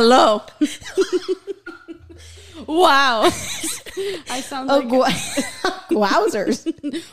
Hello. 0.00 0.40
wow. 2.66 3.28
I 4.30 4.40
sound 4.40 4.70
Oh, 4.70 4.78
like 4.78 4.88
gu- 4.88 5.04
wowzers. 6.00 6.64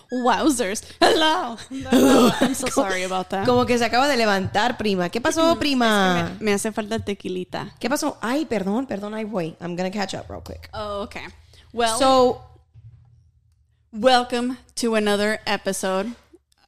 wowzers. 0.09 0.83
Hello. 1.01 1.57
Hello. 1.91 2.31
I'm 2.39 2.53
so 2.55 2.67
sorry 2.67 3.03
about 3.03 3.29
that. 3.31 3.45
Como 3.45 3.65
que 3.65 3.77
se 3.77 3.83
acaba 3.83 4.07
de 4.07 4.15
levantar, 4.15 4.77
prima. 4.77 5.09
¿Qué 5.09 5.19
pasó, 5.19 5.59
prima? 5.59 6.37
Me 6.39 6.53
hace 6.53 6.71
falta 6.71 6.99
tequilita. 6.99 7.73
¿Qué 7.77 7.89
pasó? 7.89 8.17
Ay, 8.21 8.45
perdón, 8.45 8.87
perdón, 8.87 9.13
ahí 9.15 9.25
voy. 9.25 9.57
I'm 9.59 9.75
gonna 9.75 9.91
catch 9.91 10.13
up 10.13 10.29
real 10.29 10.41
quick. 10.41 10.69
Oh, 10.73 11.01
okay. 11.03 11.25
Well, 11.73 11.97
So, 11.99 12.41
welcome 13.91 14.57
to 14.75 14.95
another 14.95 15.39
episode 15.45 16.15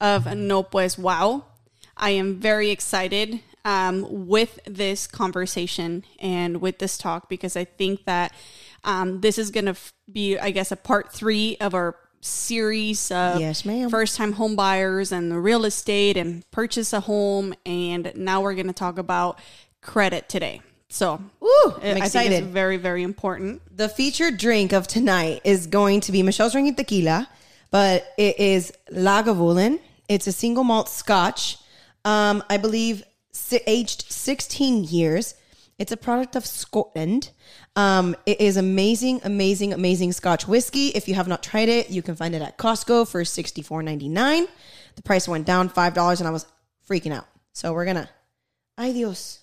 of 0.02 0.26
No 0.36 0.64
Pues 0.64 0.98
Wow. 0.98 1.46
I 1.96 2.10
am 2.12 2.42
very 2.42 2.72
excited 2.72 3.40
um, 3.66 4.28
with 4.28 4.60
this 4.66 5.08
conversation 5.08 6.04
and 6.20 6.62
with 6.62 6.80
this 6.80 6.98
talk 6.98 7.30
because 7.30 7.56
I 7.56 7.66
think 7.66 8.06
that 8.06 8.34
um, 8.84 9.22
this 9.22 9.38
is 9.38 9.52
going 9.52 9.66
to 9.66 9.72
f- 9.72 9.94
be, 10.12 10.38
I 10.38 10.52
guess, 10.52 10.72
a 10.72 10.76
part 10.76 11.12
three 11.12 11.58
of 11.60 11.74
our 11.74 11.96
series 12.22 13.12
of 13.12 13.40
Yes, 13.40 13.62
first 13.90 14.18
time 14.18 14.34
home 14.34 14.56
buyers 14.56 15.12
and 15.12 15.32
the 15.32 15.40
real 15.40 15.66
estate 15.66 16.18
and 16.18 16.50
purchase 16.52 16.94
a 16.94 17.02
home. 17.02 17.54
And 17.66 18.12
now 18.16 18.42
we're 18.42 18.56
going 18.56 18.68
to 18.68 18.74
talk 18.74 18.98
about 18.98 19.40
credit 19.82 20.30
today. 20.30 20.62
So, 20.90 21.22
Woo, 21.40 21.50
I'm 21.84 22.02
I 22.02 22.10
think 22.10 22.32
it's 22.32 22.48
very, 22.48 22.78
very 22.78 23.04
important. 23.04 23.62
The 23.76 23.88
featured 23.88 24.38
drink 24.38 24.74
of 24.74 24.88
tonight 24.88 25.42
is 25.44 25.68
going 25.68 26.02
to 26.02 26.12
be 26.12 26.24
Michelle's 26.24 26.54
drinking 26.54 26.76
tequila, 26.76 27.30
but 27.70 28.12
it 28.18 28.40
is 28.40 28.74
Lagavulin. 28.92 29.80
It's 30.08 30.26
a 30.26 30.32
single 30.32 30.64
malt 30.64 30.90
scotch. 30.90 31.58
Um, 32.06 32.44
I 32.50 32.58
believe 32.58 33.04
si- 33.40 33.62
aged 33.66 34.06
16 34.12 34.84
years. 34.86 35.36
It's 35.78 35.92
a 35.92 35.98
product 35.98 36.36
of 36.36 36.46
Scotland. 36.46 37.32
Um, 37.76 38.16
it 38.26 38.42
is 38.42 38.58
amazing, 38.58 39.22
amazing, 39.24 39.72
amazing 39.74 40.12
Scotch 40.12 40.48
whiskey. 40.48 40.88
If 40.90 41.08
you 41.08 41.16
have 41.16 41.28
not 41.28 41.42
tried 41.42 41.70
it, 41.70 41.90
you 41.90 42.02
can 42.02 42.16
find 42.16 42.36
it 42.36 42.42
at 42.42 42.58
Costco 42.58 43.08
for 43.08 43.22
$64.99. 43.24 44.48
The 44.96 45.02
price 45.02 45.28
went 45.28 45.46
down 45.46 45.70
$5 45.70 46.20
and 46.20 46.28
I 46.28 46.32
was 46.32 46.46
freaking 46.90 47.14
out. 47.14 47.28
So 47.54 47.72
we're 47.74 47.86
gonna. 47.86 48.10
Ay 48.78 48.92
Dios. 48.92 49.40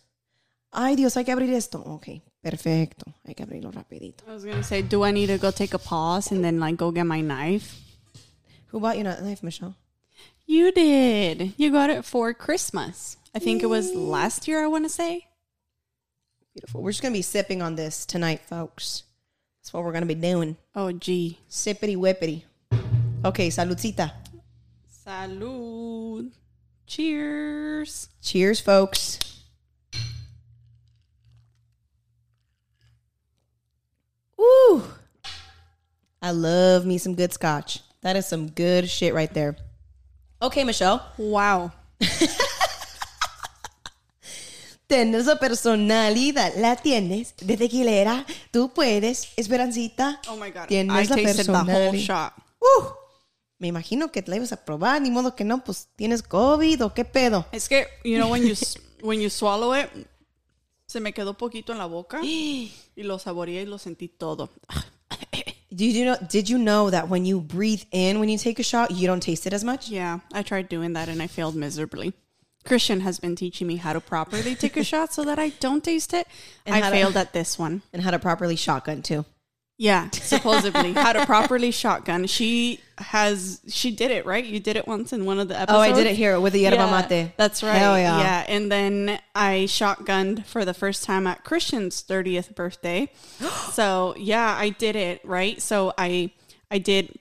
Ay 0.72 0.94
Dios, 0.94 1.14
hay 1.14 1.24
que 1.24 1.34
abrir 1.34 1.52
esto. 1.54 1.82
Ok, 1.86 2.20
perfecto. 2.42 3.12
Hay 3.26 3.34
que 3.34 3.44
abrirlo 3.46 3.72
rapidito. 3.72 4.28
I 4.28 4.34
was 4.34 4.44
going 4.44 4.56
to 4.56 4.62
say, 4.62 4.82
do 4.82 5.02
I 5.04 5.10
need 5.12 5.28
to 5.28 5.38
go 5.38 5.50
take 5.50 5.72
a 5.72 5.78
pause 5.78 6.30
and 6.32 6.44
then 6.44 6.60
like 6.60 6.76
go 6.76 6.90
get 6.90 7.06
my 7.06 7.22
knife? 7.22 7.80
Who 8.68 8.80
bought 8.80 8.98
you 8.98 9.04
that 9.04 9.22
knife, 9.22 9.42
Michelle? 9.42 9.74
You 10.46 10.70
did. 10.70 11.54
You 11.56 11.72
got 11.72 11.90
it 11.90 12.04
for 12.04 12.32
Christmas. 12.34 13.16
I 13.36 13.38
think 13.38 13.62
it 13.62 13.66
was 13.66 13.92
mm. 13.92 14.08
last 14.08 14.48
year, 14.48 14.64
I 14.64 14.66
want 14.66 14.86
to 14.86 14.88
say. 14.88 15.26
Beautiful. 16.54 16.82
We're 16.82 16.92
just 16.92 17.02
gonna 17.02 17.12
be 17.12 17.20
sipping 17.20 17.60
on 17.60 17.76
this 17.76 18.06
tonight, 18.06 18.40
folks. 18.40 19.02
That's 19.60 19.74
what 19.74 19.84
we're 19.84 19.92
gonna 19.92 20.06
be 20.06 20.14
doing. 20.14 20.56
Oh, 20.74 20.90
gee. 20.90 21.38
Sippity 21.50 21.98
whippity. 21.98 22.44
Okay, 23.26 23.48
saludcita. 23.48 24.10
Salud. 25.06 26.32
Cheers. 26.86 28.08
Cheers, 28.22 28.60
folks. 28.60 29.18
Ooh. 34.40 34.82
I 36.22 36.30
love 36.30 36.86
me 36.86 36.96
some 36.96 37.14
good 37.14 37.34
scotch. 37.34 37.80
That 38.00 38.16
is 38.16 38.24
some 38.24 38.48
good 38.48 38.88
shit 38.88 39.12
right 39.12 39.32
there. 39.34 39.56
Okay, 40.40 40.64
Michelle. 40.64 41.06
Wow. 41.18 41.72
Tienes 44.86 45.26
la 45.26 45.36
personalidad, 45.38 46.52
la 46.56 46.76
tienes 46.76 47.34
de 47.38 47.56
tequilera. 47.56 48.24
Tú 48.52 48.72
puedes, 48.72 49.28
Esperancita. 49.36 50.20
Oh 50.28 50.36
my 50.36 50.50
God. 50.50 50.66
Tienes 50.68 51.06
I 51.06 51.08
la 51.08 51.16
tasted 51.16 51.46
the 51.46 51.52
whole 51.52 51.64
personalidad. 51.66 51.98
shot. 51.98 52.32
Uh, 52.60 52.84
me 53.58 53.68
imagino 53.68 54.12
que 54.12 54.22
te 54.22 54.30
la 54.30 54.36
ibas 54.36 54.52
a 54.52 54.64
probar, 54.64 55.02
ni 55.02 55.10
modo 55.10 55.34
que 55.34 55.44
no, 55.44 55.64
pues 55.64 55.88
tienes 55.96 56.22
COVID 56.22 56.84
o 56.84 56.94
qué 56.94 57.04
pedo. 57.04 57.46
Es 57.52 57.68
que, 57.68 57.86
you 58.04 58.16
know, 58.16 58.30
when 58.30 58.46
you 58.46 58.54
when 59.02 59.20
you 59.20 59.28
swallow 59.28 59.74
it, 59.74 59.88
se 60.86 61.00
me 61.00 61.12
quedó 61.12 61.36
poquito 61.36 61.72
en 61.72 61.78
la 61.78 61.86
boca 61.86 62.20
y 62.22 62.70
lo 62.94 63.18
saboreé 63.18 63.62
y 63.62 63.66
lo 63.66 63.78
sentí 63.78 64.08
todo. 64.08 64.50
Did 65.70 65.94
you 65.94 66.04
know? 66.04 66.16
Did 66.30 66.48
you 66.48 66.58
know 66.58 66.90
that 66.90 67.08
when 67.10 67.26
you 67.26 67.40
breathe 67.40 67.82
in, 67.90 68.18
when 68.20 68.28
you 68.28 68.38
take 68.38 68.58
a 68.60 68.62
shot, 68.62 68.92
you 68.92 69.06
don't 69.06 69.20
taste 69.22 69.46
it 69.46 69.52
as 69.52 69.64
much? 69.64 69.88
Yeah, 69.90 70.20
I 70.32 70.42
tried 70.42 70.68
doing 70.68 70.94
that 70.94 71.08
and 71.08 71.20
I 71.20 71.26
failed 71.26 71.54
miserably. 71.56 72.14
Christian 72.66 73.00
has 73.00 73.18
been 73.18 73.36
teaching 73.36 73.66
me 73.66 73.76
how 73.76 73.92
to 73.92 74.00
properly 74.00 74.54
take 74.54 74.76
a 74.76 74.84
shot 74.92 75.12
so 75.12 75.24
that 75.24 75.38
I 75.38 75.50
don't 75.60 75.82
taste 75.82 76.12
it. 76.12 76.26
And 76.64 76.74
I 76.74 76.80
how 76.80 76.90
to- 76.90 76.96
failed 76.96 77.16
at 77.16 77.32
this 77.32 77.58
one. 77.58 77.82
And 77.92 78.02
how 78.02 78.10
to 78.10 78.18
properly 78.18 78.56
shotgun 78.56 79.02
too. 79.02 79.24
Yeah, 79.78 80.08
supposedly 80.10 80.94
how 80.94 81.12
to 81.12 81.26
properly 81.26 81.70
shotgun. 81.70 82.26
She 82.26 82.80
has 82.96 83.60
she 83.68 83.90
did 83.90 84.10
it 84.10 84.24
right. 84.24 84.42
You 84.42 84.58
did 84.58 84.76
it 84.76 84.86
once 84.86 85.12
in 85.12 85.26
one 85.26 85.38
of 85.38 85.48
the 85.48 85.60
episodes. 85.60 85.76
Oh. 85.76 85.82
I 85.82 85.92
did 85.92 86.06
it 86.06 86.16
here 86.16 86.40
with 86.40 86.54
the 86.54 86.60
yerba 86.60 86.76
Yeah, 86.76 87.06
mate. 87.10 87.32
That's 87.36 87.62
right. 87.62 87.76
Hell 87.76 87.98
yeah. 87.98 88.18
Yeah, 88.18 88.44
and 88.48 88.72
then 88.72 89.20
I 89.34 89.66
shotgunned 89.68 90.46
for 90.46 90.64
the 90.64 90.72
first 90.72 91.04
time 91.04 91.26
at 91.26 91.44
Christian's 91.44 92.00
thirtieth 92.00 92.54
birthday. 92.54 93.12
so 93.72 94.14
yeah, 94.16 94.56
I 94.58 94.70
did 94.70 94.96
it 94.96 95.20
right. 95.24 95.60
So 95.60 95.92
I 95.98 96.32
I 96.70 96.78
did 96.78 97.18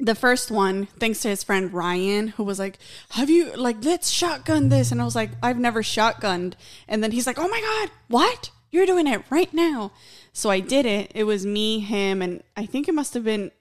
the 0.00 0.14
first 0.14 0.50
one 0.50 0.86
thanks 0.98 1.20
to 1.20 1.28
his 1.28 1.44
friend 1.44 1.72
Ryan 1.72 2.28
who 2.28 2.42
was 2.42 2.58
like 2.58 2.78
have 3.10 3.30
you 3.30 3.54
like 3.54 3.84
let's 3.84 4.10
shotgun 4.10 4.68
this. 4.68 4.90
And 4.90 5.00
I 5.00 5.04
was 5.04 5.14
like 5.14 5.30
I've 5.42 5.58
never 5.58 5.82
shotgunned. 5.82 6.54
And 6.88 7.02
then 7.02 7.12
he's 7.12 7.26
like 7.26 7.38
oh 7.38 7.48
my 7.48 7.60
god 7.60 7.90
what? 8.08 8.50
You're 8.70 8.86
doing 8.86 9.06
it 9.06 9.22
right 9.30 9.52
now. 9.54 9.92
So 10.32 10.50
I 10.50 10.58
did 10.58 10.84
it. 10.84 11.12
It 11.14 11.24
was 11.24 11.46
me 11.46 11.78
him 11.78 12.22
and 12.22 12.42
I 12.56 12.66
think 12.66 12.88
it 12.88 12.94
must 12.94 13.14
have 13.14 13.24
been 13.24 13.52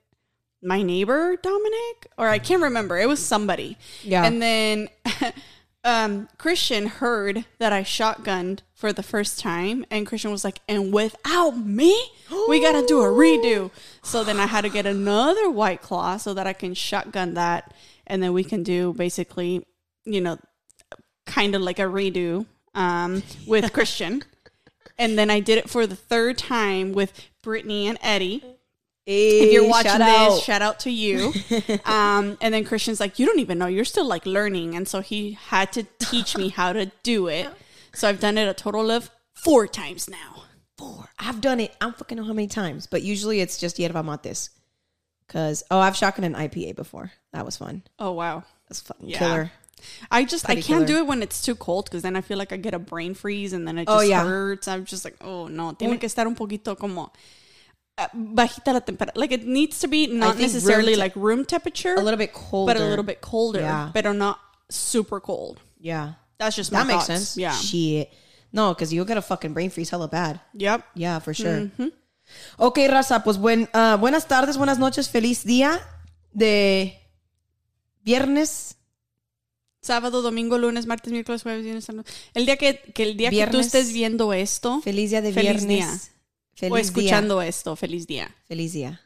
my 0.62 0.82
neighbor 0.82 1.36
Dominic 1.36 2.08
or 2.18 2.30
I 2.30 2.40
can't 2.40 2.64
remember. 2.64 2.98
It 2.98 3.08
was 3.08 3.24
somebody. 3.24 3.78
Yeah. 4.02 4.26
and 4.26 4.42
then 4.42 4.90
um 5.84 6.30
Christian 6.40 6.88
heard 6.88 7.46
that 7.60 7.72
I 7.72 7.84
shotgunned 7.84 8.62
for 8.84 8.92
the 8.92 9.02
first 9.02 9.40
time 9.40 9.86
and 9.90 10.06
Christian 10.06 10.30
was 10.30 10.44
like 10.44 10.60
and 10.68 10.92
without 10.92 11.52
me 11.52 11.98
we 12.50 12.60
got 12.60 12.74
to 12.74 12.86
do 12.86 13.00
a 13.00 13.06
redo 13.06 13.72
so 14.02 14.26
then 14.26 14.42
I 14.42 14.46
had 14.46 14.66
to 14.66 14.70
get 14.70 14.86
another 14.86 15.50
white 15.50 15.82
claw 15.82 16.18
so 16.18 16.34
that 16.34 16.48
I 16.48 16.52
can 16.52 16.74
shotgun 16.74 17.36
that 17.36 17.74
and 18.06 18.22
then 18.22 18.34
we 18.34 18.44
can 18.44 18.62
do 18.62 18.92
basically 18.92 19.66
you 20.04 20.20
know 20.20 20.38
kind 21.26 21.56
of 21.56 21.62
like 21.62 21.80
a 21.80 21.84
redo 21.84 22.46
um 22.76 23.24
with 23.48 23.72
Christian 23.72 24.22
and 24.98 25.18
then 25.18 25.30
I 25.30 25.40
did 25.40 25.60
it 25.60 25.70
for 25.70 25.88
the 25.88 25.96
third 25.96 26.38
time 26.38 26.92
with 26.92 27.14
Brittany 27.42 27.88
and 27.88 27.98
Eddie 28.02 28.44
if 29.06 29.54
you're 29.54 29.70
watching 29.70 29.92
shout 29.92 30.00
this, 30.00 30.08
out. 30.10 30.42
shout 30.42 30.62
out 30.62 30.80
to 30.82 30.90
you. 30.90 31.34
um, 31.86 32.38
and 32.42 32.54
then 32.54 32.64
Christian's 32.64 33.02
like, 33.02 33.20
you 33.20 33.26
don't 33.26 33.40
even 33.40 33.58
know, 33.58 33.68
you're 33.68 33.84
still 33.84 34.08
like 34.08 34.26
learning, 34.26 34.76
and 34.76 34.88
so 34.88 35.02
he 35.02 35.34
had 35.34 35.74
to 35.74 35.84
teach 36.00 36.38
me 36.38 36.48
how 36.48 36.72
to 36.72 36.90
do 37.04 37.28
it. 37.28 37.50
So 37.94 38.08
I've 38.10 38.20
done 38.20 38.38
it 38.38 38.48
a 38.48 38.54
total 38.54 38.90
of 38.92 39.10
four 39.34 39.68
times 39.68 40.10
now. 40.10 40.44
Four. 40.78 41.10
I've 41.20 41.42
done 41.42 41.60
it. 41.60 41.76
I 41.80 41.86
don't 41.86 41.98
fucking 41.98 42.18
know 42.18 42.24
how 42.24 42.34
many 42.34 42.48
times, 42.48 42.88
but 42.88 43.04
usually 43.04 43.40
it's 43.42 43.58
just 43.60 43.78
yerba 43.80 44.04
mates. 44.04 44.50
Cause 45.28 45.64
oh, 45.72 45.80
I've 45.80 45.96
shotgun 45.96 46.26
an 46.26 46.34
IPA 46.36 46.76
before. 46.76 47.12
That 47.32 47.46
was 47.46 47.58
fun. 47.58 47.84
Oh 48.00 48.12
wow. 48.12 48.44
That's 48.68 48.82
fucking 48.82 49.10
Yeah. 49.10 49.18
killer. 49.20 49.52
I 50.12 50.24
just 50.26 50.50
I 50.50 50.56
can't 50.56 50.66
killer. 50.66 50.86
do 50.86 50.98
it 50.98 51.08
when 51.08 51.22
it's 51.22 51.42
too 51.42 51.56
cold 51.56 51.86
because 51.86 52.02
then 52.04 52.16
I 52.16 52.22
feel 52.22 52.38
like 52.38 52.52
I 52.54 52.58
get 52.58 52.74
a 52.74 52.80
brain 52.80 53.14
freeze 53.14 53.54
and 53.54 53.68
then 53.68 53.78
it 53.78 53.86
Oh, 53.88 54.00
just 54.00 54.10
yeah. 54.10 54.24
hurts. 54.24 54.68
I'm 54.68 54.86
just 54.86 55.04
like, 55.06 55.16
oh 55.22 55.48
no, 55.48 55.74
tiene 55.74 55.98
que 55.98 56.08
estar 56.08 56.26
un 56.26 56.36
poquito 56.36 56.78
como 56.78 57.12
uh, 57.98 58.08
bajita 58.16 58.74
la 58.74 58.80
temperatura. 58.80 59.16
Like 59.16 59.32
it 59.32 59.46
needs 59.46 59.80
to 59.80 59.88
be 59.88 60.08
not 60.08 60.36
think 60.36 60.40
room 60.40 60.42
necessarily 60.54 60.94
te- 60.94 61.00
like 61.00 61.16
room 61.16 61.46
temperature, 61.46 61.96
A 61.96 62.02
little 62.02 62.18
bit 62.18 62.34
colder, 62.34 62.74
but 62.74 62.82
a 62.82 62.86
little 62.86 63.04
bit 63.06 63.22
colder, 63.22 63.60
Yeah. 63.62 63.92
but 63.94 64.06
not 64.14 64.40
super 64.70 65.20
cold. 65.20 65.60
Yeah, 65.80 66.14
That's 66.38 66.56
just 66.56 66.72
my 66.72 66.80
that 66.80 66.88
makes 66.88 67.06
thoughts. 67.08 67.30
sense. 67.30 67.38
Yeah. 67.38 67.54
Shit. 67.56 68.10
No, 68.52 68.74
because 68.74 68.94
you'll 68.94 69.06
get 69.08 69.18
a 69.18 69.22
fucking 69.22 69.54
brain 69.54 69.70
freeze 69.72 69.90
hella 69.90 70.08
bad. 70.08 70.40
Yep. 70.54 70.84
Yeah, 70.96 71.20
for 71.20 71.34
sure. 71.34 71.62
Mm-hmm. 71.72 71.90
Ok, 72.58 72.80
raza, 72.88 73.24
pues 73.24 73.38
buen, 73.38 73.68
ah, 73.74 73.98
buenas 74.00 74.28
tardes, 74.28 74.58
buenas 74.58 74.80
noches, 74.80 75.10
feliz 75.10 75.44
día 75.44 75.80
de 76.32 76.98
viernes. 78.04 78.78
Sábado, 79.82 80.22
domingo, 80.22 80.58
lunes, 80.58 80.86
martes, 80.86 81.12
miércoles, 81.12 81.44
jueves, 81.44 81.64
viernes, 81.64 81.84
sábado. 81.84 82.06
El 82.34 82.46
día 82.46 82.56
que, 82.58 82.80
que 82.94 83.04
el 83.04 83.18
día 83.18 83.30
que 83.30 83.36
tú 83.36 83.52
Viernes. 83.52 83.66
estés 83.66 83.92
viendo 83.92 84.32
esto 84.32 84.80
Feliz 84.82 85.10
día 85.10 85.22
de 85.22 85.34
Feliz 85.34 85.66
viernes. 85.66 85.68
día. 85.68 86.00
Feliz 86.56 86.74
o 86.74 86.78
escuchando 86.78 87.42
esto, 87.42 87.76
feliz 87.76 88.08
día. 88.08 88.34
Feliz 88.48 88.72
día. 88.74 89.02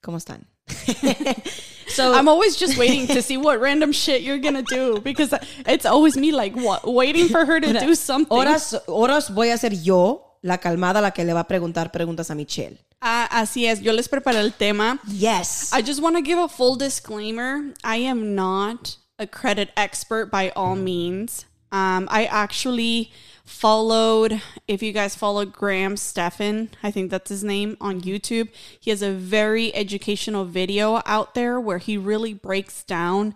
¿Cómo 0.00 0.18
están? 0.18 0.46
so, 1.88 2.12
I'm 2.14 2.28
always 2.28 2.56
just 2.56 2.78
waiting 2.78 3.06
to 3.08 3.22
see 3.22 3.36
what 3.36 3.60
random 3.60 3.92
shit 3.92 4.22
you're 4.22 4.38
gonna 4.38 4.62
do 4.62 5.00
because 5.00 5.34
it's 5.66 5.86
always 5.86 6.16
me 6.16 6.32
like 6.32 6.54
what 6.54 6.86
waiting 6.86 7.28
for 7.28 7.44
her 7.44 7.60
to 7.60 7.72
do 7.78 7.94
something. 7.94 8.36
horas, 8.36 8.74
horas 8.86 9.30
voy 9.30 9.50
a 9.52 9.58
ser 9.58 9.74
yo 9.74 10.22
la 10.42 10.56
calmada 10.58 11.00
la 11.00 11.10
que 11.10 11.24
le 11.24 11.32
va 11.32 11.40
a 11.40 11.48
preguntar 11.48 11.92
preguntas 11.92 12.30
a 12.30 12.34
Michelle. 12.34 12.78
Ah, 13.02 13.28
así 13.30 13.66
es, 13.66 13.80
yo 13.80 13.92
les 13.92 14.08
preparé 14.08 14.40
el 14.40 14.52
tema. 14.52 14.98
Yes. 15.08 15.72
I 15.72 15.82
just 15.82 16.02
want 16.02 16.16
to 16.16 16.22
give 16.22 16.38
a 16.38 16.48
full 16.48 16.76
disclaimer. 16.76 17.72
I 17.82 17.96
am 17.96 18.34
not 18.34 18.96
a 19.18 19.26
credit 19.26 19.70
expert 19.76 20.30
by 20.30 20.50
all 20.50 20.76
means. 20.76 21.46
Um, 21.72 22.08
I 22.10 22.26
actually 22.26 23.12
followed, 23.50 24.40
if 24.68 24.82
you 24.82 24.92
guys 24.92 25.16
follow 25.16 25.44
Graham 25.44 25.96
Stephan, 25.96 26.70
I 26.82 26.90
think 26.90 27.10
that's 27.10 27.28
his 27.28 27.44
name 27.44 27.76
on 27.80 28.00
YouTube, 28.00 28.48
he 28.78 28.90
has 28.90 29.02
a 29.02 29.12
very 29.12 29.74
educational 29.74 30.44
video 30.44 31.02
out 31.04 31.34
there 31.34 31.60
where 31.60 31.78
he 31.78 31.98
really 31.98 32.32
breaks 32.32 32.84
down 32.84 33.34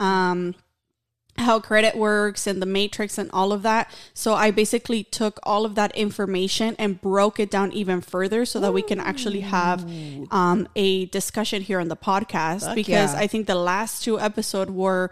um, 0.00 0.56
how 1.38 1.60
credit 1.60 1.96
works 1.96 2.46
and 2.46 2.60
the 2.60 2.66
matrix 2.66 3.16
and 3.16 3.30
all 3.32 3.52
of 3.52 3.62
that. 3.62 3.90
So 4.12 4.34
I 4.34 4.50
basically 4.50 5.04
took 5.04 5.38
all 5.44 5.64
of 5.64 5.76
that 5.76 5.94
information 5.96 6.74
and 6.78 7.00
broke 7.00 7.38
it 7.40 7.50
down 7.50 7.72
even 7.72 8.00
further 8.00 8.44
so 8.44 8.60
that 8.60 8.74
we 8.74 8.82
can 8.82 9.00
actually 9.00 9.40
have 9.40 9.88
um, 10.30 10.68
a 10.74 11.06
discussion 11.06 11.62
here 11.62 11.80
on 11.80 11.88
the 11.88 11.96
podcast 11.96 12.66
Fuck 12.66 12.74
because 12.74 13.14
yeah. 13.14 13.20
I 13.20 13.28
think 13.28 13.46
the 13.46 13.54
last 13.54 14.02
two 14.02 14.18
episodes 14.20 14.70
were 14.72 15.10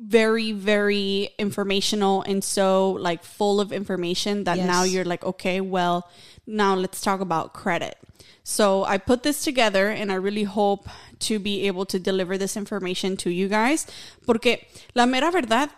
very 0.00 0.52
very 0.52 1.28
informational 1.38 2.22
and 2.22 2.44
so 2.44 2.92
like 2.92 3.24
full 3.24 3.60
of 3.60 3.72
information 3.72 4.44
that 4.44 4.56
now 4.58 4.84
you're 4.84 5.04
like 5.04 5.24
okay 5.24 5.60
well 5.60 6.08
now 6.46 6.74
let's 6.76 7.00
talk 7.00 7.20
about 7.20 7.52
credit 7.52 7.96
so 8.44 8.84
i 8.84 8.96
put 8.96 9.24
this 9.24 9.42
together 9.42 9.88
and 9.88 10.12
i 10.12 10.14
really 10.14 10.44
hope 10.44 10.88
to 11.18 11.40
be 11.40 11.66
able 11.66 11.84
to 11.84 11.98
deliver 11.98 12.38
this 12.38 12.56
information 12.56 13.16
to 13.16 13.28
you 13.28 13.48
guys 13.48 13.86
porque 14.24 14.66
la 14.94 15.04
mera 15.04 15.32
verdad 15.32 15.68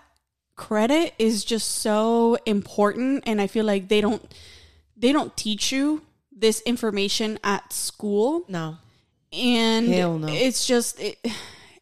credit 0.55 1.15
is 1.19 1.43
just 1.43 1.69
so 1.77 2.37
important 2.45 3.25
and 3.27 3.41
i 3.41 3.47
feel 3.47 3.65
like 3.65 3.89
they 3.89 4.03
don't 4.03 4.35
they 4.99 5.13
don't 5.13 5.35
teach 5.35 5.73
you 5.73 6.03
this 6.31 6.61
information 6.63 7.39
at 7.43 7.73
school 7.73 8.45
No. 8.49 8.77
and 9.33 9.89
no. 9.89 10.21
it's 10.29 10.67
just 10.67 11.01
it, 11.01 11.19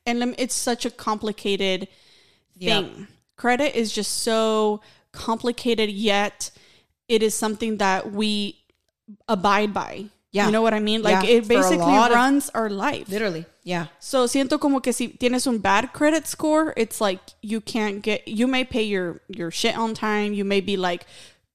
and 0.07 0.35
it's 0.39 0.55
such 0.55 0.87
a 0.87 0.91
complicated 0.91 1.89
Yep. 2.59 2.85
thing 2.85 3.07
credit 3.37 3.79
is 3.79 3.93
just 3.93 4.19
so 4.23 4.81
complicated 5.13 5.91
yet 5.91 6.51
it 7.09 7.23
is 7.23 7.35
something 7.35 7.79
that 7.79 8.11
we 8.13 8.57
abide 9.29 9.73
by 9.73 10.07
Yeah. 10.33 10.47
you 10.47 10.53
know 10.53 10.61
what 10.63 10.75
i 10.75 10.81
mean 10.81 11.03
like 11.03 11.25
Yeah, 11.25 11.37
it 11.39 11.49
basically 11.49 11.79
lot 11.79 12.11
of- 12.11 12.17
runs 12.17 12.51
our 12.51 12.69
life 12.69 13.09
Literally. 13.09 13.47
Yeah. 13.65 13.87
so 14.01 14.27
siento 14.27 14.59
como 14.61 14.81
que 14.81 14.93
si 14.93 15.09
tienes 15.09 15.47
un 15.47 15.59
bad 15.59 15.93
credit 15.93 16.27
score, 16.27 16.73
it's 16.77 17.01
like 17.01 17.21
you 17.43 17.61
can't 17.61 18.03
get 18.03 18.27
you 18.27 18.47
may 18.47 18.65
pay 18.65 18.83
your 18.83 19.21
your 19.29 19.51
shit 19.51 19.77
on 19.77 19.93
time, 19.95 20.33
you 20.33 20.45
may 20.45 20.61
be 20.63 20.77
like, 20.79 21.05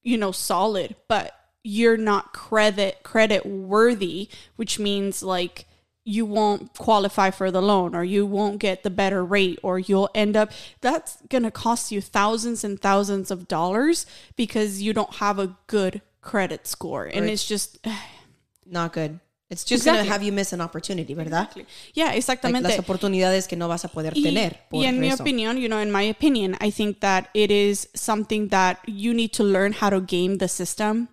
you 0.02 0.16
know, 0.16 0.30
solid, 0.30 0.94
but 1.08 1.32
you're 1.64 1.96
not 1.96 2.32
credit 2.32 3.02
credit 3.02 3.44
worthy, 3.44 4.28
which 4.56 4.78
means 4.78 5.22
like 5.24 5.66
you 6.04 6.26
won't 6.26 6.76
qualify 6.76 7.30
for 7.30 7.50
the 7.50 7.62
loan 7.62 7.94
or 7.94 8.04
you 8.04 8.26
won't 8.26 8.58
get 8.58 8.82
the 8.82 8.90
better 8.90 9.24
rate 9.24 9.58
or 9.62 9.78
you'll 9.78 10.10
end 10.14 10.36
up 10.36 10.50
that's 10.82 11.16
going 11.30 11.42
to 11.44 11.50
cost 11.50 11.90
you 11.90 12.00
thousands 12.02 12.62
and 12.62 12.78
thousands 12.80 13.30
of 13.30 13.48
dollars 13.48 14.04
because 14.36 14.82
you 14.82 14.92
don't 14.92 15.14
have 15.14 15.38
a 15.38 15.56
good 15.66 16.02
credit 16.20 16.66
score 16.66 17.06
and 17.06 17.22
Right. 17.22 17.30
it's 17.32 17.46
just 17.48 17.78
Not 18.66 18.92
good. 18.92 19.20
It's 19.50 19.62
just 19.62 19.82
Exactly. 19.82 19.98
going 19.98 20.06
to 20.06 20.12
have 20.12 20.22
you 20.22 20.32
miss 20.32 20.52
an 20.54 20.60
opportunity, 20.62 21.14
¿verdad? 21.14 21.48
yeah 21.94 22.06
Like, 22.06 22.16
exactamente 22.16 22.62
las 22.68 22.78
oportunidades 22.78 23.46
que 23.46 23.56
no 23.56 23.68
vas 23.68 23.84
a 23.84 23.88
poder 23.88 24.12
Y, 24.16 24.22
tener. 24.22 24.56
Por 24.70 24.82
y 24.82 24.86
en 24.86 24.98
mi 25.00 25.10
opinión, 25.10 25.58
you 25.60 25.68
know, 25.68 25.78
in 25.78 25.92
my 25.92 26.02
opinion, 26.02 26.56
I 26.60 26.70
think 26.70 27.00
that 27.00 27.28
it 27.34 27.50
is 27.50 27.86
something 27.94 28.48
that 28.48 28.78
you 28.86 29.12
need 29.12 29.32
to 29.34 29.44
learn 29.44 29.72
how 29.74 29.90
to 29.90 30.00
game 30.00 30.38
the 30.38 30.48
system 30.48 31.08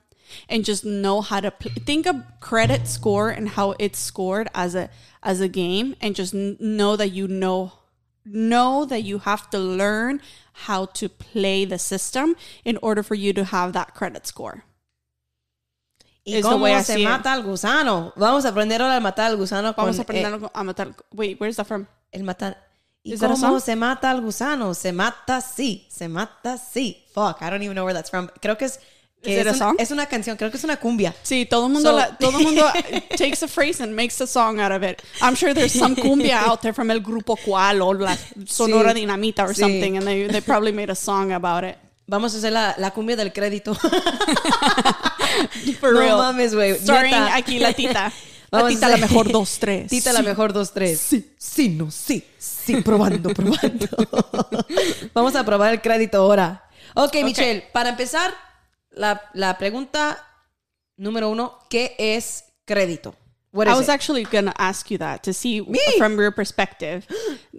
and 0.49 0.65
just 0.65 0.83
know 0.85 1.21
how 1.21 1.39
to 1.39 1.51
pl- 1.51 1.71
think 1.85 2.05
of 2.05 2.15
credit 2.39 2.87
score 2.87 3.29
and 3.29 3.49
how 3.49 3.75
it's 3.79 3.99
scored 3.99 4.47
as 4.53 4.75
a 4.75 4.89
as 5.23 5.41
a 5.41 5.47
game 5.47 5.95
and 6.01 6.15
just 6.15 6.33
know 6.33 6.95
that 6.95 7.11
you 7.11 7.27
know 7.27 7.73
know 8.25 8.85
that 8.85 9.03
you 9.03 9.19
have 9.19 9.49
to 9.49 9.57
learn 9.57 10.21
how 10.53 10.85
to 10.85 11.09
play 11.09 11.65
the 11.65 11.79
system 11.79 12.35
in 12.63 12.77
order 12.81 13.03
for 13.03 13.15
you 13.15 13.33
to 13.33 13.45
have 13.45 13.73
that 13.73 13.93
credit 13.93 14.27
score. 14.27 14.63
¿Y 16.23 16.35
is 16.35 16.45
cómo 16.45 16.83
se 16.83 16.99
mata 16.99 17.33
al 17.33 17.43
gusano? 17.43 18.13
Vamos 18.15 18.45
a 18.45 18.49
aprender 18.49 18.81
a 18.81 18.99
matar 18.99 19.31
al 19.31 19.37
gusano 19.37 19.73
Vamos 19.75 19.97
a 19.97 20.05
con 20.05 20.15
aprender 20.15 20.49
a 20.53 20.63
matar. 20.63 20.95
Wait, 21.13 21.39
where's 21.39 21.55
that 21.55 21.65
from? 21.65 21.87
eh, 22.11 22.19
el 22.19 22.23
matar. 22.23 22.57
¿Y 23.03 23.13
Is 23.13 23.19
that 23.21 23.31
a 23.31 23.33
cómo 23.33 23.59
se 23.59 23.75
mata 23.75 24.11
al 24.11 24.21
gusano? 24.21 24.75
Se 24.75 24.91
mata 24.91 25.37
así, 25.37 25.87
se 25.89 26.07
mata 26.07 26.53
así. 26.53 27.03
Fuck, 27.11 27.41
I 27.41 27.49
don't 27.49 27.63
even 27.63 27.75
know 27.75 27.85
where 27.85 27.93
that's 27.93 28.11
from. 28.11 28.29
Creo 28.39 28.55
que 28.55 28.65
es 28.65 28.77
que 28.77 28.83
Is 28.83 28.85
it 28.85 29.00
es, 29.23 29.47
a 29.47 29.51
un- 29.51 29.57
song? 29.57 29.75
es 29.79 29.91
una 29.91 30.05
canción, 30.07 30.35
creo 30.37 30.49
que 30.51 30.57
es 30.57 30.63
una 30.63 30.77
cumbia. 30.77 31.13
Sí, 31.23 31.45
todo 31.45 31.67
el 31.67 31.73
mundo, 31.73 31.91
So- 31.91 31.97
la- 31.97 32.17
todo 32.17 32.37
el 32.39 32.43
mundo 32.43 32.65
takes 33.17 33.43
a 33.43 33.47
phrase 33.47 33.83
and 33.83 33.93
makes 33.93 34.19
a 34.21 34.27
song 34.27 34.59
out 34.59 34.71
of 34.71 34.83
it. 34.83 35.01
I'm 35.21 35.35
sure 35.35 35.53
there's 35.53 35.73
some 35.73 35.95
cumbia 35.95 36.41
out 36.45 36.61
there 36.61 36.73
from 36.73 36.89
el 36.91 37.01
grupo 37.01 37.35
Cual 37.37 37.81
or 37.81 37.99
la 38.01 38.17
Sonora 38.47 38.93
Sí. 38.93 39.01
Dinamita 39.01 39.43
or 39.43 39.53
Sí. 39.53 39.61
something, 39.61 39.97
and 39.97 40.05
they, 40.07 40.27
they 40.27 40.41
probably 40.41 40.71
made 40.71 40.91
a 40.91 40.95
song 40.95 41.31
about 41.31 41.63
it. 41.63 41.77
Vamos 42.07 42.33
a 42.33 42.37
hacer 42.39 42.51
la, 42.51 42.73
la 42.77 42.91
cumbia 42.91 43.15
del 43.15 43.31
crédito. 43.31 43.73
For 45.79 45.93
no 45.93 45.99
real. 45.99 46.17
mames, 46.17 46.53
güey. 46.53 46.75
Starring 46.79 47.11
Neta. 47.13 47.35
aquí 47.35 47.59
la 47.59 47.73
tita. 47.73 48.11
La 48.51 48.67
tita 48.67 48.89
la 48.89 48.97
mejor 48.97 49.31
dos, 49.31 49.59
tres. 49.59 49.89
Tita 49.89 50.11
la 50.11 50.21
mejor 50.21 50.51
dos, 50.51 50.73
tres. 50.73 50.99
Sí, 50.99 51.31
sí, 51.37 51.69
no, 51.69 51.89
sí, 51.89 52.21
sí, 52.37 52.81
probando, 52.81 53.29
probando. 53.33 53.87
Vamos 55.13 55.35
a 55.37 55.45
probar 55.45 55.71
el 55.71 55.79
crédito 55.81 56.17
ahora. 56.17 56.61
Ok, 56.95 57.15
Michelle, 57.23 57.61
para 57.71 57.91
empezar, 57.91 58.33
la, 58.91 59.21
la 59.33 59.57
pregunta 59.57 60.25
número 60.97 61.29
uno, 61.29 61.57
¿qué 61.69 61.95
es 61.97 62.45
crédito? 62.65 63.15
What 63.53 63.67
I 63.67 63.71
was 63.71 63.83
it? 63.83 63.89
actually 63.89 64.23
going 64.23 64.45
to 64.45 64.53
ask 64.57 64.89
you 64.89 64.97
that 64.99 65.23
to 65.23 65.33
see 65.33 65.59
Me? 65.59 65.77
from 65.97 66.15
your 66.17 66.31
perspective. 66.33 67.05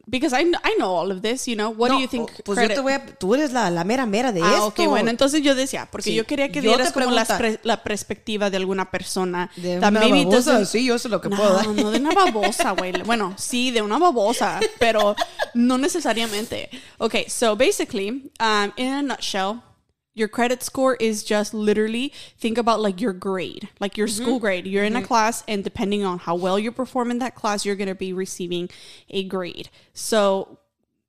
Because 0.09 0.33
I, 0.35 0.41
I 0.65 0.75
know 0.79 0.89
all 0.91 1.11
of 1.13 1.21
this, 1.21 1.47
you 1.47 1.55
know. 1.55 1.69
What 1.71 1.91
No, 1.91 1.97
do 1.97 2.01
you 2.01 2.09
think 2.09 2.31
Pues 2.45 2.57
credit- 2.59 2.71
yo 2.71 2.75
te 2.77 2.81
voy 2.81 2.93
a... 2.95 3.05
Tú 3.19 3.35
eres 3.35 3.53
la, 3.53 3.69
la 3.71 3.85
mera 3.85 4.07
mera 4.07 4.33
de 4.33 4.41
Ah, 4.43 4.53
esto. 4.55 4.67
ok, 4.69 4.87
bueno, 4.89 5.11
entonces 5.11 5.43
yo 5.43 5.55
decía, 5.55 5.87
porque 5.91 6.11
Sí. 6.11 6.15
yo 6.15 6.25
quería 6.27 6.51
que 6.51 6.63
dieras 6.63 6.93
como 6.93 7.15
pre- 7.39 7.61
la 7.63 7.83
perspectiva 7.83 8.49
de 8.49 8.57
alguna 8.57 8.91
persona. 8.91 9.51
De 9.57 9.79
that 9.81 9.91
una 9.91 10.01
maybe 10.01 10.25
babosa, 10.25 10.61
doesn't- 10.61 10.65
sí, 10.67 10.87
yo 10.87 10.99
sé 10.99 11.11
lo 11.11 11.21
que 11.21 11.29
no, 11.29 11.37
puedo 11.37 11.53
dar. 11.55 11.69
no 11.69 11.91
de 11.91 11.99
una 11.99 12.11
babosa, 12.15 12.71
güey. 12.71 12.93
Bueno, 13.05 13.35
sí, 13.37 13.71
de 13.71 13.83
una 13.83 13.99
babosa, 13.99 14.61
pero 14.79 15.15
no 15.53 15.77
necesariamente. 15.77 16.71
Okay, 16.99 17.29
so 17.29 17.55
basically, 17.55 18.31
um, 18.41 18.73
in 18.77 18.89
a 18.93 19.03
nutshell, 19.03 19.61
your 20.15 20.29
credit 20.29 20.63
score 20.63 20.97
is 20.97 21.25
just 21.25 21.55
literally 21.55 22.13
think 22.39 22.59
about 22.59 22.81
like 22.81 23.01
your 23.01 23.13
grade, 23.13 23.69
like 23.81 23.97
your 23.97 24.09
school 24.09 24.35
mm-hmm. 24.35 24.43
grade. 24.43 24.67
You're 24.67 24.85
in 24.85 24.95
a 24.95 24.99
mm-hmm. 24.99 25.07
class, 25.07 25.43
and 25.49 25.65
depending 25.65 26.05
on 26.05 26.19
how 26.19 26.35
well 26.35 26.59
you 26.59 26.71
perform 26.71 27.11
in 27.11 27.19
that 27.21 27.35
class, 27.35 27.65
you're 27.65 27.77
going 27.77 27.89
to 27.89 27.95
be 27.95 28.13
receiving 28.13 28.69
a 29.09 29.25
grade. 29.25 29.71
So 29.95 30.59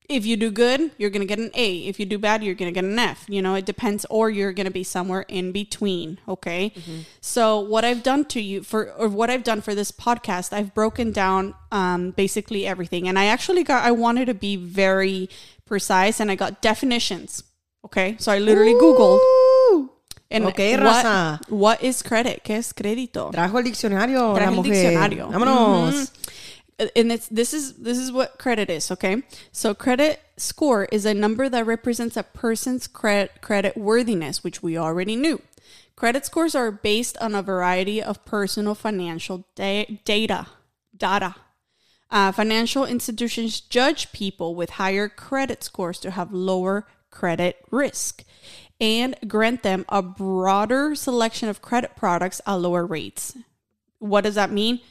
if 0.10 0.25
you 0.25 0.38
do 0.38 0.51
good, 0.51 0.91
you're 0.98 1.10
going 1.10 1.22
to 1.22 1.27
get 1.27 1.39
an 1.39 1.51
A. 1.53 1.79
If 1.79 2.00
you 2.00 2.05
do 2.05 2.17
bad, 2.17 2.43
you're 2.43 2.55
going 2.55 2.72
to 2.72 2.74
get 2.74 2.83
an 2.83 3.00
F. 3.00 3.25
You 3.27 3.41
know, 3.41 3.55
it 3.55 3.65
depends, 3.65 4.05
or 4.10 4.29
you're 4.29 4.53
going 4.53 4.65
to 4.65 4.72
be 4.72 4.83
somewhere 4.83 5.25
in 5.27 5.51
between. 5.51 6.19
Okay. 6.27 6.72
Mm-hmm. 6.75 7.00
So, 7.22 7.60
what 7.60 7.83
I've 7.83 8.03
done 8.03 8.25
to 8.25 8.41
you 8.41 8.63
for, 8.63 8.91
or 8.91 9.07
what 9.07 9.29
I've 9.29 9.43
done 9.43 9.62
for 9.62 9.75
this 9.75 9.91
podcast, 9.91 10.53
I've 10.53 10.74
broken 10.74 11.12
down 11.12 11.55
um, 11.72 12.12
basically 12.12 12.65
everything. 12.65 13.07
And 13.07 13.17
I 13.17 13.25
actually 13.25 13.63
got, 13.63 13.83
I 13.83 13.91
wanted 13.91 14.25
to 14.25 14.33
be 14.33 14.55
very 14.55 15.29
precise 15.65 16.19
and 16.19 16.29
I 16.29 16.36
got 16.36 16.62
definitions. 16.62 17.43
Okay. 17.85 18.15
So, 18.19 18.31
I 18.31 18.39
literally 18.39 18.73
Googled. 18.73 19.19
And 20.31 20.45
Ok, 20.45 20.57
what, 20.57 20.79
raza. 20.79 21.39
what 21.49 21.83
is 21.83 22.01
credit? 22.01 22.43
¿Qué 22.43 22.55
es 22.57 22.73
crédito? 22.73 23.29
Trajo 23.31 23.59
el 23.59 23.65
diccionario 23.65 24.33
Traje 24.33 24.49
la 24.51 24.57
el 24.57 24.63
diccionario. 24.63 25.29
Vámonos. 25.29 25.93
Mhm. 25.93 26.89
And 26.95 27.11
it's 27.11 27.27
this 27.27 27.53
is 27.53 27.73
this 27.75 27.99
is 27.99 28.11
what 28.11 28.39
credit 28.39 28.71
is, 28.71 28.89
okay? 28.89 29.21
So 29.51 29.75
credit 29.75 30.19
score 30.37 30.85
is 30.91 31.05
a 31.05 31.13
number 31.13 31.47
that 31.49 31.67
represents 31.67 32.17
a 32.17 32.23
person's 32.23 32.87
credit 32.87 33.41
credit 33.41 33.77
worthiness, 33.77 34.43
which 34.43 34.63
we 34.63 34.75
already 34.75 35.15
knew. 35.15 35.39
Credit 35.95 36.25
scores 36.25 36.55
are 36.55 36.71
based 36.71 37.15
on 37.21 37.35
a 37.35 37.43
variety 37.43 38.01
of 38.01 38.25
personal 38.25 38.73
financial 38.73 39.45
da- 39.55 39.99
data. 40.03 40.47
Data. 40.97 41.35
Uh, 42.09 42.31
financial 42.31 42.85
institutions 42.85 43.61
judge 43.61 44.11
people 44.11 44.55
with 44.55 44.71
higher 44.81 45.07
credit 45.07 45.63
scores 45.63 45.99
to 45.99 46.09
have 46.11 46.33
lower 46.33 46.87
credit 47.13 47.58
risk 47.72 48.24
and 48.82 49.15
grant 49.27 49.62
them 49.63 49.86
a 49.88 50.01
broader 50.01 50.96
selection 50.96 51.48
of 51.48 51.62
credit 51.62 51.96
products 51.96 52.41
at 52.46 52.55
lower 52.55 52.86
rates. 52.86 53.38
What 54.00 54.24
does 54.25 54.36
that 54.36 54.51
mean? 54.51 54.82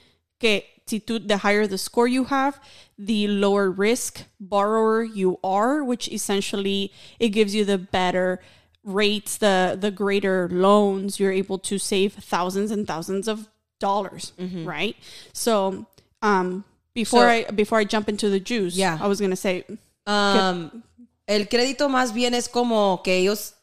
Que 0.41 0.63
si 0.87 1.01
tú, 1.01 1.19
the 1.27 1.39
higher 1.39 1.67
the 1.67 1.77
score 1.79 2.07
you 2.09 2.25
have, 2.25 2.59
the 2.97 3.27
lower 3.29 3.71
risk 3.71 4.25
borrower 4.41 5.03
you 5.03 5.39
are, 5.45 5.83
which 5.85 6.09
essentially 6.09 6.93
it 7.19 7.31
gives 7.31 7.55
you 7.55 7.65
the 7.65 7.79
better 7.79 8.41
rates, 8.85 9.37
the 9.39 9.77
the 9.79 9.91
greater 9.91 10.49
loans. 10.51 11.19
You're 11.21 11.33
able 11.33 11.59
to 11.71 11.79
save 11.79 12.15
thousands 12.15 12.71
and 12.71 12.87
thousands 12.87 13.29
of 13.29 13.49
dollars, 13.79 14.33
right? 14.65 14.97
So, 15.33 15.87
um, 16.23 16.65
before 16.95 17.23
Mm-hmm. 17.27 17.43
So- 17.43 17.49
I 17.49 17.51
before 17.55 17.79
I 17.79 17.85
jump 17.85 18.09
into 18.09 18.31
the 18.31 18.41
juice, 18.41 18.75
Yeah. 18.77 18.99
I 19.01 19.07
was 19.07 19.21
gonna 19.21 19.37
say, 19.37 19.65
Um, 20.07 20.83
el 21.27 21.49
crédito 21.49 21.89
más 21.89 22.13
bien 22.15 22.35
es 22.35 22.49
como 22.49 23.03
que 23.03 23.17
ellos. 23.17 23.55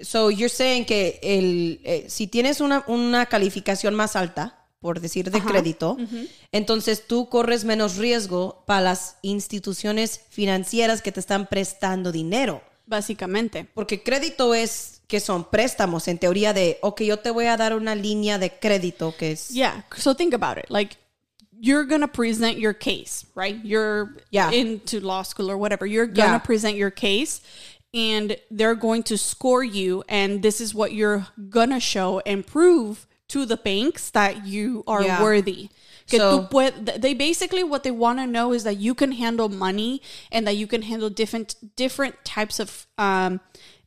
So 0.00 0.30
you're 0.30 0.48
saying 0.48 0.84
que 0.84 1.18
el, 1.22 1.80
eh, 1.84 2.06
si 2.08 2.26
tienes 2.26 2.60
una, 2.60 2.84
una 2.86 3.26
calificación 3.26 3.94
más 3.94 4.14
alta, 4.14 4.60
por 4.80 5.00
decir 5.00 5.30
de 5.30 5.42
crédito, 5.42 5.98
entonces 6.52 7.06
tú 7.06 7.28
corres 7.28 7.64
menos 7.64 7.96
riesgo 7.96 8.64
para 8.66 8.80
las 8.80 9.16
instituciones 9.20 10.22
financieras 10.30 11.02
que 11.02 11.12
te 11.12 11.20
están 11.20 11.46
prestando 11.46 12.12
dinero. 12.12 12.62
Básicamente. 12.86 13.68
Porque 13.74 14.02
crédito 14.02 14.54
es 14.54 15.02
que 15.06 15.20
son 15.20 15.44
préstamos 15.44 16.08
en 16.08 16.18
teoría 16.18 16.52
de, 16.52 16.78
ok, 16.80 17.02
yo 17.02 17.18
te 17.18 17.30
voy 17.30 17.46
a 17.46 17.56
dar 17.56 17.76
una 17.76 17.94
línea 17.94 18.38
de 18.38 18.58
crédito 18.58 19.14
que 19.16 19.32
es... 19.32 19.48
Yeah. 19.50 19.86
So 19.96 20.16
think 20.16 20.34
about 20.34 20.58
it. 20.58 20.70
Like 20.70 20.96
you're 21.60 21.84
gonna 21.84 22.08
present 22.08 22.58
your 22.58 22.72
case, 22.72 23.26
right? 23.34 23.62
You're 23.64 24.16
Yeah. 24.30 24.50
into 24.50 24.98
law 25.00 25.22
school 25.22 25.50
or 25.50 25.58
whatever. 25.58 25.84
You're 25.86 26.06
gonna 26.06 26.32
Yeah. 26.32 26.38
present 26.38 26.76
your 26.76 26.90
case 26.90 27.40
and 27.92 28.36
they're 28.50 28.74
going 28.74 29.02
to 29.04 29.18
score 29.18 29.62
you 29.62 30.02
and 30.08 30.42
this 30.42 30.60
is 30.60 30.74
what 30.74 30.92
you're 30.94 31.26
gonna 31.50 31.78
show 31.80 32.20
and 32.24 32.46
prove 32.46 33.06
to 33.28 33.44
the 33.44 33.56
banks 33.56 34.10
that 34.10 34.46
you 34.46 34.82
are 34.86 35.02
Yeah. 35.02 35.22
worthy. 35.22 35.68
So- 36.06 36.48
they 36.96 37.14
basically 37.14 37.62
what 37.62 37.82
they 37.84 37.90
want 37.92 38.18
to 38.18 38.26
know 38.26 38.52
is 38.52 38.64
that 38.64 38.78
you 38.78 38.94
can 38.94 39.12
handle 39.12 39.48
money 39.48 40.02
and 40.32 40.46
that 40.46 40.56
you 40.56 40.66
can 40.66 40.82
handle 40.82 41.08
different 41.10 41.54
different 41.76 42.16
types 42.24 42.58
of 42.58 42.86
um, 42.98 43.40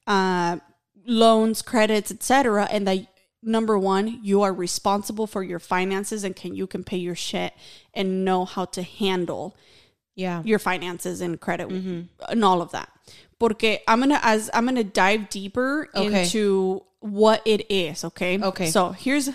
uh, 0.08 0.58
loans, 1.06 1.62
credits, 1.62 2.12
etc. 2.12 2.68
And 2.72 2.88
that 2.88 3.08
number 3.44 3.78
one, 3.78 4.20
you 4.24 4.42
are 4.42 4.54
responsible 4.54 5.28
for 5.28 5.44
your 5.44 5.60
finances 5.60 6.24
and 6.24 6.36
can 6.36 6.56
you 6.56 6.68
can 6.68 6.84
pay 6.84 6.98
your 6.98 7.16
shit 7.16 7.54
and 7.94 8.24
know 8.26 8.46
how 8.46 8.66
to 8.66 8.82
handle 8.84 9.56
Yeah. 10.16 10.42
your 10.46 10.60
finances 10.60 11.22
and 11.22 11.40
credit 11.40 11.70
Mm-hmm. 11.70 12.02
and 12.30 12.44
all 12.46 12.62
of 12.62 12.72
that. 12.72 12.90
Porque 13.40 13.80
I'm 13.88 14.00
gonna 14.00 14.20
as 14.24 14.50
I'm 14.54 14.66
gonna 14.66 14.84
dive 14.84 15.30
deeper 15.30 15.90
Okay. 15.96 16.24
into 16.24 16.84
what 17.00 17.42
it 17.46 17.66
is. 17.70 18.04
Okay. 18.06 18.40
Okay. 18.42 18.70
So 18.70 18.92
here's 18.92 19.30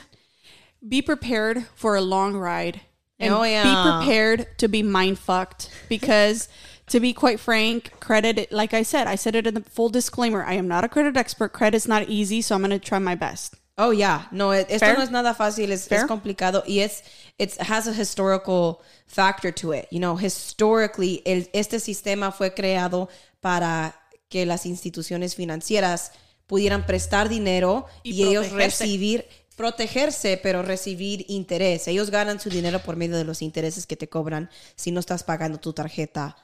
be 0.87 1.03
prepared 1.03 1.67
for 1.75 1.97
a 1.97 2.01
long 2.01 2.37
ride 2.37 2.81
and 3.19 3.35
Oh, 3.35 3.43
yeah. 3.43 3.65
be 3.65 3.75
prepared 4.07 4.47
to 4.59 4.69
be 4.69 4.83
mind 4.83 5.19
fucked 5.19 5.71
because 5.89 6.49
to 6.87 7.01
be 7.01 7.13
quite 7.13 7.39
frank 7.39 7.93
credit 8.01 8.51
like 8.51 8.73
i 8.73 8.83
said 8.83 9.07
i 9.07 9.15
said 9.15 9.35
it 9.35 9.47
in 9.47 9.53
the 9.53 9.61
full 9.61 9.91
disclaimer 9.91 10.43
i 10.45 10.55
am 10.55 10.67
not 10.67 10.85
a 10.85 10.89
credit 10.89 11.19
expert 11.19 11.53
credit's 11.53 11.87
not 11.87 12.09
easy 12.09 12.41
so 12.41 12.55
i'm 12.55 12.63
going 12.63 12.71
to 12.71 12.79
try 12.79 12.99
my 12.99 13.15
best 13.15 13.57
Oh, 13.81 13.93
yeah. 13.93 14.27
No, 14.33 14.53
e- 14.53 14.67
esto 14.69 14.87
Fair? 14.87 14.99
no 14.99 15.05
es 15.05 15.11
nada 15.13 15.35
fácil, 15.35 15.71
es, 15.71 15.89
complicado 16.09 16.65
y 16.67 16.81
es, 16.81 17.05
it 17.39 17.53
has 17.61 17.87
a 17.87 17.93
historical 17.93 18.81
factor 19.07 19.53
to 19.53 19.73
it. 19.73 19.87
You 19.93 20.01
know, 20.01 20.19
historically, 20.19 21.23
el, 21.25 21.49
este 21.53 21.79
sistema 21.79 22.33
fue 22.33 22.53
creado 22.53 23.09
para 23.41 23.95
que 24.29 24.45
las 24.47 24.67
instituciones 24.67 25.37
financieras 25.37 26.11
pudieran 26.49 26.87
prestar 26.87 27.29
dinero 27.29 27.87
y, 28.03 28.15
Y 28.15 28.25
ellos 28.25 28.51
recibir, 28.51 29.27
protegerse, 29.57 30.41
pero 30.43 30.63
recibir 30.63 31.25
interés. 31.29 31.87
Ellos 31.87 32.11
ganan 32.11 32.41
su 32.41 32.51
dinero 32.51 32.81
por 32.81 32.97
medio 32.97 33.17
de 33.17 33.25
los 33.25 33.43
intereses 33.43 33.87
que 33.87 33.97
te 33.97 34.09
cobran 34.09 34.51
si 34.75 34.91
no 34.91 34.99
estás 34.99 35.23
pagando 35.23 35.59
tu 35.59 35.73
tarjeta 35.73 36.37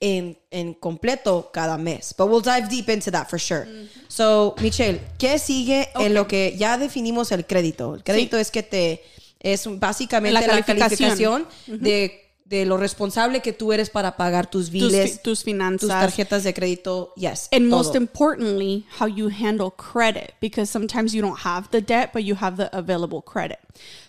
en, 0.00 0.38
en 0.50 0.74
completo 0.74 1.50
cada 1.52 1.76
mes. 1.78 2.14
But 2.16 2.28
we'll 2.28 2.40
dive 2.42 2.68
deep 2.70 2.88
into 2.88 3.10
that 3.10 3.28
for 3.28 3.38
sure. 3.38 3.66
So, 4.08 4.54
Michelle, 4.60 5.00
¿qué 5.18 5.38
sigue 5.38 5.88
en 5.94 6.14
lo 6.14 6.26
que 6.26 6.56
ya 6.58 6.78
definimos 6.78 7.30
el 7.32 7.44
crédito? 7.46 7.94
El 7.94 8.02
crédito 8.02 8.36
es 8.38 8.50
que 8.50 8.62
te 8.62 9.02
es 9.40 9.66
básicamente 9.78 10.34
La 10.34 10.40
la 10.54 10.62
calificación. 10.62 11.46
de, 11.66 12.26
de 12.44 12.66
lo 12.66 12.76
responsable 12.76 13.40
que 13.40 13.52
tú 13.52 13.72
eres 13.72 13.88
para 13.90 14.16
pagar 14.16 14.50
tus 14.50 14.64
tus, 14.66 14.70
biles, 14.70 15.12
fi- 15.12 15.18
tus 15.22 15.44
finanzas 15.44 15.80
tus 15.80 15.88
tarjetas 15.88 16.44
de 16.44 16.52
crédito. 16.52 17.12
Yes. 17.16 17.48
and 17.52 17.70
todo. 17.70 17.76
most 17.78 17.94
importantly 17.94 18.84
how 18.98 19.06
you 19.06 19.28
handle 19.30 19.70
credit 19.70 20.34
because 20.40 20.68
sometimes 20.70 21.14
you 21.14 21.22
don't 21.22 21.38
have 21.44 21.68
the 21.70 21.80
debt 21.80 22.10
but 22.12 22.22
you 22.24 22.34
have 22.34 22.56
the 22.56 22.68
available 22.76 23.22
credit 23.22 23.58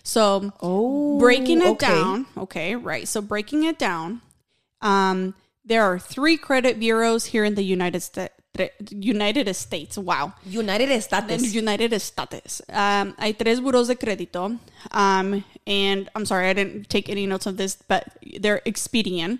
so 0.02 0.52
Oh, 0.60 1.18
breaking 1.18 1.58
it 1.62 1.68
okay. 1.68 1.86
down 1.86 2.26
okay 2.36 2.74
right 2.76 3.06
so 3.06 3.20
breaking 3.22 3.64
it 3.64 3.78
down 3.78 4.20
um 4.80 5.34
there 5.64 5.82
are 5.82 5.98
three 5.98 6.36
credit 6.36 6.78
bureaus 6.78 7.26
here 7.26 7.44
in 7.44 7.54
the 7.54 7.62
united 7.62 8.00
states 8.00 8.34
united 8.90 9.54
states 9.54 9.96
wow 9.96 10.34
United 10.44 11.00
States. 11.02 11.54
United 11.54 11.98
States. 12.00 12.62
Um, 12.68 13.14
hay 13.18 13.32
tres 13.32 13.60
buros 13.60 13.88
de 13.88 13.96
crédito. 13.96 14.58
Um, 14.90 15.44
and 15.66 16.10
I'm 16.14 16.26
sorry, 16.26 16.48
I 16.48 16.52
didn't 16.52 16.90
take 16.90 17.08
any 17.08 17.26
notes 17.26 17.46
of 17.46 17.56
this, 17.56 17.78
but 17.88 18.04
they're 18.40 18.60
Expedian, 18.66 19.38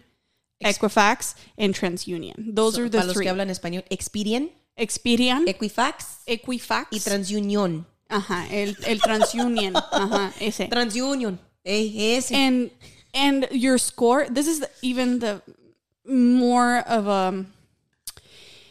Equifax, 0.64 1.35
and 1.59 1.75
TransUnion. 1.75 2.55
Those 2.55 2.79
are 2.79 2.88
the 2.88 2.99
para 2.99 3.07
los 3.09 3.17
three. 3.17 3.26
que 3.26 3.33
hablan 3.33 3.50
español, 3.50 3.85
Expedient, 3.91 4.50
Expedian, 4.79 5.47
Equifax 5.47 6.23
Equifax 6.26 6.87
y 6.93 6.99
TransUnion. 6.99 7.85
Ajá, 8.09 8.47
el, 8.50 8.76
el 8.87 8.99
TransUnion. 9.00 9.75
Ajá, 9.75 10.33
ese. 10.41 10.69
TransUnion. 10.71 11.38
Ese. 11.64 12.33
and 12.33 12.71
and 13.12 13.47
your 13.50 13.76
score. 13.79 14.26
This 14.31 14.47
is 14.47 14.61
the, 14.61 14.71
even 14.81 15.19
the 15.19 15.43
more 16.06 16.78
of 16.78 17.06
a 17.06 17.47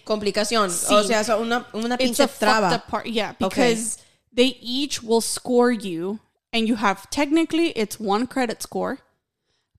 Complicación. 0.06 0.70
Sí. 0.70 0.92
O 0.94 1.04
sea, 1.04 1.24
son 1.24 1.44
una, 1.44 1.66
una 1.74 1.96
it's 2.00 2.20
a 2.20 2.28
traba. 2.28 2.72
up 2.74 2.88
part. 2.88 3.06
Yeah, 3.06 3.34
Okay. 3.42 3.48
because 3.50 3.98
they 4.34 4.58
each 4.60 5.02
will 5.04 5.22
score 5.22 5.72
you, 5.72 6.20
and 6.52 6.68
you 6.68 6.76
have 6.76 7.10
technically 7.12 7.68
it's 7.70 8.00
one 8.00 8.26
credit 8.28 8.62
score, 8.62 9.00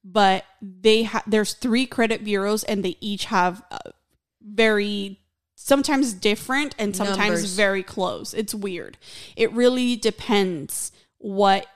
but 0.04 0.44
they 0.62 1.02
ha- 1.02 1.24
there's 1.26 1.54
three 1.54 1.86
credit 1.86 2.24
bureaus, 2.24 2.62
and 2.64 2.84
they 2.84 2.96
each 3.00 3.26
have 3.26 3.62
uh, 3.70 3.78
very 4.40 5.18
sometimes 5.56 6.12
different 6.14 6.74
and 6.78 6.94
sometimes 6.96 7.18
Numbers. 7.18 7.54
very 7.56 7.82
close. 7.82 8.32
It's 8.32 8.54
weird. 8.54 8.98
It 9.36 9.52
really 9.52 9.96
depends 9.96 10.92
what 11.18 11.66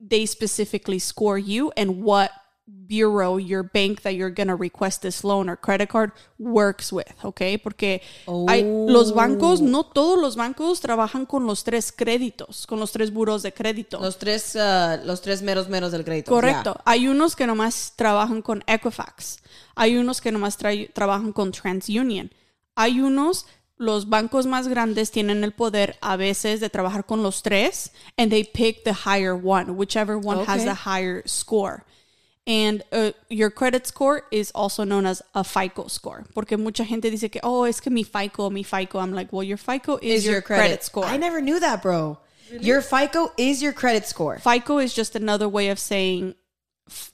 they 0.00 0.24
specifically 0.24 0.98
score 1.00 1.36
you 1.38 1.72
and 1.76 2.02
what 2.02 2.30
bureau 2.70 3.38
your 3.38 3.62
bank 3.62 4.02
that 4.02 4.14
you're 4.14 4.30
going 4.30 4.48
to 4.48 4.54
request 4.54 5.02
this 5.02 5.24
loan 5.24 5.48
or 5.48 5.56
credit 5.56 5.88
card 5.88 6.12
works 6.38 6.92
with, 6.92 7.12
okay? 7.24 7.56
Porque 7.58 8.02
hay, 8.48 8.62
los 8.62 9.12
bancos, 9.14 9.60
no 9.60 9.84
todos 9.84 10.18
los 10.20 10.36
bancos 10.36 10.80
trabajan 10.80 11.26
con 11.26 11.46
los 11.46 11.64
tres 11.64 11.92
créditos, 11.92 12.66
con 12.66 12.78
los 12.78 12.92
tres 12.92 13.12
buros 13.12 13.42
de 13.42 13.52
crédito. 13.52 13.98
Los 14.00 14.18
tres, 14.18 14.56
ah, 14.56 14.98
los 15.04 15.20
tres 15.20 15.42
meros 15.42 15.68
meros 15.68 15.92
del 15.92 16.04
crédito. 16.04 16.30
Correcto. 16.30 16.74
ya. 16.76 16.82
Hay 16.84 17.08
unos 17.08 17.36
que 17.36 17.46
nomás 17.46 17.92
trabajan 17.96 18.42
con 18.42 18.62
Equifax. 18.66 19.38
Hay 19.74 19.96
unos 19.96 20.20
que 20.20 20.32
nomás 20.32 20.58
tra- 20.58 20.92
trabajan 20.92 21.32
con 21.32 21.52
TransUnion. 21.52 22.30
Hay 22.74 23.00
unos, 23.00 23.46
los 23.76 24.08
bancos 24.08 24.46
más 24.46 24.68
grandes 24.68 25.10
tienen 25.10 25.44
el 25.44 25.52
poder 25.52 25.96
a 26.00 26.16
veces 26.16 26.60
de 26.60 26.68
trabajar 26.70 27.06
con 27.06 27.22
los 27.22 27.42
tres 27.42 27.92
and 28.16 28.30
they 28.30 28.44
pick 28.44 28.82
the 28.84 28.92
higher 28.92 29.34
one, 29.34 29.70
whichever 29.72 30.16
one 30.16 30.40
has 30.46 30.60
Okay. 30.60 30.64
the 30.64 30.74
higher 30.74 31.22
score. 31.26 31.84
And 32.48 32.82
uh, 32.92 33.12
your 33.28 33.50
credit 33.50 33.86
score 33.86 34.22
is 34.30 34.50
also 34.54 34.82
known 34.82 35.04
as 35.04 35.20
a 35.34 35.44
FICO 35.44 35.86
score. 35.88 36.24
Porque 36.34 36.52
mucha 36.58 36.82
gente 36.82 37.10
dice 37.10 37.30
que, 37.30 37.40
oh, 37.44 37.64
es 37.64 37.78
que 37.78 37.90
mi 37.92 38.02
FICO, 38.02 38.48
mi 38.48 38.62
FICO. 38.62 38.98
I'm 38.98 39.12
like, 39.12 39.30
well, 39.32 39.42
your 39.42 39.58
FICO 39.58 39.98
is, 39.98 40.20
Is 40.20 40.24
your, 40.24 40.32
your 40.36 40.42
credit, 40.42 40.62
credit 40.62 40.82
score. 40.82 41.04
I 41.04 41.18
never 41.18 41.42
knew 41.42 41.60
that, 41.60 41.82
bro. 41.82 42.18
Your 42.50 42.80
FICO 42.80 43.30
is 43.36 43.62
your 43.62 43.74
credit 43.74 44.06
score. 44.06 44.38
FICO 44.38 44.78
is 44.78 44.94
just 44.94 45.14
another 45.14 45.46
way 45.46 45.68
of 45.68 45.78
saying 45.78 46.30
f- 46.30 46.34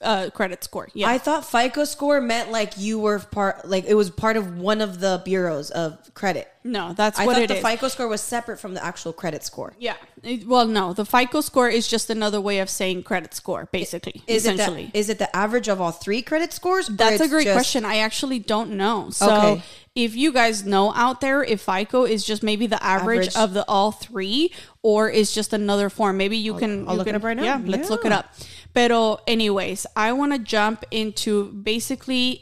uh, 0.01 0.29
credit 0.31 0.63
score. 0.63 0.89
Yeah. 0.93 1.09
I 1.09 1.17
thought 1.17 1.45
FICO 1.45 1.83
score 1.85 2.21
meant 2.21 2.51
like 2.51 2.77
you 2.77 2.99
were 2.99 3.19
part, 3.19 3.67
like 3.67 3.85
it 3.85 3.95
was 3.95 4.09
part 4.09 4.37
of 4.37 4.57
one 4.57 4.81
of 4.81 4.99
the 4.99 5.21
bureaus 5.25 5.71
of 5.71 6.13
credit. 6.13 6.47
no, 6.63 6.93
that's 6.93 7.19
I 7.19 7.25
what 7.25 7.35
thought 7.37 7.47
the 7.47 7.57
is. 7.57 7.63
FICO 7.63 7.87
score 7.89 8.07
was 8.07 8.21
separate 8.21 8.59
from 8.59 8.73
the 8.73 8.83
actual 8.83 9.13
credit 9.13 9.43
score. 9.43 9.73
Yeah. 9.79 9.95
It- 10.23 10.47
well, 10.47 10.65
no, 10.67 10.93
the 10.93 11.05
FICO 11.05 11.41
score 11.41 11.69
is 11.69 11.87
just 11.87 12.09
another 12.09 12.41
way 12.41 12.59
of 12.59 12.69
saying 12.69 13.03
credit 13.03 13.33
score, 13.33 13.67
basically. 13.71 14.21
Is 14.27 14.45
it 14.45 14.55
essentially. 14.55 14.89
the, 14.91 14.97
is 14.99 15.09
it 15.09 15.19
the 15.19 15.33
average 15.35 15.67
of 15.67 15.79
all 15.81 15.91
three 15.91 16.21
credit 16.21 16.53
scores? 16.53 16.87
That's 16.87 17.21
a 17.21 17.27
great 17.27 17.43
just- 17.45 17.55
question. 17.55 17.85
I 17.85 17.97
actually 17.97 18.39
don't 18.39 18.71
know. 18.71 19.09
So 19.11 19.31
Okay. 19.35 19.63
if 19.95 20.15
you 20.15 20.31
guys 20.33 20.65
know 20.65 20.91
out 20.93 21.21
there 21.21 21.43
if 21.43 21.61
FICO 21.61 22.05
is 22.05 22.23
just 22.25 22.41
maybe 22.43 22.65
the 22.67 22.81
average, 22.83 23.27
Average. 23.29 23.35
of 23.35 23.53
the 23.53 23.65
all 23.67 23.91
three 23.91 24.51
or 24.81 25.09
is 25.09 25.31
just 25.33 25.53
another 25.53 25.89
form, 25.89 26.17
maybe 26.17 26.37
you 26.37 26.55
can 26.55 26.87
I'll 26.87 26.93
you 26.93 26.97
look 26.99 27.07
it 27.07 27.15
up 27.15 27.23
right 27.23 27.37
now. 27.37 27.43
Yeah, 27.43 27.61
let's 27.63 27.89
look 27.89 28.05
it 28.05 28.11
up. 28.11 28.33
Pero 28.75 29.21
anyways, 29.25 29.87
I 29.95 30.11
want 30.11 30.33
to 30.33 30.37
jump 30.37 30.83
into 30.91 31.45
basically 31.53 32.41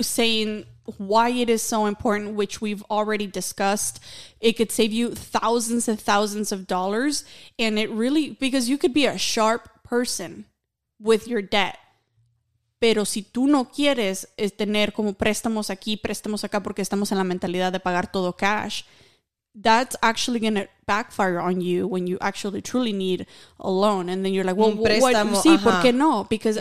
saying 0.00 0.66
why 0.98 1.30
it 1.30 1.48
is 1.48 1.62
so 1.62 1.86
important, 1.86 2.34
which 2.34 2.60
we've 2.60 2.82
already 2.90 3.28
discussed. 3.28 4.00
It 4.40 4.56
could 4.56 4.72
save 4.72 4.92
you 4.92 5.14
thousands 5.14 5.88
and 5.88 5.98
thousands 5.98 6.50
of 6.50 6.66
dollars. 6.66 7.24
And 7.56 7.78
it 7.78 7.88
really, 7.90 8.36
because 8.38 8.68
you 8.68 8.76
could 8.76 8.92
be 8.92 9.06
a 9.06 9.16
sharp 9.16 9.70
person 9.84 10.44
with 11.00 11.28
your 11.28 11.40
debt. 11.40 11.78
Pero 12.80 13.04
si 13.04 13.22
tú 13.22 13.46
no 13.46 13.66
quieres 13.66 14.26
es 14.36 14.52
tener 14.56 14.92
como 14.92 15.14
préstamos 15.14 15.70
aquí, 15.70 15.96
préstamos 15.96 16.42
acá, 16.42 16.62
porque 16.62 16.82
estamos 16.82 17.12
en 17.12 17.18
la 17.18 17.24
mentalidad 17.24 17.72
de 17.72 17.78
pagar 17.78 18.10
todo 18.10 18.32
cash, 18.32 18.82
that's 19.54 19.94
actually 20.02 20.40
going 20.40 20.54
to 20.56 20.68
backfire 20.86 21.38
on 21.40 21.60
you 21.60 21.86
when 21.86 22.06
you 22.06 22.18
actually 22.20 22.60
truly 22.60 22.92
need 22.92 23.26
a 23.60 23.70
loan. 23.70 24.08
And 24.08 24.24
then 24.24 24.32
you're 24.34 24.44
like, 24.44 24.56
well, 24.56 24.70
Un 24.70 24.78
what, 24.78 24.90
préstamo, 24.90 25.36
sí, 25.40 25.58
¿por 25.62 25.80
qué 25.82 25.94
no? 25.94 26.24
Because 26.24 26.56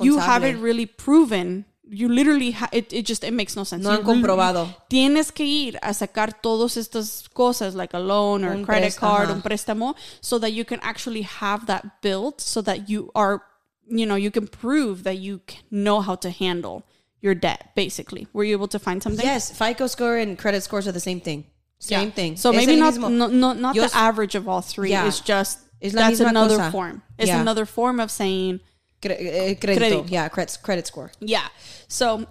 you 0.00 0.18
haven't 0.18 0.60
really 0.60 0.86
proven. 0.86 1.64
You 1.88 2.08
literally, 2.08 2.50
ha- 2.50 2.68
it, 2.72 2.92
it 2.92 3.06
just, 3.06 3.22
it 3.22 3.32
makes 3.32 3.54
no 3.54 3.62
sense. 3.62 3.84
No 3.84 3.92
You 3.92 3.98
han 3.98 4.04
comprobado. 4.04 4.68
Tienes 4.90 5.32
que 5.32 5.44
ir 5.46 5.78
a 5.82 5.90
sacar 5.94 6.40
todas 6.42 6.76
estas 6.76 7.28
cosas, 7.32 7.76
like 7.76 7.94
a 7.94 8.00
loan 8.00 8.44
or 8.44 8.50
Un 8.52 8.64
credit 8.64 8.92
prés- 8.92 8.96
card, 8.98 9.30
un 9.30 9.40
préstamo, 9.40 9.94
so 10.20 10.36
that 10.38 10.52
you 10.52 10.64
can 10.64 10.80
actually 10.82 11.22
have 11.22 11.66
that 11.66 12.02
built 12.02 12.40
so 12.40 12.60
that 12.62 12.88
you 12.88 13.10
are, 13.14 13.42
you 13.88 14.04
know, 14.04 14.16
you 14.16 14.32
can 14.32 14.48
prove 14.48 15.04
that 15.04 15.18
you 15.18 15.40
know 15.70 16.00
how 16.00 16.16
to 16.16 16.30
handle 16.30 16.82
your 17.20 17.36
debt, 17.36 17.70
basically. 17.76 18.26
Were 18.32 18.42
you 18.42 18.56
able 18.56 18.68
to 18.68 18.80
find 18.80 19.00
something? 19.00 19.24
Yes, 19.24 19.50
FICO 19.56 19.86
score 19.86 20.16
and 20.16 20.36
credit 20.36 20.62
scores 20.64 20.88
are 20.88 20.92
the 20.92 20.98
same 21.00 21.20
thing. 21.20 21.44
Same 21.78 22.08
Yeah. 22.08 22.10
thing. 22.14 22.36
So 22.36 22.52
maybe 22.52 22.76
not, 22.76 22.96
no, 22.96 23.26
no, 23.28 23.52
not 23.52 23.74
Yo 23.74 23.86
the 23.86 23.96
average 23.96 24.34
of 24.34 24.48
all 24.48 24.60
three. 24.62 24.90
Yeah. 24.90 25.06
It's 25.06 25.20
just 25.20 25.58
Es 25.82 25.92
that's 25.92 26.20
another 26.20 26.56
cosa. 26.56 26.70
form. 26.70 27.02
It's 27.18 27.28
Yeah. 27.28 27.40
another 27.40 27.66
form 27.66 28.00
of 28.00 28.10
saying 28.10 28.60
Cre- 29.02 29.12
eh. 29.12 29.54
Credit. 29.54 30.08
Yeah, 30.08 30.28
credit, 30.28 30.58
credit 30.62 30.86
score. 30.86 31.12
Yeah. 31.20 31.46
So 31.86 32.26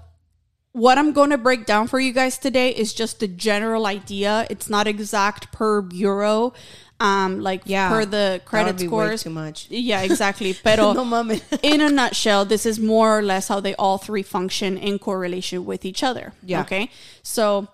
what 0.72 0.98
I'm 0.98 1.14
going 1.14 1.30
to 1.30 1.38
break 1.38 1.66
down 1.66 1.88
for 1.88 2.00
you 2.00 2.12
guys 2.12 2.38
today 2.40 2.70
is 2.72 2.92
just 2.94 3.20
the 3.20 3.28
general 3.28 3.86
idea. 3.86 4.48
It's 4.50 4.68
not 4.70 4.88
exact 4.88 5.52
per 5.52 5.82
bureau. 5.82 6.54
Um, 7.00 7.42
like 7.42 7.62
Yeah. 7.66 7.90
per 7.90 8.06
the 8.06 8.42
credit 8.46 8.80
scores. 8.80 9.24
too 9.24 9.30
much. 9.30 9.68
Yeah, 9.70 10.02
exactly. 10.02 10.54
Pero 10.64 10.94
No 10.94 11.04
in 11.62 11.82
a 11.82 11.90
nutshell, 11.90 12.46
this 12.46 12.66
is 12.66 12.80
more 12.80 13.20
or 13.20 13.22
less 13.22 13.48
how 13.50 13.60
they 13.60 13.76
all 13.76 13.98
three 13.98 14.24
function 14.24 14.78
in 14.78 14.98
correlation 14.98 15.66
with 15.66 15.84
each 15.86 16.04
other. 16.04 16.34
Yeah. 16.44 16.62
Okay. 16.62 16.90
So 17.22 17.68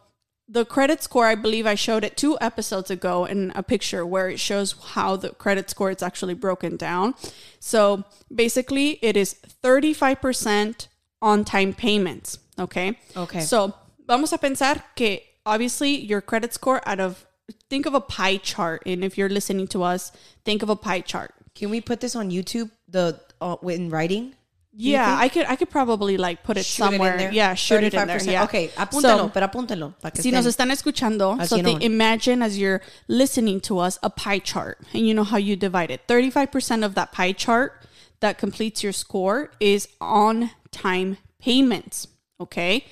the 0.51 0.65
credit 0.65 1.01
score, 1.01 1.27
I 1.27 1.35
believe 1.35 1.65
I 1.65 1.75
showed 1.75 2.03
it 2.03 2.17
two 2.17 2.37
episodes 2.41 2.91
ago 2.91 3.23
in 3.23 3.53
a 3.55 3.63
picture 3.63 4.05
where 4.05 4.29
it 4.29 4.39
shows 4.39 4.75
how 4.93 5.15
the 5.15 5.29
credit 5.29 5.69
score 5.69 5.91
is 5.91 6.03
actually 6.03 6.33
broken 6.33 6.75
down. 6.75 7.15
So 7.59 8.03
basically, 8.33 8.99
it 9.01 9.15
is 9.15 9.37
35% 9.63 10.87
on 11.21 11.45
time 11.45 11.73
payments. 11.73 12.39
Okay. 12.59 12.99
Okay. 13.15 13.39
So 13.39 13.73
vamos 14.05 14.33
a 14.33 14.37
pensar 14.37 14.83
que 14.95 15.21
obviously 15.45 15.95
your 15.95 16.19
credit 16.19 16.53
score 16.53 16.81
out 16.85 16.99
of, 16.99 17.25
think 17.69 17.85
of 17.85 17.93
a 17.93 18.01
pie 18.01 18.37
chart. 18.37 18.83
And 18.85 19.05
if 19.05 19.17
you're 19.17 19.29
listening 19.29 19.67
to 19.69 19.83
us, 19.83 20.11
think 20.43 20.63
of 20.63 20.69
a 20.69 20.75
pie 20.75 21.01
chart. 21.01 21.33
Can 21.55 21.69
we 21.69 21.79
put 21.79 22.01
this 22.01 22.15
on 22.15 22.29
YouTube? 22.29 22.71
The 22.89 23.21
uh, 23.39 23.55
in 23.63 23.89
writing. 23.89 24.35
Yeah, 24.73 25.17
I 25.19 25.27
could 25.27 25.45
I 25.47 25.57
could 25.57 25.69
probably 25.69 26.15
like 26.17 26.43
put 26.43 26.55
it 26.57 26.65
Shoot 26.65 26.83
it 26.83 26.85
in 26.85 26.91
somewhere. 26.93 27.17
there? 27.17 27.31
yeah, 27.33 27.53
shoot 27.55 27.83
it 27.83 27.93
in 27.93 28.07
there. 28.07 28.23
Yeah. 28.23 28.45
Okay, 28.45 28.69
apúntalo, 28.77 29.01
So, 29.27 29.29
pero 29.29 29.47
apúntalo. 29.47 29.93
para 30.01 30.11
que 30.11 30.21
si 30.23 30.31
nos 30.31 30.45
están 30.45 30.71
escuchando, 30.71 31.45
so 31.45 31.57
they 31.57 31.77
imagine 31.83 32.41
as 32.41 32.57
you're 32.57 32.81
listening 33.09 33.59
to 33.61 33.79
us 33.79 33.99
a 34.01 34.09
pie 34.09 34.39
chart, 34.39 34.79
and 34.93 35.05
you 35.05 35.13
know 35.13 35.25
how 35.25 35.35
you 35.37 35.57
divide 35.57 35.91
it. 35.91 36.01
Thirty-five 36.07 36.51
percent 36.51 36.85
of 36.85 36.95
that 36.95 37.11
pie 37.11 37.33
chart 37.33 37.83
that 38.21 38.37
completes 38.37 38.81
your 38.81 38.93
score 38.93 39.51
is 39.59 39.89
on 39.99 40.51
time 40.71 41.17
payments. 41.39 42.07
Okay, 42.39 42.85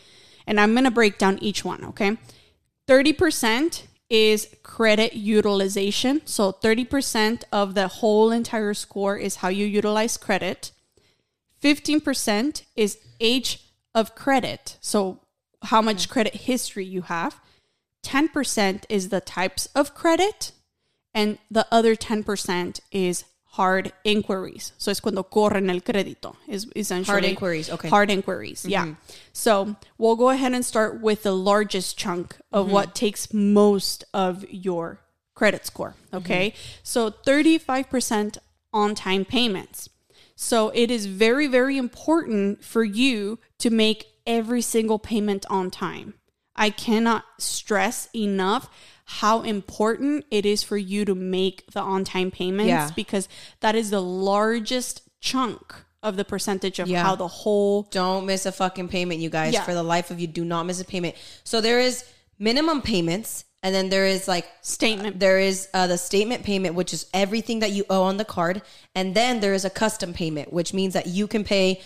and 0.45 0.59
I'm 0.59 0.75
gonna 0.75 0.91
break 0.91 1.17
down 1.17 1.39
each 1.41 1.63
one. 1.63 1.85
Okay, 1.85 2.17
thirty 2.87 3.13
percent 3.13 3.87
is 4.09 4.49
credit 4.63 5.13
utilization. 5.13 6.21
So 6.25 6.51
thirty 6.51 6.83
percent 6.83 7.45
of 7.53 7.73
the 7.73 7.87
whole 7.87 8.31
entire 8.31 8.73
score 8.73 9.15
is 9.15 9.37
how 9.37 9.47
you 9.47 9.65
utilize 9.65 10.17
credit. 10.17 10.71
15% 11.61 12.63
is 12.75 12.99
age 13.19 13.69
of 13.93 14.15
credit. 14.15 14.77
So, 14.81 15.19
how 15.63 15.81
much 15.81 16.07
mm. 16.07 16.11
credit 16.11 16.35
history 16.35 16.85
you 16.85 17.03
have. 17.03 17.39
10% 18.05 18.85
is 18.87 19.09
the 19.09 19.19
types 19.19 19.65
of 19.75 19.93
credit. 19.93 20.51
And 21.13 21.37
the 21.51 21.67
other 21.71 21.95
10% 21.95 22.79
is 22.91 23.25
hard 23.53 23.91
inquiries. 24.03 24.73
So, 24.77 24.91
es 24.91 24.99
cuando 24.99 25.23
corren 25.23 25.69
el 25.69 25.81
crédito, 25.81 26.35
is 26.47 26.67
essentially. 26.75 27.11
Hard 27.11 27.25
inquiries, 27.25 27.69
okay. 27.69 27.89
Hard 27.89 28.11
inquiries, 28.11 28.65
yeah. 28.65 28.85
Mm-hmm. 28.85 28.93
So, 29.33 29.75
we'll 29.97 30.15
go 30.15 30.29
ahead 30.29 30.53
and 30.53 30.63
start 30.63 31.01
with 31.01 31.23
the 31.23 31.35
largest 31.35 31.97
chunk 31.97 32.37
of 32.51 32.65
mm-hmm. 32.65 32.73
what 32.73 32.95
takes 32.95 33.33
most 33.33 34.05
of 34.13 34.45
your 34.49 34.99
credit 35.33 35.65
score, 35.65 35.95
okay? 36.13 36.51
Mm-hmm. 36.51 36.79
So, 36.83 37.11
35% 37.11 38.37
on 38.71 38.93
time 38.93 39.25
payments. 39.25 39.89
So 40.41 40.69
it 40.69 40.89
is 40.89 41.05
very, 41.05 41.47
very 41.47 41.77
important 41.77 42.63
for 42.63 42.81
you 42.81 43.39
to 43.57 43.69
make 43.69 44.05
every 44.25 44.61
single 44.61 44.97
payment 44.97 45.45
on 45.49 45.69
time. 45.69 46.13
I 46.55 46.69
cannot 46.69 47.25
stress 47.39 48.07
enough 48.15 48.69
how 49.03 49.41
important 49.41 50.23
it 50.31 50.45
is 50.45 50.63
for 50.63 50.77
you 50.77 51.03
to 51.03 51.13
make 51.13 51.69
the 51.73 51.81
on 51.81 52.05
time 52.05 52.31
payments 52.31 52.69
Yeah. 52.69 52.89
because 52.95 53.27
that 53.59 53.75
is 53.75 53.89
the 53.89 54.01
largest 54.01 55.01
chunk 55.19 55.75
of 56.01 56.15
the 56.15 56.23
percentage 56.23 56.79
of 56.79 56.87
Yeah. 56.87 57.03
how 57.03 57.17
the 57.17 57.27
whole 57.27 57.83
Don't 57.91 58.25
miss 58.25 58.45
a 58.45 58.53
fucking 58.53 58.87
payment, 58.87 59.19
you 59.19 59.29
guys. 59.29 59.53
Yeah. 59.53 59.65
For 59.65 59.73
the 59.73 59.83
life 59.83 60.09
of 60.09 60.21
you, 60.21 60.27
do 60.27 60.45
not 60.45 60.63
miss 60.65 60.79
a 60.79 60.85
payment. 60.85 61.15
So 61.43 61.59
there 61.59 61.81
is 61.81 62.05
minimum 62.37 62.81
payments, 62.81 63.43
and 63.61 63.75
then 63.75 63.89
there 63.89 64.05
is 64.05 64.27
like 64.27 64.45
statement 64.61 65.19
there 65.19 65.39
is 65.39 65.67
uh, 65.73 65.87
the 65.87 65.97
statement 65.97 66.43
payment, 66.43 66.75
which 66.75 66.93
is 66.93 67.05
everything 67.13 67.59
that 67.59 67.71
you 67.71 67.85
owe 67.89 68.03
on 68.03 68.17
the 68.17 68.25
card, 68.25 68.61
and 68.95 69.15
then 69.15 69.39
there 69.39 69.53
is 69.53 69.65
a 69.65 69.69
custom 69.69 70.13
payment, 70.13 70.53
which 70.53 70.73
means 70.73 70.93
that 70.93 71.07
you 71.07 71.27
can 71.27 71.43
pay 71.43 71.81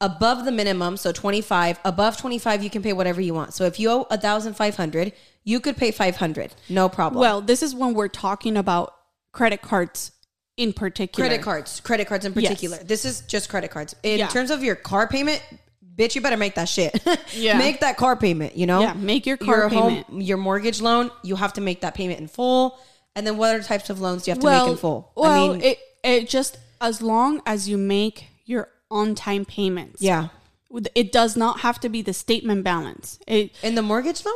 above 0.00 0.44
the 0.44 0.50
minimum, 0.52 0.96
so 0.96 1.12
twenty 1.12 1.40
five. 1.40 1.78
Above 1.84 2.16
twenty 2.16 2.38
five, 2.38 2.62
you 2.62 2.70
can 2.70 2.82
pay 2.82 2.92
whatever 2.92 3.20
you 3.20 3.34
want. 3.34 3.54
So 3.54 3.64
if 3.64 3.78
you 3.78 3.90
owe 3.90 4.06
a 4.10 4.18
thousand 4.18 4.54
five 4.54 4.76
hundred, 4.76 5.12
you 5.44 5.60
could 5.60 5.76
pay 5.76 5.90
five 5.92 6.16
hundred, 6.16 6.54
no 6.68 6.88
problem. 6.88 7.20
well, 7.20 7.40
this 7.40 7.62
is 7.62 7.74
when 7.74 7.94
we're 7.94 8.08
talking 8.08 8.56
about 8.56 8.94
credit 9.32 9.62
cards 9.62 10.12
in 10.56 10.72
particular. 10.72 11.28
credit 11.28 11.42
cards, 11.42 11.80
credit 11.80 12.06
cards 12.08 12.24
in 12.24 12.32
particular. 12.34 12.76
This 12.78 13.04
is 13.04 13.22
just 13.22 13.48
credit 13.48 13.70
cards. 13.70 13.94
In 14.02 14.18
Yeah. 14.18 14.28
terms 14.28 14.50
of 14.50 14.62
your 14.62 14.74
car 14.74 15.06
payment, 15.06 15.42
bitch, 15.94 16.14
you 16.14 16.20
better 16.20 16.36
make 16.36 16.54
that 16.56 16.68
shit. 16.68 17.02
Yeah. 17.34 17.56
make 17.58 17.80
that 17.80 17.96
car 17.96 18.14
payment. 18.16 18.56
You 18.56 18.66
know, 18.66 18.80
Yeah, 18.82 18.92
make 18.92 19.24
your 19.26 19.36
car 19.38 19.56
your 19.58 19.70
payment. 19.70 20.06
home, 20.06 20.20
your 20.20 20.36
mortgage 20.36 20.80
loan. 20.82 21.10
You 21.22 21.36
have 21.36 21.54
to 21.54 21.60
make 21.60 21.80
that 21.80 21.94
payment 21.94 22.20
in 22.20 22.28
full. 22.28 22.78
And 23.16 23.26
then 23.26 23.36
what 23.36 23.54
other 23.54 23.62
types 23.64 23.88
of 23.90 24.00
loans 24.00 24.24
do 24.24 24.30
you 24.30 24.32
have 24.34 24.40
to 24.40 24.44
well, 24.46 24.64
make 24.66 24.72
in 24.72 24.78
full? 24.78 25.12
Well, 25.16 25.30
I 25.30 25.48
mean, 25.52 25.62
it 25.62 25.78
it 26.04 26.28
just 26.28 26.58
as 26.80 27.00
long 27.02 27.40
as 27.46 27.68
you 27.68 27.78
make 27.78 28.26
your 28.44 28.68
on 28.90 29.14
time 29.14 29.44
payments. 29.44 30.02
yeah. 30.02 30.28
It 30.94 31.12
does 31.12 31.36
not 31.36 31.60
have 31.60 31.78
to 31.80 31.90
be 31.90 32.00
the 32.00 32.14
statement 32.14 32.64
balance. 32.64 33.18
It 33.26 33.54
In 33.62 33.74
the 33.74 33.82
mortgage 33.82 34.24
loan, 34.24 34.34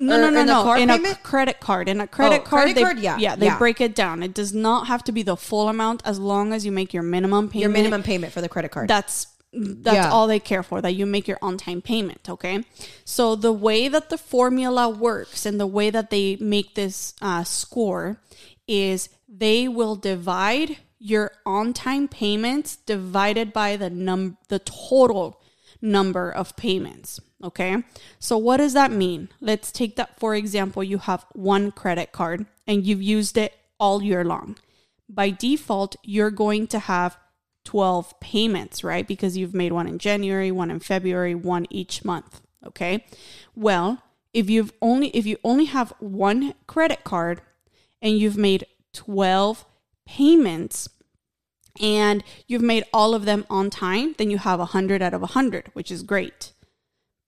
no 0.00 0.16
Or 0.16 0.18
no 0.22 0.30
no 0.30 0.40
in 0.40 0.46
no 0.46 0.62
car 0.64 0.78
in 0.78 0.90
a 0.90 1.14
credit 1.16 1.60
card 1.60 1.88
in 1.88 2.00
a 2.00 2.08
credit 2.08 2.40
Oh, 2.40 2.44
card 2.44 2.62
credit 2.64 2.74
they, 2.74 2.82
card? 2.82 2.98
Yeah, 2.98 3.16
yeah 3.18 3.36
they 3.36 3.46
yeah. 3.46 3.58
break 3.58 3.80
it 3.80 3.94
down. 3.94 4.24
It 4.24 4.34
does 4.34 4.52
not 4.52 4.88
have 4.88 5.04
to 5.04 5.12
be 5.12 5.22
the 5.22 5.36
full 5.36 5.68
amount 5.68 6.02
as 6.04 6.18
long 6.18 6.52
as 6.52 6.66
you 6.66 6.72
make 6.72 6.92
your 6.92 7.04
minimum 7.04 7.48
payment. 7.48 7.62
your 7.62 7.70
minimum 7.70 8.02
payment 8.02 8.32
for 8.32 8.40
the 8.40 8.48
credit 8.48 8.72
card. 8.72 8.88
That's 8.88 9.28
that's 9.54 9.96
Yeah. 9.96 10.10
all 10.10 10.26
they 10.26 10.40
care 10.40 10.62
for 10.62 10.80
that 10.82 10.94
you 10.94 11.06
make 11.06 11.28
your 11.28 11.38
on 11.40 11.56
time 11.56 11.80
payment. 11.80 12.28
Okay, 12.28 12.64
so 13.04 13.36
the 13.36 13.52
way 13.52 13.88
that 13.88 14.10
the 14.10 14.18
formula 14.18 14.88
works 14.88 15.46
and 15.46 15.60
the 15.60 15.66
way 15.66 15.90
that 15.90 16.10
they 16.10 16.36
make 16.40 16.74
this 16.74 17.14
uh, 17.22 17.44
score 17.44 18.20
is 18.66 19.08
they 19.28 19.68
will 19.68 19.96
divide 19.96 20.78
your 20.98 21.32
on 21.44 21.72
time 21.72 22.08
payments 22.08 22.76
divided 22.76 23.52
by 23.52 23.76
the 23.76 23.90
num 23.90 24.36
the 24.48 24.58
total 24.58 25.40
number 25.80 26.30
of 26.30 26.56
payments. 26.56 27.20
Okay, 27.42 27.82
so 28.18 28.38
what 28.38 28.56
does 28.56 28.72
that 28.72 28.90
mean? 28.90 29.28
Let's 29.40 29.70
take 29.70 29.96
that 29.96 30.18
for 30.18 30.34
example. 30.34 30.82
You 30.82 30.98
have 30.98 31.26
one 31.34 31.70
credit 31.72 32.10
card 32.10 32.46
and 32.66 32.84
you've 32.86 33.02
used 33.02 33.36
it 33.36 33.52
all 33.78 34.02
year 34.02 34.24
long. 34.24 34.56
By 35.08 35.28
default, 35.30 35.96
you're 36.02 36.30
going 36.30 36.66
to 36.68 36.78
have 36.78 37.18
12 37.64 38.18
payments, 38.20 38.84
right? 38.84 39.06
Because 39.06 39.36
you've 39.36 39.54
made 39.54 39.72
one 39.72 39.86
in 39.88 39.98
January, 39.98 40.50
one 40.50 40.70
in 40.70 40.80
February, 40.80 41.34
one 41.34 41.66
each 41.70 42.04
month, 42.04 42.40
okay? 42.66 43.04
Well, 43.56 44.02
if 44.32 44.50
you've 44.50 44.72
only 44.82 45.08
if 45.08 45.26
you 45.26 45.38
only 45.44 45.66
have 45.66 45.92
one 46.00 46.54
credit 46.66 47.04
card 47.04 47.40
and 48.02 48.18
you've 48.18 48.36
made 48.36 48.66
12 48.92 49.64
payments 50.06 50.88
and 51.80 52.22
you've 52.46 52.62
made 52.62 52.84
all 52.92 53.14
of 53.14 53.24
them 53.24 53.46
on 53.48 53.70
time, 53.70 54.14
then 54.18 54.30
you 54.30 54.38
have 54.38 54.58
100 54.58 55.02
out 55.02 55.14
of 55.14 55.20
100, 55.22 55.70
which 55.72 55.90
is 55.90 56.02
great. 56.02 56.52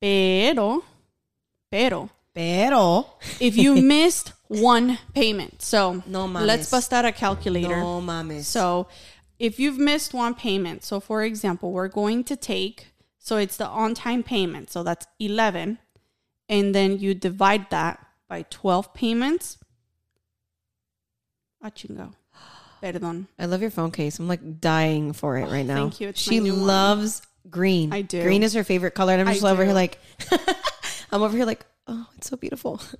Pero 0.00 0.84
pero 1.70 2.10
Pero 2.34 3.06
if 3.40 3.56
you 3.56 3.76
missed 3.94 4.32
one 4.48 4.98
payment, 5.14 5.62
so 5.62 6.02
No 6.06 6.26
mames. 6.28 6.46
let's 6.46 6.70
bust 6.70 6.92
out 6.92 7.04
a 7.04 7.12
calculator. 7.12 7.76
no 7.80 8.00
mames. 8.00 8.44
So 8.44 8.88
if 9.38 9.58
you've 9.58 9.78
missed 9.78 10.14
one 10.14 10.34
payment, 10.34 10.84
so 10.84 11.00
for 11.00 11.22
example, 11.22 11.72
we're 11.72 11.88
going 11.88 12.24
to 12.24 12.36
take, 12.36 12.88
so 13.18 13.36
it's 13.36 13.56
the 13.56 13.66
on 13.66 13.94
time 13.94 14.22
payment, 14.22 14.70
so 14.70 14.82
that's 14.82 15.06
11, 15.18 15.78
and 16.48 16.74
then 16.74 16.98
you 16.98 17.14
divide 17.14 17.70
that 17.70 18.04
by 18.28 18.42
12 18.50 18.94
payments. 18.94 19.58
Ah, 21.62 21.70
chingo. 21.70 22.14
Perdón. 22.82 23.26
I 23.38 23.46
love 23.46 23.60
your 23.60 23.70
phone 23.70 23.90
case. 23.90 24.18
I'm 24.18 24.28
like 24.28 24.60
dying 24.60 25.12
for 25.12 25.36
it 25.38 25.48
right 25.48 25.66
now. 25.66 25.76
thank 25.76 26.00
you. 26.00 26.08
It's 26.08 26.20
she 26.20 26.40
new 26.40 26.52
one. 26.54 26.66
loves 26.66 27.22
green. 27.50 27.92
I 27.92 28.02
do. 28.02 28.22
Green 28.22 28.42
is 28.42 28.54
her 28.54 28.64
favorite 28.64 28.92
color, 28.92 29.12
and 29.12 29.22
I'm 29.22 29.28
I 29.28 29.32
just 29.34 29.44
over 29.44 29.62
do. 29.62 29.66
here 29.66 29.74
like, 29.74 29.98
I'm 31.12 31.22
over 31.22 31.36
here 31.36 31.46
like, 31.46 31.64
oh, 31.86 32.06
it's 32.16 32.28
so 32.28 32.36
beautiful. 32.36 32.80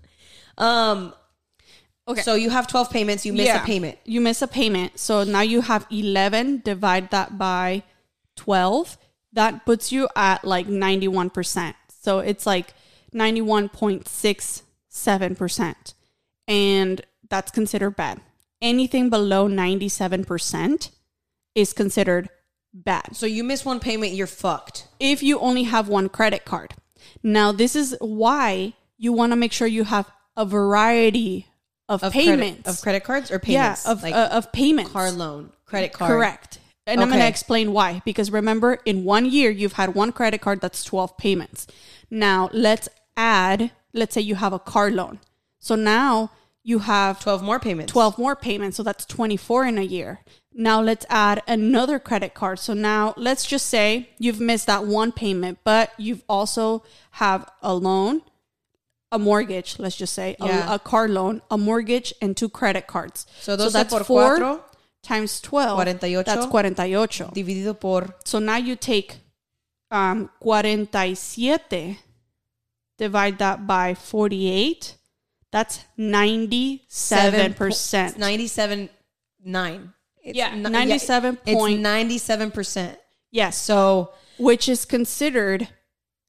Um. 0.58 1.12
Okay. 2.08 2.22
So 2.22 2.34
you 2.34 2.50
have 2.50 2.66
12 2.68 2.90
payments. 2.90 3.24
You 3.26 3.32
miss 3.32 3.46
Yeah. 3.46 3.62
a 3.62 3.66
payment. 3.66 3.98
You 4.04 4.20
miss 4.20 4.40
a 4.42 4.46
payment. 4.46 4.98
So 4.98 5.24
now 5.24 5.40
you 5.40 5.62
have 5.62 5.86
11, 5.90 6.62
divide 6.64 7.10
that 7.10 7.36
by 7.38 7.82
12. 8.36 8.96
That 9.32 9.66
puts 9.66 9.90
you 9.92 10.08
at 10.14 10.44
like 10.44 10.66
91%. 10.68 11.74
So 11.88 12.20
it's 12.20 12.46
like 12.46 12.74
91.67%. 13.12 15.94
And 16.48 17.00
that's 17.28 17.50
considered 17.50 17.96
bad. 17.96 18.20
Anything 18.62 19.10
below 19.10 19.48
97% 19.48 20.90
is 21.54 21.72
considered 21.72 22.28
bad. 22.72 23.16
So 23.16 23.26
you 23.26 23.42
miss 23.44 23.64
one 23.64 23.80
payment, 23.80 24.12
you're 24.14 24.26
fucked. 24.26 24.86
if 25.00 25.22
you 25.22 25.38
only 25.40 25.64
have 25.64 25.88
one 25.88 26.08
credit 26.08 26.44
card. 26.44 26.74
Now, 27.22 27.52
this 27.52 27.76
is 27.76 27.96
why 28.00 28.74
you 28.96 29.12
want 29.12 29.32
to 29.32 29.36
make 29.36 29.52
sure 29.52 29.66
you 29.66 29.84
have 29.84 30.10
a 30.36 30.44
variety 30.44 31.46
of, 31.88 32.02
Of 32.02 32.12
payments. 32.12 32.62
credit, 32.62 32.66
of 32.68 32.80
credit 32.82 33.04
cards 33.04 33.30
or 33.30 33.38
payments. 33.38 33.84
yeah, 33.84 33.92
of, 33.92 34.02
like 34.02 34.14
uh, 34.14 34.28
of 34.32 34.52
payments. 34.52 34.90
car 34.92 35.10
loan, 35.12 35.52
credit 35.64 35.92
card. 35.92 36.10
Correct. 36.10 36.58
And 36.88 37.00
I'm 37.00 37.08
going 37.08 37.20
to 37.20 37.26
explain 37.26 37.72
why. 37.72 38.00
Because 38.04 38.30
remember, 38.30 38.78
in 38.84 39.02
one 39.04 39.24
year, 39.26 39.50
you've 39.50 39.72
had 39.72 39.94
one 39.96 40.12
credit 40.12 40.40
card 40.40 40.60
that's 40.60 40.84
12 40.84 41.16
payments. 41.16 41.66
Now, 42.10 42.48
let's 42.52 42.88
add, 43.16 43.72
let's 43.92 44.14
say 44.14 44.20
you 44.20 44.36
have 44.36 44.52
a 44.52 44.60
car 44.60 44.90
loan. 44.92 45.18
So 45.58 45.74
now 45.74 46.30
you 46.62 46.80
have 46.80 47.18
Twelve 47.20 47.42
more 47.42 47.58
payments. 47.58 47.92
12 47.92 48.18
more 48.18 48.36
payments. 48.36 48.76
So 48.76 48.84
that's 48.84 49.04
24 49.04 49.66
in 49.66 49.78
a 49.78 49.82
year. 49.82 50.20
Now 50.52 50.80
let's 50.80 51.04
add 51.10 51.42
another 51.48 51.98
credit 51.98 52.34
card. 52.34 52.60
So 52.60 52.72
now 52.72 53.14
let's 53.16 53.44
just 53.44 53.66
say 53.66 54.10
you've 54.18 54.40
missed 54.40 54.66
that 54.68 54.86
one 54.86 55.10
payment, 55.12 55.58
but 55.64 55.90
you've 55.98 56.22
also 56.28 56.84
have 57.12 57.48
a 57.62 57.74
loan, 57.74 58.22
a 59.12 59.18
mortgage, 59.18 59.78
let's 59.78 59.96
just 59.96 60.12
say, 60.12 60.36
a- 60.40 60.46
Yeah. 60.46 60.74
a, 60.74 60.78
car 60.78 61.08
loan, 61.08 61.40
a 61.50 61.56
mortgage, 61.56 62.12
and 62.20 62.36
two 62.36 62.48
credit 62.48 62.86
cards. 62.86 63.26
So 63.40 63.56
that's 63.56 63.72
por 63.90 64.00
cuatro 64.00 64.60
times 65.02 65.40
12. 65.40 65.76
48. 65.76 66.26
That's 66.26 66.46
48. 66.46 67.30
dividido 67.32 67.78
por 67.78 68.16
So 68.24 68.38
now 68.40 68.56
you 68.56 68.74
take 68.76 69.18
um, 69.90 70.30
47, 70.42 71.96
divide 72.98 73.38
that 73.38 73.66
by 73.66 73.94
48. 73.94 74.96
That's 75.52 75.84
97%. 75.98 78.08
It's 78.08 78.18
ninety-seven 78.18 78.90
nine. 79.44 79.92
It's 80.22 80.36
Yeah, 80.36 80.54
ni- 80.54 80.68
97 80.68 81.38
It's 81.46 81.54
point- 81.54 81.80
ninety-seven 81.80 82.50
percent. 82.50 82.98
yes. 83.30 83.56
So 83.56 84.10
which 84.38 84.68
is 84.68 84.84
considered 84.84 85.68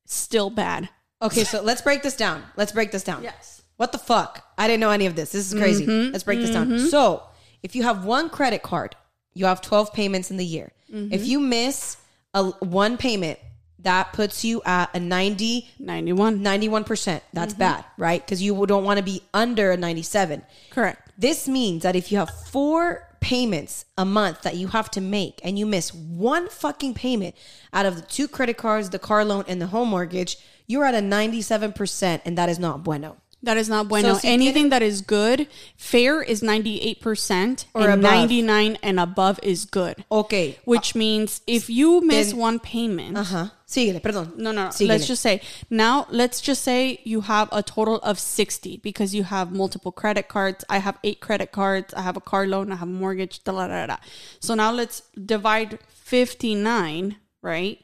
still 0.05 0.49
bad. 0.51 0.89
Okay, 1.21 1.43
so 1.43 1.61
let's 1.61 1.81
break 1.81 2.03
this 2.03 2.15
down. 2.15 2.43
Let's 2.55 2.71
break 2.71 2.91
this 2.91 3.03
down. 3.03 3.23
Yes. 3.23 3.61
What 3.77 3.91
the 3.91 3.97
fuck? 3.97 4.45
I 4.57 4.67
didn't 4.67 4.81
know 4.81 4.89
any 4.89 5.05
of 5.05 5.15
this. 5.15 5.31
This 5.31 5.51
is 5.51 5.59
crazy. 5.59 5.85
Mm-hmm. 5.85 6.11
Let's 6.11 6.23
break 6.23 6.39
this 6.39 6.49
down. 6.49 6.67
Mm-hmm. 6.67 6.87
So, 6.87 7.23
if 7.61 7.75
you 7.75 7.83
have 7.83 8.05
one 8.05 8.29
credit 8.29 8.63
card, 8.63 8.95
you 9.33 9.45
have 9.45 9.61
12 9.61 9.93
payments 9.93 10.31
in 10.31 10.37
the 10.37 10.45
year. 10.45 10.71
Mm-hmm. 10.91 11.13
If 11.13 11.27
you 11.27 11.39
miss 11.39 11.97
a 12.33 12.45
one 12.45 12.97
payment, 12.97 13.39
that 13.79 14.13
puts 14.13 14.43
you 14.43 14.61
at 14.65 14.93
a 14.95 14.99
90 14.99 15.69
91. 15.79 16.39
91%. 16.39 17.21
That's 17.33 17.53
bad, 17.53 17.85
right? 17.97 18.25
Cuz 18.25 18.41
you 18.41 18.65
don't 18.65 18.83
want 18.83 18.97
to 18.97 19.03
be 19.03 19.21
under 19.33 19.71
a 19.71 19.77
97. 19.77 20.41
Correct. 20.71 21.11
This 21.17 21.47
means 21.47 21.83
that 21.83 21.95
if 21.95 22.11
you 22.11 22.17
have 22.17 22.29
four 22.29 23.07
payments 23.19 23.85
a 23.97 24.05
month 24.05 24.41
that 24.43 24.55
you 24.55 24.67
have 24.69 24.89
to 24.91 25.01
make 25.01 25.39
and 25.43 25.57
you 25.57 25.65
miss 25.65 25.93
one 25.93 26.49
fucking 26.49 26.93
payment 26.93 27.35
out 27.73 27.85
of 27.85 27.95
the 27.95 28.01
two 28.01 28.27
credit 28.27 28.57
cards, 28.57 28.89
the 28.89 28.99
car 28.99 29.23
loan, 29.25 29.43
and 29.47 29.61
the 29.61 29.67
home 29.67 29.89
mortgage, 29.89 30.37
you're 30.67 30.85
at 30.85 30.93
a 30.95 30.99
97%, 30.99 32.21
and 32.25 32.37
that 32.37 32.49
is 32.49 32.59
not 32.59 32.83
bueno. 32.83 33.17
That 33.43 33.57
is 33.57 33.69
not 33.69 33.87
bueno. 33.87 34.15
si 34.15 34.27
Anything 34.27 34.69
that 34.69 34.81
is 34.81 35.01
good, 35.01 35.47
fair 35.77 36.23
is 36.23 36.41
98% 36.41 37.65
Or 37.75 37.81
and 37.83 37.91
above. 37.93 38.01
99 38.01 38.77
and 38.81 38.99
above 38.99 39.39
is 39.43 39.65
good. 39.65 40.03
Okay. 40.11 40.57
Which 40.65 40.95
means 40.95 41.41
if 41.45 41.69
you 41.69 42.01
miss 42.01 42.29
then- 42.29 42.37
one 42.37 42.59
payment, 42.59 43.15
Ajá. 43.15 43.51
Síguele, 43.67 44.01
perdón. 44.01 44.35
No, 44.37 44.51
no. 44.51 44.69
no. 44.69 44.85
Let's 44.87 45.05
just 45.07 45.21
say 45.21 45.41
now. 45.69 46.07
Let's 46.09 46.41
just 46.41 46.63
say 46.63 46.99
you 47.03 47.21
have 47.21 47.49
a 47.51 47.61
total 47.61 47.97
of 47.97 48.17
sixty 48.17 48.77
because 48.77 49.13
you 49.13 49.23
have 49.23 49.51
multiple 49.51 49.91
credit 49.91 50.29
cards. 50.29 50.63
I 50.69 50.79
have 50.79 50.97
eight 51.03 51.19
credit 51.19 51.51
cards. 51.51 51.93
I 51.93 52.01
have 52.01 52.15
a 52.17 52.21
car 52.21 52.47
loan. 52.47 52.71
I 52.71 52.77
have 52.77 52.87
a 52.87 52.91
mortgage. 52.91 53.43
Da, 53.43 53.51
da, 53.51 53.67
da, 53.67 53.85
da. 53.85 53.97
So 54.39 54.55
now 54.55 54.71
let's 54.71 55.03
divide 55.13 55.79
fifty 55.89 56.55
nine. 56.55 57.17
Right. 57.43 57.83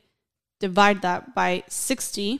Divide 0.62 1.02
that 1.04 1.36
by 1.36 1.64
sixty. 1.68 2.40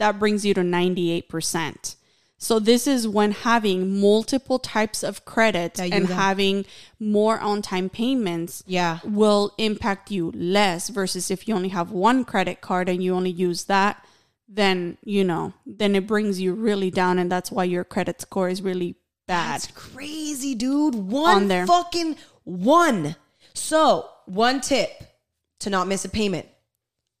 That 0.00 0.18
brings 0.18 0.44
you 0.44 0.52
to 0.54 0.64
ninety 0.64 1.10
eight 1.12 1.28
percent. 1.28 1.94
So 2.42 2.58
this 2.58 2.86
is 2.86 3.06
when 3.06 3.32
having 3.32 4.00
multiple 4.00 4.58
types 4.58 5.02
of 5.02 5.26
credit 5.26 5.78
and 5.78 6.08
having 6.08 6.64
more 6.98 7.38
on 7.38 7.60
time 7.60 7.90
payments 7.90 8.64
Yeah. 8.66 9.00
will 9.04 9.52
impact 9.58 10.10
you 10.10 10.32
less 10.34 10.88
versus 10.88 11.30
if 11.30 11.46
you 11.46 11.54
only 11.54 11.68
have 11.68 11.90
one 11.92 12.24
credit 12.24 12.62
card 12.62 12.88
and 12.88 13.02
you 13.04 13.14
only 13.14 13.30
use 13.30 13.64
that 13.64 14.02
then 14.48 14.96
you 15.04 15.22
know 15.22 15.52
then 15.66 15.94
it 15.94 16.06
brings 16.06 16.40
you 16.40 16.54
really 16.54 16.90
down 16.90 17.18
and 17.18 17.30
that's 17.30 17.52
why 17.52 17.62
your 17.64 17.84
credit 17.84 18.22
score 18.22 18.48
is 18.48 18.62
really 18.62 18.96
bad 19.28 19.60
That's 19.60 19.66
crazy, 19.72 20.54
dude. 20.54 20.94
One 20.94 21.36
On 21.42 21.48
there. 21.48 21.66
fucking 21.66 22.16
one. 22.44 23.16
So, 23.52 24.08
one 24.24 24.62
tip 24.62 24.90
to 25.60 25.68
not 25.70 25.86
miss 25.88 26.04
a 26.06 26.08
payment. 26.08 26.48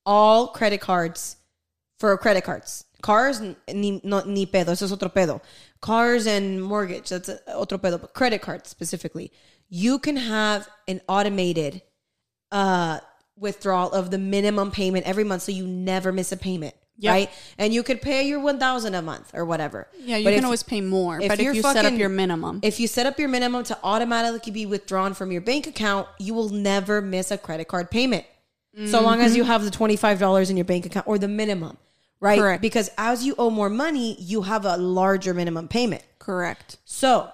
All 0.06 0.48
credit 0.48 0.80
cards 0.80 1.36
for 2.00 2.16
credit 2.18 2.42
cards. 2.44 2.84
Cars, 3.02 3.40
ni, 3.40 4.00
no, 4.04 4.20
ni 4.26 4.44
pedo. 4.46 4.70
Eso 4.72 4.84
es 4.86 4.92
otro 4.92 5.08
pedo. 5.08 5.40
Cars 5.80 6.26
and 6.26 6.62
mortgage, 6.62 7.08
that's 7.10 7.28
a- 7.28 7.40
otro 7.56 7.78
pedo. 7.78 8.00
But 8.00 8.12
credit 8.14 8.42
cards 8.42 8.68
specifically, 8.68 9.30
you 9.68 9.98
can 9.98 10.16
have 10.16 10.68
an 10.88 11.00
automated 11.08 11.80
uh, 12.52 12.98
withdrawal 13.36 13.90
of 13.92 14.10
the 14.10 14.18
minimum 14.18 14.70
payment 14.70 15.06
every 15.06 15.24
month 15.24 15.42
so 15.42 15.52
you 15.52 15.66
never 15.66 16.12
miss 16.12 16.32
a 16.32 16.36
payment. 16.36 16.74
Yep. 16.98 17.10
Right? 17.12 17.30
And 17.56 17.72
you 17.72 17.82
could 17.82 18.02
pay 18.02 18.26
your 18.28 18.40
1000 18.40 18.94
a 18.94 19.00
month 19.00 19.30
or 19.32 19.46
whatever. 19.46 19.88
yeah 19.98 20.18
you 20.18 20.24
But 20.24 20.30
can 20.32 20.38
if- 20.40 20.44
always 20.44 20.62
pay 20.62 20.82
more 20.82 21.18
if 21.18 21.28
but 21.28 21.40
if 21.40 21.54
you 21.54 21.62
set 21.62 21.86
up 21.86 21.94
your 21.94 22.10
minimum 22.10 22.60
if 22.62 22.78
you 22.78 22.86
set 22.86 23.06
up 23.06 23.18
your 23.18 23.28
minimum 23.30 23.64
to 23.64 23.78
automatically 23.82 24.52
be 24.52 24.66
withdrawn 24.66 25.14
from 25.14 25.32
your 25.32 25.40
bank 25.40 25.66
account, 25.66 26.06
you 26.18 26.34
will 26.34 26.50
never 26.50 27.00
miss 27.00 27.30
a 27.30 27.38
credit 27.38 27.68
card 27.68 27.90
payment. 27.90 28.26
So 28.86 29.00
long 29.00 29.20
as 29.20 29.34
you 29.36 29.44
have 29.44 29.64
the 29.64 29.70
$25 29.70 30.50
in 30.50 30.56
your 30.56 30.64
bank 30.64 30.84
account 30.86 31.06
or 31.08 31.18
the 31.18 31.26
minimum, 31.26 31.76
right? 32.20 32.38
Correct. 32.38 32.62
Because 32.62 32.90
as 32.98 33.24
you 33.24 33.34
owe 33.38 33.50
more 33.50 33.70
money, 33.70 34.16
you 34.20 34.42
have 34.42 34.64
a 34.64 34.76
larger 34.76 35.34
minimum 35.34 35.68
payment. 35.68 36.02
correct 36.18 36.78
So 36.84 37.30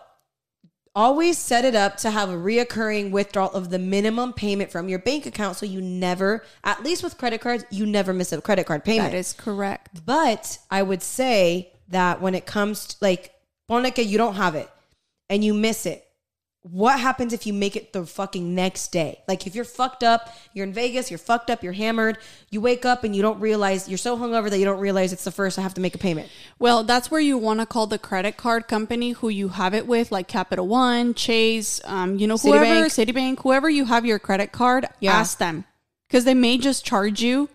always 0.95 1.37
set 1.37 1.65
it 1.67 1.75
up 1.75 1.99
to 1.99 2.11
have 2.11 2.31
a 2.31 2.35
reoccurring 2.35 3.11
withdrawal 3.11 3.51
of 3.53 3.69
the 3.69 3.79
minimum 3.79 4.33
payment 4.33 4.73
from 4.73 4.89
your 4.89 4.99
bank 4.99 5.27
account 5.27 5.57
so 5.57 5.67
you 5.67 5.83
never, 5.83 6.43
at 6.65 6.83
least 6.83 7.03
with 7.05 7.19
credit 7.19 7.41
cards, 7.43 7.65
you 7.71 7.85
never 7.85 8.15
miss 8.15 8.33
a 8.33 8.41
credit 8.41 8.65
card 8.67 8.83
payment. 8.83 9.13
that 9.13 9.17
is 9.17 9.35
correct 9.35 10.05
But 10.07 10.59
I 10.71 10.83
would 10.83 11.03
say 11.03 11.73
that 11.89 12.23
when 12.23 12.35
it 12.35 12.47
comes 12.47 12.87
to 12.87 12.97
like, 13.03 13.35
ponle 13.71 13.95
que 13.95 14.05
you 14.05 14.17
don't 14.17 14.37
have 14.37 14.55
it 14.55 14.71
and 15.29 15.45
you 15.45 15.53
miss 15.53 15.85
it. 15.87 16.06
What 16.69 16.99
happens 16.99 17.33
if 17.33 17.47
you 17.47 17.53
make 17.53 17.77
it 17.77 17.93
the 17.93 18.05
fucking 18.05 18.53
next 18.53 18.91
day? 18.91 19.21
Like 19.29 19.47
if 19.47 19.55
you're 19.55 19.65
fucked 19.65 20.03
up, 20.03 20.35
you're 20.53 20.67
in 20.67 20.73
Vegas, 20.73 21.13
you're 21.13 21.19
fucked 21.19 21.49
up, 21.49 21.63
you're 21.63 21.73
hammered, 21.73 22.19
you 22.51 22.61
wake 22.61 22.85
up 22.85 23.05
and 23.05 23.15
you 23.15 23.23
don't 23.23 23.39
realize 23.39 23.89
you're 23.89 23.99
so 23.99 24.17
hungover 24.19 24.51
that 24.51 24.59
you 24.59 24.65
don't 24.65 24.81
realize 24.81 25.13
it's 25.13 25.23
the 25.23 25.31
first 25.31 25.61
I 25.61 25.63
have 25.63 25.75
to 25.75 25.81
make 25.81 25.95
a 25.95 25.99
payment. 25.99 26.29
well 26.59 26.83
that's 26.83 27.09
where 27.09 27.21
you 27.21 27.39
want 27.39 27.61
to 27.61 27.67
call 27.67 27.87
the 27.87 27.99
credit 27.99 28.37
card 28.37 28.67
company 28.67 29.13
who 29.13 29.29
you 29.29 29.51
have 29.51 29.75
it 29.75 29.87
with 29.87 30.11
like 30.11 30.27
capital 30.27 30.67
one 30.67 31.15
chase 31.15 31.81
um, 31.85 32.19
you 32.19 32.27
know 32.27 32.37
whoever 32.37 32.65
Citibank. 32.65 33.07
citibank 33.37 33.43
whoever 33.43 33.71
you 33.71 33.85
have 33.85 34.05
your 34.05 34.19
credit 34.19 34.51
card 34.51 34.87
Yeah. 34.99 35.13
ask 35.13 35.39
them 35.39 35.65
because 36.09 36.25
they 36.25 36.35
may 36.35 36.59
just 36.59 36.85
charge 36.85 37.23
you 37.23 37.49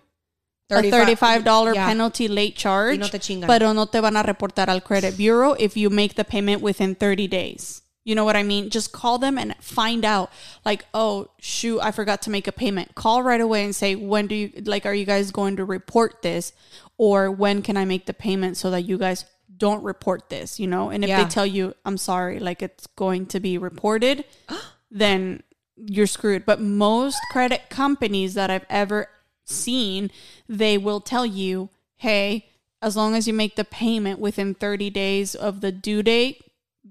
a 0.70 0.82
35 0.90 1.44
$35 1.44 1.76
yeah. 1.76 1.86
penalty 1.86 2.30
late 2.30 2.56
charge, 2.56 2.98
no 3.00 3.08
te 3.10 3.20
chingan. 3.20 3.46
pero 3.48 3.74
no 3.74 3.86
te 3.88 4.00
van 4.00 4.16
a 4.16 4.24
reportar 4.24 4.70
al 4.70 4.80
credit 4.80 5.18
bureau 5.18 5.52
if 5.60 5.76
you 5.76 5.90
make 5.90 6.16
the 6.16 6.24
payment 6.24 6.62
within 6.62 6.96
30 6.96 7.28
days. 7.28 7.82
You 8.04 8.16
know 8.16 8.26
what 8.26 8.36
I 8.36 8.44
mean? 8.44 8.70
Just 8.70 8.92
call 8.92 9.20
them 9.20 9.38
and 9.38 9.56
find 9.62 10.04
out 10.04 10.32
like, 10.66 10.86
"Oh, 10.94 11.30
shoot, 11.40 11.80
I 11.82 11.92
forgot 11.92 12.22
to 12.24 12.30
make 12.32 12.48
a 12.48 12.52
payment." 12.52 12.96
Call 12.96 13.22
right 13.22 13.40
away 13.40 13.64
and 13.64 13.76
say, 13.76 13.96
"When 13.96 14.28
do 14.28 14.36
you 14.36 14.52
like 14.66 14.86
are 14.86 14.94
you 14.94 15.06
guys 15.06 15.30
going 15.32 15.56
to 15.58 15.66
report 15.66 16.22
this 16.24 16.52
or 16.98 17.30
when 17.30 17.62
can 17.62 17.78
I 17.78 17.86
make 17.86 18.08
the 18.08 18.14
payment 18.14 18.58
so 18.58 18.72
that 18.72 18.82
you 18.84 18.98
guys 18.98 19.26
don't 19.56 19.84
report 19.84 20.30
this, 20.30 20.60
you 20.60 20.66
know?" 20.66 20.90
And 20.90 21.04
if 21.04 21.10
Yeah. 21.10 21.24
they 21.24 21.30
tell 21.30 21.46
you, 21.46 21.76
"I'm 21.86 21.98
sorry, 21.98 22.40
like 22.40 22.64
it's 22.64 22.88
going 22.88 23.28
to 23.28 23.40
be 23.40 23.58
reported," 23.60 24.26
then 24.90 25.44
you're 25.78 26.08
screwed. 26.08 26.46
But 26.46 26.60
most 26.60 27.20
credit 27.32 27.70
companies 27.70 28.34
that 28.34 28.50
I've 28.50 28.66
ever 28.70 29.10
seen, 29.46 30.10
they 30.50 30.78
will 30.78 31.02
tell 31.02 31.26
you, 31.26 31.70
hey, 31.98 32.50
as 32.82 32.96
long 32.96 33.16
as 33.16 33.28
you 33.28 33.34
make 33.34 33.56
the 33.56 33.64
payment 33.64 34.20
within 34.20 34.54
30 34.56 34.90
days 34.90 35.36
of 35.36 35.62
the 35.62 35.72
due 35.72 36.02
date, 36.04 36.42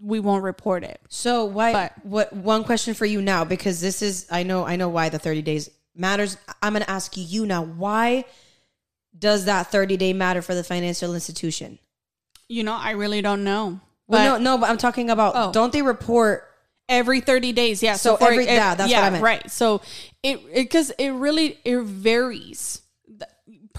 we 0.03 0.19
won't 0.21 0.43
report 0.43 0.83
it. 0.85 1.01
So 1.09 1.45
why 1.45 1.73
But- 1.73 1.93
what 2.07 2.33
one 2.33 2.65
question 2.65 2.95
for 2.95 3.07
you 3.07 3.21
now 3.21 3.45
because 3.45 3.81
this 3.81 4.03
is 4.03 4.27
I 4.31 4.43
know 4.43 4.65
I 4.65 4.77
know 4.77 4.89
why 4.89 5.09
the 5.11 5.19
30 5.19 5.43
days 5.43 5.71
matters. 5.95 6.37
I'm 6.63 6.73
going 6.73 6.83
to 6.85 6.91
ask 6.91 7.13
you 7.17 7.45
now 7.47 7.63
why 7.63 8.25
does 9.19 9.45
that 9.47 9.67
30 9.71 9.97
day 9.97 10.13
matter 10.13 10.41
for 10.43 10.55
the 10.55 10.65
financial 10.65 11.15
institution? 11.15 11.79
You 12.49 12.63
know, 12.65 12.75
I 12.75 12.93
really 12.93 13.23
don't 13.23 13.45
know. 13.45 13.81
Well, 14.07 14.37
But 14.37 14.39
no, 14.43 14.53
no, 14.57 14.59
but 14.61 14.71
I'm 14.71 14.79
talking 14.79 15.11
about 15.11 15.33
Oh. 15.37 15.53
don't 15.53 15.73
they 15.73 15.83
report 15.83 16.45
every 16.89 17.21
30 17.21 17.53
days, 17.53 17.83
yeah. 17.83 17.95
So 17.95 18.17
every- 18.17 18.47
yeah, 18.47 18.75
that's 18.75 18.93
what 18.93 19.03
I 19.05 19.11
meant. 19.11 19.23
Right. 19.23 19.51
So 19.51 19.83
it 20.23 20.55
because 20.55 20.91
it, 20.99 21.11
really 21.11 21.59
it 21.65 21.79
varies 21.83 22.81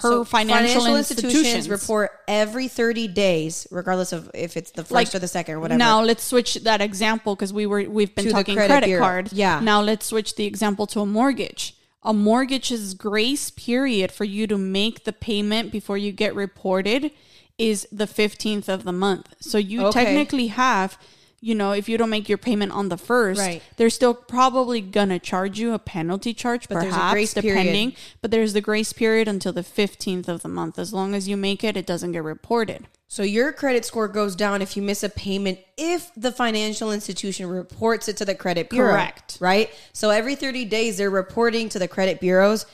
per 0.02 0.10
so 0.10 0.24
financial, 0.24 0.96
institutions. 0.96 1.68
report 1.68 2.10
every 2.28 2.68
30 2.68 3.08
days 3.08 3.66
regardless 3.70 4.12
of 4.12 4.30
if 4.34 4.56
it's 4.56 4.70
the 4.72 4.84
first 4.84 5.14
or 5.14 5.18
the 5.20 5.28
second 5.28 5.54
or 5.54 5.60
whatever. 5.60 5.78
Now 5.78 6.02
let's 6.02 6.24
switch 6.24 6.54
that 6.68 6.80
example 6.80 7.34
because 7.34 7.52
we 7.52 7.64
were 7.66 7.82
we've 7.88 8.14
been 8.14 8.26
To 8.26 8.30
talking 8.32 8.56
credit 8.56 8.82
credit, 8.84 8.98
card. 8.98 9.32
Yeah. 9.32 9.60
Now 9.60 9.80
let's 9.80 10.06
switch 10.06 10.34
the 10.36 10.44
example 10.44 10.86
to 10.88 11.00
a 11.00 11.06
mortgage. 11.06 11.64
a 12.04 12.12
mortgage's 12.12 12.94
grace 12.94 13.50
period 13.52 14.10
for 14.10 14.24
you 14.24 14.44
to 14.48 14.58
make 14.58 15.04
the 15.04 15.12
payment 15.12 15.70
before 15.70 15.96
you 15.96 16.10
get 16.10 16.34
reported 16.34 17.12
is 17.58 17.86
the 17.92 18.06
15th 18.06 18.68
of 18.68 18.82
the 18.82 18.92
month. 18.92 19.26
So 19.38 19.56
you 19.56 19.86
Okay. 19.86 20.02
technically 20.04 20.48
have, 20.48 20.98
you 21.44 21.56
know, 21.56 21.72
if 21.72 21.88
you 21.88 21.98
don't 21.98 22.08
make 22.08 22.28
your 22.28 22.38
payment 22.38 22.70
on 22.70 22.88
the 22.88 22.96
first, 22.96 23.40
Right. 23.40 23.60
they're 23.76 23.90
still 23.90 24.14
probably 24.14 24.80
gonna 24.80 25.18
charge 25.18 25.58
you 25.58 25.74
a 25.74 25.78
penalty 25.78 26.32
charge, 26.32 26.68
But 26.68 26.76
there's 26.80 26.94
a 26.94 26.96
perhaps, 26.96 27.12
grace 27.12 27.34
period. 27.34 27.54
depending. 27.56 27.92
But 28.20 28.30
there's 28.30 28.52
the 28.52 28.60
grace 28.60 28.92
period 28.92 29.26
until 29.26 29.52
the 29.52 29.64
15th 29.64 30.28
of 30.28 30.42
the 30.42 30.48
month. 30.48 30.78
As 30.78 30.92
long 30.92 31.16
as 31.16 31.26
you 31.26 31.36
make 31.36 31.64
it, 31.64 31.76
it 31.76 31.84
doesn't 31.84 32.12
get 32.12 32.22
reported. 32.22 32.86
So 33.08 33.24
your 33.24 33.52
credit 33.52 33.84
score 33.84 34.06
goes 34.06 34.36
down 34.36 34.62
if 34.62 34.76
you 34.76 34.82
miss 34.82 35.02
a 35.02 35.08
payment 35.08 35.58
if 35.76 36.12
the 36.16 36.30
financial 36.30 36.92
institution 36.92 37.48
reports 37.48 38.06
it 38.08 38.16
to 38.18 38.24
the 38.24 38.36
credit 38.36 38.70
bureau. 38.70 38.92
Correct. 38.92 39.38
Right? 39.40 39.68
So 39.92 40.10
every 40.10 40.36
30 40.36 40.64
days 40.64 40.96
they're 40.96 41.10
reporting 41.10 41.68
to 41.70 41.78
the 41.80 41.88
credit 41.88 42.20
bureaus 42.20 42.66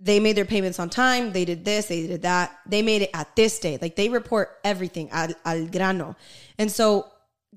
they 0.00 0.18
made 0.20 0.36
their 0.36 0.44
payments 0.44 0.78
on 0.80 0.90
time, 0.90 1.32
they 1.32 1.44
did 1.44 1.64
this, 1.64 1.86
they 1.86 2.06
did 2.06 2.22
that. 2.22 2.58
They 2.66 2.82
made 2.82 3.02
it 3.02 3.10
at 3.14 3.34
this 3.36 3.58
day. 3.60 3.78
Like 3.80 3.94
they 3.96 4.08
report 4.08 4.58
everything 4.64 5.08
al, 5.10 5.28
al 5.44 5.66
grano. 5.66 6.16
And 6.58 6.70
so 6.70 7.06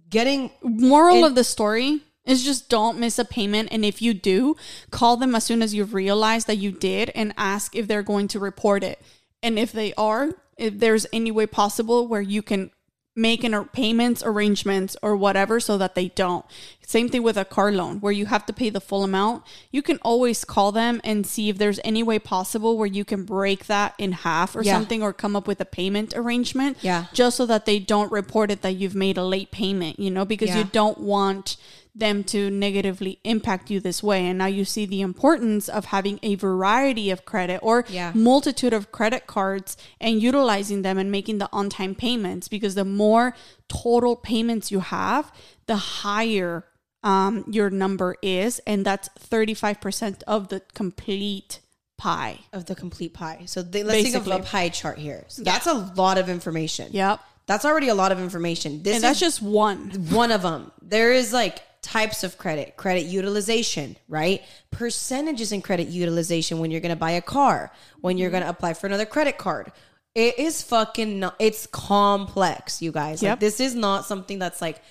getting 0.10 0.52
moral 0.62 1.26
of 1.26 1.36
the 1.36 1.43
story 1.43 2.02
is 2.26 2.43
just 2.43 2.70
don't 2.70 3.00
miss 3.00 3.17
a 3.17 3.26
payment. 3.26 3.70
And 3.72 3.86
if 3.86 4.02
you 4.02 4.13
do 4.13 4.56
call 4.91 5.17
them 5.17 5.34
as 5.34 5.43
soon 5.43 5.62
as 5.62 5.74
you 5.74 5.86
realize 5.86 6.46
that 6.46 6.58
you 6.58 6.72
did 6.72 7.12
and 7.15 7.34
ask 7.38 7.76
if 7.76 7.88
they're 7.88 8.04
going 8.04 8.28
to 8.30 8.39
report 8.39 8.84
it. 8.84 9.02
And 9.41 9.58
if 9.58 9.72
they 9.72 9.93
are 9.93 10.34
if 10.58 10.80
there's 10.80 11.06
any 11.13 11.32
way 11.32 11.46
possible 11.46 12.08
where 12.08 12.22
you 12.22 12.41
can 12.41 12.72
make 13.17 13.43
an 13.43 13.53
ar- 13.53 13.65
payments 13.65 14.21
arrangements 14.23 14.95
or 15.01 15.15
whatever 15.17 15.60
so 15.60 15.77
that 15.77 15.95
they 15.95 16.08
don't 16.10 16.45
same 16.86 17.10
thing 17.10 17.21
with 17.21 17.36
a 17.36 17.43
car 17.43 17.69
loan 17.71 17.99
where 17.99 18.13
you 18.13 18.27
have 18.27 18.45
to 18.45 18.53
pay 18.53 18.69
the 18.69 18.80
full 18.80 19.03
amount 19.03 19.43
you 19.71 19.82
can 19.82 19.97
always 20.03 20.45
call 20.45 20.71
them 20.71 21.01
and 21.03 21.25
see 21.27 21.49
if 21.49 21.58
there's 21.58 21.80
any 21.84 22.01
way 22.01 22.17
possible 22.19 22.77
where 22.77 22.88
you 22.88 23.03
can 23.03 23.23
break 23.25 23.65
that 23.65 23.93
in 23.97 24.12
half 24.13 24.56
or 24.56 24.62
Yeah. 24.63 24.73
something 24.73 25.03
or 25.03 25.12
come 25.12 25.36
up 25.36 25.47
with 25.47 25.60
a 25.60 25.65
payment 25.65 26.13
arrangement 26.15 26.77
Yeah. 26.82 27.06
just 27.12 27.36
so 27.36 27.45
that 27.47 27.65
they 27.65 27.80
don't 27.80 28.12
report 28.12 28.51
it 28.51 28.62
that 28.62 28.75
you've 28.75 28.95
made 28.95 29.17
a 29.17 29.25
late 29.25 29.51
payment, 29.51 29.99
you 29.99 30.10
know, 30.12 30.23
because 30.23 30.49
Yeah. 30.49 30.60
you 30.60 30.63
don't 30.71 30.99
want 30.99 31.58
them 31.97 32.23
to 32.23 32.49
negatively 32.51 33.19
impact 33.23 33.71
you 33.71 33.79
this 33.79 34.03
way. 34.03 34.25
And 34.27 34.38
now 34.38 34.45
you 34.45 34.65
see 34.65 34.86
the 34.86 35.01
importance 35.01 35.67
of 35.67 35.86
having 35.86 36.19
a 36.21 36.36
variety 36.36 37.10
of 37.10 37.25
credit 37.25 37.60
or 37.63 37.86
Yeah. 37.89 38.12
multitude 38.13 38.71
of 38.73 38.91
credit 38.91 39.25
cards 39.25 39.75
and 39.99 40.21
utilizing 40.21 40.83
them 40.83 40.97
and 40.97 41.12
making 41.12 41.39
the 41.39 41.49
on 41.51 41.69
time 41.69 41.95
payments 41.95 42.47
because 42.47 42.75
the 42.75 42.86
more 42.86 43.36
total 43.67 44.15
payments 44.15 44.71
you 44.71 44.79
have, 44.81 45.31
the 45.65 45.75
higher 45.77 46.65
um, 47.03 47.45
your 47.49 47.69
number 47.69 48.15
is. 48.21 48.60
And 48.67 48.86
that's 48.86 49.10
35% 49.31 50.23
of 50.27 50.49
the 50.49 50.62
complete 50.73 51.60
pie. 51.97 52.39
of 52.53 52.65
the 52.65 52.75
complete 52.75 53.13
pie. 53.13 53.43
So 53.45 53.62
they, 53.62 53.81
let's 53.83 54.03
think 54.03 54.15
of 54.15 54.27
a 54.27 54.39
pie 54.39 54.69
chart 54.69 54.97
here. 54.99 55.25
So 55.29 55.41
that's 55.43 55.65
a 55.67 55.73
lot 55.73 56.17
of 56.17 56.29
information. 56.29 56.89
Yep. 56.91 57.19
That's 57.47 57.65
already 57.65 57.88
a 57.88 57.95
lot 57.95 58.12
of 58.12 58.19
information. 58.19 58.83
This 58.83 58.95
And 58.95 59.03
that's 59.03 59.19
just 59.19 59.41
one. 59.41 59.89
one 60.12 60.31
of 60.31 60.41
them. 60.41 60.71
There 60.81 61.12
is 61.13 61.31
like 61.33 61.60
types 61.88 62.23
of 62.23 62.38
credit, 62.38 62.76
credit 62.76 63.06
utilization, 63.06 63.95
right? 64.10 64.41
Percentages 64.71 65.52
in 65.52 65.62
credit 65.62 65.88
utilization 65.88 66.60
when 66.60 66.69
you're 66.69 66.82
going 66.82 66.95
to 66.95 67.00
buy 67.00 67.12
a 67.12 67.21
car, 67.21 67.71
when 68.02 68.17
you're 68.17 68.30
going 68.30 68.43
to 68.43 68.50
apply 68.50 68.73
for 68.73 68.88
another 68.88 69.06
credit 69.06 69.38
card. 69.38 69.71
It 70.13 70.38
is 70.38 70.62
fucking 70.63 71.19
not, 71.19 71.36
it's 71.39 71.65
complex, 71.67 72.82
you 72.82 72.91
guys. 72.91 73.23
Like 73.23 73.39
this 73.39 73.60
is 73.60 73.73
not 73.73 74.06
something 74.06 74.39
that's 74.39 74.62
like 74.62 74.82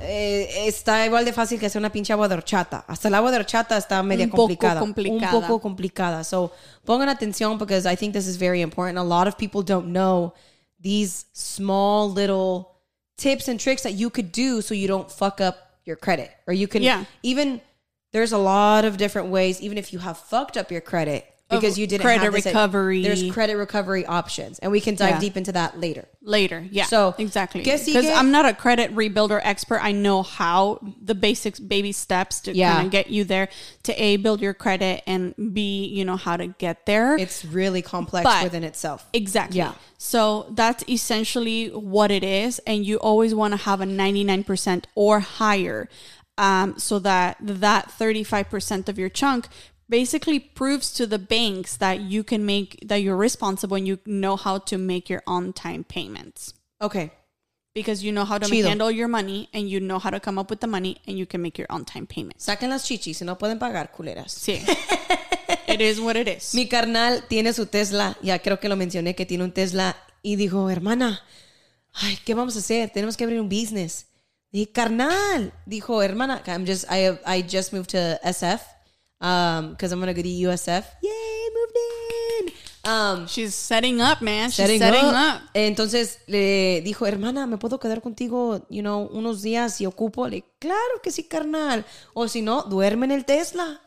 eh, 0.00 0.66
está 0.66 1.06
igual 1.06 1.24
de 1.24 1.32
fácil 1.32 1.58
que 1.58 1.66
hacer 1.66 1.78
una 1.78 1.90
pinche 1.90 2.12
agua 2.12 2.28
de 2.28 2.34
horchata. 2.34 2.84
Hasta 2.88 3.08
el 3.08 3.14
agua 3.14 3.30
de 3.30 3.38
horchata 3.38 3.76
está 3.76 4.02
media 4.02 4.24
Un 4.24 4.30
poco 4.30 4.42
complicada. 4.48 4.80
complicada. 4.80 5.36
Un 5.36 5.42
poco 5.42 5.60
complicada. 5.60 6.24
So, 6.24 6.52
pongan 6.84 7.08
atención 7.08 7.58
because 7.58 7.86
I 7.86 7.96
think 7.96 8.12
this 8.14 8.26
is 8.26 8.36
very 8.36 8.62
important. 8.62 8.98
A 8.98 9.02
lot 9.02 9.28
of 9.28 9.36
people 9.36 9.62
don't 9.62 9.92
know 9.92 10.32
these 10.80 11.26
small 11.32 12.10
little 12.10 12.72
tips 13.16 13.48
and 13.48 13.60
tricks 13.60 13.82
that 13.82 13.94
you 13.94 14.10
could 14.10 14.32
do 14.32 14.60
so 14.60 14.74
you 14.74 14.88
don't 14.88 15.10
fuck 15.10 15.40
up 15.40 15.65
your 15.86 15.96
credit. 15.96 16.30
Or 16.46 16.52
you 16.52 16.68
can 16.68 16.82
Yeah. 16.82 17.04
even 17.22 17.60
there's 18.12 18.32
a 18.32 18.38
lot 18.38 18.84
of 18.84 18.96
different 18.96 19.28
ways 19.28 19.60
even 19.60 19.78
if 19.78 19.92
you 19.92 19.98
have 20.00 20.18
fucked 20.18 20.56
up 20.56 20.70
your 20.70 20.80
credit 20.80 21.26
because 21.48 21.78
you 21.78 21.86
didn't 21.86 22.02
credit 22.02 22.24
have 22.24 22.34
recovery. 22.34 23.02
There's 23.02 23.30
credit 23.30 23.56
recovery 23.56 24.04
options 24.04 24.58
and 24.58 24.72
we 24.72 24.80
can 24.80 24.94
dive 24.96 25.10
Yeah. 25.10 25.20
deep 25.20 25.36
into 25.36 25.52
that 25.52 25.78
later. 25.80 26.06
later. 26.20 26.66
Yeah. 26.72 26.86
So, 26.86 27.14
exactly. 27.18 27.60
Because? 27.62 27.86
I'm 27.94 28.32
not 28.32 28.46
a 28.46 28.52
credit 28.52 28.92
rebuilder 28.96 29.40
expert. 29.44 29.78
I 29.80 29.92
know 29.92 30.24
how 30.24 30.80
the 31.00 31.14
basics, 31.14 31.60
baby 31.60 31.92
steps 31.92 32.40
to 32.40 32.52
Yeah. 32.56 32.74
kind 32.74 32.86
of 32.86 32.90
get 32.92 33.10
you 33.10 33.22
there 33.22 33.48
to 33.84 33.92
a 34.02 34.16
build 34.16 34.40
your 34.40 34.52
credit 34.52 35.04
and 35.06 35.34
b 35.54 35.86
you 35.86 36.04
know 36.04 36.16
how 36.16 36.36
to 36.36 36.48
get 36.48 36.84
there. 36.84 37.16
It's 37.16 37.44
really 37.44 37.80
complex 37.80 38.24
But- 38.24 38.42
within 38.42 38.64
itself. 38.64 39.06
Exactly. 39.12 39.58
Yeah. 39.58 39.74
So 39.98 40.46
that's 40.50 40.82
essentially 40.88 41.68
what 41.68 42.10
it 42.10 42.24
is. 42.24 42.58
And 42.66 42.84
you 42.84 42.96
always 42.96 43.32
want 43.34 43.52
to 43.52 43.58
have 43.58 43.80
a 43.80 43.86
99% 43.86 44.86
or 44.96 45.20
higher. 45.20 45.88
Um, 46.38 46.74
so 46.78 46.98
that 46.98 47.36
that 47.40 47.90
35% 47.98 48.88
of 48.88 48.98
your 48.98 49.08
chunk 49.08 49.46
basically 49.88 50.38
proves 50.38 50.92
to 50.94 51.06
the 51.06 51.18
banks 51.18 51.76
that 51.76 52.00
you 52.00 52.24
can 52.24 52.44
make, 52.44 52.78
that 52.86 52.96
you're 52.96 53.16
responsible 53.16 53.76
and 53.76 53.86
you 53.86 53.98
know 54.06 54.36
how 54.36 54.58
to 54.58 54.78
make 54.78 55.08
your 55.08 55.22
on 55.26 55.52
time 55.52 55.84
payments. 55.84 56.54
Okay. 56.80 57.10
Because 57.74 58.02
you 58.02 58.10
know 58.10 58.24
how 58.24 58.38
to 58.38 58.46
Chido. 58.46 58.68
handle 58.68 58.90
your 58.90 59.08
money 59.08 59.48
and 59.52 59.68
you 59.68 59.80
know 59.80 59.98
how 59.98 60.10
to 60.10 60.18
come 60.18 60.38
up 60.38 60.48
with 60.48 60.60
the 60.60 60.66
money 60.66 60.96
and 61.06 61.18
you 61.18 61.26
can 61.26 61.42
make 61.42 61.58
your 61.58 61.66
on 61.68 61.84
time 61.84 62.06
payments. 62.06 62.46
Saquen 62.46 62.70
las 62.70 62.88
chichis 62.88 63.16
si 63.16 63.24
no 63.24 63.36
pueden 63.36 63.58
pagar, 63.58 63.92
culeras. 63.92 64.32
Sí. 64.32 64.64
it 65.68 65.80
is 65.80 66.00
what 66.00 66.16
it 66.16 66.26
is. 66.26 66.54
Mi 66.54 66.66
carnal 66.66 67.22
tiene 67.28 67.52
su 67.52 67.66
Tesla, 67.66 68.16
ya 68.22 68.38
creo 68.38 68.58
que 68.58 68.68
lo 68.68 68.76
mencioné 68.76 69.14
que 69.14 69.26
tiene 69.26 69.44
un 69.44 69.52
Tesla 69.52 69.94
y 70.22 70.36
dijo, 70.36 70.70
hermana, 70.70 71.20
ay, 71.92 72.18
¿qué 72.24 72.34
vamos 72.34 72.56
a 72.56 72.60
hacer? 72.60 72.90
Tenemos 72.90 73.16
que 73.16 73.24
abrir 73.24 73.40
un 73.40 73.48
business. 73.48 74.06
Dije, 74.50 74.72
carnal, 74.72 75.52
dijo, 75.66 76.02
hermana, 76.02 76.42
I'm 76.46 76.66
just, 76.66 76.86
I, 76.90 77.18
I 77.26 77.42
just 77.42 77.72
moved 77.72 77.90
to 77.90 78.18
SF, 78.24 78.60
um, 79.20 79.70
because 79.70 79.92
I'm 79.92 80.00
gonna 80.00 80.14
go 80.14 80.22
to 80.22 80.28
USF. 80.28 80.84
Yay, 81.02 81.48
moved 81.54 81.76
in. 81.76 82.52
Um, 82.88 83.26
She's 83.26 83.54
setting 83.54 84.00
up, 84.00 84.22
man. 84.22 84.50
She's 84.50 84.56
setting, 84.56 84.78
setting, 84.78 85.04
up. 85.04 85.14
up. 85.14 85.42
Entonces 85.54 86.20
le 86.26 86.82
dijo, 86.82 87.06
hermana, 87.06 87.46
¿me 87.46 87.58
puedo 87.58 87.80
quedar 87.80 88.00
contigo, 88.00 88.64
you 88.70 88.82
know, 88.82 89.08
unos 89.12 89.42
días 89.42 89.74
si 89.74 89.86
ocupo? 89.86 90.28
Le 90.28 90.44
claro 90.60 91.00
que 91.02 91.10
sí, 91.10 91.24
carnal. 91.24 91.84
O 92.14 92.28
si 92.28 92.42
no, 92.42 92.62
duerme 92.62 93.06
en 93.06 93.12
el 93.12 93.24
Tesla. 93.24 93.80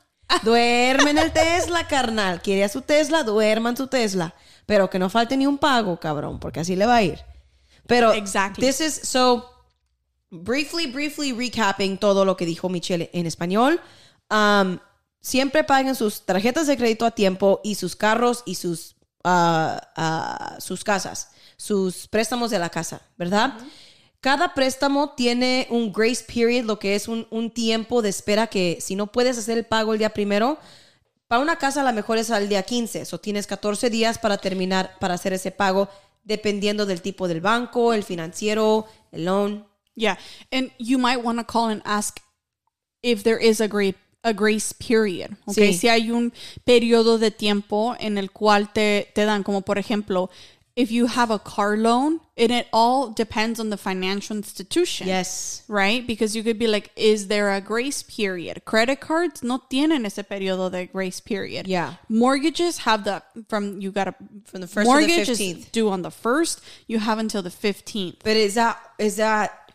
Duerme 0.44 1.12
en 1.12 1.18
el 1.18 1.32
Tesla, 1.32 1.88
carnal. 1.88 2.42
Quiere 2.42 2.64
a 2.64 2.70
su 2.70 2.82
Tesla, 2.82 3.24
duerma 3.24 3.70
en 3.70 3.78
su 3.78 3.88
Tesla. 3.88 4.36
Pero 4.66 4.90
que 4.90 5.00
no 5.00 5.10
falte 5.10 5.36
ni 5.38 5.48
un 5.48 5.58
pago, 5.58 6.00
cabrón, 6.00 6.40
porque 6.40 6.60
así 6.60 6.76
le 6.76 6.86
va 6.86 6.98
a 6.98 7.04
ir. 7.04 7.20
Pero, 7.88 8.14
Exactly. 8.14 8.64
this 8.64 8.82
is, 8.82 8.94
so, 8.94 9.50
briefly, 10.30 10.86
briefly 10.86 11.32
recapping 11.34 11.98
todo 11.98 12.26
lo 12.26 12.38
que 12.38 12.46
dijo 12.46 12.70
Michelle 12.70 13.10
en 13.14 13.26
español. 13.26 13.82
Um, 14.30 14.78
siempre 15.22 15.64
paguen 15.64 15.96
sus 15.96 16.26
tarjetas 16.26 16.68
de 16.68 16.78
crédito 16.78 17.06
a 17.06 17.12
tiempo 17.12 17.60
y 17.64 17.76
sus 17.76 17.96
carros 17.96 18.44
y 18.46 18.56
sus, 18.56 18.96
ah, 19.24 19.82
ah, 19.96 20.58
sus 20.60 20.84
casas, 20.84 21.32
sus 21.58 22.08
préstamos 22.08 22.52
de 22.52 22.60
la 22.60 22.70
casa, 22.70 23.02
¿verdad? 23.18 23.54
Cada 24.22 24.54
préstamo 24.54 25.12
tiene 25.12 25.68
un 25.70 25.94
grace 25.94 26.26
period, 26.26 26.66
lo 26.66 26.80
que 26.80 26.96
es 26.96 27.08
un, 27.08 27.28
un 27.30 27.52
tiempo 27.52 28.02
de 28.02 28.10
espera 28.10 28.48
que 28.48 28.80
si 28.82 28.96
no 28.96 29.08
puedes 29.08 29.38
hacer 29.38 29.58
el 29.58 29.66
pago 29.66 29.94
el 29.94 30.00
día 30.00 30.10
primero, 30.10 30.58
para 31.28 31.42
una 31.42 31.58
casa 31.58 31.82
a 31.82 31.84
lo 31.84 31.94
mejor 31.94 32.18
es 32.18 32.32
al 32.32 32.50
día 32.50 32.64
15, 32.64 33.04
o 33.12 33.18
tienes 33.20 33.46
14 33.46 33.90
días 33.90 34.18
para 34.18 34.38
terminar, 34.38 34.98
para 35.00 35.14
hacer 35.14 35.32
ese 35.32 35.52
pago, 35.52 35.88
dependiendo 36.24 36.86
del 36.86 37.02
tipo 37.02 37.28
del 37.28 37.40
banco, 37.40 37.94
el 37.94 38.04
financiero, 38.04 38.88
el 39.12 39.26
loan. 39.26 39.68
Yeah. 39.96 40.18
And 40.52 40.72
you 40.80 40.98
might 40.98 41.24
want 41.24 41.40
to 41.40 41.46
call 41.46 41.70
and 41.70 41.82
ask 41.86 42.20
if 43.04 43.24
there 43.24 43.38
is 43.38 43.62
a 43.62 43.68
great 43.68 43.96
a 44.24 44.34
grace 44.34 44.74
period. 44.74 45.36
Okay. 45.48 45.74
Sí. 45.74 45.80
Si 45.80 45.88
hay 45.88 46.12
un 46.12 46.34
periodo 46.66 47.18
de 47.18 47.32
tiempo 47.32 47.96
en 48.00 48.18
el 48.18 48.32
cual 48.32 48.72
te, 48.74 49.12
te 49.14 49.26
dan, 49.26 49.44
como 49.44 49.62
por 49.62 49.78
ejemplo, 49.78 50.30
if 50.76 50.92
you 50.92 51.08
have 51.08 51.30
a 51.30 51.40
car 51.40 51.76
loan, 51.76 52.22
and 52.38 52.52
it 52.52 52.68
all 52.72 53.10
depends 53.10 53.60
on 53.60 53.70
the 53.70 53.76
financial 53.76 54.38
institution. 54.38 55.08
Yes. 55.08 55.64
Right? 55.68 56.08
Because 56.08 56.38
you 56.38 56.44
could 56.44 56.58
be 56.58 56.68
like, 56.68 56.90
is 56.96 57.28
there 57.28 57.54
a 57.54 57.60
grace 57.60 58.02
period? 58.04 58.64
Credit 58.64 59.00
cards 59.02 59.44
no 59.44 59.62
tienen 59.70 60.06
ese 60.06 60.24
periodo 60.24 60.72
de 60.72 60.86
grace 60.86 61.20
period. 61.20 61.68
Yeah. 61.68 61.96
Mortgages 62.08 62.80
have 62.80 63.04
the, 63.04 63.22
from, 63.50 63.82
you 63.82 63.92
got 63.92 64.06
to, 64.06 64.16
From 64.46 64.62
the 64.62 64.68
first 64.68 64.86
to 64.90 64.94
the 64.94 65.08
mortgage 65.08 65.28
is 65.28 65.40
15th. 65.40 65.72
due 65.74 65.90
on 65.90 66.02
the 66.02 66.12
first, 66.12 66.62
you 66.88 67.00
have 67.00 67.20
until 67.20 67.42
the 67.42 67.50
15th. 67.50 68.20
But 68.24 68.38
is 68.38 68.56
that 68.56 68.80
is 68.98 69.18
that 69.18 69.74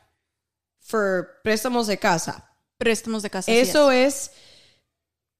for 0.80 1.30
préstamos 1.44 1.86
de 1.86 1.96
casa? 1.96 2.42
Préstamos 2.84 3.22
de 3.22 3.30
casa. 3.30 3.50
sí 3.50 3.58
es. 3.58 3.68
Eso 3.70 3.90
es 3.90 4.30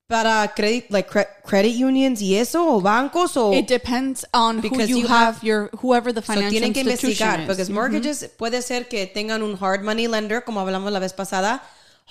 para 0.06 0.52
credit 0.54 0.90
like 0.90 1.08
cre- 1.08 1.28
credit 1.44 1.82
unions 1.82 2.20
y 2.20 2.36
eso 2.36 2.66
o 2.76 2.80
bancos 2.80 3.36
o 3.38 3.52
It 3.54 3.66
depends 3.68 4.26
on 4.34 4.60
Because 4.60 4.84
who 4.92 4.98
you, 4.98 4.98
you 5.02 5.08
have, 5.08 5.36
have- 5.36 5.42
your 5.46 5.70
whoever 5.82 6.12
the 6.12 6.20
so 6.20 6.32
financial 6.32 6.50
tienen 6.50 6.72
que 6.74 6.80
investigar 6.80 7.46
porque 7.46 7.64
mortgages 7.70 8.28
puede 8.36 8.60
ser 8.60 8.86
que 8.88 9.06
tengan 9.06 9.42
un 9.42 9.56
hard 9.58 9.82
money 9.82 10.06
lender 10.06 10.44
como 10.44 10.60
hablamos 10.60 10.92
la 10.92 10.98
vez 10.98 11.14
pasada, 11.14 11.62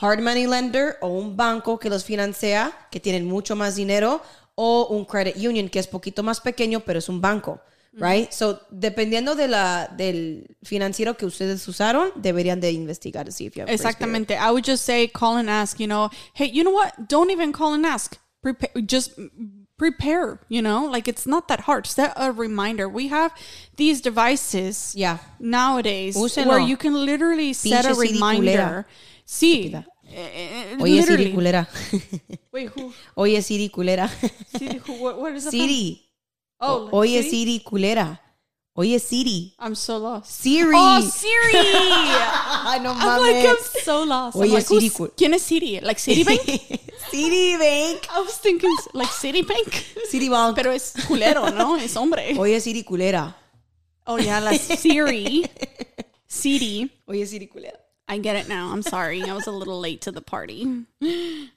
hard 0.01 0.21
money 0.21 0.47
lender 0.47 0.97
o 1.01 1.07
un 1.09 1.37
banco 1.37 1.77
que 1.77 1.89
los 1.89 2.03
financia 2.03 2.71
que 2.89 2.99
tienen 2.99 3.25
mucho 3.25 3.55
más 3.55 3.75
dinero 3.75 4.21
o 4.55 4.87
un 4.89 5.05
credit 5.05 5.35
union 5.37 5.69
que 5.69 5.77
es 5.79 5.87
poquito 5.87 6.23
más 6.23 6.41
pequeño, 6.41 6.79
pero 6.79 6.97
es 6.99 7.09
un 7.09 7.21
banco. 7.21 7.59
Right? 7.95 8.33
So, 8.33 8.59
dependiendo 8.71 9.35
de 9.35 9.47
la, 9.47 9.87
del 9.95 10.47
financiero 10.63 11.15
que 11.15 11.25
ustedes 11.27 11.67
usaron, 11.67 12.11
deberían 12.15 12.59
de 12.59 12.71
investigar 12.71 13.31
si 13.31 13.45
if 13.45 13.55
you 13.55 13.61
have. 13.61 13.69
Exactamente. 13.71 14.35
I 14.35 14.49
would 14.51 14.63
just 14.65 14.83
say 14.83 15.07
call 15.07 15.37
and 15.37 15.47
ask, 15.49 15.79
you 15.79 15.85
know, 15.87 16.09
hey, 16.33 16.47
you 16.51 16.63
know 16.63 16.71
what? 16.71 17.07
Don't 17.07 17.29
even 17.29 17.51
call 17.51 17.73
and 17.73 17.85
ask. 17.85 18.17
Prepare 18.41 18.71
just 18.85 19.11
prepare, 19.77 20.39
you 20.49 20.61
know? 20.61 20.85
Like 20.85 21.07
it's 21.07 21.25
not 21.27 21.47
that 21.49 21.61
hard. 21.61 21.85
Set 21.87 22.13
a 22.15 22.31
reminder. 22.31 22.89
We 22.89 23.07
have 23.09 23.31
these 23.77 24.01
devices 24.01 24.93
Yeah. 24.95 25.19
nowadays 25.39 26.15
Úsenlo. 26.17 26.47
where 26.47 26.59
you 26.59 26.77
can 26.77 26.93
literally 27.05 27.53
set 27.53 27.85
a 27.85 27.89
Pinche 27.89 28.13
reminder. 28.13 28.85
Sí. 29.25 29.65
Estúpida. 29.71 29.85
eh, 30.11 30.77
Oye. 30.81 31.01
Siri 31.01 31.31
culera. 31.31 31.67
Wait, 32.51 32.69
who? 32.69 32.91
Oye, 33.17 33.39
Siri 33.41 33.69
culera. 33.69 34.09
Siri, 34.57 34.79
who 34.79 34.93
what, 35.01 35.19
what 35.19 35.33
is? 35.33 35.43
Siri. 35.49 36.01
Oh, 36.65 36.89
Oye, 36.93 37.21
Siri? 37.23 37.59
Culera. 37.59 38.19
Oye, 38.75 38.97
Siri. 38.99 39.53
I'm 39.59 39.75
so 39.75 39.97
lost. 39.97 40.31
Siri. 40.41 40.71
Oh, 40.73 41.01
Siri. 41.01 41.53
No 42.83 42.91
I'm 42.95 43.21
like, 43.21 43.45
I'm 43.45 43.57
so 43.83 44.03
lost. 44.03 44.35
Oye, 44.37 44.45
I'm 44.47 44.53
like, 44.53 44.65
Siri, 44.65 44.87
who's- 44.87 44.97
cu- 44.97 45.11
¿Quién 45.15 45.33
es 45.33 45.43
Siri? 45.43 45.79
Like 45.81 45.97
Citibank? 45.97 46.39
Citibank. 47.11 48.07
I 48.09 48.21
was 48.21 48.37
thinking 48.37 48.75
like 48.93 49.09
Citibank. 49.09 49.71
Citibank. 50.09 50.55
Pero 50.59 50.71
es 50.71 50.93
culero, 51.07 51.49
¿no? 51.53 51.75
Es 51.75 51.95
hombre. 51.95 52.35
Oye, 52.37 52.59
Siri 52.59 52.83
culera. 52.83 53.35
Oh, 54.07 54.17
yeah, 54.17 54.39
la 54.39 54.53
Siri. 54.53 55.45
Siri. 56.27 56.89
Oye, 57.07 57.25
Siri 57.25 57.47
culera. 57.47 57.77
I 58.07 58.17
get 58.17 58.35
it 58.35 58.49
now. 58.49 58.71
I'm 58.73 58.81
sorry. 58.81 59.21
I 59.23 59.33
was 59.33 59.47
a 59.47 59.51
little 59.51 59.79
late 59.79 60.01
to 60.01 60.11
the 60.11 60.21
party. 60.21 60.65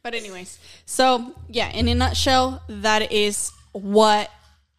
But 0.02 0.14
anyways, 0.14 0.58
so 0.84 1.32
yeah, 1.48 1.70
in 1.70 1.88
a 1.88 1.94
nutshell, 1.94 2.62
that 2.68 3.10
is 3.10 3.50
what 3.72 4.30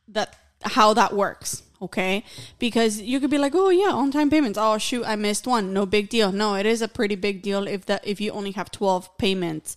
that 0.09 0.35
how 0.63 0.93
that 0.93 1.13
works. 1.13 1.63
Okay, 1.79 2.23
because 2.57 2.99
you 2.99 3.19
could 3.19 3.29
be 3.29 3.37
like, 3.37 3.53
oh 3.53 3.69
yeah, 3.69 3.91
on 3.91 4.09
time 4.11 4.29
payments. 4.31 4.57
Oh 4.59 4.77
shoot, 4.79 5.03
I 5.05 5.15
missed 5.15 5.45
one. 5.45 5.73
No 5.73 5.85
big 5.85 6.09
deal. 6.09 6.31
No, 6.31 6.55
it 6.55 6.65
is 6.65 6.81
a 6.81 6.87
pretty 6.87 7.15
big 7.15 7.41
deal 7.43 7.67
if 7.67 7.85
that 7.85 8.05
if 8.07 8.19
you 8.19 8.31
only 8.31 8.51
have 8.51 8.71
twelve 8.71 9.15
payments 9.19 9.75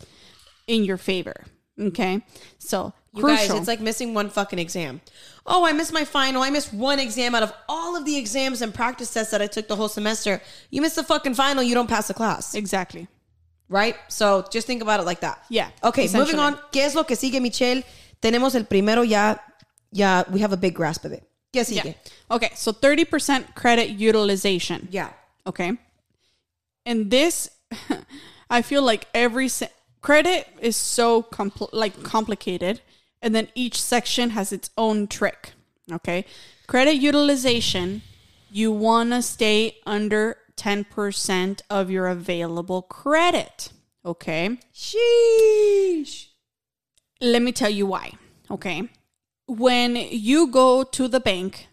in 0.67 0.85
your 0.85 0.97
favor. 0.97 1.45
Okay, 1.79 2.23
so 2.59 2.93
You 3.15 3.23
crucial. 3.23 3.49
guys, 3.49 3.59
it's 3.59 3.69
like 3.69 3.81
missing 3.81 4.13
one 4.15 4.29
fucking 4.31 4.59
exam. 4.59 5.01
Oh, 5.47 5.65
I 5.65 5.73
missed 5.73 5.93
my 5.93 6.05
final. 6.05 6.43
I 6.43 6.51
missed 6.51 6.73
one 6.75 6.99
exam 7.01 7.35
out 7.35 7.43
of 7.43 7.53
all 7.69 7.97
of 7.97 8.05
the 8.05 8.17
exams 8.17 8.61
and 8.63 8.73
practice 8.75 9.13
tests 9.13 9.31
that 9.33 9.41
I 9.43 9.47
took 9.47 9.67
the 9.69 9.77
whole 9.77 9.89
semester. 9.89 10.41
You 10.71 10.83
miss 10.83 10.95
the 10.95 11.03
fucking 11.03 11.35
final, 11.35 11.63
you 11.63 11.75
don't 11.75 11.89
pass 11.89 12.09
the 12.09 12.15
class. 12.15 12.55
exactly. 12.55 13.09
Right? 13.69 13.97
So 14.09 14.45
just 14.51 14.67
think 14.67 14.83
about 14.83 15.01
it 15.01 15.05
like 15.07 15.21
that. 15.21 15.43
Yeah, 15.49 15.71
Okay, 15.83 16.09
moving 16.13 16.39
on. 16.39 16.59
¿Qué 16.73 16.83
es 16.85 16.95
lo 16.95 17.05
que 17.05 17.17
sigue, 17.17 17.41
Michelle? 17.41 17.83
Tenemos 18.21 18.55
el 18.55 18.65
primero 18.65 19.03
ya, 19.05 19.39
ya, 19.93 20.25
we 20.31 20.41
have 20.41 20.53
a 20.53 20.57
big 20.57 20.75
grasp 20.75 21.05
of 21.05 21.13
it. 21.13 21.23
¿Qué 21.53 21.65
sigue? 21.65 21.85
Yeah. 21.85 21.93
Okay, 22.31 22.51
so 22.55 22.73
thirty 22.73 23.05
percent 23.05 23.55
credit 23.55 23.91
utilization. 23.91 24.89
Yeah. 24.91 25.11
Okay. 25.47 25.73
And 26.87 27.11
this, 27.11 27.51
I 28.51 28.63
feel 28.63 28.83
like 28.83 29.07
every 29.15 29.49
se- 29.49 29.71
credit 30.01 30.49
is 30.61 30.77
so 30.77 31.23
compl- 31.23 31.71
like 31.73 32.03
complicated, 32.03 32.81
and 33.21 33.35
then 33.35 33.49
each 33.55 33.81
section 33.81 34.31
has 34.31 34.53
its 34.53 34.71
own 34.79 35.07
trick. 35.09 35.53
Okay. 35.91 36.25
Credit 36.67 36.95
utilization, 36.95 38.03
you 38.51 38.71
want 38.71 39.11
to 39.11 39.23
stay 39.23 39.77
under 39.87 40.37
10% 40.57 41.63
of 41.69 41.91
your 41.91 42.07
available 42.07 42.83
credit. 42.83 43.73
Okay. 44.05 44.59
Sheesh. 44.75 46.27
Let 47.21 47.43
me 47.43 47.53
tell 47.53 47.71
you 47.71 47.87
why. 47.87 48.13
Okay. 48.51 48.89
When 49.59 49.97
you 49.97 50.47
go 50.47 50.85
to 50.85 51.09
the 51.09 51.19
bank 51.21 51.67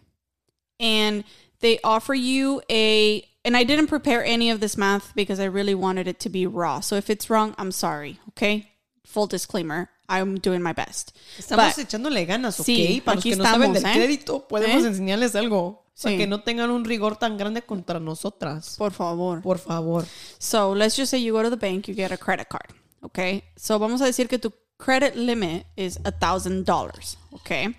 and 0.80 1.22
they 1.60 1.78
offer 1.84 2.12
you 2.14 2.60
a, 2.68 3.22
and 3.44 3.56
I 3.56 3.64
didn't 3.64 3.86
prepare 3.86 4.24
any 4.24 4.50
of 4.50 4.58
this 4.60 4.76
math 4.76 5.14
because 5.14 5.38
I 5.40 5.44
really 5.46 5.74
wanted 5.74 6.08
it 6.08 6.18
to 6.20 6.28
be 6.28 6.46
raw. 6.46 6.80
So 6.80 6.96
if 6.96 7.08
it's 7.08 7.30
wrong, 7.30 7.54
I'm 7.56 7.70
sorry. 7.72 8.18
Okay. 8.30 8.68
Full 9.06 9.26
disclaimer. 9.28 9.88
I'm 10.08 10.36
doing 10.40 10.62
my 10.62 10.72
best. 10.72 11.12
Estamos 11.38 11.76
But- 11.76 11.84
echándole 11.86 12.24
ganas, 12.26 12.58
¿ok? 12.60 12.64
Sí, 12.66 13.02
Para 13.04 13.16
los 13.16 13.24
que 13.24 13.36
no 13.36 13.44
saben 13.44 13.72
del 13.72 13.76
estamos, 13.82 13.96
¿eh? 13.96 13.98
crédito, 14.00 14.48
podemos 14.48 14.84
¿Eh? 14.84 14.88
enseñarles 14.88 15.34
algo. 15.36 15.84
Para 16.02 16.12
Sí. 16.14 16.18
que 16.18 16.26
no 16.26 16.40
tengan 16.42 16.70
un 16.70 16.84
rigor 16.84 17.16
tan 17.16 17.36
grande 17.36 17.62
contra 17.62 18.00
nosotras. 18.00 18.76
Por 18.78 18.92
favor. 18.92 19.42
Por 19.42 19.58
favor. 19.58 20.04
So 20.38 20.74
let's 20.74 20.96
just 20.96 21.10
say 21.10 21.22
you 21.22 21.32
go 21.34 21.42
to 21.42 21.50
the 21.50 21.56
bank, 21.56 21.86
you 21.88 21.94
get 21.94 22.10
a 22.12 22.16
credit 22.16 22.48
card. 22.48 22.72
Okay. 23.02 23.44
So 23.56 23.78
vamos 23.78 24.00
a 24.00 24.06
decir 24.06 24.28
que 24.28 24.38
tu 24.38 24.52
credit 24.78 25.16
limit 25.16 25.66
is 25.76 25.98
a 26.04 26.10
thousand 26.10 26.64
dollars. 26.66 27.16
Okay. 27.34 27.74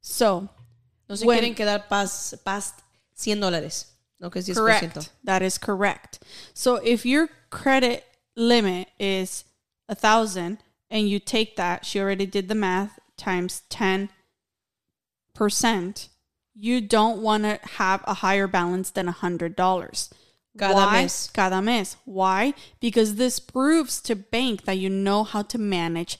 So 0.00 0.48
No 1.08 1.14
se 1.14 1.26
When- 1.26 1.42
quieren 1.42 1.56
quedar 1.56 1.88
past, 1.88 2.44
past 2.44 2.74
100 3.14 3.40
dólares. 3.40 3.86
No 4.20 4.30
que 4.30 4.40
es 4.40 4.48
10%. 4.48 4.54
correct. 4.56 5.10
That 5.24 5.42
is 5.42 5.58
correct. 5.58 6.20
So 6.54 6.76
if 6.76 7.04
your 7.04 7.28
credit 7.50 8.04
limit 8.34 8.88
is 8.98 9.44
a 9.88 9.94
thousand 9.94 10.58
and 10.90 11.08
you 11.08 11.18
take 11.20 11.56
that, 11.56 11.84
she 11.84 12.00
already 12.00 12.26
did 12.26 12.48
the 12.48 12.54
math 12.54 12.98
times 13.16 13.62
ten 13.68 14.08
percent. 15.34 16.08
You 16.54 16.80
don't 16.80 17.20
want 17.20 17.44
to 17.44 17.60
have 17.76 18.02
a 18.06 18.14
higher 18.14 18.46
balance 18.46 18.90
than 18.90 19.08
a 19.08 19.12
hundred 19.12 19.56
dollars. 19.56 20.10
Cada 20.58 20.74
Why? 20.74 21.02
mes. 21.02 21.28
Cada 21.34 21.60
mes. 21.60 21.96
Why? 22.06 22.54
Because 22.80 23.16
this 23.16 23.38
proves 23.38 24.00
to 24.02 24.16
bank 24.16 24.64
that 24.64 24.78
you 24.78 24.88
know 24.88 25.22
how 25.24 25.42
to 25.42 25.58
manage 25.58 26.18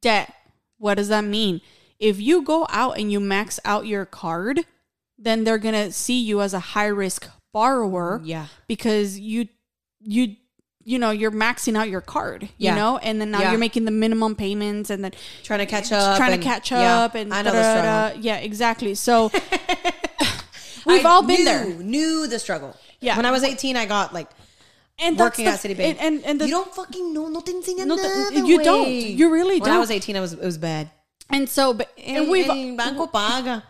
debt. 0.00 0.32
What 0.78 0.94
does 0.94 1.08
that 1.08 1.24
mean? 1.24 1.60
If 1.98 2.20
you 2.20 2.42
go 2.42 2.66
out 2.70 2.98
and 2.98 3.10
you 3.10 3.20
max 3.20 3.58
out 3.64 3.86
your 3.86 4.04
card, 4.04 4.60
then 5.18 5.44
they're 5.44 5.58
going 5.58 5.74
to 5.74 5.92
see 5.92 6.20
you 6.20 6.40
as 6.40 6.52
a 6.54 6.58
high 6.58 6.86
risk 6.86 7.28
borrower 7.52 8.18
mm, 8.18 8.26
Yeah. 8.26 8.46
because 8.66 9.18
you 9.18 9.48
you 10.00 10.36
you 10.86 10.98
know, 10.98 11.12
you're 11.12 11.30
maxing 11.30 11.78
out 11.78 11.88
your 11.88 12.02
card, 12.02 12.42
you 12.42 12.48
Yeah. 12.58 12.74
know, 12.74 12.98
and 12.98 13.18
then 13.18 13.30
now 13.30 13.40
Yeah. 13.40 13.50
you're 13.52 13.58
making 13.58 13.86
the 13.86 13.90
minimum 13.90 14.36
payments 14.36 14.90
and 14.90 15.02
then 15.02 15.12
Trying 15.42 15.60
to 15.60 15.66
catch 15.66 15.90
up. 15.92 16.18
trying 16.18 16.34
and- 16.34 16.42
to 16.42 16.46
catch 16.46 16.70
yeah, 16.70 17.00
up 17.04 17.14
and 17.14 17.32
I 17.32 17.40
know 17.40 17.52
the 17.52 17.62
struggle. 18.10 18.20
yeah, 18.22 18.36
exactly. 18.36 18.94
So 18.94 19.30
we've 20.86 21.04
I 21.04 21.08
all 21.08 21.22
been 21.22 21.36
knew, 21.38 21.44
there. 21.44 21.64
Knew 21.66 22.26
the 22.26 22.38
struggle. 22.38 22.76
Yeah. 23.00 23.16
When 23.16 23.24
I 23.24 23.30
was 23.30 23.42
18, 23.44 23.76
I 23.76 23.86
got 23.86 24.12
like 24.12 24.28
And 24.98 25.18
working 25.18 25.44
that's 25.44 25.64
at 25.64 25.70
Citibank. 25.70 25.84
and 25.86 25.98
and, 26.00 26.24
and 26.24 26.40
the, 26.40 26.46
you 26.46 26.52
don't 26.52 26.72
fucking 26.74 27.12
know. 27.12 27.28
No 27.28 27.40
te 27.40 27.52
enseñan 27.52 27.86
No 27.86 27.96
te- 27.96 28.02
nada, 28.02 28.46
you 28.46 28.62
don't. 28.62 28.88
You 28.90 29.32
really 29.32 29.54
When 29.60 29.60
don't. 29.60 29.68
When 29.70 29.76
I 29.76 29.80
was 29.80 29.90
18, 29.90 30.16
I 30.16 30.20
was, 30.20 30.32
it 30.34 30.40
was 30.40 30.56
bad. 30.58 30.90
and 31.30 31.48
so 31.48 31.74
but 31.74 31.90
and 31.98 32.26
El- 32.26 32.30
we've 32.30 32.48
el 32.48 32.76
banco 32.76 33.06
paga. 33.08 33.64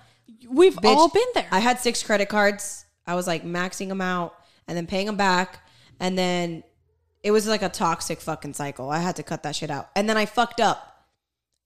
we've 0.48 0.74
Bitch, 0.76 0.94
all 0.96 1.08
been 1.08 1.24
there. 1.34 1.46
I 1.50 1.60
had 1.60 1.78
six 1.80 2.02
credit 2.02 2.28
cards. 2.28 2.84
I 3.06 3.14
was 3.14 3.26
like 3.26 3.42
maxing 3.44 3.88
them 3.88 4.00
out 4.02 4.34
and 4.68 4.76
then 4.76 4.86
paying 4.86 5.06
them 5.06 5.16
back. 5.16 5.60
And 6.00 6.18
then 6.18 6.62
it 7.22 7.30
was 7.30 7.46
like 7.46 7.62
a 7.62 7.68
toxic 7.70 8.20
fucking 8.20 8.52
cycle. 8.54 8.90
I 8.90 8.98
had 8.98 9.16
to 9.16 9.22
cut 9.22 9.42
that 9.44 9.56
shit 9.56 9.70
out. 9.70 9.88
And 9.96 10.08
then 10.08 10.16
I 10.18 10.26
fucked 10.26 10.60
up. 10.60 11.06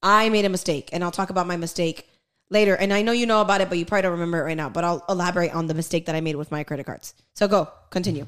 I 0.01 0.29
made 0.29 0.45
a 0.45 0.49
mistake. 0.49 0.89
And 0.93 1.03
I'll 1.03 1.11
talk 1.11 1.29
about 1.29 1.47
my 1.47 1.57
mistake 1.57 2.07
later. 2.49 2.75
And 2.75 2.93
I 2.93 3.01
know 3.01 3.11
you 3.11 3.25
know 3.25 3.41
about 3.41 3.59
it, 3.59 3.67
but 3.67 3.77
you 3.77 3.85
probably 3.85 4.03
don't 4.03 4.11
remember 4.13 4.39
it 4.39 4.43
right 4.43 4.55
now. 4.57 4.69
But 4.69 4.83
I'll 4.85 5.03
elaborate 5.09 5.53
on 5.53 5.67
the 5.67 5.73
mistake 5.73 6.05
that 6.05 6.15
I 6.15 6.21
made 6.21 6.35
with 6.37 6.51
my 6.51 6.63
credit 6.63 6.85
cards. 6.85 7.13
So 7.35 7.47
go, 7.49 7.69
continue. 7.89 8.27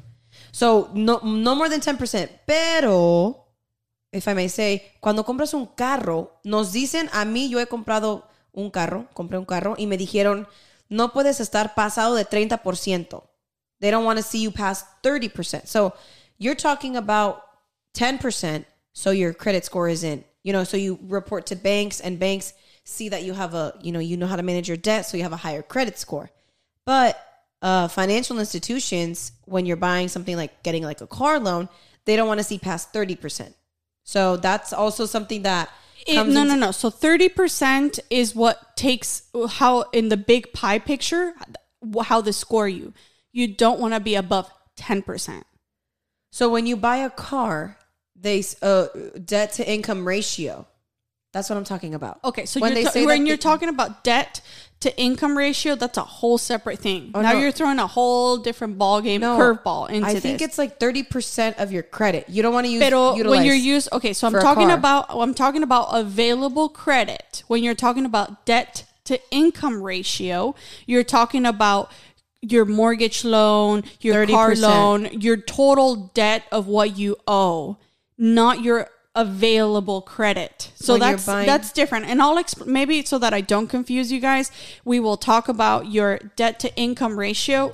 So 0.52 0.90
no, 0.94 1.20
no 1.24 1.56
more 1.56 1.70
than 1.70 1.82
10%. 1.82 2.30
Pero, 2.46 3.46
if 4.12 4.28
I 4.28 4.34
may 4.34 4.50
say, 4.50 4.92
cuando 5.00 5.24
compras 5.24 5.54
un 5.54 5.68
carro, 5.68 6.40
nos 6.44 6.72
dicen, 6.74 7.10
a 7.14 7.26
mí 7.26 7.50
yo 7.50 7.60
he 7.60 7.68
comprado 7.68 8.28
un 8.54 8.70
carro, 8.70 9.08
compré 9.14 9.38
un 9.38 9.46
carro 9.46 9.76
y 9.78 9.88
me 9.88 9.98
dijeron, 9.98 10.48
no 10.90 11.14
puedes 11.14 11.40
estar 11.40 11.74
pasado 11.74 12.16
de 12.16 12.26
30%. 12.26 13.24
They 13.80 13.92
don't 13.92 14.06
want 14.06 14.18
to 14.18 14.24
see 14.24 14.42
you 14.42 14.52
past 14.52 14.86
30%. 15.04 15.68
So 15.68 15.94
you're 16.38 16.56
talking 16.56 16.98
about 16.98 17.44
10%, 17.96 18.66
so 18.94 19.12
your 19.12 19.34
credit 19.34 19.66
score 19.66 19.90
is 19.90 20.04
in. 20.04 20.24
You 20.44 20.54
know, 20.54 20.64
so 20.64 20.76
you 20.76 21.00
report 21.08 21.46
to 21.48 21.56
banks 21.56 22.00
and 22.00 22.20
banks 22.20 22.54
see 22.84 23.10
that 23.10 23.24
you 23.24 23.34
have 23.34 23.54
a, 23.54 23.74
you 23.82 23.92
know, 23.92 24.00
you 24.00 24.18
know 24.18 24.28
how 24.28 24.36
to 24.36 24.44
manage 24.44 24.68
your 24.68 24.78
debt, 24.78 25.06
so 25.06 25.18
you 25.18 25.24
have 25.24 25.34
a 25.34 25.38
higher 25.38 25.62
credit 25.62 25.98
score. 25.98 26.30
But 26.86 27.18
uh, 27.62 27.88
financial 27.88 28.40
institutions, 28.40 29.32
when 29.46 29.66
you're 29.66 29.78
buying 29.78 30.08
something 30.08 30.36
like 30.36 30.64
getting 30.64 30.84
like 30.84 31.02
a 31.02 31.08
car 31.08 31.40
loan, 31.40 31.70
they 32.06 32.16
don't 32.16 32.28
want 32.28 32.40
to 32.40 32.44
see 32.44 32.58
past 32.58 32.92
30%. 32.94 33.54
So 34.04 34.36
that's 34.38 34.74
also 34.74 35.06
something 35.06 35.44
that 35.44 35.70
It- 36.08 36.16
no, 36.16 36.22
into- 36.24 36.46
no, 36.46 36.56
no. 36.56 36.72
So 36.72 36.90
thirty 36.90 37.30
percent 37.30 38.00
is 38.10 38.34
what 38.34 38.76
takes 38.76 39.22
how 39.50 39.82
in 39.94 40.10
the 40.10 40.18
big 40.18 40.52
pie 40.54 40.80
picture 40.80 41.34
how 42.04 42.22
they 42.22 42.32
score 42.32 42.68
you. 42.68 42.94
You 43.32 43.48
don't 43.48 43.80
want 43.80 43.94
to 43.94 44.00
be 44.00 44.16
above 44.16 44.50
ten 44.76 45.04
percent. 45.04 45.46
So 46.32 46.50
when 46.50 46.66
you 46.66 46.76
buy 46.76 46.98
a 46.98 47.12
car, 47.12 47.78
they 48.16 48.44
uh, 48.64 48.88
debt 49.24 49.54
to 49.54 49.72
income 49.72 50.08
ratio. 50.08 50.66
That's 51.34 51.50
what 51.50 51.58
I'm 51.58 51.64
talking 51.64 51.94
about. 51.94 52.20
Okay, 52.26 52.46
so 52.48 52.60
When 52.60 52.72
you're 52.72 52.76
they 52.82 52.84
ta- 52.86 52.90
say 52.92 53.06
when 53.06 53.26
you're 53.28 53.36
it- 53.36 53.42
talking 53.42 53.70
about 53.70 54.04
debt 54.04 54.42
to 54.82 54.96
income 55.00 55.38
ratio, 55.38 55.76
that's 55.76 55.98
a 55.98 56.04
whole 56.04 56.38
separate 56.38 56.80
thing. 56.80 57.12
Oh, 57.14 57.22
now 57.22 57.30
Oh, 57.32 57.34
no. 57.34 57.40
you're 57.40 57.52
throwing 57.52 57.80
a 57.80 57.88
whole 57.88 58.38
different 58.38 58.78
ball 58.78 59.00
game 59.02 59.22
No, 59.22 59.38
curveball 59.38 59.90
into 59.90 60.08
I 60.08 60.20
think 60.20 60.40
this. 60.40 60.50
it's 60.50 60.58
like 60.58 60.80
30% 60.80 61.60
of 61.60 61.72
your 61.72 61.84
credit. 61.84 62.26
You 62.30 62.42
don't 62.44 62.54
want 62.54 62.66
to 62.66 62.72
use 62.72 62.82
Pero 62.84 63.14
when 63.30 63.46
you're 63.46 63.56
used, 63.56 63.90
okay, 63.94 64.14
so 64.14 64.28
I'm 64.28 64.34
talking 64.34 64.70
about 64.72 65.06
I'm 65.10 65.34
talking 65.34 65.64
about 65.64 65.88
available 65.92 66.68
credit. 66.70 67.44
When 67.48 67.64
you're 67.64 67.76
talking 67.76 68.06
about 68.06 68.46
debt 68.46 68.86
to 69.06 69.20
income 69.32 69.82
ratio, 69.82 70.56
you're 70.86 71.04
talking 71.04 71.46
about 71.46 71.92
your 72.42 72.66
mortgage 72.66 73.24
loan, 73.24 73.84
your 74.00 74.26
car 74.26 74.52
30%. 74.52 74.62
loan, 74.62 75.06
your 75.22 75.38
total 75.38 76.12
debt 76.16 76.44
of 76.52 76.66
what 76.68 76.98
you 76.98 77.16
owe, 77.28 77.78
not 78.18 78.62
your 78.62 78.90
available 79.16 80.02
credit. 80.02 80.72
So 80.76 80.94
When 80.94 81.02
that's 81.02 81.26
that's 81.26 81.72
different. 81.72 82.06
And 82.06 82.22
I'll 82.22 82.38
exp- 82.38 82.66
maybe 82.66 83.04
so 83.04 83.18
that 83.20 83.34
I 83.34 83.42
don't 83.42 83.68
confuse 83.68 84.12
you 84.12 84.20
guys, 84.20 84.52
we 84.86 85.00
will 85.00 85.18
talk 85.18 85.50
about 85.50 85.92
your 85.92 86.18
debt 86.36 86.60
to 86.62 86.76
income 86.76 87.20
ratio 87.20 87.74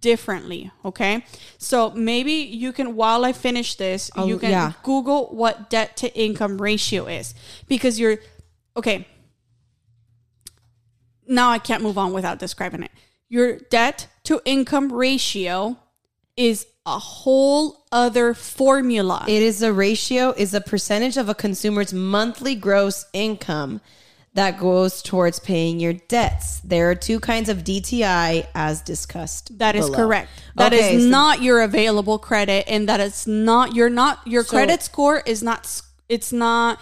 differently, 0.00 0.70
okay? 0.84 1.24
So 1.58 1.90
maybe 1.90 2.32
you 2.32 2.72
can 2.72 2.94
while 2.94 3.24
I 3.24 3.32
finish 3.32 3.74
this, 3.74 4.10
Oh, 4.16 4.26
you 4.26 4.38
can 4.38 4.50
yeah. 4.50 4.72
Google 4.82 5.26
what 5.34 5.70
debt 5.70 5.96
to 5.98 6.14
income 6.16 6.60
ratio 6.62 7.06
is 7.06 7.34
because 7.66 7.98
you're 7.98 8.18
okay. 8.76 9.08
Now 11.26 11.50
I 11.50 11.58
can't 11.58 11.82
move 11.82 11.98
on 11.98 12.12
without 12.12 12.38
describing 12.38 12.84
it. 12.84 12.92
Your 13.28 13.56
debt 13.58 14.06
to 14.24 14.40
income 14.44 14.92
ratio 14.92 15.78
is 16.36 16.66
a 16.86 16.98
whole 16.98 17.84
other 17.90 18.32
formula. 18.32 19.24
It 19.26 19.42
is 19.42 19.60
a 19.62 19.72
ratio, 19.72 20.32
is 20.36 20.54
a 20.54 20.60
percentage 20.60 21.16
of 21.16 21.28
a 21.28 21.34
consumer's 21.34 21.92
monthly 21.92 22.54
gross 22.54 23.06
income 23.12 23.80
that 24.34 24.58
goes 24.60 25.02
towards 25.02 25.40
paying 25.40 25.80
your 25.80 25.94
debts. 25.94 26.60
There 26.62 26.90
are 26.90 26.94
two 26.94 27.18
kinds 27.20 27.48
of 27.48 27.64
DTI 27.64 28.46
as 28.54 28.82
discussed. 28.82 29.58
That 29.58 29.74
is 29.74 29.86
below. 29.86 29.96
correct. 29.98 30.28
That 30.56 30.72
is 30.72 30.80
Okay, 30.84 31.00
so- 31.00 31.06
not 31.06 31.42
your 31.42 31.62
available 31.62 32.18
credit, 32.18 32.66
and 32.68 32.88
that 32.88 33.00
is 33.00 33.26
not 33.26 33.74
you're 33.74 33.90
not 33.90 34.20
your 34.26 34.44
So- 34.44 34.50
credit 34.50 34.82
score 34.82 35.22
is 35.26 35.42
not. 35.42 35.66
It's 36.08 36.32
not. 36.32 36.78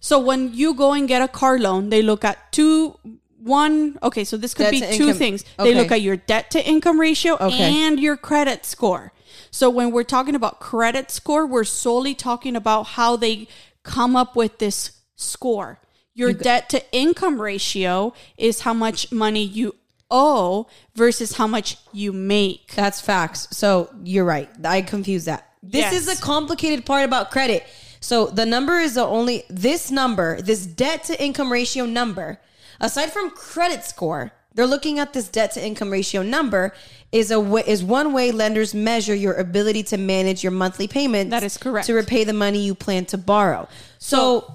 So 0.00 0.18
when 0.20 0.52
you 0.54 0.74
go 0.74 0.92
and 0.92 1.08
get 1.08 1.22
a 1.22 1.28
car 1.28 1.58
loan, 1.58 1.88
they 1.88 2.02
look 2.02 2.24
at 2.24 2.52
two. 2.52 2.96
One 3.42 3.98
okay, 4.04 4.22
so 4.22 4.36
this 4.36 4.54
could 4.54 4.64
Debt 4.64 4.72
be 4.72 4.80
two 4.96 5.04
income- 5.08 5.18
things. 5.18 5.44
They 5.58 5.74
look 5.74 5.90
at 5.90 6.00
your 6.02 6.16
debt 6.16 6.50
to 6.52 6.64
income 6.64 7.00
ratio 7.00 7.34
Okay. 7.40 7.82
and 7.84 7.98
your 7.98 8.16
credit 8.16 8.64
score. 8.64 9.12
So 9.52 9.68
when 9.68 9.92
we're 9.92 10.02
talking 10.02 10.34
about 10.34 10.58
credit 10.60 11.10
score, 11.10 11.46
we're 11.46 11.64
solely 11.64 12.14
talking 12.14 12.56
about 12.56 12.84
how 12.84 13.16
they 13.16 13.46
come 13.82 14.16
up 14.16 14.34
with 14.34 14.58
this 14.58 14.92
score. 15.14 15.78
Your 16.14 16.32
debt 16.32 16.68
to 16.70 16.82
income 16.92 17.40
ratio 17.40 18.14
is 18.36 18.60
how 18.60 18.72
much 18.74 19.12
money 19.12 19.44
you 19.44 19.76
owe 20.10 20.66
versus 20.94 21.36
how 21.36 21.46
much 21.46 21.76
you 21.92 22.12
make. 22.12 22.72
That's 22.74 23.00
facts. 23.00 23.48
So 23.50 23.90
you're 24.02 24.24
right. 24.24 24.48
I 24.64 24.82
confused 24.82 25.26
that. 25.26 25.48
This 25.62 25.92
Yes. 25.92 25.92
is 25.94 26.18
a 26.18 26.20
complicated 26.20 26.84
part 26.84 27.04
about 27.04 27.30
credit. 27.30 27.64
So 28.00 28.26
the 28.26 28.44
number 28.46 28.78
is 28.78 28.94
the 28.94 29.04
only 29.06 29.44
this 29.48 29.90
number, 29.90 30.40
this 30.42 30.66
debt 30.66 31.04
to 31.04 31.22
income 31.22 31.52
ratio 31.52 31.86
number, 31.86 32.40
aside 32.80 33.12
from 33.12 33.30
credit 33.30 33.84
score, 33.84 34.32
they're 34.54 34.66
looking 34.66 34.98
at 34.98 35.12
this 35.12 35.28
debt 35.28 35.52
to 35.52 35.64
income 35.64 35.90
ratio 35.90 36.22
number 36.22 36.74
is 37.10 37.30
a 37.30 37.38
way, 37.40 37.62
is 37.66 37.82
one 37.82 38.12
way 38.12 38.30
lenders 38.32 38.74
measure 38.74 39.14
your 39.14 39.34
ability 39.34 39.82
to 39.84 39.96
manage 39.96 40.42
your 40.42 40.52
monthly 40.52 40.88
payments. 40.88 41.30
That 41.30 41.42
is 41.42 41.56
correct. 41.58 41.86
To 41.86 41.94
repay 41.94 42.24
the 42.24 42.32
money 42.32 42.60
you 42.60 42.74
plan 42.74 43.04
to 43.06 43.18
borrow. 43.18 43.68
So, 43.98 44.52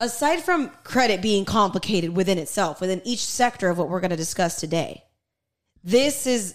aside 0.00 0.42
from 0.42 0.70
credit 0.84 1.22
being 1.22 1.44
complicated 1.44 2.14
within 2.16 2.38
itself, 2.38 2.80
within 2.80 3.00
each 3.04 3.24
sector 3.24 3.68
of 3.70 3.78
what 3.78 3.88
we're 3.88 4.00
going 4.00 4.10
to 4.10 4.16
discuss 4.16 4.60
today, 4.60 5.02
this 5.84 6.26
is 6.26 6.54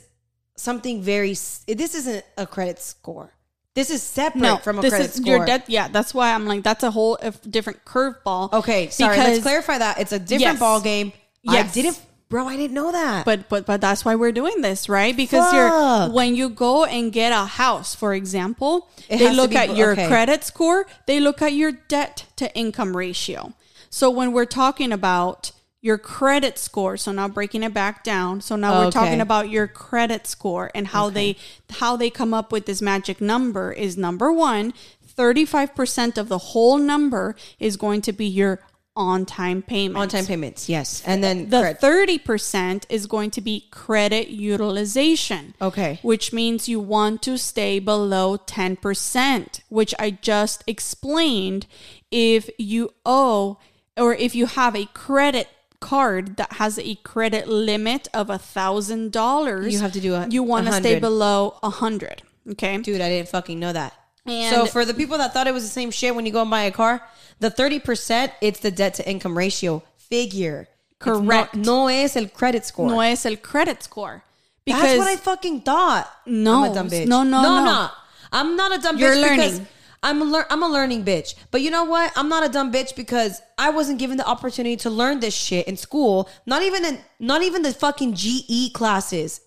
something 0.56 1.02
very 1.02 1.32
this 1.32 1.96
isn't 1.96 2.24
a 2.38 2.46
credit 2.46 2.78
score 2.80 3.34
this 3.74 3.90
is 3.90 4.04
separate 4.04 4.42
No, 4.42 4.58
from 4.58 4.78
a 4.78 4.82
this 4.82 4.92
credit 4.92 5.06
is 5.06 5.14
score 5.16 5.38
your 5.38 5.46
debt. 5.46 5.64
Yeah, 5.70 5.88
that's 5.88 6.14
why 6.14 6.34
I'm 6.34 6.46
like 6.46 6.62
that's 6.62 6.84
a 6.84 6.92
whole 6.92 7.18
uh, 7.22 7.32
different 7.50 7.84
curveball. 7.86 8.52
okay 8.54 8.90
sorry 8.90 9.18
let's 9.18 9.42
clarify 9.42 9.78
that 9.80 10.00
it's 10.00 10.12
a 10.12 10.20
different 10.20 10.42
Yes. 10.56 10.60
ball 10.60 10.82
game 10.82 11.14
Yes. 11.42 11.70
i 11.70 11.74
didn't 11.74 12.00
bro 12.32 12.48
i 12.48 12.56
didn't 12.58 12.74
know 12.74 12.92
that 12.92 13.26
But 13.26 13.40
but 13.50 13.66
but 13.68 13.80
that's 13.86 14.04
why 14.06 14.16
we're 14.16 14.32
doing 14.42 14.62
this, 14.68 14.90
right? 14.90 15.16
Because 15.24 15.54
you're 15.54 16.10
when 16.20 16.36
you 16.40 16.50
go 16.50 16.86
and 16.86 17.12
get 17.12 17.32
a 17.32 17.46
house, 17.46 17.94
for 18.02 18.12
example, 18.22 18.74
It 19.10 19.18
they 19.20 19.32
look 19.40 19.52
be- 19.52 19.58
at 19.64 19.76
your 19.76 19.92
okay. 19.92 20.08
credit 20.08 20.44
score, 20.44 20.80
they 21.06 21.20
look 21.20 21.42
at 21.48 21.54
your 21.54 21.74
debt 21.96 22.16
to 22.38 22.46
income 22.56 22.98
ratio. 22.98 23.54
So 23.90 24.10
when 24.10 24.32
we're 24.32 24.52
talking 24.64 24.92
about 24.92 25.52
your 25.82 25.98
credit 25.98 26.58
score, 26.58 26.96
so 26.96 27.12
now 27.12 27.28
breaking 27.28 27.64
it 27.64 27.74
back 27.74 28.04
down, 28.04 28.40
so 28.42 28.56
now 28.56 28.72
we're 28.80 28.92
talking 28.92 29.20
about 29.20 29.50
your 29.50 29.68
credit 29.68 30.28
score 30.28 30.70
and 30.76 30.88
how 30.96 31.10
they 31.10 31.36
how 31.82 31.98
they 31.98 32.10
come 32.10 32.34
up 32.40 32.52
with 32.54 32.66
this 32.66 32.82
magic 32.82 33.20
number 33.20 33.72
is 33.86 33.98
number 33.98 34.32
1, 34.32 34.74
35% 35.18 36.18
of 36.18 36.28
the 36.30 36.38
whole 36.38 36.78
number 36.78 37.36
is 37.60 37.78
going 37.78 38.02
to 38.02 38.14
be 38.14 38.26
your 38.26 38.60
on-time 38.96 39.62
payment. 39.62 39.98
on-time 39.98 40.26
payments 40.26 40.68
yes 40.68 41.02
and 41.06 41.24
then 41.24 41.50
The 41.50 41.74
thirty 41.80 42.18
percent 42.18 42.86
is 42.90 43.08
going 43.08 43.32
to 43.32 43.42
be 43.42 43.68
credit 43.72 44.28
utilization. 44.28 45.54
Okay. 45.62 46.00
Which 46.02 46.34
means 46.34 46.68
you 46.68 46.80
want 46.80 47.22
to 47.24 47.38
stay 47.38 47.80
below 47.80 48.38
ten 48.38 48.76
percent, 48.76 49.62
which 49.70 49.94
I 50.00 50.12
just 50.12 50.64
explained. 50.68 51.68
If 52.12 52.50
you 52.58 52.94
owe 53.06 53.58
or 53.96 54.14
if 54.14 54.36
you 54.36 54.46
have 54.46 54.76
a 54.76 54.86
credit 54.88 55.48
card 55.80 56.36
that 56.38 56.54
has 56.54 56.78
a 56.78 56.96
credit 56.96 57.48
limit 57.48 58.08
of 58.14 58.30
a 58.30 58.38
thousand 58.38 59.12
dollars, 59.12 59.74
You 59.74 59.80
have 59.80 59.94
to 59.94 60.00
do 60.02 60.14
a- 60.16 60.28
you 60.30 60.44
want 60.44 60.68
to 60.68 60.74
stay 60.74 61.00
below 61.00 61.58
a 61.64 61.70
hundred. 61.70 62.24
Okay. 62.50 62.78
dude 62.80 63.00
i 63.02 63.08
didn't 63.08 63.30
fucking 63.30 63.60
know 63.60 63.72
that 63.72 63.94
And- 64.26 64.54
so 64.56 64.66
for 64.66 64.86
the 64.86 64.94
people 64.94 65.18
that 65.18 65.34
thought 65.34 65.48
it 65.48 65.54
was 65.54 65.64
the 65.64 65.70
same 65.70 65.92
shit 65.92 66.14
when 66.16 66.26
you 66.26 66.32
go 66.32 66.42
and 66.42 66.50
buy 66.52 66.64
a 66.64 66.72
car 66.72 67.02
the 67.40 67.50
30% 67.50 68.32
it's 68.42 68.60
the 68.60 68.70
debt 68.72 68.94
to 68.96 69.10
income 69.10 69.36
ratio 69.38 69.84
figure 69.98 70.68
Correct. 71.00 71.56
no 71.56 71.88
es 71.88 72.16
el 72.16 72.28
credit 72.28 72.64
score 72.66 72.88
No 72.88 73.00
es 73.02 73.26
el 73.26 73.38
credit 73.38 73.82
score. 73.82 74.24
Because 74.64 74.82
That's 74.84 74.98
what 75.00 75.08
I 75.08 75.16
fucking 75.16 75.62
thought. 75.62 76.08
No. 76.28 76.64
I'm 76.66 76.72
a 76.72 76.76
dumb 76.76 76.88
bitch. 76.90 77.08
No, 77.08 77.24
no, 77.24 77.42
no, 77.42 77.56
no. 77.56 77.66
no. 77.66 77.90
I'm 78.32 78.56
not 78.56 78.78
a 78.78 78.80
dumb 78.80 78.98
You're 79.00 79.10
bitch 79.16 79.30
because 79.30 79.54
learning. 79.54 79.68
I'm 80.04 80.22
a 80.22 80.26
lear- 80.26 80.46
I'm 80.52 80.62
a 80.64 80.68
learning 80.68 81.04
bitch. 81.04 81.34
But 81.50 81.62
you 81.62 81.72
know 81.72 81.84
what? 81.84 82.12
I'm 82.16 82.30
not 82.30 82.44
a 82.44 82.50
dumb 82.50 82.72
bitch 82.72 82.96
because 82.96 83.42
I 83.58 83.72
wasn't 83.72 83.98
given 83.98 84.18
the 84.18 84.28
opportunity 84.28 84.76
to 84.78 84.90
learn 84.92 85.20
this 85.20 85.34
shit 85.34 85.68
in 85.68 85.78
school. 85.78 86.30
Not 86.46 86.62
even 86.62 86.86
in 86.86 87.00
not 87.20 87.42
even 87.42 87.64
the 87.64 87.74
fucking 87.74 88.14
GE 88.14 88.74
classes 88.74 89.42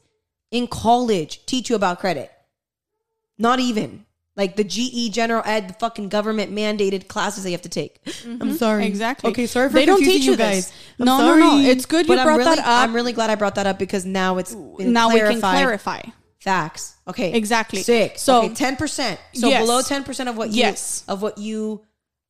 in 0.50 0.66
college 0.66 1.46
teach 1.46 1.70
you 1.70 1.76
about 1.76 2.00
credit. 2.00 2.32
Not 3.38 3.60
even. 3.60 4.03
Like 4.36 4.56
the 4.56 4.64
GE 4.64 5.12
general 5.12 5.42
ed, 5.46 5.68
the 5.68 5.74
fucking 5.74 6.08
government 6.08 6.52
mandated 6.52 7.06
classes 7.06 7.44
you 7.44 7.52
have 7.52 7.62
to 7.62 7.68
take. 7.68 8.00
I'm 8.24 8.54
sorry. 8.54 8.82
Mm-hmm. 8.82 8.88
Exactly. 8.88 9.30
Okay, 9.30 9.46
sorry 9.46 9.68
for 9.68 9.74
They 9.74 9.86
don't 9.86 9.98
confusing 9.98 10.18
teach 10.20 10.26
you 10.26 10.32
you 10.32 10.36
guys. 10.38 10.66
this. 10.70 10.76
I'm 10.98 11.06
No, 11.06 11.18
no, 11.18 11.36
no. 11.36 11.58
It's 11.58 11.86
good 11.86 12.06
you 12.06 12.14
But 12.14 12.18
I'm 12.18 12.26
brought 12.26 12.38
really, 12.38 12.56
that 12.56 12.58
up. 12.58 12.66
I'm 12.88 12.94
really 12.94 13.12
glad 13.12 13.30
I 13.30 13.36
brought 13.36 13.54
that 13.54 13.66
up 13.68 13.78
because 13.78 14.04
now 14.04 14.38
it's 14.38 14.52
now 14.52 15.12
we 15.12 15.20
can 15.20 15.38
clarify. 15.40 16.00
Facts. 16.40 16.96
Okay. 17.06 17.32
Exactly. 17.32 17.82
Sick. 17.82 18.18
So- 18.18 18.48
ten 18.54 18.74
percent. 18.76 19.20
So 19.34 19.48
Yes. 19.48 19.62
below 19.64 19.82
ten 19.82 20.02
percent 20.02 20.28
of 20.28 20.36
what 20.36 20.50
you 20.50 20.56
Yes. 20.62 21.04
of 21.06 21.22
what 21.22 21.38
you 21.38 21.82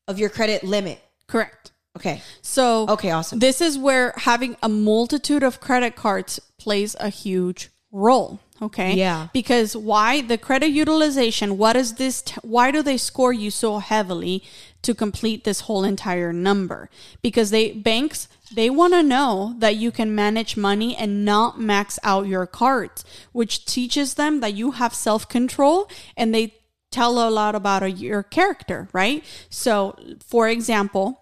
of 0.06 0.18
your 0.18 0.28
credit 0.28 0.62
limit. 0.62 1.00
Correct. 1.26 1.72
Okay. 1.96 2.20
So 2.42 2.86
Okay, 2.90 3.12
awesome. 3.12 3.38
This 3.38 3.60
is 3.62 3.78
where 3.78 4.12
having 4.16 4.56
a 4.62 4.68
multitude 4.68 5.42
of 5.42 5.58
credit 5.60 5.96
cards 5.96 6.38
plays 6.58 6.94
a 7.00 7.08
huge 7.08 7.70
role. 7.90 8.40
Okay. 8.62 8.94
Yeah. 8.94 9.28
Because 9.32 9.76
why 9.76 10.20
the 10.22 10.38
credit 10.38 10.68
utilization? 10.68 11.58
What 11.58 11.74
is 11.74 11.94
this? 11.94 12.22
T- 12.22 12.36
why 12.42 12.70
do 12.70 12.82
they 12.82 12.96
score 12.96 13.32
you 13.32 13.50
so 13.50 13.78
heavily 13.78 14.44
to 14.82 14.94
complete 14.94 15.42
this 15.42 15.62
whole 15.62 15.82
entire 15.82 16.32
number? 16.32 16.88
Because 17.20 17.50
they 17.50 17.72
banks 17.72 18.28
they 18.54 18.70
want 18.70 18.92
to 18.92 19.02
know 19.02 19.56
that 19.58 19.76
you 19.76 19.90
can 19.90 20.14
manage 20.14 20.56
money 20.56 20.96
and 20.96 21.24
not 21.24 21.60
max 21.60 21.98
out 22.04 22.28
your 22.28 22.46
cards, 22.46 23.04
which 23.32 23.64
teaches 23.64 24.14
them 24.14 24.40
that 24.40 24.54
you 24.54 24.72
have 24.72 24.94
self 24.94 25.28
control 25.28 25.88
and 26.16 26.32
they 26.32 26.54
tell 26.92 27.28
a 27.28 27.30
lot 27.30 27.56
about 27.56 27.82
a, 27.82 27.90
your 27.90 28.22
character, 28.22 28.88
right? 28.92 29.24
So, 29.50 29.98
for 30.24 30.48
example, 30.48 31.20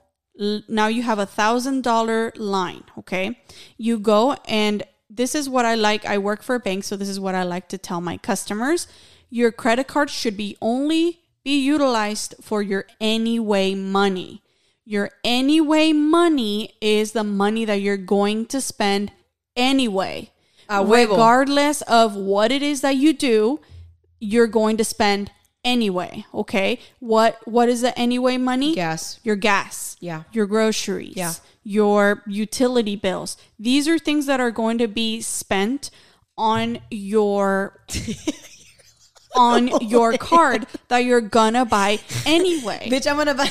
now 0.69 0.87
you 0.87 1.03
have 1.03 1.19
a 1.19 1.27
thousand 1.27 1.83
dollar 1.83 2.33
line 2.37 2.83
okay 2.97 3.39
you 3.77 3.99
go 3.99 4.35
and 4.47 4.83
this 5.15 5.35
is 5.35 5.49
what 5.49 5.65
i 5.65 5.75
like. 5.75 6.05
I 6.05 6.19
work 6.19 6.43
for 6.43 6.55
a 6.55 6.61
bank 6.61 6.85
so 6.85 6.97
this 6.97 7.09
is 7.09 7.21
what 7.21 7.35
i 7.35 7.43
like 7.43 7.69
to 7.69 7.79
tell 7.79 8.01
my 8.01 8.17
customers. 8.17 8.87
Your 9.31 9.53
credit 9.53 9.87
card 9.87 10.11
should 10.11 10.37
be 10.37 10.57
only 10.61 11.21
be 11.45 11.59
utilized 11.59 12.35
for 12.41 12.63
your 12.63 12.85
anyway 13.01 13.75
money. 13.75 14.43
Your 14.85 15.11
anyway 15.25 15.93
money 15.93 16.75
is 16.81 17.13
the 17.13 17.25
money 17.25 17.65
that 17.65 17.81
you're 17.81 17.97
going 17.97 18.47
to 18.47 18.61
spend 18.61 19.13
anyway. 19.57 20.31
Regardless 20.71 21.83
of 21.83 22.17
what 22.17 22.51
it 22.51 22.63
is 22.63 22.81
that 22.81 22.97
you 22.97 23.13
do 23.13 23.61
you're 24.23 24.47
going 24.47 24.77
to 24.77 24.85
spend 24.85 25.33
anyway. 25.65 26.25
Okay, 26.35 26.79
what 27.01 27.39
what 27.47 27.69
is 27.69 27.81
the 27.83 27.97
anyway 27.99 28.37
money? 28.37 28.75
Gas. 28.75 29.21
Your 29.23 29.37
gas. 29.37 29.97
Yeah. 30.01 30.25
Your 30.33 30.47
groceries. 30.47 31.17
Yeah. 31.17 31.35
Your 31.65 32.23
utility 32.27 32.97
bills. 32.97 33.37
These 33.59 33.87
are 33.89 33.99
things 33.99 34.27
that 34.27 34.41
are 34.41 34.51
going 34.51 34.79
to 34.79 34.89
be 34.89 35.21
spent 35.21 35.91
on 36.37 36.79
your 36.91 37.81
on 39.35 39.69
your 39.81 40.17
card 40.19 40.67
that 40.89 40.99
you're 40.99 41.21
gonna 41.21 41.65
buy 41.65 41.99
anyway. 42.27 42.89
Bitch, 42.91 43.11
I'm 43.11 43.17
gonna 43.17 43.35
buy. 43.35 43.49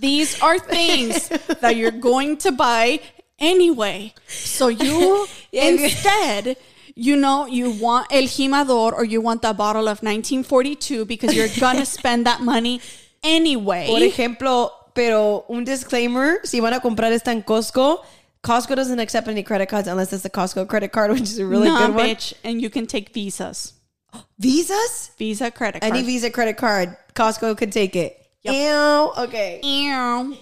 These 0.00 0.40
are 0.42 0.58
things 0.58 1.28
that 1.60 1.76
you're 1.76 1.90
going 1.90 2.36
to 2.38 2.52
buy 2.52 3.00
anyway. 3.38 4.14
So 4.26 4.68
you 4.68 5.26
Yeah. 5.52 5.64
instead, 5.68 6.56
you 6.94 7.16
know, 7.16 7.46
you 7.46 7.70
want 7.70 8.06
El 8.10 8.24
Jimador 8.24 8.92
or 8.92 9.04
you 9.04 9.20
want 9.20 9.42
the 9.42 9.52
bottle 9.52 9.82
of 9.82 10.02
1942 10.02 11.04
because 11.04 11.34
you're 11.34 11.48
gonna 11.58 11.86
spend 11.98 12.26
that 12.26 12.40
money 12.40 12.80
anyway. 13.22 13.86
Por 13.86 14.00
ejemplo, 14.00 14.70
pero 14.94 15.44
un 15.48 15.64
disclaimer: 15.64 16.40
si 16.44 16.60
van 16.60 16.74
a 16.74 16.80
comprar 16.80 17.12
esta 17.12 17.30
en 17.30 17.42
Costco, 17.42 18.04
Costco 18.42 18.74
doesn't 18.74 18.98
accept 18.98 19.28
any 19.28 19.42
credit 19.42 19.68
cards 19.68 19.88
unless 19.88 20.12
it's 20.12 20.24
a 20.24 20.30
Costco 20.30 20.68
credit 20.68 20.92
card, 20.92 21.10
which 21.10 21.22
is 21.22 21.38
a 21.38 21.46
really 21.46 21.68
nah, 21.68 21.86
good 21.86 21.94
one. 21.94 22.06
bitch, 22.06 22.34
and 22.44 22.60
you 22.60 22.70
can 22.70 22.86
take 22.86 23.12
visas, 23.12 23.74
Visas? 24.38 25.10
Visa 25.18 25.50
credit 25.50 25.80
card. 25.80 25.92
Any 25.92 26.02
Visa 26.02 26.30
credit 26.30 26.56
card, 26.56 26.96
Costco 27.14 27.56
can 27.56 27.70
take 27.70 27.96
it. 27.96 28.18
Yep. 28.42 28.54
Ew. 28.54 29.24
Okay. 29.24 29.60
Ew. 29.62 30.36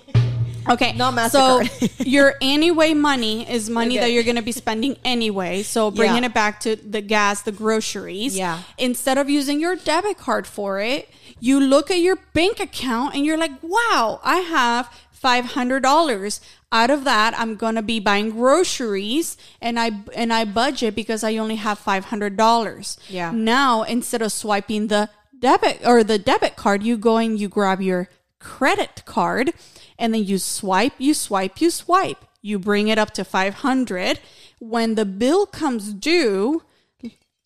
Okay. 0.68 0.92
Not 0.92 1.30
So 1.30 1.62
your 1.98 2.34
anyway 2.40 2.94
money 2.94 3.48
is 3.50 3.70
money 3.70 3.98
that 3.98 4.12
you're 4.12 4.22
going 4.22 4.36
to 4.36 4.42
be 4.42 4.52
spending 4.52 4.96
anyway. 5.04 5.62
So 5.62 5.90
bringing 5.90 6.22
Yeah. 6.22 6.26
it 6.30 6.34
back 6.34 6.60
to 6.60 6.76
the 6.76 7.00
gas, 7.00 7.42
the 7.42 7.52
groceries. 7.52 8.36
Yeah. 8.36 8.60
Instead 8.78 9.18
of 9.18 9.28
using 9.30 9.60
your 9.60 9.76
debit 9.76 10.18
card 10.18 10.46
for 10.46 10.78
it, 10.80 11.08
you 11.40 11.58
look 11.60 11.90
at 11.90 12.00
your 12.00 12.16
bank 12.34 12.60
account 12.60 13.14
and 13.14 13.24
you're 13.24 13.38
like, 13.38 13.52
wow, 13.62 14.20
I 14.22 14.38
have 14.38 14.90
$500. 15.22 16.40
Out 16.72 16.90
of 16.90 17.04
that, 17.04 17.34
I'm 17.36 17.56
going 17.56 17.74
to 17.74 17.82
be 17.82 17.98
buying 17.98 18.30
groceries 18.30 19.36
and 19.60 19.78
I 19.80 19.90
and 20.14 20.32
I 20.32 20.44
budget 20.44 20.94
because 20.94 21.24
I 21.24 21.36
only 21.36 21.56
have 21.56 21.80
$500. 21.80 22.98
Yeah. 23.08 23.32
Now, 23.32 23.82
instead 23.82 24.22
of 24.22 24.30
swiping 24.30 24.86
the 24.86 25.10
debit 25.36 25.80
or 25.84 26.04
the 26.04 26.18
debit 26.18 26.54
card, 26.54 26.82
you 26.84 26.96
go 26.96 27.16
and 27.16 27.40
you 27.40 27.48
grab 27.48 27.80
your 27.80 28.08
credit 28.38 29.02
card 29.04 29.52
and 30.00 30.14
then 30.14 30.24
you 30.24 30.38
swipe, 30.38 30.94
you 30.98 31.14
swipe, 31.14 31.60
you 31.60 31.70
swipe. 31.70 32.24
You 32.42 32.58
bring 32.58 32.88
it 32.88 32.98
up 32.98 33.12
to 33.12 33.24
500. 33.24 34.18
When 34.58 34.94
the 34.94 35.04
bill 35.04 35.46
comes 35.46 35.92
due, 35.92 36.62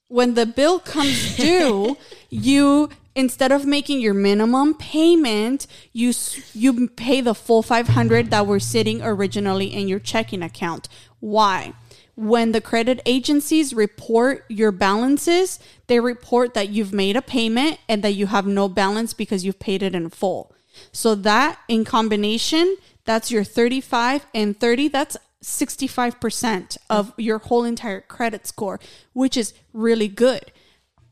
when 0.09 0.35
the 0.35 0.47
bill 0.47 0.79
comes 0.79 1.37
due, 1.37 1.99
you 2.31 2.89
instead 3.17 3.53
of 3.53 3.67
making 3.67 4.01
your 4.01 4.15
minimum 4.15 4.75
payment, 4.75 5.67
you 5.93 6.13
you 6.55 6.89
pay 6.89 7.21
the 7.21 7.35
full 7.35 7.63
500 7.63 8.31
that 8.31 8.47
were 8.47 8.61
sitting 8.61 9.03
originally 9.03 9.67
in 9.67 9.89
your 9.89 9.99
checking 10.01 10.43
account. 10.43 10.89
Why? 11.21 11.75
When 12.17 12.53
the 12.53 12.61
credit 12.61 13.03
agencies 13.05 13.75
report 13.75 14.45
your 14.49 14.71
balances, 14.71 15.59
they 15.89 15.99
report 15.99 16.55
that 16.55 16.69
you've 16.69 16.93
made 16.93 17.17
a 17.17 17.23
payment 17.23 17.79
and 17.89 18.05
that 18.05 18.13
you 18.13 18.29
have 18.29 18.47
no 18.47 18.69
balance 18.69 19.13
because 19.13 19.45
you've 19.45 19.59
paid 19.59 19.83
it 19.83 19.97
in 19.97 20.11
full. 20.11 20.54
So 20.95 21.16
that 21.16 21.59
in 21.66 21.84
combination, 21.84 22.76
that's 23.05 23.30
your 23.30 23.45
35 23.45 24.26
and 24.32 24.59
30, 24.59 24.88
that's 24.88 25.16
65% 25.42 26.78
of 26.88 27.12
your 27.18 27.38
whole 27.38 27.64
entire 27.64 28.01
credit 28.01 28.47
score, 28.47 28.78
which 29.12 29.36
is 29.36 29.53
really 29.72 30.09
good. 30.09 30.53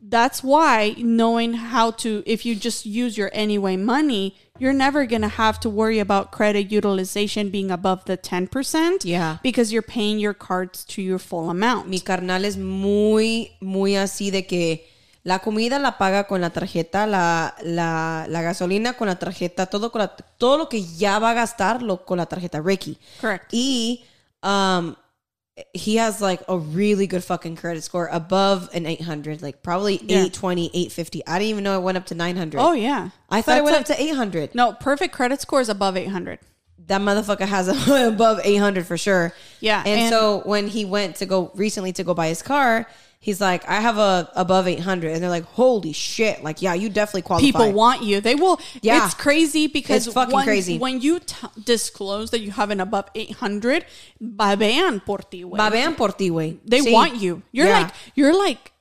That's 0.01 0.43
why 0.43 0.95
knowing 0.99 1.55
how 1.55 1.91
to, 2.03 2.23
if 2.27 2.47
you 2.47 2.55
just 2.55 2.87
use 2.87 3.19
your 3.19 3.31
anyway 3.33 3.77
money, 3.77 4.37
you're 4.59 4.73
never 4.73 5.05
going 5.05 5.23
to 5.23 5.29
have 5.29 5.59
to 5.61 5.71
worry 5.71 5.99
about 5.99 6.31
credit 6.31 6.71
utilization 6.71 7.51
being 7.51 7.71
above 7.71 8.05
the 8.05 8.17
10%. 8.17 9.05
Yeah. 9.05 9.39
Because 9.43 9.73
you're 9.73 9.83
paying 9.83 10.19
your 10.21 10.35
cards 10.35 10.85
to 10.87 11.03
your 11.03 11.19
full 11.19 11.51
amount. 11.51 11.89
Mi 11.89 11.99
carnal 11.99 12.45
es 12.45 12.57
muy, 12.57 13.57
muy 13.61 13.97
así 13.97 14.31
de 14.31 14.43
que 14.43 14.85
la 15.25 15.39
comida 15.39 15.79
la 15.79 15.99
paga 15.99 16.25
con 16.27 16.41
la 16.41 16.51
tarjeta, 16.51 17.07
la, 17.07 17.55
la, 17.63 18.27
la 18.29 18.43
gasolina 18.43 18.95
con 18.95 19.07
la 19.09 19.17
tarjeta, 19.19 19.67
todo, 19.67 19.91
con 19.93 20.01
la, 20.01 20.09
todo 20.17 20.59
lo 20.59 20.69
que 20.69 20.83
ya 20.85 21.19
va 21.19 21.31
a 21.31 21.35
gastar 21.35 21.83
lo, 21.83 22.05
con 22.05 22.19
la 22.19 22.27
tarjeta 22.27 22.61
Ricky. 22.61 22.99
Correct. 23.21 23.47
Y 23.53 24.05
um, 24.43 24.97
he 25.75 25.97
has 25.97 26.21
like 26.21 26.43
a 26.49 26.57
really 26.57 27.07
good 27.07 27.23
fucking 27.23 27.55
credit 27.57 27.85
score 27.85 28.09
above 28.11 28.69
an 28.75 28.87
800, 28.87 29.43
like 29.43 29.63
probably 29.63 29.97
Yeah. 30.03 30.25
820, 30.25 30.71
850. 30.75 31.23
I 31.27 31.39
didn't 31.39 31.51
even 31.51 31.65
know 31.65 31.79
it 31.79 31.83
went 31.83 31.99
up 31.99 32.07
to 32.07 32.15
900. 32.15 32.59
Oh, 32.59 32.73
yeah. 32.73 33.11
I 33.31 33.43
thought 33.43 33.59
it 33.59 33.65
went 33.65 33.77
a- 33.77 33.81
up 33.81 33.85
to 33.87 34.03
800. 34.03 34.55
No, 34.55 34.73
perfect 34.73 35.15
credit 35.15 35.41
score 35.41 35.61
is 35.61 35.69
above 35.69 35.97
800. 35.97 36.39
that 36.89 37.01
motherfucker 37.01 37.47
has 37.47 37.69
a, 37.69 38.09
above 38.09 38.41
800 38.43 38.85
for 38.87 38.99
sure. 38.99 39.33
Yeah, 39.61 39.83
And, 39.87 40.01
and- 40.01 40.11
so 40.11 40.43
when 40.45 40.67
he 40.67 40.85
went 40.85 41.17
to 41.17 41.27
go 41.27 41.53
recently 41.55 41.93
to 41.93 42.03
go 42.03 42.13
buy 42.13 42.27
his 42.29 42.43
car, 42.43 42.89
he's 43.23 43.41
like, 43.41 43.63
I 43.69 43.79
have 43.81 43.97
a 43.99 44.29
above 44.35 44.67
800. 44.67 45.13
And 45.15 45.23
they're 45.23 45.31
like, 45.31 45.45
holy 45.55 45.93
shit. 45.95 46.43
Like, 46.43 46.61
yeah, 46.61 46.75
you 46.75 46.91
definitely 46.91 47.23
qualify. 47.23 47.47
People 47.47 47.73
want 47.73 48.03
you. 48.03 48.21
They 48.21 48.35
will. 48.35 48.59
Yeah. 48.83 49.05
It's 49.07 49.15
crazy 49.15 49.69
because 49.69 50.07
It's 50.09 50.15
fucking 50.15 50.35
when, 50.35 50.45
crazy. 50.45 50.77
when 50.79 51.01
you 51.01 51.21
t- 51.21 51.47
disclose 51.65 52.31
that 52.33 52.41
you 52.41 52.51
have 52.51 52.71
an 52.71 52.81
above 52.81 53.07
800, 53.15 53.87
babean 54.21 55.05
por 55.07 55.19
ti, 55.19 55.45
güey. 55.45 55.57
Babean 55.57 55.97
por 55.97 56.11
ti, 56.13 56.31
güey. 56.31 56.59
They 56.67 56.81
Sí. 56.81 56.93
want 56.93 57.17
you. 57.23 57.43
You're 57.53 57.69
Yeah. 57.69 57.79
like 57.83 57.95
you're 58.17 58.37
like 58.37 58.73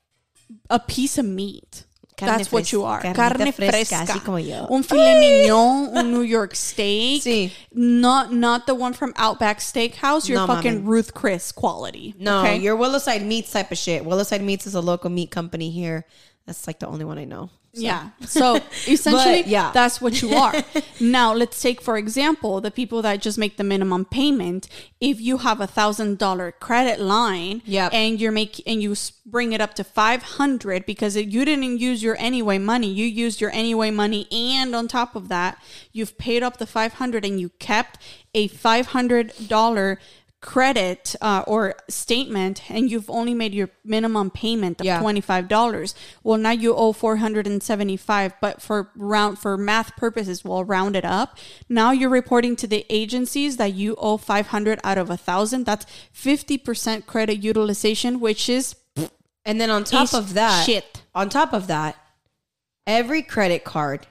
a 0.69 0.79
piece 0.79 1.17
of 1.19 1.25
meat. 1.25 1.85
Carne 2.21 2.37
That's 2.37 2.51
what 2.51 2.71
you 2.71 2.83
are. 2.83 3.01
Carne 3.01 3.51
fresca, 3.51 3.71
fresca. 3.71 3.95
así 4.03 4.23
como 4.23 4.37
yo. 4.37 4.67
Un 4.69 4.83
filet 4.83 5.19
mignon, 5.19 5.89
un 5.97 6.11
New 6.11 6.21
York 6.21 6.55
steak. 6.55 7.21
Sí. 7.23 7.51
Not 7.73 8.31
not 8.31 8.67
the 8.67 8.75
one 8.75 8.93
from 8.93 9.13
Outback 9.17 9.59
Steakhouse. 9.59 10.29
You're 10.29 10.39
No, 10.39 10.47
fucking 10.47 10.83
mamen. 10.83 10.87
Ruth 10.87 11.13
Chris 11.13 11.51
quality. 11.51 12.13
No, 12.19 12.41
okay? 12.41 12.57
you're 12.57 12.75
Willowside 12.77 13.25
Meats 13.25 13.51
type 13.51 13.71
of 13.71 13.77
shit. 13.77 14.05
Willowside 14.05 14.41
Meats 14.41 14.67
is 14.67 14.75
a 14.75 14.81
local 14.81 15.09
meat 15.09 15.31
company 15.31 15.71
here. 15.71 16.05
That's 16.45 16.67
like 16.67 16.79
the 16.79 16.87
only 16.87 17.05
one 17.05 17.17
I 17.17 17.25
know. 17.25 17.49
Yeah. 17.73 18.09
So 18.27 18.59
essentially, 18.87 19.43
yeah. 19.43 19.71
that's 19.73 19.99
what 19.99 20.21
you 20.21 20.33
are. 20.35 20.53
now, 21.01 21.33
let's 21.33 21.61
take, 21.61 21.81
for 21.81 21.97
example, 21.97 22.61
the 22.61 22.71
people 22.71 23.01
that 23.01 23.21
just 23.21 23.37
make 23.37 23.57
the 23.57 23.63
minimum 23.63 24.05
payment. 24.05 24.67
If 25.01 25.19
you 25.19 25.39
have 25.39 25.59
a 25.59 25.67
thousand 25.67 26.17
dollar 26.17 26.51
credit 26.53 26.99
line 26.99 27.61
Yep. 27.65 27.93
and 27.93 28.19
you're 28.21 28.31
make 28.31 28.61
and 28.65 28.81
you 28.81 28.95
bring 29.25 29.51
it 29.53 29.59
up 29.61 29.73
to 29.75 29.83
500 29.83 30.85
because 30.85 31.15
it, 31.15 31.27
you 31.27 31.43
didn't 31.45 31.79
use 31.79 32.01
your 32.03 32.15
anyway 32.19 32.57
money, 32.57 32.87
you 32.87 33.05
used 33.05 33.41
your 33.41 33.51
anyway 33.51 33.91
money. 33.91 34.27
And 34.31 34.73
on 34.75 34.87
top 34.87 35.15
of 35.15 35.27
that, 35.29 35.57
you've 35.91 36.17
paid 36.17 36.43
up 36.43 36.57
the 36.57 36.65
500 36.67 37.25
and 37.25 37.39
you 37.39 37.49
kept 37.59 37.97
a 38.33 38.47
$500 38.49 39.97
credit 40.41 41.15
uh, 41.21 41.43
or 41.45 41.75
statement 41.87 42.69
and 42.71 42.89
you've 42.89 43.09
only 43.11 43.33
made 43.33 43.53
your 43.53 43.69
minimum 43.85 44.31
payment 44.31 44.79
of 44.81 44.85
Yeah. 44.85 44.99
$25 44.99 45.93
well 46.23 46.37
now 46.37 46.49
you 46.49 46.73
owe 46.75 46.93
475 46.93 48.33
but 48.41 48.59
for 48.61 48.89
round 48.95 49.37
for 49.37 49.55
math 49.55 49.95
purposes 49.97 50.43
we'll 50.43 50.63
round 50.63 50.95
it 50.95 51.05
up 51.05 51.37
now 51.69 51.91
you're 51.91 52.09
reporting 52.09 52.55
to 52.55 52.65
the 52.65 52.85
agencies 52.89 53.57
that 53.57 53.73
you 53.73 53.95
owe 53.99 54.17
500 54.17 54.79
out 54.83 54.97
of 54.97 55.11
a 55.11 55.17
thousand 55.17 55.65
that's 55.65 55.85
50% 56.13 57.05
credit 57.05 57.43
utilization 57.43 58.19
which 58.19 58.49
is 58.49 58.75
And 59.45 59.59
then 59.61 59.69
on 59.71 59.83
top 59.83 60.13
of 60.13 60.33
that, 60.35 60.65
shit. 60.65 61.01
on 61.15 61.27
top 61.29 61.51
of 61.53 61.65
that, 61.67 61.95
every 62.85 63.21
credit 63.23 63.63
card 63.63 64.05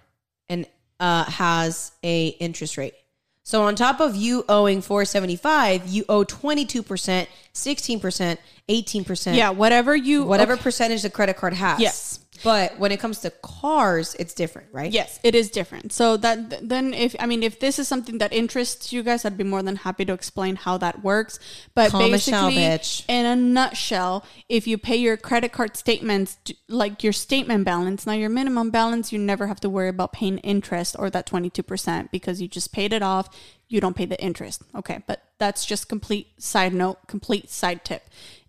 and 0.49 0.67
uh, 0.99 1.25
has 1.25 1.93
a 2.03 2.29
interest 2.41 2.77
rate. 2.77 2.95
So 3.43 3.63
on 3.63 3.75
top 3.75 4.01
of 4.01 4.15
you 4.15 4.45
owing 4.49 4.81
475, 4.83 5.89
you 5.89 6.05
owe 6.09 6.25
22%, 6.25 7.27
16%, 7.53 8.39
18%. 8.69 9.37
yeah 9.37 9.51
whatever 9.51 9.97
you 9.97 10.25
Whatever 10.25 10.53
okay. 10.53 10.63
percentage 10.63 11.03
the 11.03 11.11
credit 11.11 11.37
card 11.37 11.55
has. 11.55 11.81
Yes. 11.81 12.20
But 12.43 12.79
when 12.79 12.91
it 12.93 12.99
comes 13.01 13.19
to 13.21 13.31
cars, 13.43 14.17
it's 14.19 14.33
different, 14.35 14.69
right? 14.73 14.91
Yes, 14.91 15.21
it 15.23 15.35
is 15.35 15.51
different. 15.51 15.93
So 15.93 16.17
that 16.19 16.67
then 16.69 16.95
if 16.95 17.15
I 17.21 17.27
mean 17.27 17.43
if 17.43 17.61
this 17.61 17.79
is 17.79 17.87
something 17.87 18.19
that 18.19 18.33
interests 18.33 18.93
you 18.93 19.03
guys, 19.03 19.25
I'd 19.25 19.37
be 19.37 19.45
more 19.45 19.63
than 19.63 19.77
happy 19.77 20.05
to 20.07 20.13
explain 20.13 20.57
how 20.57 20.79
that 20.79 21.03
works. 21.05 21.39
But 21.75 21.91
Call 21.91 22.09
Michelle, 22.09 22.49
basically, 22.49 22.63
bitch. 22.63 23.05
in 23.09 23.27
a 23.27 23.37
nutshell, 23.37 24.25
if 24.49 24.67
you 24.67 24.79
pay 24.79 24.97
your 24.97 25.17
credit 25.17 25.53
card 25.53 25.77
statements 25.77 26.39
like 26.69 27.03
your 27.03 27.13
statement 27.13 27.65
balance, 27.65 28.07
now 28.07 28.15
your 28.15 28.31
minimum 28.31 28.71
balance, 28.71 29.13
you 29.13 29.19
never 29.19 29.47
have 29.47 29.61
to 29.61 29.69
worry 29.69 29.89
about 29.89 30.13
paying 30.13 30.39
interest 30.39 30.97
or 30.99 31.11
that 31.11 31.27
twenty 31.27 31.51
two 31.51 31.63
percent 31.63 32.11
because 32.11 32.41
you 32.41 32.49
just 32.49 32.73
paid 32.73 32.93
it 32.93 33.03
off. 33.03 33.29
You 33.69 33.81
don't 33.81 33.95
pay 33.95 34.07
the 34.07 34.21
interest. 34.23 34.63
Okay, 34.75 35.03
but 35.07 35.23
that's 35.39 35.65
just 35.67 35.89
complete 35.89 36.29
side 36.43 36.73
note, 36.75 37.07
complete 37.07 37.51
side 37.51 37.85
tip. 37.85 38.03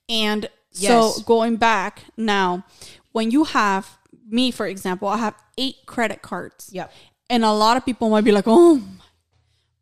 And 0.10 0.50
Yes. 0.74 1.18
so 1.18 1.22
going 1.24 1.58
back 1.58 2.06
now, 2.16 2.64
when 3.12 3.32
you 3.32 3.44
have 3.46 3.98
me, 4.28 4.52
for 4.52 4.66
example, 4.66 5.08
I 5.08 5.18
have 5.18 5.36
eight 5.58 5.78
credit 5.86 6.22
cards. 6.22 6.70
Yep. 6.72 6.92
And 7.30 7.44
a 7.46 7.52
lot 7.52 7.78
of 7.78 7.86
people 7.86 8.10
might 8.10 8.24
be 8.24 8.32
like, 8.32 8.46
oh 8.48 8.76
my, 8.76 9.06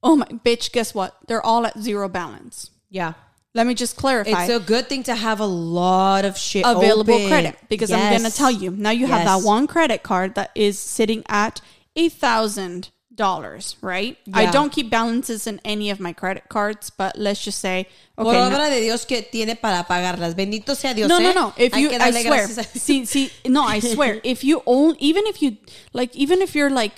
oh 0.04 0.16
my, 0.16 0.26
bitch, 0.26 0.72
guess 0.72 0.94
what? 0.94 1.16
They're 1.28 1.46
all 1.46 1.66
at 1.66 1.80
zero 1.80 2.08
balance. 2.10 2.72
Yeah. 2.90 3.14
let 3.54 3.68
me 3.68 3.74
just 3.76 3.96
clarify. 3.96 4.46
It's 4.46 4.54
a 4.54 4.60
good 4.60 4.88
thing 4.88 5.04
to 5.04 5.16
have 5.16 5.40
a 5.40 5.46
lot 5.46 6.26
of 6.26 6.38
shit 6.38 6.66
available 6.66 7.14
open. 7.14 7.28
credit 7.28 7.58
because 7.70 7.92
I'm 7.92 8.12
going 8.18 8.30
to 8.30 8.36
tell 8.36 8.52
you 8.52 8.72
now 8.72 8.92
you 8.92 9.08
have 9.08 9.26
that 9.26 9.46
one 9.46 9.68
credit 9.68 10.04
card 10.04 10.36
that 10.36 10.52
is 10.56 10.80
sitting 10.80 11.24
at 11.28 11.62
a 11.96 12.10
thousand 12.10 12.90
dollars, 13.20 13.76
right? 13.82 14.18
I 14.34 14.50
don't 14.50 14.72
keep 14.72 14.90
balances 14.90 15.46
in 15.46 15.60
any 15.66 15.90
of 15.90 16.00
my 16.00 16.14
credit 16.14 16.48
cards, 16.48 16.90
but 16.90 17.18
let's 17.18 17.44
just 17.44 17.60
say, 17.60 17.86
Por 18.16 18.28
okay, 18.28 18.40
no- 18.40 18.56
obra 18.56 18.70
de 18.70 18.80
Dios 18.80 19.04
que 19.06 19.22
tiene 19.22 19.60
para 19.60 19.84
pagarlas. 19.84 20.36
Bendito 20.36 20.74
sea 20.74 20.94
Dios. 20.94 21.10
no, 21.10 21.18
¿eh? 21.20 21.24
no, 21.24 21.34
no. 21.34 21.54
If 21.58 21.76
you, 21.76 21.90
I 21.92 22.12
swear, 22.12 22.48
see, 22.88 23.06
see, 23.06 23.30
no, 23.46 23.64
I 23.64 23.82
swear, 23.82 24.22
if 24.24 24.46
you 24.46 24.64
own, 24.66 24.96
even 25.00 25.28
if 25.28 25.42
you 25.42 25.58
like, 25.92 26.16
even 26.16 26.42
if 26.42 26.56
you're 26.56 26.70
like 26.70 26.94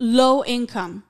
low 0.00 0.42
income, 0.42 1.04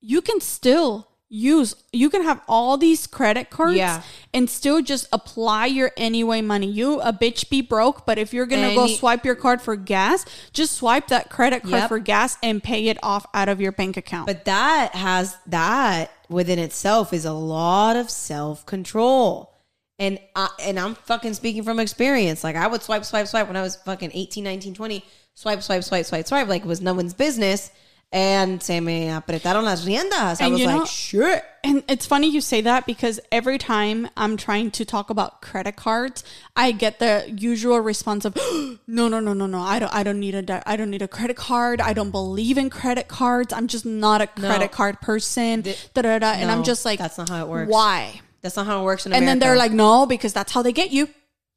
you 0.00 0.22
can 0.22 0.40
still 0.40 1.08
use, 1.34 1.74
you 1.92 2.08
can 2.08 2.22
have 2.22 2.40
all 2.46 2.76
these 2.76 3.06
credit 3.08 3.50
cards 3.50 3.76
Yeah. 3.76 4.02
and 4.32 4.48
still 4.48 4.80
just 4.80 5.08
apply 5.12 5.66
your 5.66 5.90
anyway 5.96 6.40
money. 6.40 6.68
You 6.70 7.00
a 7.00 7.12
bitch 7.12 7.50
be 7.50 7.60
broke, 7.60 8.06
but 8.06 8.18
if 8.18 8.32
you're 8.32 8.46
gonna 8.46 8.74
go 8.74 8.86
swipe 8.86 9.24
your 9.24 9.34
card 9.34 9.60
for 9.60 9.74
gas, 9.74 10.24
just 10.52 10.74
swipe 10.74 11.08
that 11.08 11.30
credit 11.30 11.62
card 11.62 11.72
Yep. 11.74 11.88
for 11.88 11.98
gas 11.98 12.38
and 12.42 12.62
pay 12.62 12.86
it 12.86 12.98
off 13.02 13.26
out 13.34 13.48
of 13.48 13.60
your 13.60 13.72
bank 13.72 13.96
account. 13.96 14.26
But 14.26 14.44
that 14.44 14.94
has 14.94 15.36
that 15.46 16.12
within 16.28 16.58
itself 16.60 17.12
is 17.12 17.24
a 17.24 17.32
lot 17.32 17.96
of 17.96 18.08
self 18.10 18.64
control. 18.64 19.50
And 19.98 20.18
I, 20.36 20.48
and 20.60 20.78
I'm 20.78 20.94
fucking 20.94 21.34
speaking 21.34 21.62
from 21.64 21.78
experience. 21.80 22.44
Like 22.44 22.56
I 22.56 22.66
would 22.66 22.82
swipe, 22.82 23.04
swipe, 23.04 23.26
swipe 23.26 23.46
when 23.48 23.56
I 23.56 23.62
was 23.62 23.76
fucking 23.76 24.10
18, 24.14 24.44
19, 24.44 24.74
20. 24.74 25.04
Swipe, 25.34 25.62
swipe, 25.62 25.82
swipe, 25.82 26.06
swipe, 26.06 26.26
swipe. 26.28 26.48
Like 26.48 26.62
it 26.62 26.68
was 26.68 26.80
no 26.80 26.94
one's 26.94 27.12
business. 27.14 27.70
And 28.14 28.62
se 28.62 28.78
me 28.78 29.08
apretaron 29.08 29.64
las 29.64 29.84
riendas. 29.84 30.40
I 30.40 30.44
And 30.44 30.52
was 30.52 30.60
you 30.60 30.66
like, 30.68 30.76
know- 30.76 30.84
shit. 30.84 31.44
And 31.64 31.82
it's 31.88 32.06
funny 32.06 32.28
you 32.30 32.40
say 32.40 32.60
that 32.60 32.86
because 32.86 33.18
every 33.32 33.58
time 33.58 34.06
I'm 34.16 34.36
trying 34.36 34.70
to 34.72 34.84
talk 34.84 35.10
about 35.10 35.40
credit 35.40 35.74
cards, 35.74 36.22
I 36.54 36.70
get 36.72 37.00
the 37.00 37.24
usual 37.36 37.80
response 37.80 38.24
of, 38.24 38.36
"No, 38.86 39.08
no, 39.08 39.18
no, 39.18 39.32
no, 39.32 39.46
no. 39.46 39.58
I 39.60 39.78
don't. 39.80 39.92
I 39.92 40.04
don't 40.04 40.20
need 40.20 40.34
a. 40.36 40.62
I 40.70 40.76
don't 40.76 40.90
need 40.90 41.02
a 41.02 41.08
credit 41.08 41.36
card. 41.36 41.80
I 41.80 41.92
don't 41.92 42.10
believe 42.12 42.56
in 42.56 42.70
credit 42.70 43.08
cards. 43.08 43.52
I'm 43.52 43.66
just 43.66 43.84
not 43.86 44.20
a 44.20 44.28
credit 44.28 44.70
card 44.70 45.00
person." 45.00 45.62
da, 45.62 45.72
da, 46.02 46.18
da. 46.20 46.32
And 46.34 46.50
I'm 46.52 46.62
just 46.62 46.84
like, 46.84 46.98
that's 47.00 47.18
not 47.18 47.28
how 47.30 47.42
it 47.44 47.48
works. 47.48 47.68
Why? 47.72 48.20
That's 48.42 48.56
not 48.56 48.66
how 48.66 48.82
it 48.82 48.84
works 48.84 49.06
in 49.06 49.12
And 49.12 49.26
then 49.26 49.38
they're 49.40 49.56
like, 49.56 49.72
"No, 49.72 50.06
because 50.06 50.32
that's 50.32 50.52
how 50.52 50.62
they 50.62 50.72
get 50.72 50.92
you." 50.92 51.08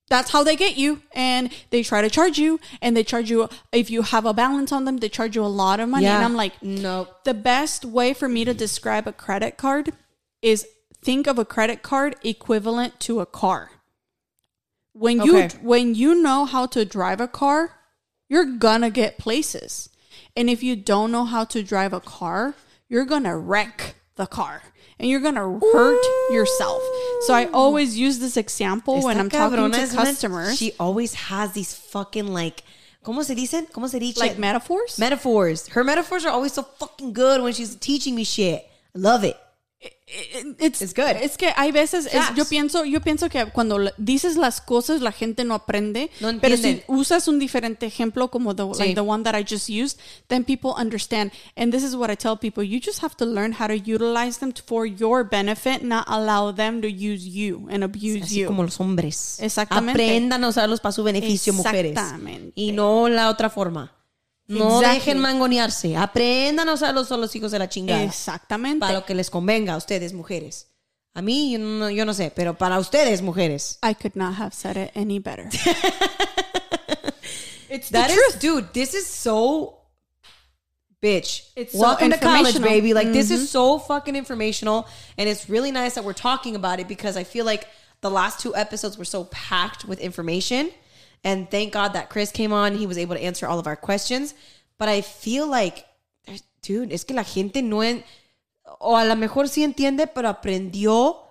That's 0.09 0.31
how 0.31 0.43
they 0.43 0.55
get 0.55 0.77
you. 0.77 1.01
And 1.13 1.51
they 1.69 1.83
try 1.83 2.01
to 2.01 2.09
charge 2.09 2.37
you. 2.37 2.59
And 2.81 2.95
they 2.95 3.03
charge 3.03 3.29
you, 3.29 3.49
if 3.71 3.89
you 3.91 4.03
have 4.03 4.25
a 4.25 4.33
balance 4.33 4.71
on 4.71 4.85
them, 4.85 4.97
they 4.97 5.09
charge 5.09 5.35
you 5.35 5.43
a 5.43 5.47
lot 5.47 5.79
of 5.79 5.89
money. 5.89 6.05
yeah. 6.05 6.15
And 6.15 6.25
I'm 6.25 6.35
like, 6.35 6.61
no. 6.63 7.07
the 7.25 7.33
best 7.33 7.83
way 7.83 8.13
for 8.13 8.29
me 8.29 8.45
to 8.45 8.53
describe 8.53 9.07
a 9.07 9.11
credit 9.13 9.57
card 9.57 9.91
is 10.41 10.65
think 11.01 11.27
of 11.27 11.37
a 11.37 11.45
credit 11.45 11.81
card 11.83 12.15
equivalent 12.23 12.99
to 13.01 13.19
a 13.19 13.25
car. 13.25 13.71
When 14.93 15.21
you 15.21 15.37
Okay. 15.37 15.57
when 15.61 15.93
you 15.93 16.15
know 16.15 16.45
how 16.45 16.65
to 16.67 16.83
drive 16.83 17.21
a 17.21 17.27
car, 17.27 17.73
you're 18.29 18.45
gonna 18.57 18.89
get 18.89 19.17
places. 19.19 19.89
And 20.35 20.49
if 20.49 20.63
you 20.63 20.75
don't 20.75 21.11
know 21.11 21.25
how 21.25 21.43
to 21.45 21.61
drive 21.63 21.93
a 21.93 21.99
car, 21.99 22.55
you're 22.89 23.05
gonna 23.05 23.37
wreck 23.37 23.95
the 24.15 24.25
car 24.25 24.63
and 24.99 25.09
you're 25.09 25.19
gonna 25.19 25.59
hurt 25.59 26.31
yourself. 26.31 26.81
So 27.21 27.33
I 27.33 27.45
always 27.53 27.97
use 27.97 28.19
this 28.19 28.37
example 28.37 29.01
when 29.03 29.19
I'm 29.19 29.29
talking 29.29 29.71
to 29.71 29.87
customers, 29.87 30.57
she 30.57 30.73
always 30.79 31.13
has 31.13 31.53
these 31.53 31.73
fucking 31.73 32.27
like, 32.27 32.63
¿cómo 33.03 33.23
se 33.23 33.35
dicen? 33.35 33.71
¿Cómo 33.71 33.89
se 33.89 33.99
dice? 33.99 34.17
like 34.19 34.37
metaphors. 34.37 34.97
metaphors. 34.99 35.67
Her 35.69 35.83
metaphors 35.83 36.25
are 36.25 36.31
always 36.31 36.53
so 36.53 36.63
fucking 36.63 37.13
good 37.13 37.41
when 37.41 37.53
she's 37.53 37.75
teaching 37.75 38.15
me 38.15 38.23
shit. 38.23 38.67
I 38.95 38.99
love 38.99 39.23
it. 39.23 39.37
It- 39.79 40.55
it's, 40.59 40.81
It's 40.81 40.93
good. 40.95 41.17
Es 41.21 41.37
que 41.37 41.51
hay 41.55 41.71
veces, 41.71 42.07
es- 42.07 42.33
yo 42.35 42.45
pienso, 42.45 42.83
yo 42.85 43.01
pienso 43.01 43.29
que 43.29 43.45
cuando 43.47 43.77
dices 43.97 44.35
las 44.37 44.59
cosas 44.61 45.01
la 45.01 45.11
gente 45.11 45.43
no 45.43 45.53
aprende, 45.53 46.09
No 46.21 46.31
pero 46.39 46.55
si 46.57 46.81
usas 46.87 47.27
un 47.27 47.37
diferente 47.39 47.85
ejemplo 47.85 48.31
como 48.31 48.55
the, 48.55 48.63
Sí. 48.73 48.79
like 48.79 48.95
the 48.95 49.01
one 49.01 49.23
that 49.23 49.35
I 49.37 49.43
just 49.47 49.69
used, 49.69 49.99
then 50.29 50.43
people 50.45 50.71
understand. 50.77 51.31
And 51.55 51.71
this 51.73 51.83
is 51.83 51.93
what 51.93 52.09
I 52.09 52.15
tell 52.15 52.37
people: 52.39 52.63
you 52.63 52.79
just 52.83 53.03
have 53.03 53.15
to 53.17 53.25
learn 53.25 53.53
how 53.53 53.67
to 53.67 53.73
utilize 53.75 54.39
them 54.39 54.53
for 54.65 54.87
your 54.87 55.23
benefit, 55.29 55.83
not 55.83 56.05
allow 56.07 56.51
them 56.55 56.81
to 56.81 56.87
use 56.87 57.27
you 57.29 57.67
and 57.69 57.83
abuse 57.83 58.23
Así 58.23 58.39
you. 58.41 58.47
como 58.47 58.63
los 58.63 58.79
hombres. 58.79 59.37
Exactamente. 59.41 59.91
Aprendan 60.01 60.43
a 60.43 60.47
usarlos 60.47 60.79
para 60.79 60.93
su 60.93 61.03
beneficio, 61.03 61.53
mujeres. 61.53 61.91
Exactamente. 61.91 62.53
Y 62.55 62.71
no 62.71 63.09
la 63.09 63.29
otra 63.29 63.49
forma. 63.49 63.93
No 64.47 64.79
Exactly. 64.79 64.99
dejen 64.99 65.17
mangonearse. 65.19 65.95
Aprendan 65.97 66.69
a 66.69 66.73
usarlos 66.73 67.11
a 67.11 67.17
los 67.17 67.35
hijos 67.35 67.51
de 67.51 67.59
la 67.59 67.67
chingada. 67.67 68.03
Exactamente. 68.03 68.79
Para 68.79 68.93
lo 68.93 69.05
que 69.05 69.13
les 69.13 69.29
convenga 69.29 69.73
a 69.73 69.77
ustedes, 69.77 70.13
mujeres. 70.13 70.67
A 71.13 71.21
mí, 71.21 71.51
yo 71.51 71.59
no, 71.59 71.89
yo 71.89 72.05
no 72.05 72.13
sé, 72.13 72.31
pero 72.33 72.53
para 72.57 72.79
ustedes, 72.79 73.21
mujeres. 73.21 73.79
I 73.83 73.93
could 73.93 74.15
not 74.15 74.35
have 74.35 74.53
said 74.53 74.77
it 74.77 74.91
any 74.95 75.19
better. 75.19 75.49
it's 77.69 77.89
the 77.89 77.97
That 77.97 78.09
is, 78.09 78.15
truth. 78.15 78.39
dude, 78.39 78.73
this 78.73 78.93
is 78.93 79.07
so 79.07 79.77
bitch. 81.01 81.49
It's 81.55 81.73
so 81.73 81.79
Welcome 81.79 82.11
to 82.11 82.17
college, 82.17 82.61
baby. 82.61 82.93
Like 82.93 83.11
this 83.11 83.31
is 83.31 83.41
mm-hmm. 83.41 83.47
so 83.47 83.79
fucking 83.79 84.15
informational, 84.15 84.87
and 85.17 85.27
it's 85.27 85.49
really 85.49 85.71
nice 85.71 85.95
that 85.95 86.03
we're 86.03 86.13
talking 86.13 86.55
about 86.55 86.79
it 86.79 86.87
because 86.87 87.17
I 87.17 87.23
feel 87.23 87.45
like 87.45 87.67
the 88.01 88.11
last 88.11 88.39
two 88.39 88.55
episodes 88.55 88.97
were 88.97 89.05
so 89.05 89.25
packed 89.25 89.85
with 89.85 89.99
information, 89.99 90.69
and 91.23 91.49
thank 91.49 91.73
God 91.73 91.93
that 91.93 92.09
Chris 92.09 92.31
came 92.31 92.53
on. 92.53 92.77
He 92.77 92.85
was 92.85 92.97
able 92.97 93.15
to 93.15 93.21
answer 93.21 93.47
all 93.47 93.59
of 93.59 93.67
our 93.67 93.75
questions. 93.75 94.33
But 94.77 94.89
I 94.89 95.01
feel 95.01 95.47
like, 95.47 95.85
dude, 96.61 96.93
es 96.93 97.05
que 97.05 97.15
la 97.15 97.23
gente 97.23 97.61
no 97.61 97.83
en, 97.83 98.03
o 98.79 98.97
a 98.97 99.05
lo 99.05 99.15
mejor 99.15 99.49
sí 99.49 99.63
entiende, 99.63 100.07
pero 100.07 100.29
aprendió 100.29 101.23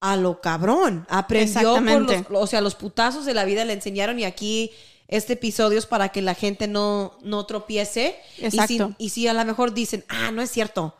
a 0.00 0.16
lo 0.16 0.40
cabrón. 0.40 1.06
Aprendió 1.08 1.74
por 1.74 2.02
los, 2.02 2.24
o 2.30 2.46
sea, 2.46 2.60
los 2.60 2.74
putazos 2.74 3.24
de 3.24 3.34
la 3.34 3.44
vida 3.44 3.64
le 3.64 3.72
enseñaron 3.72 4.18
y 4.18 4.24
aquí 4.24 4.70
este 5.08 5.34
episodio 5.34 5.78
es 5.78 5.86
para 5.86 6.10
que 6.10 6.22
la 6.22 6.34
gente 6.34 6.68
no, 6.68 7.18
no 7.22 7.46
tropiece. 7.46 8.16
Exacto. 8.38 8.72
Y 8.72 8.76
si, 8.76 8.94
y 8.98 9.08
si 9.10 9.28
a 9.28 9.32
lo 9.32 9.44
mejor 9.44 9.72
dicen, 9.72 10.04
ah, 10.08 10.30
no 10.30 10.42
es 10.42 10.50
cierto. 10.50 10.94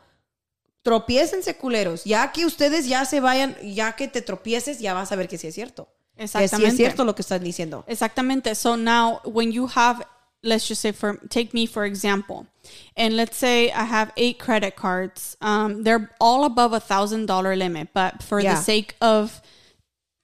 Tropiécense 0.81 1.57
culeros. 1.57 2.03
Ya 2.03 2.31
que 2.31 2.45
ustedes 2.45 2.87
ya 2.87 3.05
se 3.05 3.19
vayan, 3.19 3.55
ya 3.61 3.95
que 3.95 4.07
te 4.07 4.21
tropieces, 4.21 4.79
ya 4.79 4.93
vas 4.93 5.11
a 5.11 5.15
ver 5.15 5.27
que 5.27 5.37
sí 5.37 5.47
es 5.47 5.55
cierto. 5.55 5.89
Que 6.17 6.25
sí 6.27 6.63
es 6.65 6.75
cierto 6.77 7.03
lo 7.05 7.13
que 7.13 7.23
están 7.23 7.43
diciendo. 7.43 7.83
Exactamente. 7.87 8.55
So 8.55 8.75
now, 8.75 9.19
when 9.25 9.51
you 9.51 9.67
have, 9.67 10.01
let's 10.43 10.67
just 10.67 10.81
say, 10.81 10.91
for 10.91 11.17
take 11.29 11.53
me 11.53 11.65
for 11.65 11.85
example, 11.85 12.47
and 12.95 13.15
let's 13.17 13.35
say 13.37 13.69
I 13.71 13.83
have 13.83 14.11
eight 14.15 14.39
credit 14.39 14.75
cards. 14.75 15.35
Um, 15.41 15.83
they're 15.83 16.11
all 16.21 16.45
above 16.45 16.73
a 16.73 16.79
thousand 16.79 17.25
dollar 17.25 17.55
limit, 17.55 17.89
but 17.93 18.23
for 18.23 18.39
Yeah. 18.39 18.55
the 18.55 18.61
sake 18.61 18.95
of 19.01 19.41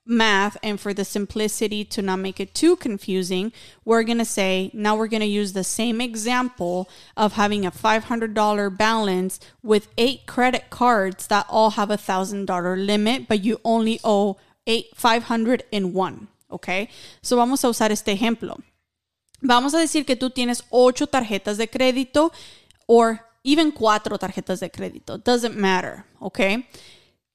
math 0.04 0.58
and 0.64 0.80
for 0.80 0.94
the 0.96 1.06
simplicity 1.06 1.86
to 1.86 2.02
not 2.02 2.18
make 2.18 2.40
it 2.40 2.56
too 2.56 2.76
confusing, 2.78 3.52
we're 3.86 4.04
gonna 4.04 4.26
say 4.26 4.72
now 4.74 4.96
we're 4.96 5.08
gonna 5.08 5.26
use 5.26 5.54
the 5.54 5.64
same 5.64 6.02
example 6.02 6.90
of 7.16 7.34
having 7.34 7.66
a 7.66 7.72
five 7.72 8.06
hundred 8.06 8.34
dollar 8.34 8.70
balance 8.70 9.40
with 9.62 9.88
eight 9.98 10.26
credit 10.26 10.70
cards 10.70 11.28
that 11.28 11.46
all 11.50 11.72
have 11.72 11.92
a 11.92 11.98
thousand 11.98 12.46
dollar 12.46 12.76
limit, 12.76 13.28
but 13.28 13.44
you 13.44 13.60
only 13.64 14.00
owe 14.04 14.38
eight 14.68 14.88
five 14.96 15.24
hundred 15.24 15.64
in 15.72 15.94
one. 15.94 16.28
Okay, 16.50 16.90
so 17.22 17.38
vamos 17.38 17.64
a 17.64 17.70
usar 17.70 17.92
este 17.92 18.10
ejemplo. 18.14 18.58
Vamos 19.42 19.74
a 19.74 19.80
decir 19.80 20.06
que 20.06 20.16
tú 20.16 20.30
tienes 20.30 20.64
ocho 20.70 21.08
tarjetas 21.08 21.58
de 21.58 21.68
crédito 21.68 22.32
or 22.88 23.22
even 23.44 23.72
cuatro 23.72 24.18
tarjetas 24.18 24.60
de 24.60 24.70
crédito. 24.70 25.18
Doesn't 25.18 25.56
matter, 25.56 26.06
okay? 26.22 26.68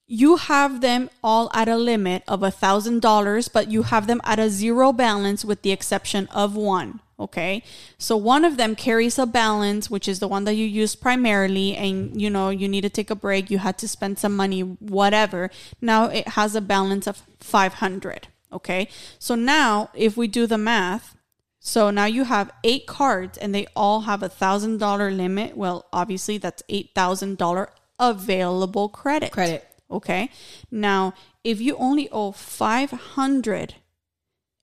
You 0.05 0.37
have 0.37 0.79
them 0.79 1.09
all 1.21 1.49
at 1.53 1.67
a 1.67 1.75
limit 1.75 2.23
of 2.29 2.43
a 2.43 2.51
thousand 2.51 3.01
dollars, 3.01 3.49
but 3.49 3.69
you 3.69 3.83
have 3.83 4.07
them 4.07 4.21
at 4.23 4.39
a 4.39 4.49
zero 4.49 4.93
balance 4.93 5.43
with 5.43 5.63
the 5.63 5.71
exception 5.71 6.27
of 6.27 6.55
one. 6.55 7.01
Okay. 7.19 7.63
So 7.97 8.15
one 8.15 8.45
of 8.45 8.57
them 8.57 8.75
carries 8.75 9.17
a 9.17 9.25
balance, 9.25 9.89
which 9.89 10.07
is 10.07 10.19
the 10.19 10.27
one 10.27 10.43
that 10.43 10.53
you 10.53 10.65
use 10.65 10.95
primarily, 10.95 11.75
and 11.75 12.19
you 12.19 12.29
know, 12.29 12.49
you 12.49 12.67
need 12.67 12.81
to 12.81 12.89
take 12.89 13.09
a 13.09 13.15
break, 13.15 13.49
you 13.49 13.57
had 13.57 13.77
to 13.79 13.87
spend 13.87 14.19
some 14.19 14.35
money, 14.35 14.61
whatever. 14.61 15.49
Now 15.81 16.05
it 16.05 16.29
has 16.29 16.55
a 16.55 16.61
balance 16.61 17.07
of 17.07 17.23
500. 17.39 18.27
Okay. 18.53 18.87
So 19.17 19.35
now 19.35 19.89
if 19.93 20.15
we 20.15 20.27
do 20.27 20.45
the 20.45 20.57
math, 20.57 21.15
so 21.59 21.89
now 21.89 22.05
you 22.05 22.23
have 22.23 22.51
eight 22.63 22.85
cards 22.87 23.37
and 23.37 23.53
they 23.53 23.67
all 23.75 24.01
have 24.01 24.23
a 24.23 24.29
thousand 24.29 24.77
dollar 24.77 25.11
limit. 25.11 25.57
Well, 25.57 25.85
obviously 25.91 26.37
that's 26.37 26.63
eight 26.69 26.91
thousand 26.95 27.37
dollar 27.37 27.71
available 27.99 28.89
credit. 28.89 29.31
Credit. 29.31 29.67
Okay. 29.89 30.29
Now, 30.69 31.13
if 31.43 31.61
you 31.61 31.75
only 31.77 32.09
owe 32.09 32.31
500 32.31 33.75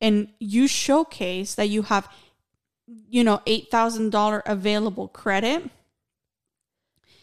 and 0.00 0.28
you 0.38 0.66
showcase 0.68 1.54
that 1.54 1.68
you 1.68 1.82
have, 1.82 2.08
you 2.86 3.24
know, 3.24 3.40
$8,000 3.46 4.42
available 4.46 5.08
credit, 5.08 5.70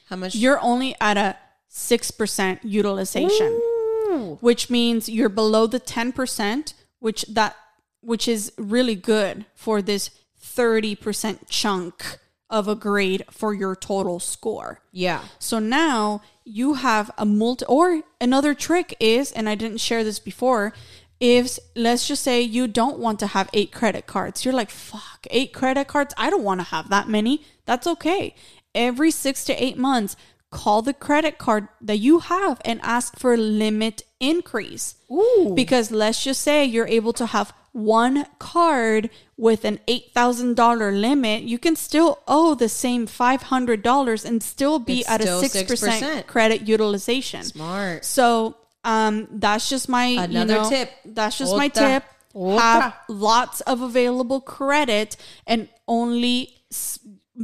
How 0.09 0.15
much? 0.15 0.35
you're 0.35 0.59
only 0.61 0.95
at 0.99 1.17
a 1.17 1.37
6% 1.71 2.59
utilization, 2.63 3.47
Ooh. 3.47 4.37
which 4.41 4.69
means 4.69 5.07
you're 5.07 5.29
below 5.29 5.67
the 5.67 5.79
10%, 5.79 6.73
which 6.99 7.23
that 7.23 7.55
which 8.03 8.27
is 8.27 8.51
really 8.57 8.95
good 8.95 9.45
for 9.53 9.79
this 9.79 10.09
30% 10.43 11.41
chunk 11.49 12.17
of 12.49 12.67
a 12.67 12.75
grade 12.75 13.23
for 13.29 13.53
your 13.53 13.75
total 13.75 14.19
score. 14.19 14.81
Yeah. 14.91 15.21
So 15.37 15.59
now 15.59 16.21
you 16.43 16.73
have 16.73 17.11
a 17.17 17.25
multi 17.25 17.65
or 17.65 18.01
another 18.19 18.53
trick 18.55 18.95
is, 18.99 19.31
and 19.31 19.47
I 19.47 19.55
didn't 19.55 19.77
share 19.79 20.03
this 20.03 20.17
before, 20.19 20.73
if 21.21 21.59
let's 21.75 22.07
just 22.07 22.23
say 22.23 22.41
you 22.41 22.67
don't 22.67 22.97
want 22.97 23.19
to 23.19 23.27
have 23.27 23.47
eight 23.53 23.71
credit 23.71 24.07
cards. 24.07 24.43
You're 24.43 24.55
like, 24.55 24.71
fuck, 24.71 25.27
eight 25.29 25.53
credit 25.53 25.87
cards? 25.87 26.13
I 26.17 26.29
don't 26.31 26.43
want 26.43 26.59
to 26.59 26.65
have 26.65 26.89
that 26.89 27.07
many. 27.07 27.45
That's 27.65 27.85
okay. 27.87 28.35
Every 28.73 29.11
six 29.11 29.45
to 29.45 29.63
eight 29.63 29.77
months, 29.77 30.15
call 30.49 30.81
the 30.81 30.93
credit 30.93 31.37
card 31.37 31.67
that 31.79 31.97
you 31.97 32.19
have 32.19 32.59
and 32.65 32.79
ask 32.81 33.17
for 33.19 33.37
limit 33.37 34.01
increase. 34.19 34.95
Ooh. 35.11 35.53
Because 35.55 35.91
let's 35.91 36.23
just 36.23 36.41
say 36.41 36.65
you're 36.65 36.87
able 36.87 37.13
to 37.13 37.27
have 37.27 37.53
one 37.71 38.25
card 38.39 39.09
with 39.37 39.63
an 39.63 39.79
$8,000 39.87 40.99
limit, 40.99 41.43
you 41.43 41.57
can 41.57 41.75
still 41.75 42.19
owe 42.27 42.55
the 42.55 42.67
same 42.67 43.07
$500 43.07 44.25
and 44.25 44.43
still 44.43 44.79
be 44.79 44.99
It's 45.01 45.09
at 45.09 45.21
still 45.21 45.39
a 45.39 45.43
6%, 45.43 46.23
6%. 46.23 46.27
credit 46.27 46.67
utilization. 46.67 47.43
Smart. 47.43 48.03
So, 48.03 48.57
um, 48.83 49.27
that's 49.31 49.69
just 49.69 49.87
my 49.89 50.07
you 50.07 50.19
Another 50.19 50.53
know, 50.55 50.69
tip. 50.69 50.91
That's 51.05 51.37
just 51.37 51.55
my 51.55 51.67
tip. 51.67 52.03
Otra. 52.33 52.59
Have 52.59 52.95
lots 53.09 53.61
of 53.61 53.81
available 53.81 54.39
credit 54.41 55.17
and 55.45 55.67
only 55.87 56.55
s- 56.71 56.97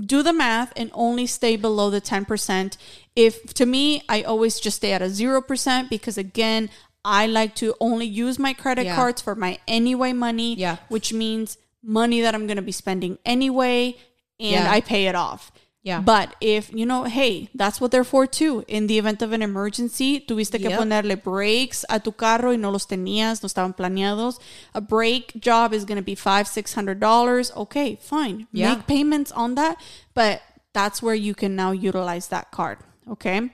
do 0.05 0.23
the 0.23 0.31
math 0.33 0.71
and 0.75 0.89
only 0.93 1.25
stay 1.27 1.55
below 1.57 1.89
the 1.89 1.99
10%. 2.01 2.77
If 3.15 3.53
to 3.55 3.65
me, 3.65 4.01
I 4.07 4.21
always 4.23 4.59
just 4.59 4.77
stay 4.77 4.93
at 4.93 5.01
a 5.01 5.05
0% 5.09 5.89
because 5.89 6.17
again, 6.17 6.69
I 7.03 7.25
like 7.27 7.53
to 7.55 7.75
only 7.79 8.05
use 8.05 8.39
my 8.39 8.53
credit 8.53 8.85
Yeah. 8.85 8.95
cards 8.95 9.21
for 9.21 9.35
my 9.35 9.59
anyway 9.67 10.13
money, 10.13 10.55
Yeah. 10.55 10.77
which 10.87 11.11
means 11.13 11.57
money 11.83 12.21
that 12.21 12.33
I'm 12.33 12.47
going 12.47 12.57
to 12.57 12.61
be 12.61 12.71
spending 12.71 13.17
anyway 13.25 13.95
and 14.39 14.51
Yeah. 14.51 14.71
I 14.71 14.81
pay 14.81 15.07
it 15.07 15.15
off. 15.15 15.51
Yeah. 15.83 16.01
But 16.01 16.35
if, 16.41 16.73
you 16.73 16.85
know, 16.85 17.05
hey, 17.05 17.49
that's 17.55 17.79
what 17.79 17.91
they're 17.91 18.03
for 18.03 18.27
too. 18.27 18.65
In 18.67 18.87
the 18.87 18.97
event 18.97 19.21
of 19.21 19.31
an 19.31 19.41
emergency, 19.41 20.19
tuviste 20.19 20.59
que 20.59 20.69
Yep. 20.69 20.79
ponerle 20.79 21.15
brakes 21.23 21.85
a 21.89 21.99
tu 21.99 22.11
carro 22.11 22.49
y 22.51 22.57
no 22.57 22.71
los 22.71 22.85
tenías, 22.87 23.41
no 23.41 23.47
estaban 23.47 23.73
planeados. 23.75 24.37
A 24.73 24.81
brake 24.81 25.39
job 25.39 25.73
is 25.73 25.85
going 25.85 25.95
to 25.97 26.03
be 26.03 26.15
five, 26.15 26.45
six 26.47 26.73
hundred 26.73 26.99
dollars. 26.99 27.51
Okay, 27.55 27.95
fine. 28.01 28.47
Yeah. 28.51 28.75
Make 28.75 28.87
payments 28.87 29.31
on 29.31 29.55
that, 29.55 29.77
but 30.13 30.41
that's 30.73 31.01
where 31.01 31.15
you 31.15 31.33
can 31.33 31.55
now 31.55 31.71
utilize 31.71 32.27
that 32.29 32.51
card. 32.51 32.79
Okay. 33.09 33.49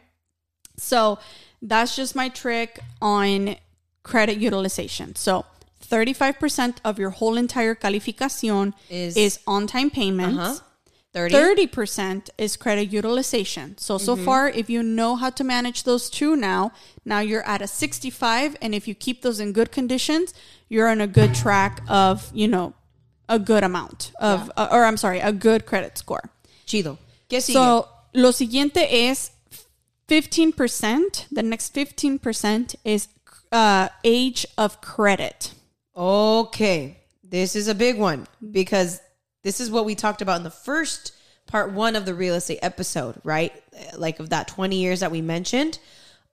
So 0.78 1.20
that's 1.62 1.96
just 1.96 2.16
my 2.16 2.30
trick 2.30 2.80
on 3.00 3.58
credit 4.02 4.38
utilization. 4.38 5.16
So 5.16 5.46
35% 5.88 6.78
of 6.84 6.98
your 6.98 7.12
whole 7.12 7.38
entire 7.38 7.76
calificación 7.76 8.74
Is- 8.90 9.16
is, 9.16 9.40
on 9.46 9.68
time 9.68 9.92
payments. 9.92 10.40
Uh-huh. 10.40 10.60
30. 11.14 11.36
30% 11.68 12.30
is 12.40 12.58
credit 12.58 12.92
utilization. 12.92 13.78
So, 13.78 14.00
so 14.00 14.16
far, 14.16 14.50
if 14.50 14.68
you 14.68 14.82
know 14.82 15.16
how 15.16 15.30
to 15.30 15.44
manage 15.44 15.84
those 15.84 16.10
two 16.10 16.36
now, 16.36 16.72
now 17.06 17.20
you're 17.20 17.46
at 17.46 17.62
a 17.62 17.68
65. 17.68 18.58
And 18.62 18.74
if 18.74 18.88
you 18.88 18.96
keep 18.96 19.22
those 19.22 19.40
in 19.40 19.54
good 19.54 19.72
conditions, 19.72 20.34
you're 20.70 20.88
on 20.88 21.02
a 21.02 21.08
good 21.08 21.36
track 21.36 21.82
of, 21.88 22.32
you 22.34 22.48
know, 22.48 22.74
a 23.30 23.38
good 23.38 23.64
amount 23.64 24.12
of, 24.20 24.52
uh, 24.58 24.70
or 24.72 24.86
I'm 24.86 24.98
sorry, 24.98 25.20
a 25.20 25.32
good 25.32 25.68
credit 25.68 25.98
score. 26.00 26.32
Chido. 26.66 26.98
¿Qué 27.30 27.42
sigue? 27.42 27.54
So, 27.54 27.88
lo 28.16 28.32
siguiente 28.32 29.08
es 29.08 29.32
15%. 30.08 31.28
The 31.32 31.44
next 31.44 31.76
15% 31.76 32.76
is 32.84 33.08
uh, 33.52 33.90
age 34.04 34.48
of 34.58 34.82
credit. 34.82 35.54
Okay. 35.96 36.98
This 37.24 37.56
is 37.56 37.68
a 37.68 37.76
big 37.76 38.00
one 38.00 38.28
because 38.52 39.00
this 39.44 39.60
is 39.60 39.70
what 39.70 39.86
we 39.86 39.96
talked 39.96 40.22
about 40.22 40.38
in 40.38 40.44
the 40.44 40.50
first 40.50 41.14
part 41.46 41.72
one 41.72 41.96
of 41.96 42.06
the 42.06 42.14
real 42.14 42.36
estate 42.36 42.60
episode, 42.62 43.20
right? 43.24 43.54
Like 43.96 44.20
of 44.20 44.30
that 44.30 44.48
20 44.48 44.76
years 44.78 45.02
that 45.02 45.12
we 45.12 45.22
mentioned. 45.22 45.80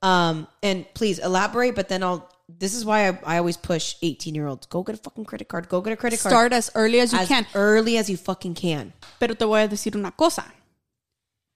Um, 0.03 0.47
and 0.63 0.87
please 0.95 1.19
elaborate, 1.19 1.75
but 1.75 1.89
then 1.89 2.03
I'll 2.03 2.31
this 2.59 2.75
is 2.75 2.85
why 2.85 3.09
I, 3.09 3.19
I 3.25 3.39
always 3.39 3.57
push 3.57 3.95
18 4.03 4.35
year 4.35 4.47
olds. 4.47 4.67
Go 4.67 4.83
get 4.83 4.97
a 4.97 4.99
fucking 4.99 5.25
credit 5.25 5.49
card. 5.49 5.69
Go 5.69 5.81
get 5.81 5.93
a 5.93 5.97
credit 5.97 6.21
card. 6.21 6.33
Start 6.33 6.53
as 6.53 6.71
early 6.75 7.01
as 7.01 7.13
you 7.13 7.19
as 7.21 7.29
can. 7.29 7.47
early 7.55 7.97
as 7.97 8.11
you 8.11 8.17
fucking 8.17 8.55
can. 8.55 8.93
Pero 9.19 9.35
te 9.35 9.45
voy 9.45 9.65
a 9.65 9.69
decir 9.69 9.95
una 9.95 10.11
cosa. 10.11 10.45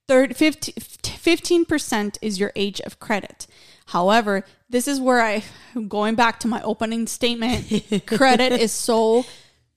Third, 0.06 0.36
15, 0.36 1.64
percent 1.64 2.18
is 2.20 2.38
your 2.38 2.52
age 2.54 2.80
of 2.82 3.00
credit. 3.00 3.46
However, 3.86 4.44
this 4.68 4.86
is 4.86 5.00
where 5.00 5.22
I, 5.22 5.44
going 5.88 6.14
back 6.14 6.40
to 6.40 6.48
my 6.48 6.62
opening 6.62 7.06
statement, 7.06 8.06
credit 8.06 8.52
is 8.52 8.70
so 8.70 9.24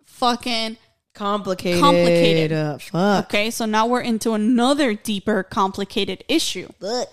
fucking 0.05 0.77
Complicated. 1.17 1.81
Complicated. 1.81 2.51
Uh, 2.53 2.77
fuck. 2.77 3.25
okay. 3.25 3.49
So 3.49 3.65
now 3.65 3.87
we're 3.87 4.01
into 4.01 4.33
another 4.33 4.93
deeper, 4.93 5.41
complicated 5.43 6.23
issue 6.27 6.69
Look. 6.79 7.09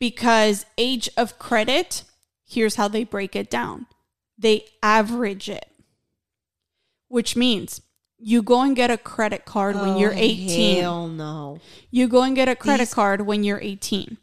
because 0.00 0.64
age 0.78 1.10
of 1.18 1.38
credit, 1.38 2.04
here's 2.48 2.76
how 2.76 2.88
they 2.88 3.04
break 3.04 3.36
it 3.36 3.50
down 3.50 3.86
they 4.38 4.64
average 4.82 5.48
it, 5.48 5.66
which 7.08 7.36
means 7.36 7.80
you 8.18 8.42
go 8.42 8.62
and 8.62 8.74
get 8.74 8.90
a 8.90 8.96
credit 8.96 9.44
card 9.44 9.76
when 9.76 9.98
you're 9.98 10.12
18. 10.14 10.78
Oh, 10.78 10.80
Hell 10.80 11.08
no. 11.08 11.60
You 11.90 12.08
go 12.08 12.22
and 12.22 12.34
get 12.34 12.48
a 12.48 12.56
credit 12.56 12.84
These- 12.86 12.94
card 12.94 13.20
when 13.22 13.44
you're 13.44 13.60
18. 13.60 14.16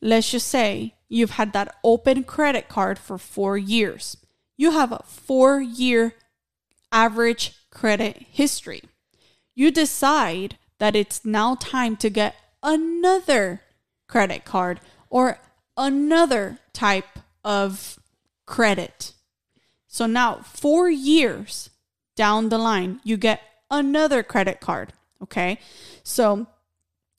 Let's 0.00 0.30
just 0.30 0.48
say 0.48 0.94
you've 1.08 1.30
had 1.32 1.52
that 1.54 1.74
open 1.82 2.24
credit 2.24 2.68
card 2.68 2.98
for 2.98 3.16
four 3.16 3.56
years. 3.56 4.16
You 4.56 4.72
have 4.72 4.92
a 4.92 5.02
four 5.06 5.60
year 5.60 6.14
average 6.92 7.52
credit 7.74 8.24
history. 8.30 8.82
You 9.54 9.70
decide 9.70 10.56
that 10.78 10.96
it's 10.96 11.24
now 11.24 11.56
time 11.56 11.96
to 11.98 12.08
get 12.08 12.34
another 12.62 13.60
credit 14.08 14.44
card 14.46 14.80
or 15.10 15.38
another 15.76 16.58
type 16.72 17.18
of 17.44 17.98
credit. 18.46 19.12
So 19.86 20.06
now, 20.06 20.40
four 20.42 20.88
years 20.88 21.70
down 22.16 22.48
the 22.48 22.58
line, 22.58 23.00
you 23.04 23.16
get 23.16 23.42
another 23.70 24.22
credit 24.22 24.60
card. 24.60 24.92
Okay. 25.22 25.58
So, 26.02 26.46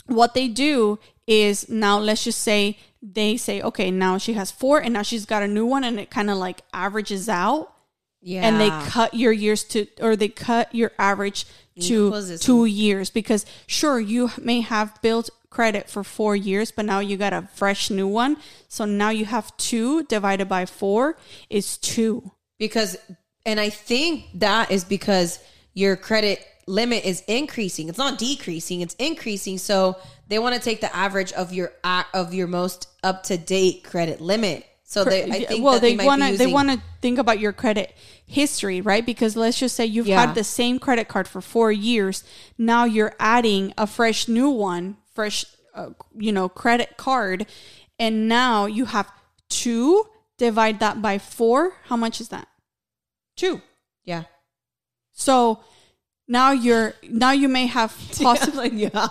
what 0.08 0.34
they 0.34 0.48
do 0.48 1.00
is 1.28 1.70
now, 1.70 1.98
let's 1.98 2.24
just 2.24 2.42
say 2.42 2.78
they 3.02 3.38
say, 3.38 3.62
okay, 3.62 3.92
now 3.92 4.18
she 4.18 4.34
has 4.34 4.52
four 4.52 4.80
and 4.80 4.94
now 4.94 5.02
she's 5.02 5.26
got 5.26 5.44
a 5.44 5.48
new 5.48 5.66
one 5.66 5.84
and 5.84 6.00
it 6.00 6.10
kind 6.10 6.30
of 6.30 6.38
like 6.38 6.62
averages 6.74 7.30
out 7.30 7.75
Yeah. 8.22 8.48
and 8.48 8.60
they 8.60 8.70
cut 8.90 9.14
your 9.14 9.32
years 9.32 9.64
to 9.66 9.88
or 10.02 10.16
they 10.16 10.30
cut 10.30 10.74
your 10.74 10.92
average 10.98 11.46
to 11.80 12.38
two 12.40 12.66
years. 12.66 13.10
Because 13.10 13.46
sure 13.68 14.00
you 14.00 14.32
may 14.42 14.62
have 14.62 15.00
built 15.02 15.30
credit 15.50 15.90
for 15.90 16.04
four 16.04 16.36
years 16.36 16.70
but 16.70 16.84
now 16.84 17.00
you 17.00 17.16
got 17.18 17.34
a 17.34 17.48
fresh 17.54 17.90
new 17.90 18.08
one. 18.08 18.38
So 18.68 18.86
now 18.86 19.10
you 19.10 19.26
have 19.26 19.56
two 19.58 20.04
divided 20.04 20.50
by 20.50 20.66
four 20.66 21.18
is 21.50 21.78
two. 21.78 22.32
Because 22.58 22.98
and 23.46 23.60
i 23.60 23.70
think 23.70 24.26
that 24.34 24.72
is 24.72 24.84
because 24.84 25.40
your 25.74 25.96
credit 25.96 26.44
limit 26.68 27.06
is 27.06 27.22
increasing. 27.28 27.90
It's 27.90 27.98
not 27.98 28.18
decreasing 28.18 28.82
it's 28.82 28.96
increasing. 28.96 29.58
So 29.58 29.98
they 30.28 30.40
want 30.40 30.56
to 30.56 30.62
take 30.62 30.82
the 30.82 30.94
average 30.96 31.32
of 31.34 31.54
your 31.54 31.72
of 32.14 32.34
your 32.34 32.48
most 32.48 32.88
up 33.04 33.24
to 33.24 33.38
date 33.38 33.84
credit 33.84 34.22
limit 34.22 34.66
so 34.88 35.04
they 35.04 35.24
i 35.24 35.44
think 35.46 35.64
well 35.64 35.74
that 35.74 35.82
they, 35.82 35.96
they, 35.96 36.06
want 36.06 36.22
to 36.24 36.38
they 36.38 36.48
want 36.48 36.70
to 36.70 36.80
think 37.02 37.18
about 37.18 37.40
your 37.40 37.52
credit 37.52 37.96
history 38.26 38.82
right? 38.82 39.06
Because 39.06 39.36
let's 39.36 39.60
just 39.60 39.76
say 39.76 39.86
you've 39.86 40.08
Yeah. 40.08 40.26
had 40.26 40.36
the 40.36 40.44
same 40.44 40.80
credit 40.80 41.08
card 41.08 41.28
for 41.28 41.42
four 41.42 41.72
years. 41.72 42.24
Now 42.58 42.86
you're 42.86 43.14
adding 43.20 43.74
a 43.78 43.88
fresh 43.88 44.28
new 44.28 44.50
one 44.50 44.98
fresh 45.14 45.46
uh, 45.74 45.90
you 46.18 46.32
know 46.32 46.50
credit 46.50 46.98
card. 46.98 47.46
And 48.00 48.28
now 48.28 48.66
you 48.66 48.86
have 48.86 49.12
two 49.50 50.10
divide 50.38 50.80
that 50.80 51.02
by 51.02 51.18
four. 51.18 51.74
How 51.86 51.96
much 51.96 52.20
is 52.20 52.30
that? 52.30 52.48
Two. 53.38 53.62
Yeah. 54.04 54.24
So 55.14 55.60
now 56.28 56.52
you're 56.52 56.94
now 57.10 57.32
you 57.32 57.48
may 57.48 57.68
have 57.68 57.96
possibly 58.22 58.70
yeah 58.70 59.08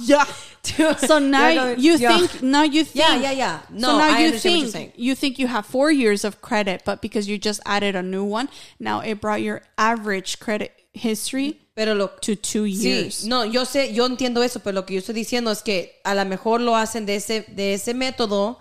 yeah 0.00 0.24
so 0.96 1.20
now 1.20 1.48
Yeah, 1.48 1.54
no, 1.54 1.70
you 1.78 1.96
yeah. 1.96 2.18
think 2.18 2.42
now 2.42 2.62
you 2.62 2.84
think 2.84 2.96
yeah 2.96 3.14
yeah 3.16 3.30
yeah 3.30 3.60
no 3.70 3.88
so 3.92 3.98
now 3.98 4.16
i 4.16 4.18
you 4.24 4.32
think 4.32 4.92
you 4.96 5.14
think 5.14 5.38
you 5.38 5.46
have 5.46 5.64
four 5.64 5.92
years 5.92 6.24
of 6.24 6.40
credit, 6.40 6.82
but 6.84 7.00
because 7.00 7.28
you 7.28 7.38
just 7.38 7.60
added 7.64 7.94
a 7.94 8.02
new 8.02 8.24
one, 8.24 8.48
now 8.80 9.00
it 9.00 9.20
brought 9.20 9.42
your 9.42 9.62
average 9.78 10.40
credit 10.40 10.72
history 10.92 11.60
pero 11.76 11.94
lo 11.94 12.10
to 12.20 12.34
two 12.34 12.64
years. 12.64 13.22
Sí, 13.24 13.28
no, 13.28 13.44
yo 13.44 13.64
sé, 13.64 13.92
yo 13.92 14.06
entiendo 14.06 14.42
eso, 14.42 14.60
pero 14.60 14.74
lo 14.74 14.86
que 14.86 14.94
yo 14.94 15.00
estoy 15.00 15.14
diciendo 15.14 15.50
es 15.52 15.62
que 15.62 16.00
a 16.04 16.14
lo 16.14 16.24
mejor 16.24 16.60
lo 16.60 16.74
hacen 16.74 17.04
de 17.06 17.16
ese, 17.16 17.44
de 17.48 17.74
ese 17.74 17.92
método 17.94 18.58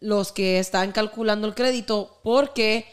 los 0.00 0.32
que 0.32 0.58
están 0.58 0.90
calculando 0.92 1.46
el 1.46 1.54
crédito, 1.54 2.20
porque 2.24 2.86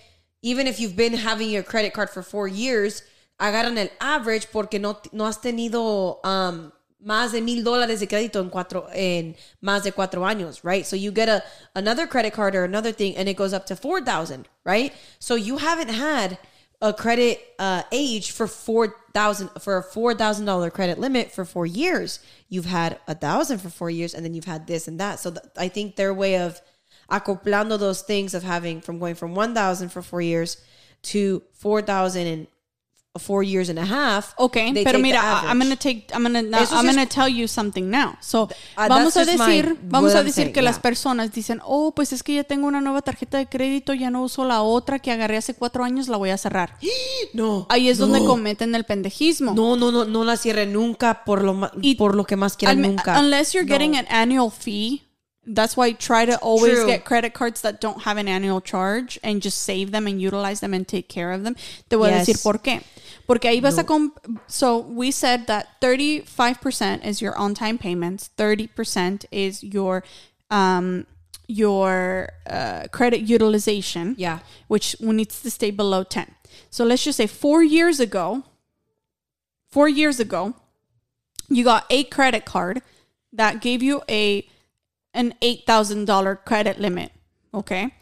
even 0.43 0.67
if 0.67 0.77
you've 0.79 0.95
been 0.95 1.13
having 1.15 1.49
your 1.49 1.63
credit 1.63 1.93
card 1.93 2.09
for 2.09 2.21
four 2.21 2.47
years, 2.47 3.01
agarran 3.37 3.77
el 3.77 3.91
average 3.99 4.47
porque 4.51 4.79
no, 4.79 4.99
no 5.11 5.25
has 5.25 5.41
tenido 5.41 6.19
um, 6.23 6.71
más 7.05 7.31
de 7.31 7.41
mil 7.41 7.63
dólares 7.63 7.99
de 7.99 8.07
crédito 8.07 8.39
en 8.39 8.49
cuatro, 8.49 8.87
en 8.93 9.35
más 9.61 9.83
de 9.83 9.91
cuatro 9.91 10.25
años, 10.25 10.63
right? 10.63 10.85
So 10.85 10.95
you 10.95 11.11
get 11.11 11.29
a 11.29 11.43
another 11.75 12.07
credit 12.07 12.33
card 12.33 12.55
or 12.55 12.63
another 12.63 12.91
thing, 12.91 13.15
and 13.15 13.29
it 13.29 13.37
goes 13.37 13.53
up 13.53 13.65
to 13.67 13.75
four 13.75 14.01
thousand, 14.01 14.47
right? 14.63 14.91
So 15.19 15.35
you 15.35 15.57
haven't 15.57 15.89
had 15.89 16.39
a 16.81 16.93
credit 16.93 17.39
uh, 17.59 17.83
age 17.91 18.31
for 18.31 18.47
four 18.47 18.95
thousand 19.13 19.49
for 19.59 19.77
a 19.77 19.83
four 19.83 20.15
thousand 20.15 20.45
dollar 20.45 20.69
credit 20.71 20.99
limit 20.99 21.31
for 21.31 21.45
four 21.45 21.65
years. 21.65 22.19
You've 22.49 22.65
had 22.65 22.99
a 23.07 23.13
thousand 23.13 23.59
for 23.59 23.69
four 23.69 23.89
years, 23.89 24.13
and 24.13 24.25
then 24.25 24.33
you've 24.33 24.45
had 24.45 24.65
this 24.65 24.87
and 24.87 24.99
that. 24.99 25.19
So 25.19 25.31
th- 25.31 25.45
I 25.57 25.67
think 25.67 25.95
their 25.95 26.13
way 26.13 26.37
of 26.37 26.59
acoplando 27.11 27.77
those 27.77 28.01
things 28.01 28.33
of 28.33 28.41
having 28.41 28.81
from 28.81 28.97
going 28.97 29.15
from 29.15 29.35
one 29.35 29.53
thousand 29.53 29.89
for 29.89 30.01
four 30.01 30.21
years 30.21 30.57
to 31.03 31.43
four 31.53 31.81
thousand 31.83 32.25
in 32.25 32.47
four 33.17 33.43
years 33.43 33.69
and 33.69 33.79
a 33.79 33.85
half. 33.85 34.33
Okay, 34.37 34.73
pero 34.83 34.99
mira. 34.99 35.19
I'm 35.49 35.57
gonna 35.59 35.75
take, 35.75 36.07
I'm 36.13 36.23
gonna, 36.23 36.41
now, 36.41 36.65
I'm 36.71 36.85
gonna 36.85 37.05
tell 37.05 37.27
you 37.29 37.47
something 37.47 37.89
now. 37.89 38.17
So, 38.21 38.43
Uh, 38.77 38.87
vamos 38.89 39.15
a 39.17 39.25
decir, 39.25 39.77
vamos 39.83 40.13
a 40.13 40.19
I'm 40.19 40.25
decir 40.25 40.43
saying, 40.45 40.53
que 40.53 40.61
las 40.61 40.75
yeah. 40.75 40.81
personas 40.81 41.31
dicen, 41.31 41.59
oh, 41.63 41.93
pues 41.95 42.11
es 42.13 42.23
que 42.23 42.35
ya 42.35 42.43
tengo 42.43 42.67
una 42.67 42.81
nueva 42.81 43.01
tarjeta 43.01 43.37
de 43.37 43.47
crédito, 43.47 43.93
ya 43.93 44.09
no 44.09 44.23
uso 44.23 44.43
la 44.45 44.61
otra 44.61 44.99
que 44.99 45.11
agarré 45.11 45.37
hace 45.37 45.53
cuatro 45.53 45.83
años, 45.83 46.07
la 46.07 46.17
voy 46.17 46.29
a 46.31 46.37
cerrar. 46.37 46.77
no, 47.33 47.65
Ahí 47.69 47.89
es 47.89 47.97
donde 47.97 48.19
no. 48.19 48.25
cometen 48.27 48.75
el 48.75 48.83
pendejismo. 48.83 49.53
No, 49.53 49.75
no, 49.75 49.91
no, 49.91 50.05
no 50.05 50.23
la 50.23 50.37
cierre 50.37 50.65
nunca 50.65 51.23
por 51.23 51.43
lo 51.43 51.71
Y- 51.81 51.95
por 51.95 52.15
lo 52.15 52.25
que 52.25 52.35
más 52.35 52.57
quieran 52.57 52.79
I 52.79 52.87
nunca. 52.89 53.19
Unless 53.19 53.53
you're 53.53 53.67
getting 53.67 53.91
No. 53.91 53.99
an 53.99 54.07
annual 54.09 54.51
fee. 54.51 55.01
That's 55.47 55.77
why 55.77 55.93
try 55.93 56.25
to 56.25 56.37
always 56.41 56.73
True. 56.73 56.87
get 56.87 57.03
credit 57.03 57.33
cards 57.33 57.61
that 57.61 57.75
don't 57.79 58.01
have 58.05 58.19
an 58.19 58.27
annual 58.27 58.61
charge 58.61 59.19
and 59.21 59.43
just 59.43 59.59
save 59.59 59.91
them 59.91 60.07
and 60.07 60.19
utilize 60.19 60.59
them 60.59 60.73
and 60.73 60.87
take 60.87 61.07
care 61.07 61.31
of 61.31 61.43
them. 61.43 61.55
Te 61.87 61.95
voy 61.95 62.09
a 62.09 62.13
Yes. 62.17 62.25
decir 62.25 62.41
por 62.41 62.61
qué. 62.63 62.81
Porque 63.27 63.45
ahí 63.49 63.61
vas 63.61 63.77
a 63.77 63.83
comp 63.83 64.17
so 64.47 64.77
we 64.77 65.11
said 65.11 65.47
that 65.47 65.67
35% 65.81 67.03
is 67.05 67.21
your 67.21 67.35
on-time 67.37 67.77
payments, 67.77 68.29
30% 68.37 69.25
is 69.31 69.63
your 69.63 70.03
um 70.51 71.05
your 71.47 72.29
uh, 72.49 72.87
credit 72.91 73.21
utilization 73.21 74.15
Yeah. 74.17 74.39
which 74.67 74.95
needs 74.99 75.41
to 75.41 75.49
stay 75.51 75.69
below 75.71 76.03
10. 76.03 76.33
So 76.71 76.83
let's 76.85 77.03
just 77.03 77.17
say 77.17 77.27
4 77.27 77.63
years 77.63 77.99
ago 77.99 78.43
4 79.69 79.87
years 79.89 80.19
ago 80.19 80.53
you 81.49 81.63
got 81.63 81.85
a 81.89 82.03
credit 82.05 82.45
card 82.45 82.81
that 83.33 83.61
gave 83.61 83.83
you 83.83 84.01
a 84.09 84.47
an 85.13 85.33
$8,000 85.41 86.43
credit 86.45 86.77
limit, 86.79 87.11
okay? 87.53 87.93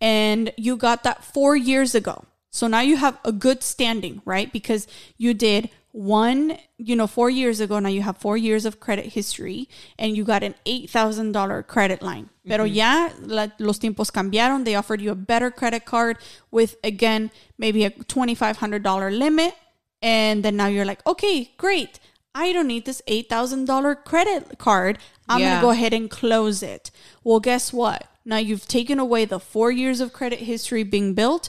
And 0.00 0.52
you 0.56 0.76
got 0.76 1.02
that 1.02 1.22
4 1.24 1.54
years 1.56 1.94
ago. 1.94 2.24
So 2.52 2.68
now 2.68 2.80
you 2.80 2.96
have 2.98 3.18
a 3.24 3.32
good 3.32 3.62
standing, 3.62 4.20
right? 4.24 4.52
Because 4.52 4.86
you 5.16 5.32
did 5.32 5.70
one, 5.92 6.58
you 6.76 6.94
know, 6.94 7.06
4 7.06 7.30
years 7.30 7.60
ago 7.60 7.78
now 7.78 7.88
you 7.88 8.02
have 8.02 8.18
4 8.18 8.36
years 8.36 8.64
of 8.64 8.78
credit 8.78 9.06
history 9.06 9.68
and 9.98 10.16
you 10.16 10.24
got 10.24 10.42
an 10.42 10.54
$8,000 10.66 11.66
credit 11.66 12.02
line. 12.02 12.28
Pero 12.46 12.64
mm-hmm. 12.64 12.74
ya 12.74 13.10
la, 13.24 13.48
los 13.58 13.78
tiempos 13.78 14.10
cambiaron, 14.10 14.64
they 14.64 14.74
offered 14.74 15.00
you 15.00 15.10
a 15.10 15.14
better 15.14 15.50
credit 15.50 15.84
card 15.84 16.18
with 16.50 16.76
again 16.84 17.30
maybe 17.58 17.84
a 17.84 17.90
$2500 17.90 19.18
limit 19.18 19.54
and 20.02 20.44
then 20.44 20.56
now 20.56 20.66
you're 20.66 20.84
like, 20.84 21.04
"Okay, 21.06 21.52
great. 21.56 22.00
I 22.34 22.52
don't 22.52 22.66
need 22.66 22.84
this 22.84 23.02
$8,000 23.06 24.04
credit 24.04 24.58
card. 24.58 24.98
I'm 25.28 25.40
going 25.40 25.56
to 25.56 25.60
go 25.60 25.70
ahead 25.70 25.92
and 25.92 26.10
close 26.10 26.62
it. 26.62 26.90
Well, 27.22 27.40
guess 27.40 27.72
what? 27.72 28.06
Now 28.24 28.38
you've 28.38 28.68
taken 28.68 28.98
away 28.98 29.24
the 29.24 29.40
four 29.40 29.70
years 29.70 30.00
of 30.00 30.12
credit 30.12 30.40
history 30.40 30.82
being 30.82 31.14
built 31.14 31.48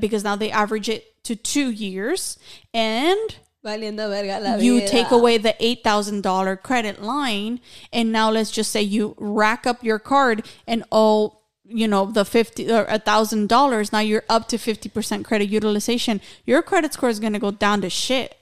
because 0.00 0.24
now 0.24 0.36
they 0.36 0.50
average 0.50 0.88
it 0.88 1.22
to 1.24 1.36
two 1.36 1.70
years. 1.70 2.38
And 2.74 3.36
Valiendo 3.64 4.08
verga 4.08 4.40
la 4.40 4.56
you 4.56 4.86
take 4.86 5.10
away 5.10 5.36
the 5.36 5.54
$8,000 5.60 6.62
credit 6.62 7.02
line. 7.02 7.60
And 7.92 8.12
now 8.12 8.30
let's 8.30 8.50
just 8.50 8.70
say 8.70 8.82
you 8.82 9.14
rack 9.18 9.66
up 9.66 9.82
your 9.84 9.98
card 9.98 10.46
and 10.66 10.84
all 10.90 11.38
you 11.70 11.86
know, 11.86 12.06
the 12.06 12.24
50 12.24 12.70
or 12.72 12.86
a 12.88 12.98
thousand 12.98 13.48
dollars. 13.48 13.92
Now 13.92 13.98
you're 13.98 14.24
up 14.28 14.48
to 14.48 14.56
50% 14.56 15.24
credit 15.24 15.50
utilization. 15.50 16.20
Your 16.46 16.62
credit 16.62 16.94
score 16.94 17.10
is 17.10 17.20
going 17.20 17.34
to 17.34 17.38
go 17.38 17.50
down 17.50 17.82
to 17.82 17.90
shit 17.90 18.38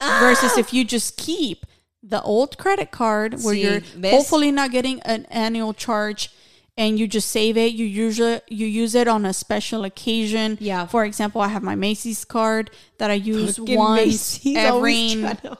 versus 0.00 0.58
if 0.58 0.66
ah! 0.66 0.76
you 0.76 0.84
just 0.84 1.16
keep 1.16 1.64
the 2.02 2.20
old 2.22 2.58
credit 2.58 2.90
card 2.90 3.42
where 3.42 3.54
Sí, 3.54 3.62
you're 3.62 3.80
¿ves? 3.80 4.10
hopefully 4.10 4.50
not 4.50 4.70
getting 4.70 5.00
an 5.02 5.24
annual 5.30 5.72
charge 5.72 6.30
and 6.76 6.98
you 6.98 7.06
just 7.06 7.28
save 7.30 7.56
it 7.56 7.72
you 7.72 7.84
usually 7.86 8.40
you 8.48 8.66
use 8.66 8.94
it 8.94 9.06
on 9.08 9.24
a 9.24 9.32
special 9.32 9.84
occasion 9.84 10.58
Yeah. 10.60 10.86
for 10.86 11.04
example 11.04 11.40
i 11.40 11.48
have 11.48 11.62
my 11.62 11.74
macy's 11.76 12.24
card 12.24 12.70
that 12.98 13.10
i 13.10 13.14
use 13.14 13.56
Fucking 13.58 13.78
once 13.78 14.00
Macy's 14.06 14.56
every 14.56 15.08
to- 15.14 15.58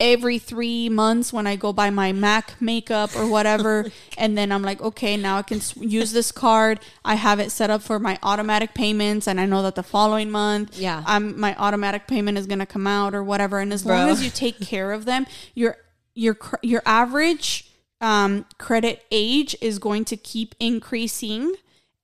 every 0.00 0.38
three 0.38 0.88
months 0.88 1.32
when 1.32 1.46
I 1.46 1.54
go 1.54 1.72
buy 1.72 1.88
my 1.88 2.10
Mac 2.12 2.60
makeup 2.60 3.14
or 3.16 3.28
whatever. 3.28 3.86
and 4.18 4.36
then 4.36 4.50
I'm 4.50 4.60
like, 4.60 4.82
okay, 4.82 5.16
now 5.16 5.38
I 5.38 5.42
can 5.42 5.60
use 5.80 6.12
this 6.12 6.32
card. 6.32 6.80
I 7.04 7.14
have 7.14 7.38
it 7.38 7.52
set 7.52 7.70
up 7.70 7.80
for 7.80 8.00
my 8.00 8.18
automatic 8.22 8.74
payments, 8.74 9.28
and 9.28 9.40
I 9.40 9.46
know 9.46 9.62
that 9.62 9.76
the 9.76 9.84
following 9.84 10.32
month, 10.32 10.76
Yeah. 10.78 11.04
I'm 11.06 11.38
my 11.38 11.54
automatic 11.56 12.08
payment 12.08 12.36
is 12.38 12.46
gonna 12.48 12.66
come 12.66 12.88
out 12.88 13.14
or 13.14 13.22
whatever. 13.22 13.60
And 13.60 13.72
as 13.72 13.86
long 13.86 14.08
as 14.10 14.22
you 14.22 14.30
take 14.30 14.60
care 14.60 14.92
of 14.92 15.04
them, 15.04 15.26
your 15.54 15.76
your 16.14 16.36
your 16.60 16.82
average 16.84 17.63
um, 18.04 18.44
credit 18.58 19.04
age 19.10 19.56
is 19.60 19.78
going 19.78 20.04
to 20.06 20.16
keep 20.16 20.54
increasing. 20.60 21.54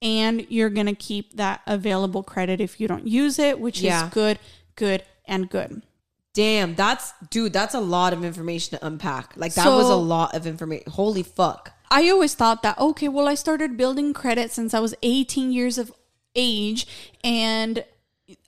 And 0.02 0.46
you're 0.48 0.70
gonna 0.70 0.94
keep 0.94 1.36
that 1.36 1.60
available 1.66 2.22
credit 2.22 2.58
if 2.60 2.80
you 2.80 2.88
don't 2.88 3.06
use 3.06 3.38
it, 3.38 3.60
which 3.60 3.82
Yeah. 3.82 4.06
is 4.06 4.12
good, 4.14 4.38
good, 4.74 5.04
and 5.26 5.50
good. 5.50 5.82
Damn, 6.32 6.74
that's 6.74 7.12
dude, 7.28 7.52
that's 7.52 7.74
a 7.74 7.80
lot 7.80 8.14
of 8.14 8.24
information 8.24 8.78
to 8.78 8.86
unpack. 8.86 9.34
Like 9.36 9.52
that 9.54 9.64
So- 9.64 9.76
was 9.76 9.90
a 9.90 9.96
lot 9.96 10.34
of 10.34 10.46
information. 10.46 10.90
Holy 10.92 11.22
fuck. 11.22 11.72
I 11.90 12.08
always 12.08 12.34
thought 12.34 12.62
that, 12.62 12.78
okay, 12.78 13.08
well, 13.08 13.28
I 13.28 13.34
started 13.34 13.76
building 13.76 14.14
credit 14.14 14.52
since 14.52 14.72
I 14.72 14.80
was 14.80 14.94
18 15.02 15.52
years 15.52 15.76
of 15.76 15.92
age 16.34 16.86
and 17.22 17.84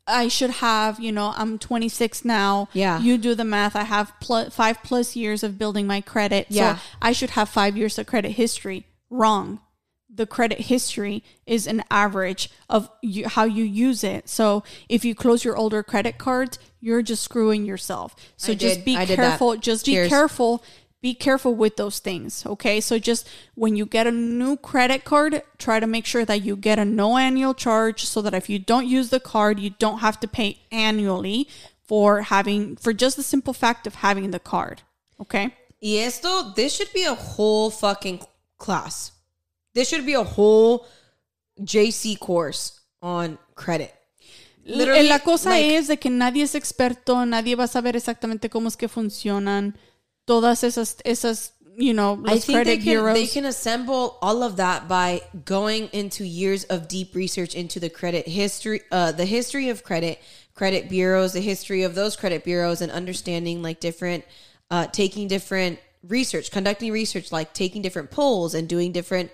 I 0.06 0.28
should 0.28 0.50
have, 0.50 0.98
you 0.98 1.12
know, 1.12 1.32
I'm 1.36 1.58
26 1.58 2.24
now. 2.24 2.68
Yeah. 2.72 3.00
You 3.00 3.18
do 3.18 3.34
the 3.34 3.44
math. 3.44 3.76
I 3.76 3.84
have 3.84 4.12
pl- 4.20 4.50
five 4.50 4.82
plus 4.82 5.14
years 5.14 5.42
of 5.42 5.58
building 5.58 5.86
my 5.86 6.00
credit. 6.00 6.46
Yeah. 6.48 6.76
So 6.76 6.82
I 7.00 7.12
should 7.12 7.30
have 7.30 7.48
five 7.48 7.76
years 7.76 7.98
of 7.98 8.06
credit 8.06 8.32
history. 8.32 8.86
Wrong. 9.10 9.60
The 10.14 10.26
credit 10.26 10.62
history 10.62 11.24
is 11.46 11.66
an 11.66 11.84
average 11.90 12.50
of 12.68 12.90
you, 13.00 13.28
how 13.28 13.44
you 13.44 13.64
use 13.64 14.04
it. 14.04 14.28
So 14.28 14.62
if 14.88 15.04
you 15.04 15.14
close 15.14 15.44
your 15.44 15.56
older 15.56 15.82
credit 15.82 16.18
cards, 16.18 16.58
you're 16.80 17.00
just 17.00 17.22
screwing 17.22 17.64
yourself. 17.64 18.14
So 18.36 18.52
I 18.52 18.56
just 18.56 18.76
did. 18.78 18.84
be 18.84 18.96
I 18.96 19.06
careful. 19.06 19.56
Just 19.56 19.86
be 19.86 19.92
Cheers. 19.92 20.08
careful 20.08 20.62
be 21.02 21.14
careful 21.14 21.54
with 21.54 21.76
those 21.76 21.98
things 21.98 22.46
okay 22.46 22.80
so 22.80 22.98
just 22.98 23.28
when 23.54 23.76
you 23.76 23.84
get 23.84 24.06
a 24.06 24.12
new 24.12 24.56
credit 24.56 25.04
card 25.04 25.42
try 25.58 25.78
to 25.80 25.86
make 25.86 26.06
sure 26.06 26.24
that 26.24 26.42
you 26.42 26.56
get 26.56 26.78
a 26.78 26.84
no 26.84 27.18
annual 27.18 27.52
charge 27.52 28.04
so 28.04 28.22
that 28.22 28.32
if 28.32 28.48
you 28.48 28.58
don't 28.58 28.86
use 28.86 29.10
the 29.10 29.20
card 29.20 29.58
you 29.58 29.70
don't 29.78 29.98
have 29.98 30.18
to 30.18 30.28
pay 30.28 30.58
annually 30.70 31.48
for 31.84 32.22
having 32.22 32.76
for 32.76 32.92
just 32.92 33.16
the 33.16 33.22
simple 33.22 33.52
fact 33.52 33.86
of 33.86 33.96
having 33.96 34.30
the 34.30 34.38
card 34.38 34.82
okay 35.20 35.52
Y 35.82 35.98
esto, 35.98 36.52
this 36.54 36.76
should 36.76 36.92
be 36.92 37.02
a 37.02 37.14
whole 37.14 37.68
fucking 37.68 38.20
class. 38.56 39.10
This 39.74 39.88
should 39.88 40.06
be 40.06 40.14
a 40.14 40.22
whole 40.22 40.86
JC 41.60 42.18
course 42.18 42.80
on 43.02 43.36
credit. 43.56 43.92
Eh, 44.64 45.02
la 45.02 45.18
cosa 45.18 45.50
like, 45.50 45.76
es 45.76 45.88
de 45.88 45.96
que 45.96 46.08
nadie 46.08 46.44
es 46.44 46.54
experto 46.54 47.26
nadie 47.26 47.56
va 47.56 47.64
a 47.64 47.66
saber 47.66 47.96
exactamente 47.96 48.48
cómo 48.48 48.68
es 48.68 48.76
que 48.76 48.86
funcionan 48.86 49.76
todas 50.26 50.62
esas 50.62 51.00
esas 51.04 51.52
you 51.76 51.94
know 51.94 52.22
I 52.26 52.38
think 52.38 52.64
they 52.64 52.78
can, 52.78 53.14
they 53.14 53.26
can 53.26 53.44
assemble 53.44 54.18
all 54.20 54.42
of 54.42 54.56
that 54.56 54.88
by 54.88 55.22
going 55.44 55.88
into 55.92 56.24
years 56.24 56.64
of 56.64 56.88
deep 56.88 57.14
research 57.14 57.54
into 57.54 57.80
the 57.80 57.88
credit 57.88 58.28
history, 58.28 58.82
uh, 58.90 59.12
the 59.12 59.24
history 59.24 59.70
of 59.70 59.82
credit, 59.82 60.20
credit 60.54 60.88
bureaus, 60.88 61.32
the 61.32 61.40
history 61.40 61.82
of 61.82 61.94
those 61.94 62.14
credit 62.14 62.44
bureaus, 62.44 62.82
and 62.82 62.92
understanding 62.92 63.62
like 63.62 63.80
different, 63.80 64.24
uh, 64.70 64.86
taking 64.88 65.28
different 65.28 65.78
research, 66.06 66.50
conducting 66.50 66.92
research, 66.92 67.32
like 67.32 67.54
taking 67.54 67.80
different 67.80 68.10
polls 68.10 68.54
and 68.54 68.68
doing 68.68 68.92
different 68.92 69.30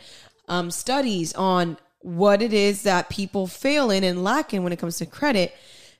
um, 0.48 0.70
studies 0.70 1.34
on 1.34 1.76
what 2.00 2.40
it 2.40 2.52
is 2.52 2.82
that 2.82 3.08
people 3.08 3.46
fail 3.46 3.90
in 3.90 4.04
and 4.04 4.22
lack 4.22 4.54
in 4.54 4.62
when 4.62 4.72
it 4.72 4.78
comes 4.78 4.98
to 4.98 5.06
credit 5.06 5.52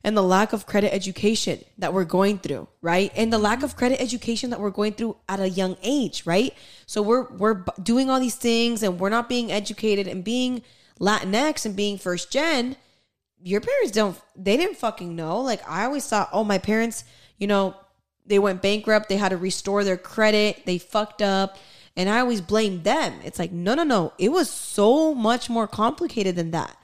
and 0.09 0.17
the 0.17 0.23
lack 0.23 0.55
of 0.55 0.65
credit 0.65 0.95
education 0.95 1.63
that 1.77 1.93
we're 1.93 2.07
going 2.07 2.39
through, 2.39 2.67
right? 2.81 3.13
And 3.15 3.31
the 3.31 3.37
lack 3.37 3.63
of 3.63 3.77
credit 3.77 4.01
education 4.01 4.49
that 4.49 4.59
we're 4.59 4.71
going 4.71 4.95
through 4.95 5.19
at 5.29 5.39
a 5.39 5.51
young 5.51 5.77
age, 5.83 6.25
right? 6.25 6.55
So 6.87 7.03
we're 7.03 7.31
we're 7.35 7.63
doing 7.83 8.09
all 8.09 8.19
these 8.19 8.35
things 8.35 8.83
and 8.83 8.99
we're 8.99 9.11
not 9.11 9.29
being 9.29 9.53
educated 9.53 10.07
and 10.07 10.25
being 10.25 10.63
Latinx 10.99 11.67
and 11.67 11.77
being 11.77 11.99
first 11.99 12.33
gen. 12.33 12.77
Your 13.43 13.61
parents 13.61 13.91
don't 13.91 14.19
they 14.35 14.57
didn't 14.57 14.79
fucking 14.79 15.15
know. 15.15 15.43
Like 15.43 15.61
I 15.69 15.85
always 15.85 16.09
thought, 16.09 16.31
oh, 16.33 16.43
my 16.43 16.57
parents, 16.57 17.05
you 17.37 17.47
know, 17.47 17.77
they 18.25 18.39
went 18.39 18.63
bankrupt, 18.63 19.11
they 19.11 19.19
had 19.19 19.29
to 19.29 19.37
restore 19.37 19.85
their 19.85 19.99
credit, 19.99 20.65
they 20.65 20.79
fucked 20.79 21.21
up, 21.21 21.59
and 21.99 22.09
I 22.09 22.21
always 22.21 22.41
blamed 22.41 22.85
them. 22.85 23.13
It's 23.27 23.39
like, 23.39 23.53
no, 23.53 23.75
no, 23.75 23.85
no. 23.85 24.15
It 24.17 24.33
was 24.33 24.49
so 24.49 25.15
much 25.15 25.51
more 25.51 25.67
complicated 25.67 26.35
than 26.35 26.53
that. 26.53 26.78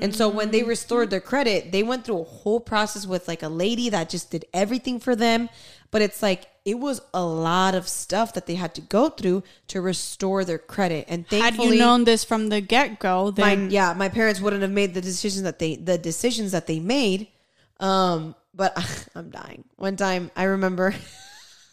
And 0.00 0.14
so 0.14 0.28
when 0.28 0.50
they 0.50 0.62
restored 0.62 1.10
their 1.10 1.20
credit, 1.20 1.72
they 1.72 1.82
went 1.82 2.04
through 2.04 2.20
a 2.20 2.24
whole 2.24 2.60
process 2.60 3.06
with 3.06 3.26
like 3.26 3.42
a 3.42 3.48
lady 3.48 3.88
that 3.88 4.08
just 4.08 4.30
did 4.30 4.44
everything 4.52 5.00
for 5.00 5.16
them. 5.16 5.48
But 5.90 6.02
it's 6.02 6.22
like 6.22 6.46
it 6.64 6.78
was 6.78 7.00
a 7.14 7.24
lot 7.24 7.74
of 7.74 7.88
stuff 7.88 8.34
that 8.34 8.46
they 8.46 8.54
had 8.54 8.74
to 8.74 8.80
go 8.82 9.08
through 9.08 9.42
to 9.68 9.80
restore 9.80 10.44
their 10.44 10.58
credit. 10.58 11.06
And 11.08 11.22
had 11.22 11.40
thankfully, 11.40 11.76
you 11.76 11.82
known 11.82 12.04
this 12.04 12.24
from 12.24 12.48
the 12.48 12.60
get-go 12.60 13.32
my 13.36 13.54
then 13.54 13.70
yeah, 13.70 13.94
my 13.94 14.08
parents 14.08 14.40
wouldn't 14.40 14.62
have 14.62 14.70
made 14.70 14.92
the 14.94 15.00
decisions 15.00 15.42
that 15.44 15.58
they 15.58 15.76
the 15.76 15.96
decisions 15.96 16.52
that 16.52 16.66
they 16.66 16.78
made. 16.78 17.28
Um, 17.80 18.34
but 18.54 18.76
I'm 19.14 19.30
dying. 19.30 19.64
One 19.76 19.96
time 19.96 20.30
I 20.36 20.44
remember 20.44 20.94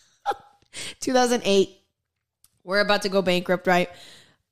2008, 1.02 1.78
we're 2.64 2.80
about 2.80 3.02
to 3.02 3.10
go 3.10 3.22
bankrupt, 3.22 3.68
right? 3.68 3.90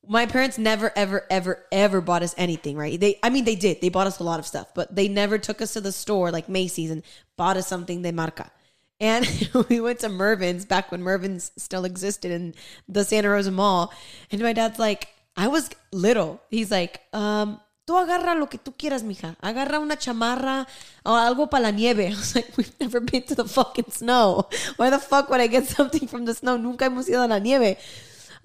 My 0.06 0.26
parents 0.26 0.58
never, 0.58 0.92
ever, 0.96 1.26
ever, 1.30 1.66
ever 1.72 2.02
bought 2.02 2.24
us 2.24 2.36
anything, 2.38 2.76
right? 2.76 3.00
They, 3.00 3.20
I 3.24 3.30
mean, 3.30 3.46
they 3.46 3.56
did. 3.56 3.80
They 3.80 3.90
bought 3.90 4.08
us 4.08 4.20
a 4.20 4.24
lot 4.24 4.40
of 4.40 4.46
stuff, 4.46 4.74
but 4.74 4.94
they 4.94 5.08
never 5.08 5.38
took 5.38 5.62
us 5.62 5.74
to 5.74 5.82
the 5.82 5.94
store 5.94 6.30
like 6.30 6.50
Macy's 6.50 6.92
and 6.92 7.04
bought 7.38 7.56
us 7.56 7.68
something 7.68 8.02
de 8.02 8.12
marca. 8.12 8.52
And 9.00 9.26
we 9.70 9.80
went 9.80 10.00
to 10.00 10.10
Mervyn's 10.10 10.66
back 10.66 10.92
when 10.92 11.02
Mervyn's 11.02 11.52
still 11.58 11.86
existed 11.86 12.32
in 12.32 12.54
the 12.88 13.04
Santa 13.04 13.30
Rosa 13.30 13.52
Mall. 13.52 13.94
And 14.32 14.42
my 14.42 14.54
dad's 14.54 14.80
like, 14.80 15.10
I 15.36 15.48
was 15.48 15.70
little. 15.92 16.42
He's 16.50 16.70
like, 16.70 17.02
um, 17.14 17.60
tú 17.88 17.96
agarra 17.98 18.40
lo 18.40 18.48
que 18.48 18.60
tú 18.60 18.74
quieras, 18.78 19.04
mija. 19.04 19.36
Agarra 19.42 19.80
una 19.80 19.96
chamarra 19.96 20.68
o 21.06 21.12
algo 21.12 21.50
para 21.50 21.64
la 21.64 21.72
nieve. 21.72 22.08
I 22.08 22.10
was 22.10 22.36
like, 22.36 22.58
we've 22.58 22.80
never 22.80 23.00
been 23.00 23.24
to 23.24 23.36
the 23.36 23.46
fucking 23.46 23.92
snow. 23.92 24.48
Why 24.78 24.90
the 24.90 25.00
fuck 25.00 25.30
would 25.30 25.42
I 25.42 25.48
get 25.48 25.66
something 25.66 26.08
from 26.08 26.26
the 26.26 26.34
snow? 26.34 26.58
Nunca 26.58 26.86
hemos 26.86 27.10
ido 27.10 27.26
a 27.26 27.28
la 27.28 27.40
nieve. 27.40 27.78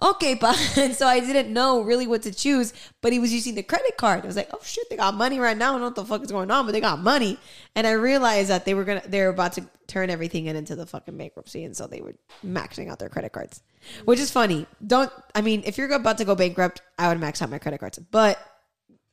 Okay, 0.00 0.36
pa. 0.36 0.56
And 0.76 0.94
so 0.94 1.06
I 1.06 1.20
didn't 1.20 1.52
know 1.52 1.82
really 1.82 2.06
what 2.06 2.22
to 2.22 2.32
choose, 2.32 2.72
but 3.02 3.12
he 3.12 3.18
was 3.18 3.32
using 3.32 3.54
the 3.54 3.62
credit 3.62 3.96
card. 3.96 4.22
I 4.22 4.26
was 4.26 4.36
like, 4.36 4.50
oh 4.52 4.60
shit, 4.62 4.88
they 4.90 4.96
got 4.96 5.14
money 5.14 5.40
right 5.40 5.56
now. 5.56 5.70
I 5.70 5.72
don't 5.72 5.80
know 5.80 5.86
what 5.86 5.96
the 5.96 6.04
fuck 6.04 6.22
is 6.22 6.30
going 6.30 6.50
on, 6.50 6.66
but 6.66 6.72
they 6.72 6.80
got 6.80 7.00
money. 7.00 7.38
And 7.74 7.86
I 7.86 7.92
realized 7.92 8.48
that 8.48 8.64
they 8.64 8.74
were 8.74 8.84
gonna 8.84 9.02
they 9.06 9.22
were 9.22 9.28
about 9.28 9.54
to 9.54 9.68
turn 9.88 10.10
everything 10.10 10.46
in 10.46 10.54
into 10.54 10.76
the 10.76 10.86
fucking 10.86 11.16
bankruptcy. 11.16 11.64
And 11.64 11.76
so 11.76 11.86
they 11.86 12.00
were 12.00 12.14
maxing 12.44 12.88
out 12.90 12.98
their 12.98 13.08
credit 13.08 13.32
cards. 13.32 13.62
Which 14.04 14.20
is 14.20 14.30
funny. 14.30 14.66
Don't 14.86 15.12
I 15.34 15.40
mean, 15.40 15.62
if 15.66 15.78
you're 15.78 15.90
about 15.92 16.18
to 16.18 16.24
go 16.24 16.36
bankrupt, 16.36 16.80
I 16.98 17.08
would 17.08 17.18
max 17.18 17.42
out 17.42 17.50
my 17.50 17.58
credit 17.58 17.78
cards. 17.80 17.98
But 17.98 18.38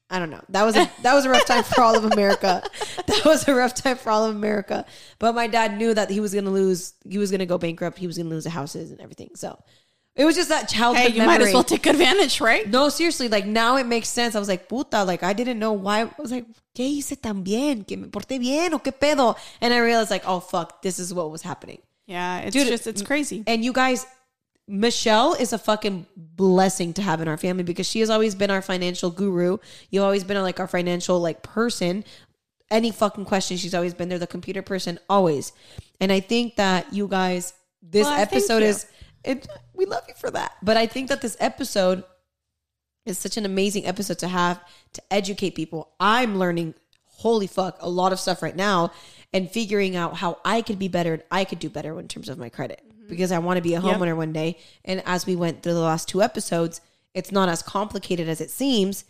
I 0.08 0.20
don't 0.20 0.30
know. 0.30 0.44
That 0.50 0.64
was 0.66 0.76
a 0.76 0.90
that 1.02 1.16
was 1.16 1.26
a 1.26 1.30
rough 1.30 1.46
time 1.46 1.64
for 1.64 1.82
all 1.82 1.98
of 1.98 2.06
America. 2.12 2.62
That 3.08 3.24
was 3.24 3.48
a 3.48 3.54
rough 3.54 3.76
time 3.76 3.98
for 3.98 4.10
all 4.10 4.26
of 4.26 4.36
America. 4.36 4.86
But 5.20 5.36
my 5.36 5.48
dad 5.48 5.78
knew 5.78 5.94
that 5.94 6.10
he 6.10 6.20
was 6.20 6.34
gonna 6.34 6.52
lose. 6.52 6.94
He 7.08 7.18
was 7.18 7.32
gonna 7.32 7.46
go 7.46 7.58
bankrupt. 7.58 7.98
He 7.98 8.08
was 8.08 8.18
gonna 8.18 8.30
lose 8.30 8.44
the 8.44 8.50
houses 8.50 8.92
and 8.92 9.00
everything. 9.00 9.30
So 9.36 9.60
it 10.16 10.24
was 10.26 10.36
just 10.36 10.50
that 10.50 10.70
childhood 10.70 11.08
Hey, 11.08 11.14
you 11.14 11.20
memory. 11.20 11.38
might 11.40 11.42
as 11.48 11.54
well 11.54 11.64
take 11.64 11.86
advantage, 11.86 12.40
right? 12.42 12.68
no, 12.70 12.90
seriously. 12.90 13.28
Like 13.28 13.46
now 13.46 13.76
it 13.78 13.86
makes 13.86 14.08
sense. 14.10 14.36
I 14.36 14.40
was 14.40 14.48
like, 14.48 14.70
puta. 14.70 15.04
Like 15.04 15.24
I 15.24 15.34
didn't 15.34 15.60
know 15.60 15.74
why. 15.74 16.02
I 16.04 16.10
was 16.18 16.32
like, 16.32 16.46
¿qué 16.76 16.88
hice 16.88 17.16
tan 17.22 17.44
bien? 17.44 17.84
¿Que 17.84 17.98
me 17.98 18.08
porté 18.08 18.40
bien 18.40 18.74
o 18.74 18.80
qué 18.80 18.92
pedo? 18.92 19.36
And 19.62 19.74
I 19.74 19.80
realized 19.80 20.10
like, 20.12 20.24
oh 20.26 20.40
fuck, 20.40 20.82
this 20.82 21.00
is 21.00 21.14
what 21.14 21.30
was 21.32 21.42
happening. 21.42 21.80
Yeah, 22.08 22.40
it's 22.40 22.56
Dude, 22.56 22.68
just 22.68 22.88
it's 22.88 23.02
crazy. 23.02 23.44
And 23.48 23.66
you 23.66 23.74
guys, 23.74 24.06
Michelle 24.68 25.34
is 25.34 25.54
a 25.54 25.58
fucking 25.58 26.08
blessing 26.16 26.94
to 26.94 27.02
have 27.02 27.22
in 27.22 27.28
our 27.28 27.38
family 27.38 27.64
because 27.64 27.88
she 27.88 28.00
has 28.00 28.10
always 28.10 28.34
been 28.36 28.50
our 28.52 28.62
financial 28.62 29.10
guru. 29.12 29.58
You've 29.90 30.04
always 30.04 30.24
been 30.24 30.42
like 30.42 30.60
our 30.60 30.68
financial 30.68 31.20
like 31.20 31.44
person. 31.44 32.04
Any 32.72 32.92
fucking 32.92 33.26
question, 33.26 33.58
she's 33.58 33.76
always 33.76 33.94
been 33.94 34.10
there, 34.10 34.18
the 34.18 34.26
computer 34.28 34.64
person, 34.64 34.98
always. 35.08 35.52
And 36.02 36.12
I 36.12 36.20
think 36.20 36.56
that 36.56 36.92
you 36.94 37.08
guys, 37.08 37.54
this 37.84 38.06
Well, 38.06 38.20
episode 38.20 38.64
is 38.64 38.88
it 39.24 39.48
we 39.78 39.86
love 39.86 40.04
you 40.08 40.14
for 40.16 40.32
that. 40.32 40.54
But 40.62 40.78
I 40.78 40.86
think 40.86 41.10
that 41.10 41.22
this 41.22 41.38
episode 41.40 42.04
is 43.06 43.18
such 43.18 43.38
an 43.38 43.46
amazing 43.46 43.86
episode 43.86 44.20
to 44.20 44.28
have 44.28 44.60
to 44.94 45.02
educate 45.12 45.52
people. 45.52 45.92
I'm 46.00 46.38
learning 46.38 46.74
holy 47.04 47.48
fuck 47.48 47.78
a 47.80 47.90
lot 47.90 48.12
of 48.12 48.20
stuff 48.20 48.42
right 48.42 48.56
now 48.56 48.92
and 49.32 49.50
figuring 49.50 49.96
out 49.96 50.16
how 50.16 50.38
I 50.44 50.62
could 50.62 50.78
be 50.78 50.88
better 50.88 51.14
and 51.14 51.24
I 51.32 51.46
could 51.46 51.60
do 51.60 51.70
better 51.70 51.98
in 52.00 52.08
terms 52.08 52.30
of 52.30 52.38
my 52.38 52.50
credit 52.50 52.82
mm-hmm. 52.88 53.08
because 53.08 53.32
I 53.32 53.40
want 53.40 53.58
to 53.58 53.62
be 53.62 53.74
a 53.74 53.82
Yep. 53.82 53.98
homeowner 53.98 54.18
one 54.18 54.34
day. 54.34 54.58
And 54.84 55.02
as 55.06 55.26
we 55.26 55.36
went 55.36 55.64
through 55.64 55.74
the 55.76 55.80
last 55.80 56.10
two 56.10 56.22
episodes, 56.22 56.82
it's 57.14 57.32
not 57.32 57.48
as 57.48 57.62
complicated 57.62 58.28
as 58.28 58.42
it 58.42 58.50
seems, 58.50 59.06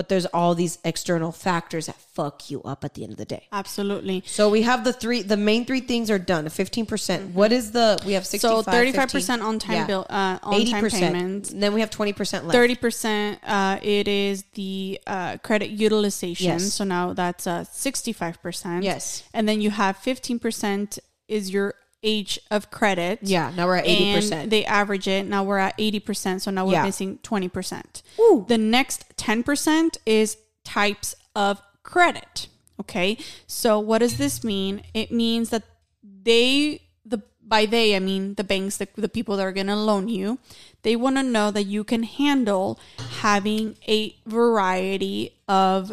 but 0.00 0.08
there's 0.08 0.24
all 0.38 0.54
these 0.54 0.78
external 0.82 1.30
factors 1.30 1.84
that 1.84 1.94
fuck 2.16 2.50
you 2.50 2.62
up 2.62 2.84
at 2.86 2.94
the 2.94 3.02
end 3.04 3.12
of 3.12 3.18
the 3.18 3.26
day. 3.26 3.46
Absolutely. 3.52 4.22
So 4.24 4.48
we 4.48 4.62
have 4.62 4.82
the 4.82 4.94
three, 4.94 5.20
the 5.20 5.36
main 5.36 5.66
three 5.66 5.82
things 5.82 6.10
are 6.10 6.18
done. 6.18 6.46
15%. 6.46 6.88
percent 6.88 7.34
What 7.34 7.52
is 7.52 7.72
the, 7.72 8.00
we 8.06 8.14
have 8.14 8.24
65, 8.26 8.64
So 8.64 8.70
thirty 8.76 8.92
five 8.92 9.10
15. 9.10 9.18
percent 9.20 9.42
on 9.42 9.58
time 9.58 9.76
Yeah. 9.76 9.86
bill 9.86 10.06
uh 10.08 10.38
on 10.42 10.54
80%. 10.58 10.90
payments. 11.00 11.50
And 11.50 11.62
then 11.62 11.74
we 11.74 11.80
have 11.84 11.90
20% 11.90 12.16
left. 12.44 12.52
Thirty 12.52 12.76
percent 12.76 13.40
uh 13.46 13.76
it 13.82 14.08
is 14.08 14.44
the 14.54 14.98
uh 15.06 15.36
credit 15.42 15.68
utilization. 15.68 16.46
Yes. 16.46 16.72
So 16.72 16.84
now 16.84 17.12
that's 17.12 17.46
uh 17.46 17.64
sixty 17.64 18.14
five 18.14 18.40
percent. 18.40 18.82
Yes. 18.82 19.04
And 19.34 19.46
then 19.46 19.60
you 19.60 19.70
have 19.70 19.98
fifteen 19.98 20.38
percent 20.38 20.98
is 21.28 21.50
your 21.50 21.74
age 22.02 22.38
of 22.50 22.70
credit. 22.70 23.18
Yeah, 23.22 23.52
now 23.56 23.66
we're 23.66 23.76
at 23.76 23.84
80%. 23.84 24.50
They 24.50 24.64
average 24.64 25.06
it. 25.08 25.26
Now 25.26 25.44
we're 25.44 25.58
at 25.58 25.76
80%. 25.78 26.40
So 26.40 26.50
now 26.50 26.66
we're 26.66 26.72
Yeah. 26.72 26.84
missing 26.84 27.18
20%. 27.22 28.02
Ooh. 28.18 28.44
The 28.48 28.58
next 28.58 29.04
10% 29.16 29.98
is 30.06 30.36
types 30.64 31.14
of 31.36 31.60
credit. 31.82 32.48
Okay. 32.80 33.18
So 33.46 33.78
what 33.78 33.98
does 33.98 34.16
this 34.16 34.42
mean? 34.42 34.82
It 34.94 35.12
means 35.12 35.50
that 35.50 35.64
they, 36.02 36.82
the 37.04 37.20
by 37.46 37.66
they, 37.66 37.94
I 37.94 37.98
mean 37.98 38.34
the 38.34 38.44
banks, 38.44 38.78
the, 38.78 38.88
the 38.96 39.08
people 39.08 39.36
that 39.36 39.42
are 39.42 39.52
going 39.52 39.66
to 39.66 39.76
loan 39.76 40.08
you, 40.08 40.38
they 40.82 40.96
want 40.96 41.16
to 41.16 41.22
know 41.22 41.50
that 41.50 41.64
you 41.64 41.84
can 41.84 42.04
handle 42.04 42.80
having 43.20 43.76
a 43.86 44.16
variety 44.26 45.34
of 45.48 45.92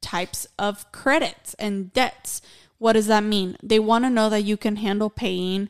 types 0.00 0.46
of 0.58 0.90
credits 0.92 1.54
and 1.54 1.92
debts. 1.92 2.40
What 2.78 2.94
does 2.94 3.06
that 3.06 3.22
mean? 3.24 3.56
They 3.62 3.78
want 3.78 4.04
to 4.04 4.10
know 4.10 4.28
that 4.30 4.42
you 4.44 4.56
can 4.56 4.76
handle 4.76 5.10
paying 5.10 5.68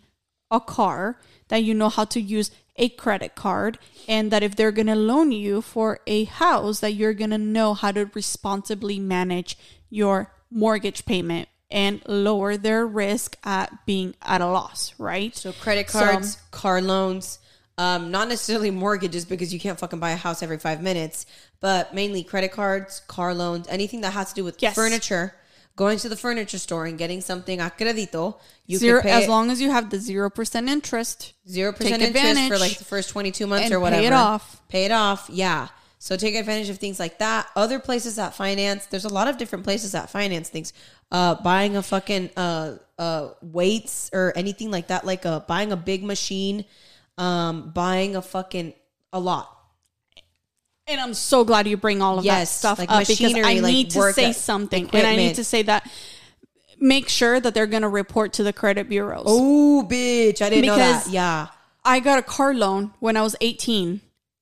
a 0.50 0.61
car, 0.61 1.18
that 1.48 1.62
you 1.62 1.74
know 1.74 1.88
how 1.88 2.05
to 2.07 2.20
use 2.20 2.50
a 2.76 2.88
credit 2.88 3.34
card, 3.34 3.78
and 4.09 4.30
that 4.30 4.42
if 4.42 4.57
they're 4.57 4.72
going 4.72 4.88
to 4.88 4.94
loan 4.96 5.30
you 5.32 5.61
for 5.61 6.00
a 6.07 6.24
house, 6.24 6.80
that 6.80 6.92
you're 6.94 7.14
going 7.14 7.30
to 7.30 7.38
know 7.38 7.74
how 7.74 7.92
to 7.92 8.11
responsibly 8.14 8.98
manage 8.98 9.57
your 9.90 10.32
mortgage 10.50 11.05
payment 11.05 11.48
and 11.70 12.02
lower 12.07 12.57
their 12.57 12.86
risk 12.86 13.36
at 13.44 13.84
being 13.86 14.14
at 14.22 14.40
a 14.40 14.46
loss, 14.46 14.94
right? 14.98 15.34
So 15.36 15.52
credit 15.52 15.88
So- 15.90 15.98
cards, 16.00 16.38
car 16.50 16.80
loans, 16.80 17.38
um, 17.78 18.11
not 18.11 18.28
necessarily 18.28 18.70
mortgages 18.70 19.24
because 19.24 19.52
you 19.52 19.59
can't 19.59 19.78
fucking 19.78 19.98
buy 19.98 20.11
a 20.12 20.16
house 20.16 20.42
every 20.42 20.59
five 20.59 20.80
minutes, 20.82 21.26
but 21.61 21.92
mainly 21.94 22.22
credit 22.22 22.52
cards, 22.52 23.02
car 23.09 23.34
loans, 23.34 23.66
anything 23.68 24.02
that 24.02 24.12
has 24.12 24.28
to 24.30 24.34
do 24.36 24.44
with 24.44 24.57
Yes. 24.61 24.74
furniture. 24.74 25.34
Going 25.77 25.99
to 25.99 26.09
the 26.09 26.16
furniture 26.16 26.59
store 26.59 26.87
and 26.87 26.97
getting 26.97 27.20
something 27.20 27.61
a 27.61 27.64
credito, 27.64 28.39
you 28.66 28.79
Zero, 28.79 29.03
can 29.03 29.11
pay 29.11 29.22
as 29.22 29.29
long 29.29 29.51
as 29.51 29.61
you 29.61 29.70
have 29.70 29.91
the 29.91 29.97
0% 29.97 30.68
interest. 30.68 31.33
zero 31.49 31.72
percent 31.72 32.01
interest 32.01 32.49
for 32.49 32.59
like 32.59 32.79
the 32.79 32.85
first 32.85 33.11
twenty 33.11 33.33
two 33.33 33.49
months 33.49 33.64
and 33.66 33.75
or 33.75 33.79
pay 33.79 33.83
whatever. 33.83 34.07
it 34.07 34.12
off. 34.12 34.62
Pay 34.68 34.85
it 34.85 34.93
off, 34.93 35.29
yeah. 35.33 35.68
So 35.99 36.16
take 36.16 36.35
advantage 36.37 36.68
of 36.68 36.79
things 36.79 37.01
like 37.01 37.18
that. 37.18 37.49
Other 37.57 37.79
places 37.81 38.16
that 38.16 38.35
finance, 38.35 38.87
there's 38.87 39.07
a 39.07 39.12
lot 39.12 39.27
of 39.27 39.39
different 39.39 39.64
places 39.64 39.93
that 39.93 40.11
finance 40.11 40.49
things. 40.49 40.72
Uh, 41.11 41.35
buying 41.37 41.77
a 41.77 41.83
fucking 41.83 42.31
uh 42.37 42.77
uh 42.99 43.31
weights 43.43 44.11
or 44.12 44.33
anything 44.37 44.70
like 44.70 44.89
that, 44.89 45.05
like 45.05 45.27
uh 45.27 45.41
buying 45.41 45.72
a 45.72 45.77
big 45.77 46.05
machine, 46.05 46.64
um, 47.18 47.70
buying 47.75 48.16
a 48.16 48.22
fucking 48.22 48.75
a 49.12 49.18
lot. 49.18 49.51
And 50.87 51.01
I'm 51.01 51.14
so 51.14 51.45
glad 51.45 51.66
you 51.66 51.76
bring 51.76 52.03
all 52.03 52.18
of 52.18 52.24
that 52.24 52.49
stuff 52.49 52.78
like 52.78 52.91
up 52.91 53.07
because 53.07 53.35
I 53.35 53.55
like 53.55 53.62
need 53.62 53.91
to 53.91 54.12
say 54.12 54.32
something. 54.32 54.91
And 54.93 55.07
I 55.07 55.16
need 55.16 55.37
to 55.37 55.45
say 55.45 55.62
that 55.62 55.91
make 56.78 57.09
sure 57.09 57.41
that 57.41 57.55
they're 57.55 57.66
going 57.66 57.82
to 57.82 57.89
report 57.89 58.35
to 58.35 58.43
the 58.43 58.53
credit 58.53 58.89
bureaus. 58.89 59.24
Oh, 59.26 59.87
bitch! 59.89 60.43
I 60.43 60.51
didn't 60.51 60.66
know 60.66 60.76
that. 60.76 61.09
Yeah, 61.09 61.49
I 61.85 62.01
got 62.01 62.18
a 62.18 62.22
car 62.22 62.53
loan 62.53 62.93
when 63.01 63.16
I 63.16 63.22
was 63.22 63.35
18 63.41 64.01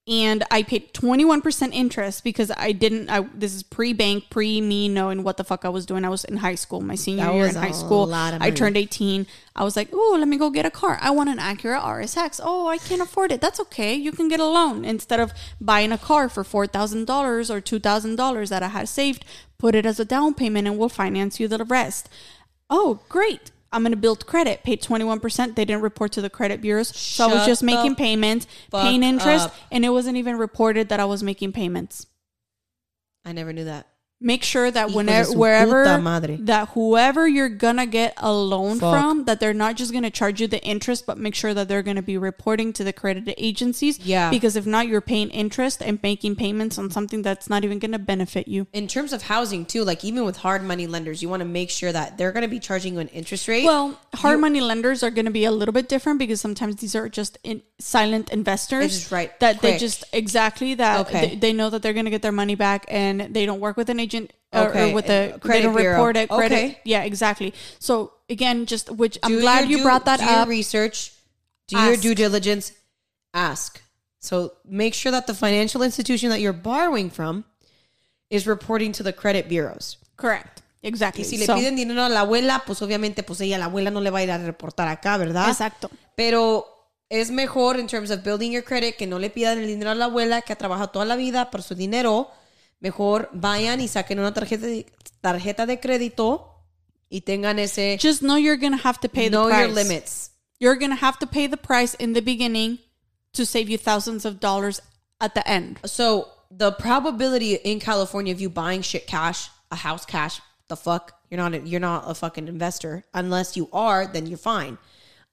and 0.09 0.42
I 0.50 0.64
paid 0.64 0.92
21% 0.94 1.72
interest 1.72 2.24
because 2.24 2.50
I 2.57 2.72
didn't 2.72 3.09
I 3.09 3.20
this 3.34 3.55
is 3.55 3.62
pre-bank, 3.62 4.30
pre 4.30 4.61
me 4.61 4.88
knowing 4.88 5.22
what 5.22 5.36
the 5.36 5.44
fuck 5.44 5.64
I 5.64 5.68
was 5.68 5.86
doing. 5.86 6.05
I 6.05 6.09
was 6.09 6.24
in 6.24 6.38
high 6.38 6.57
school, 6.57 6.80
my 6.80 6.96
senior 6.96 7.26
That 7.26 7.34
year 7.34 7.46
in 7.46 7.55
high 7.55 7.70
school. 7.70 8.12
I 8.12 8.50
turned 8.50 8.76
18. 8.76 9.28
I 9.55 9.62
was 9.62 9.76
like, 9.76 9.90
"Oh, 9.92 10.16
let 10.18 10.26
me 10.26 10.36
go 10.36 10.50
get 10.50 10.66
a 10.66 10.70
car. 10.70 10.98
I 11.00 11.11
want 11.11 11.30
an 11.30 11.38
Acura 11.38 11.80
RSX." 11.80 12.40
"Oh, 12.42 12.66
I 12.66 12.78
can't 12.78 13.00
afford 13.00 13.30
it." 13.30 13.40
That's 13.40 13.61
okay. 13.61 13.94
You 13.94 14.11
can 14.11 14.26
get 14.26 14.40
a 14.40 14.44
loan 14.44 14.84
instead 14.84 15.20
of 15.20 15.32
buying 15.61 15.92
a 15.92 15.98
car 15.98 16.28
for 16.28 16.42
$4,000 16.42 17.48
or 17.48 17.61
$2,000 17.61 18.48
that 18.48 18.64
I 18.64 18.68
had 18.68 18.88
saved, 18.88 19.24
put 19.57 19.76
it 19.76 19.86
as 19.86 20.00
a 20.00 20.05
down 20.05 20.34
payment 20.34 20.66
and 20.66 20.78
we'll 20.78 20.88
finance 20.88 21.38
you 21.38 21.46
the 21.46 21.64
rest. 21.64 22.09
Oh, 22.68 23.00
great. 23.09 23.53
I'm 23.72 23.82
going 23.82 23.92
to 23.92 23.96
build 23.96 24.26
credit. 24.26 24.62
Paid 24.62 24.82
21%. 24.82 25.54
They 25.54 25.64
didn't 25.64 25.82
report 25.82 26.12
to 26.12 26.22
the 26.22 26.30
credit 26.30 26.60
bureaus. 26.60 26.88
So 26.96 27.28
I 27.28 27.34
was 27.34 27.46
just 27.46 27.62
making 27.62 27.94
payments, 27.94 28.46
paying 28.70 29.02
interest, 29.02 29.46
up. 29.46 29.54
and 29.70 29.84
it 29.84 29.90
wasn't 29.90 30.16
even 30.18 30.36
reported 30.36 30.88
that 30.90 31.00
I 31.00 31.04
was 31.04 31.22
making 31.22 31.52
payments. 31.52 32.06
I 33.24 33.32
never 33.32 33.52
knew 33.52 33.64
that. 33.64 33.86
Make 34.22 34.44
sure 34.44 34.70
that 34.70 34.92
whenever 34.92 35.32
wherever 35.32 35.84
that 35.84 36.68
whoever 36.70 37.26
you're 37.26 37.48
gonna 37.48 37.86
get 37.86 38.14
a 38.16 38.32
loan 38.32 38.78
Fuck. 38.78 38.94
from, 38.94 39.24
that 39.24 39.40
they're 39.40 39.52
not 39.54 39.76
just 39.76 39.92
gonna 39.92 40.10
charge 40.10 40.40
you 40.40 40.46
the 40.46 40.62
interest, 40.62 41.06
but 41.06 41.18
make 41.18 41.34
sure 41.34 41.52
that 41.54 41.68
they're 41.68 41.82
gonna 41.82 42.02
be 42.02 42.16
reporting 42.16 42.72
to 42.74 42.84
the 42.84 42.92
credit 42.92 43.32
agencies. 43.36 43.98
Yeah. 43.98 44.30
Because 44.30 44.56
if 44.56 44.66
not, 44.66 44.86
you're 44.86 45.00
paying 45.00 45.30
interest 45.30 45.82
and 45.82 45.98
making 46.02 46.36
payments 46.36 46.78
on 46.78 46.90
something 46.90 47.22
that's 47.22 47.50
not 47.50 47.64
even 47.64 47.78
gonna 47.78 47.98
benefit 47.98 48.46
you. 48.48 48.66
In 48.72 48.86
terms 48.88 49.12
of 49.12 49.22
housing 49.22 49.64
too, 49.66 49.84
like 49.84 50.04
even 50.04 50.24
with 50.24 50.36
hard 50.36 50.62
money 50.62 50.86
lenders, 50.86 51.22
you 51.22 51.28
want 51.28 51.40
to 51.40 51.48
make 51.48 51.70
sure 51.70 51.90
that 51.92 52.18
they're 52.18 52.32
going 52.32 52.42
to 52.42 52.48
be 52.48 52.60
charging 52.60 52.94
you 52.94 53.00
an 53.00 53.08
interest 53.08 53.48
rate. 53.48 53.64
Well, 53.64 53.98
hard 54.14 54.38
money 54.40 54.60
lenders 54.60 55.02
are 55.02 55.10
going 55.10 55.24
to 55.24 55.30
be 55.30 55.44
a 55.44 55.50
little 55.50 55.72
bit 55.72 55.88
different 55.88 56.18
because 56.18 56.40
sometimes 56.40 56.76
these 56.76 56.94
are 56.94 57.08
just 57.08 57.38
in, 57.42 57.62
silent 57.78 58.30
investors. 58.30 59.10
Right 59.10 59.38
That 59.40 59.60
they 59.60 59.78
just 59.78 60.04
exactly 60.12 60.74
that 60.74 61.06
Okay. 61.06 61.20
they, 61.30 61.36
they 61.36 61.52
know 61.52 61.70
that 61.70 61.82
they're 61.82 61.92
going 61.92 62.04
to 62.04 62.10
get 62.10 62.22
their 62.22 62.32
money 62.32 62.54
back 62.54 62.84
and 62.88 63.34
they 63.34 63.46
don't 63.46 63.60
work 63.60 63.76
with 63.76 63.88
an 63.88 63.98
agent 63.98 64.11
or, 64.52 64.68
Okay, 64.68 64.90
or 64.90 64.94
with 64.94 65.06
the 65.06 65.32
uh, 65.34 65.38
credit 65.38 65.70
report 65.70 66.16
it, 66.16 66.28
credit. 66.28 66.54
Okay. 66.56 66.80
Yeah, 66.84 67.04
exactly. 67.04 67.54
So 67.78 68.12
again, 68.28 68.66
just 68.66 68.90
which 68.90 69.18
I'm 69.22 69.40
glad 69.40 69.62
your 69.62 69.70
you 69.70 69.76
due- 69.78 69.82
brought 69.84 70.04
that 70.04 70.20
do 70.20 70.26
your 70.26 70.34
up. 70.42 70.48
research. 70.48 71.12
Do 71.68 71.78
your 71.78 71.96
due 71.96 72.14
diligence. 72.14 72.72
Ask. 73.32 73.80
So 74.20 74.52
make 74.64 74.94
sure 74.94 75.10
that 75.12 75.26
the 75.26 75.34
financial 75.34 75.82
institution 75.82 76.28
that 76.30 76.40
you're 76.40 76.52
borrowing 76.52 77.08
from 77.10 77.44
is 78.30 78.46
reporting 78.46 78.92
to 78.92 79.02
the 79.02 79.12
credit 79.12 79.48
bureaus. 79.48 79.96
Correct. 80.16 80.62
Exactly. 80.82 81.22
Y 81.22 81.28
si 81.28 81.36
le 81.38 81.46
So- 81.46 81.54
piden 81.56 81.76
dinero 81.76 82.04
a 82.04 82.08
la 82.08 82.20
abuela, 82.20 82.62
pues 82.66 82.82
obviamente, 82.82 83.22
pues 83.22 83.40
ella, 83.40 83.56
la 83.58 83.66
abuela 83.66 83.90
no 83.90 84.00
le 84.00 84.10
va 84.10 84.18
a 84.18 84.22
ir 84.22 84.30
a 84.30 84.38
reportar 84.38 84.88
acá, 84.88 85.16
¿verdad? 85.16 85.48
Exacto. 85.48 85.90
Pero 86.16 86.66
es 87.08 87.30
mejor 87.30 87.78
en 87.78 87.86
terms 87.86 88.10
of 88.10 88.22
building 88.22 88.50
your 88.52 88.64
credit 88.64 88.96
que 88.96 89.06
no 89.06 89.18
le 89.18 89.30
pidan 89.30 89.58
el 89.58 89.66
dinero 89.66 89.90
a 89.90 89.94
la 89.94 90.06
abuela 90.06 90.42
que 90.42 90.52
ha 90.52 90.56
trabajado 90.56 90.90
toda 90.90 91.04
la 91.04 91.16
vida 91.16 91.50
por 91.50 91.62
su 91.62 91.74
dinero. 91.74 92.30
Mejor 92.83 93.28
vayan 93.33 93.80
y 93.80 93.87
saquen 93.87 94.18
una 94.18 94.35
tarjeta 94.35 94.66
de, 94.66 94.87
tarjeta 95.20 95.66
de 95.66 95.78
crédito 95.78 96.49
y 97.09 97.20
tengan 97.20 97.61
ese 97.61 97.97
Just 97.97 98.22
know 98.22 98.37
you're 98.37 98.57
gonna 98.57 98.76
have 98.76 98.99
to 99.01 99.09
pay 99.09 99.28
the 99.28 99.37
know 99.37 99.49
price. 99.49 99.61
your 99.61 99.68
limits. 99.68 100.30
You're 100.59 100.74
gonna 100.74 100.97
have 100.97 101.16
to 101.20 101.26
pay 101.26 101.47
the 101.47 101.57
price 101.57 101.95
in 101.95 102.12
the 102.12 102.20
beginning 102.20 102.80
to 103.35 103.47
save 103.47 103.70
you 103.70 103.78
thousands 103.78 104.24
of 104.24 104.41
dollars 104.41 104.80
at 105.20 105.35
the 105.35 105.49
end. 105.49 105.78
So 105.85 106.28
the 106.51 106.72
probability 106.72 107.55
in 107.55 107.78
California 107.78 108.33
of 108.33 108.41
you 108.41 108.51
buying 108.51 108.83
shit 108.83 109.07
cash, 109.07 109.49
a 109.70 109.76
house 109.76 110.05
cash, 110.05 110.41
the 110.68 110.76
fuck, 110.76 111.12
you're 111.30 111.39
not 111.39 111.55
a, 111.55 111.61
you're 111.61 111.80
not 111.80 112.11
a 112.11 112.14
fucking 112.14 112.49
investor 112.49 113.05
unless 113.14 113.57
you 113.57 113.68
are, 113.72 114.07
then 114.09 114.26
you're 114.26 114.39
fine. 114.39 114.76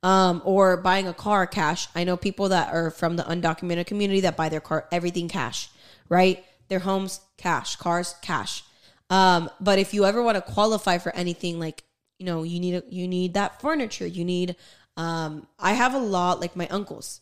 Um, 0.04 0.44
or 0.46 0.78
buying 0.78 1.08
a 1.08 1.14
car 1.14 1.48
cash. 1.48 1.88
I 1.96 2.04
know 2.04 2.16
people 2.16 2.50
that 2.50 2.72
are 2.72 2.92
from 2.92 3.18
the 3.18 3.24
undocumented 3.24 3.88
community 3.88 4.22
that 4.22 4.38
buy 4.38 4.50
their 4.50 4.62
car 4.62 4.88
everything 4.92 5.28
cash, 5.28 5.70
right? 6.08 6.46
Their 6.70 6.80
homes 6.80 7.20
cash, 7.40 7.76
cars 7.78 8.16
cash. 8.22 8.64
Um, 9.10 9.50
but 9.60 9.80
if 9.80 9.94
you 9.94 10.06
ever 10.06 10.22
want 10.22 10.36
to 10.36 10.42
qualify 10.42 11.00
for 11.00 11.16
anything 11.16 11.60
like, 11.60 11.84
you 12.20 12.26
know, 12.26 12.44
you 12.44 12.60
need 12.60 12.76
a, 12.76 12.84
you 12.90 13.08
need 13.08 13.34
that 13.34 13.60
furniture, 13.62 14.06
you 14.06 14.24
need 14.24 14.56
um 14.98 15.48
I 15.58 15.74
have 15.74 15.94
a 15.94 16.00
lot 16.00 16.42
like 16.42 16.56
my 16.56 16.68
uncles 16.68 17.22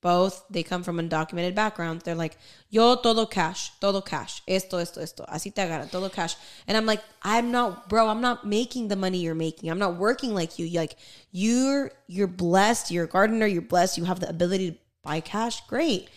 both 0.00 0.44
they 0.48 0.62
come 0.62 0.82
from 0.82 0.98
undocumented 0.98 1.54
backgrounds. 1.54 2.04
They're 2.04 2.14
like 2.14 2.36
yo 2.70 2.96
todo 2.96 3.26
cash 3.26 3.72
todo 3.80 4.00
cash 4.00 4.42
esto 4.46 4.78
esto 4.78 5.00
esto 5.00 5.24
así 5.28 5.52
te 5.54 5.62
agarra 5.62 5.90
todo 5.90 6.08
cash. 6.08 6.36
And 6.66 6.76
i'm 6.76 6.86
like 6.86 7.02
i'm 7.22 7.50
not 7.50 7.88
bro 7.88 8.08
i'm 8.08 8.20
not 8.20 8.46
making 8.46 8.88
the 8.88 8.96
money 8.96 9.18
you're 9.18 9.34
making. 9.34 9.70
I'm 9.70 9.78
not 9.78 9.96
working 9.96 10.34
like 10.34 10.58
you. 10.58 10.68
Like 10.78 10.96
you're 11.32 11.90
you're 12.06 12.28
blessed 12.28 12.90
you're 12.90 13.04
a 13.04 13.08
gardener 13.08 13.46
you're 13.46 13.62
blessed 13.62 13.98
you 13.98 14.04
have 14.04 14.20
the 14.20 14.28
ability 14.28 14.70
to 14.72 14.78
buy 15.02 15.20
cash? 15.20 15.66
Great 15.66 16.08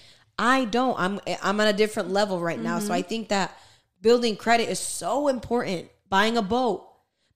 i 0.41 0.65
don't 0.65 0.99
i'm 0.99 1.19
i'm 1.41 1.59
at 1.61 1.73
a 1.73 1.77
different 1.77 2.09
level 2.09 2.41
right 2.41 2.59
now 2.59 2.79
so 2.79 2.85
mm-hmm. 2.85 2.93
i 2.93 3.01
think 3.01 3.29
that 3.29 3.57
building 4.01 4.35
credit 4.35 4.67
is 4.67 4.79
so 4.79 5.27
important 5.27 5.87
buying 6.09 6.35
a 6.35 6.41
boat 6.41 6.91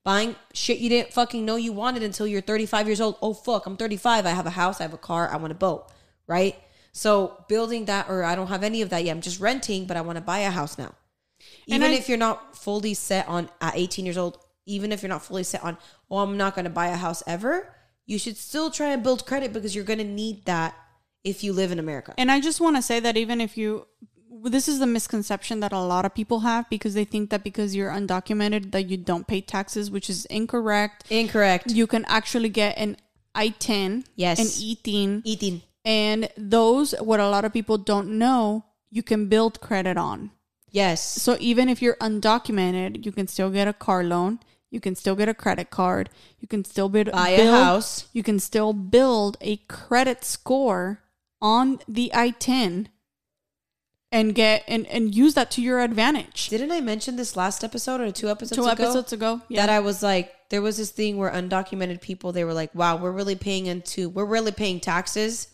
buying 0.06 0.36
shit 0.53 0.78
you 0.78 0.88
didn't 0.88 1.12
fucking 1.12 1.43
know 1.43 1.58
you 1.58 1.74
wanted 1.74 2.03
until 2.03 2.28
you're 2.28 2.39
35 2.39 2.88
years 2.88 3.01
old. 3.01 3.18
Oh 3.22 3.34
fuck, 3.34 3.66
I'm 3.66 3.76
35. 3.76 4.26
I 4.26 4.30
have 4.30 4.45
a 4.45 4.51
house, 4.51 4.80
I 4.80 4.84
have 4.84 4.93
a 4.93 4.97
car, 4.97 5.30
I 5.30 5.36
want 5.36 5.51
a 5.51 5.56
boat, 5.56 5.91
right? 6.28 6.56
So 6.93 7.43
building 7.49 7.86
that, 7.86 8.08
or 8.08 8.24
I 8.24 8.36
don't 8.36 8.47
have 8.47 8.64
any 8.64 8.82
of 8.82 8.89
that 8.91 9.03
yet. 9.03 9.12
I'm 9.12 9.20
just 9.20 9.41
renting, 9.41 9.86
but 9.86 9.97
I 9.97 10.01
want 10.01 10.16
to 10.18 10.22
buy 10.22 10.39
a 10.39 10.51
house 10.51 10.78
now. 10.78 10.93
Even 11.68 11.91
I- 11.91 11.95
if 11.95 12.08
you're 12.08 12.18
not 12.18 12.56
fully 12.56 12.93
set 12.93 13.28
on 13.28 13.49
at 13.60 13.76
18 13.76 14.06
years 14.06 14.18
old, 14.18 14.38
even 14.66 14.93
if 14.93 15.01
you're 15.01 15.10
not 15.10 15.26
fully 15.26 15.43
set 15.43 15.64
on, 15.64 15.78
oh, 16.10 16.20
I'm 16.20 16.38
not 16.38 16.56
going 16.56 16.64
to 16.64 16.72
buy 16.72 16.88
a 16.88 16.95
house 16.95 17.22
ever, 17.28 17.76
you 18.06 18.18
should 18.18 18.38
still 18.38 18.72
try 18.72 18.91
and 18.91 19.03
build 19.03 19.26
credit 19.26 19.51
because 19.51 19.76
you're 19.76 19.84
going 19.84 19.99
to 19.99 20.06
need 20.06 20.45
that 20.45 20.76
if 21.26 21.44
you 21.44 21.52
live 21.52 21.72
in 21.74 21.80
America. 21.80 22.14
And 22.18 22.32
I 22.32 22.40
just 22.40 22.62
want 22.62 22.78
to 22.78 22.82
say 22.82 23.02
that 23.02 23.18
even 23.18 23.42
if 23.42 23.58
you, 23.58 23.88
this 24.44 24.68
is 24.68 24.80
the 24.80 24.86
misconception 24.88 25.60
that 25.62 25.74
a 25.74 25.82
lot 25.82 26.06
of 26.06 26.14
people 26.14 26.42
have 26.42 26.70
because 26.70 26.94
they 26.94 27.04
think 27.04 27.32
that 27.32 27.44
because 27.44 27.76
you're 27.76 27.90
undocumented 27.92 28.72
that 28.72 28.84
you 28.84 28.96
don't 28.96 29.28
pay 29.28 29.42
taxes, 29.42 29.90
which 29.92 30.10
is 30.10 30.26
incorrect. 30.26 31.04
Incorrect. 31.10 31.72
You 31.72 31.88
can 31.88 32.06
actually 32.06 32.50
get 32.50 32.78
an 32.78 32.96
ITIN, 33.36 34.06
Yes. 34.16 34.40
an 34.40 34.48
E-10, 34.64 35.22
Eating. 35.26 35.62
and 35.84 36.30
those 36.38 36.94
what 37.02 37.20
a 37.20 37.28
lot 37.28 37.44
of 37.44 37.52
people 37.52 37.78
don't 37.78 38.18
know, 38.18 38.64
you 38.90 39.04
can 39.04 39.28
build 39.28 39.60
credit 39.62 39.98
on. 39.98 40.32
Yes. 40.72 41.04
So 41.22 41.36
even 41.40 41.68
if 41.70 41.82
you're 41.82 41.98
undocumented, 41.98 43.06
you 43.06 43.12
can 43.12 43.28
still 43.28 43.50
get 43.50 43.68
a 43.68 43.74
car 43.74 44.04
loan. 44.04 44.40
You 44.72 44.80
can 44.82 44.96
still 44.96 45.16
get 45.16 45.30
a 45.30 45.34
credit 45.34 45.70
card. 45.70 46.10
You 46.40 46.48
can 46.48 46.66
still 46.66 46.90
build, 46.90 47.12
Buy 47.12 47.30
a 47.30 47.38
build- 47.38 47.64
house. 47.64 48.08
You 48.14 48.24
can 48.24 48.40
still 48.40 48.74
build 48.74 49.38
a 49.42 49.58
credit 49.68 50.24
score 50.26 51.02
on 51.42 51.80
the 51.88 52.12
ITIN 52.14 52.88
and 54.12 54.34
get 54.36 54.64
and, 54.68 54.86
and 54.88 55.14
use 55.14 55.34
that 55.34 55.52
to 55.52 55.62
your 55.62 55.80
advantage. 55.82 56.50
Didn't 56.50 56.72
I 56.72 56.80
mention 56.82 57.16
this 57.16 57.36
last 57.36 57.64
episode 57.64 58.00
or 58.02 58.12
two 58.12 58.30
episodes 58.30 58.56
Two 58.56 58.64
ago? 58.64 58.72
episodes 58.72 59.14
ago, 59.14 59.42
yeah. 59.50 59.66
that 59.66 59.70
I 59.70 59.80
was 59.80 60.02
like, 60.02 60.32
there 60.50 60.62
was 60.62 60.78
this 60.78 60.92
thing 60.92 61.18
where 61.18 61.32
undocumented 61.32 62.02
people, 62.02 62.32
they 62.32 62.44
were 62.44 62.54
like, 62.54 62.74
wow, 62.76 62.96
we're 62.98 63.12
really 63.12 63.36
paying 63.36 63.66
into, 63.66 64.10
we're 64.10 64.26
really 64.26 64.52
paying 64.52 64.80
taxes 64.80 65.48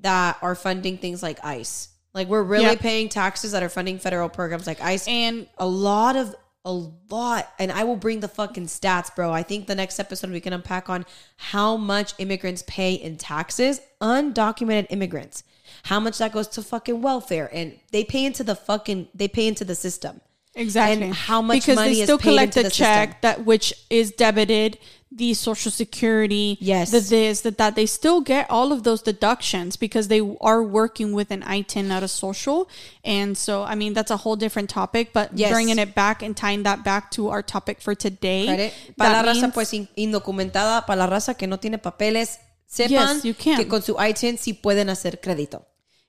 that 0.00 0.36
are 0.42 0.54
funding 0.54 0.98
things 0.98 1.22
like 1.22 1.42
ICE. 1.44 1.88
Like 2.12 2.28
we're 2.28 2.42
really 2.42 2.64
Yep. 2.64 2.80
paying 2.80 3.08
taxes 3.08 3.52
that 3.52 3.62
are 3.62 3.68
funding 3.68 3.98
federal 3.98 4.28
programs 4.28 4.66
like 4.66 4.80
ICE. 4.80 5.06
and 5.08 5.48
a 5.58 5.66
lot 5.66 6.16
of, 6.16 6.34
a 6.64 6.72
lot. 6.72 7.52
And 7.58 7.70
I 7.70 7.84
will 7.84 7.96
bring 7.96 8.20
the 8.20 8.28
fucking 8.28 8.66
stats, 8.66 9.14
bro. 9.14 9.32
I 9.32 9.42
think 9.42 9.66
the 9.66 9.74
next 9.74 10.00
episode 10.00 10.30
we 10.30 10.40
can 10.40 10.52
unpack 10.52 10.88
on 10.88 11.04
how 11.36 11.76
much 11.76 12.14
immigrants 12.18 12.64
pay 12.66 12.94
in 12.94 13.16
taxes, 13.16 13.80
undocumented 14.00 14.86
immigrants. 14.90 15.44
How 15.84 16.00
much 16.00 16.18
that 16.18 16.32
goes 16.32 16.48
to 16.48 16.62
fucking 16.62 17.02
welfare. 17.02 17.50
And 17.52 17.78
they 17.92 18.04
pay 18.04 18.24
into 18.24 18.44
the 18.44 18.54
fucking, 18.54 19.08
they 19.14 19.28
pay 19.28 19.46
into 19.46 19.64
the 19.64 19.74
system. 19.74 20.20
Exactly 20.56 21.06
and 21.06 21.14
how 21.14 21.42
much 21.42 21.60
because 21.62 21.76
money 21.76 21.94
they 21.94 22.00
is 22.00 22.04
still 22.04 22.18
paid 22.18 22.24
collect 22.30 22.54
the 22.54 22.62
the 22.64 22.70
check 22.70 23.08
system. 23.08 23.18
that 23.22 23.44
which 23.44 23.74
is 23.90 24.12
debited 24.12 24.78
the 25.10 25.34
social 25.34 25.70
security 25.70 26.56
Yes. 26.60 26.90
the 26.90 27.00
this 27.00 27.40
that 27.42 27.58
that 27.58 27.74
they 27.76 27.86
still 27.86 28.20
get 28.20 28.48
all 28.50 28.72
of 28.72 28.82
those 28.82 29.02
deductions 29.02 29.76
because 29.76 30.08
they 30.08 30.20
are 30.40 30.62
working 30.62 31.12
with 31.12 31.30
an 31.30 31.42
ITIN 31.42 31.86
not 31.88 32.02
a 32.02 32.08
social 32.08 32.68
and 33.04 33.36
so 33.36 33.62
i 33.64 33.74
mean 33.74 33.94
that's 33.94 34.10
a 34.10 34.16
whole 34.18 34.36
different 34.36 34.70
topic 34.70 35.12
but 35.12 35.30
Yes. 35.34 35.50
bringing 35.52 35.78
it 35.78 35.94
back 35.94 36.22
and 36.22 36.36
tying 36.36 36.62
that 36.64 36.84
back 36.84 37.10
to 37.12 37.28
our 37.30 37.42
topic 37.42 37.80
for 37.80 37.94
today 37.94 38.46
credit. 38.46 38.72
Para 38.96 39.22
la 39.22 39.22
raza 39.32 39.52
pues 39.52 39.72
indocumentada, 39.96 40.86
para 40.86 40.98
la 40.98 41.06
raza 41.06 41.34
que 41.36 41.46
no 41.46 41.56
tiene 41.58 41.78
papeles, 41.78 42.38
sepan 42.68 42.90
Yes, 42.90 43.24
you 43.24 43.34
can. 43.34 43.56
que 43.56 43.66
con 43.66 43.82
su 43.82 43.94
ITIN 43.98 44.36
sí 44.38 44.52
pueden 44.52 44.88
hacer 44.88 45.20
crédito. 45.20 45.64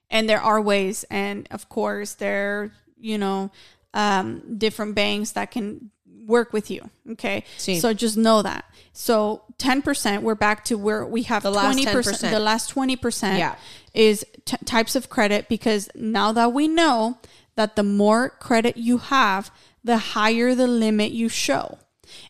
and 0.10 0.30
there 0.30 0.40
are 0.42 0.62
ways 0.62 1.04
and 1.10 1.48
of 1.52 1.68
course 1.68 2.16
there 2.16 2.72
you 3.00 3.18
know 3.18 3.52
um, 3.96 4.58
different 4.58 4.94
banks 4.94 5.32
that 5.32 5.50
can 5.50 5.90
work 6.28 6.52
with 6.54 6.70
you 6.72 6.82
okay 7.12 7.44
Sí. 7.58 7.80
so 7.80 7.94
just 7.94 8.18
know 8.18 8.42
that 8.42 8.66
so 8.94 9.44
10% 9.60 10.22
we're 10.24 10.34
back 10.36 10.66
to 10.66 10.76
where 10.78 11.06
we 11.06 11.22
have 11.24 11.44
The 11.44 11.52
last 11.52 11.78
20% 11.78 11.86
10%. 11.86 12.32
the 12.32 12.40
last 12.40 12.74
20% 12.74 13.38
Yeah. 13.38 13.56
is 13.94 14.26
t- 14.46 14.58
types 14.66 14.96
of 14.96 15.10
credit 15.10 15.48
because 15.48 15.88
now 15.96 16.32
that 16.32 16.52
we 16.52 16.68
know 16.68 17.20
that 17.56 17.76
the 17.76 17.84
more 17.84 18.30
credit 18.30 18.76
you 18.76 18.98
have 18.98 19.52
the 19.84 19.98
higher 19.98 20.56
the 20.56 20.68
limit 20.68 21.12
you 21.12 21.30
show 21.30 21.78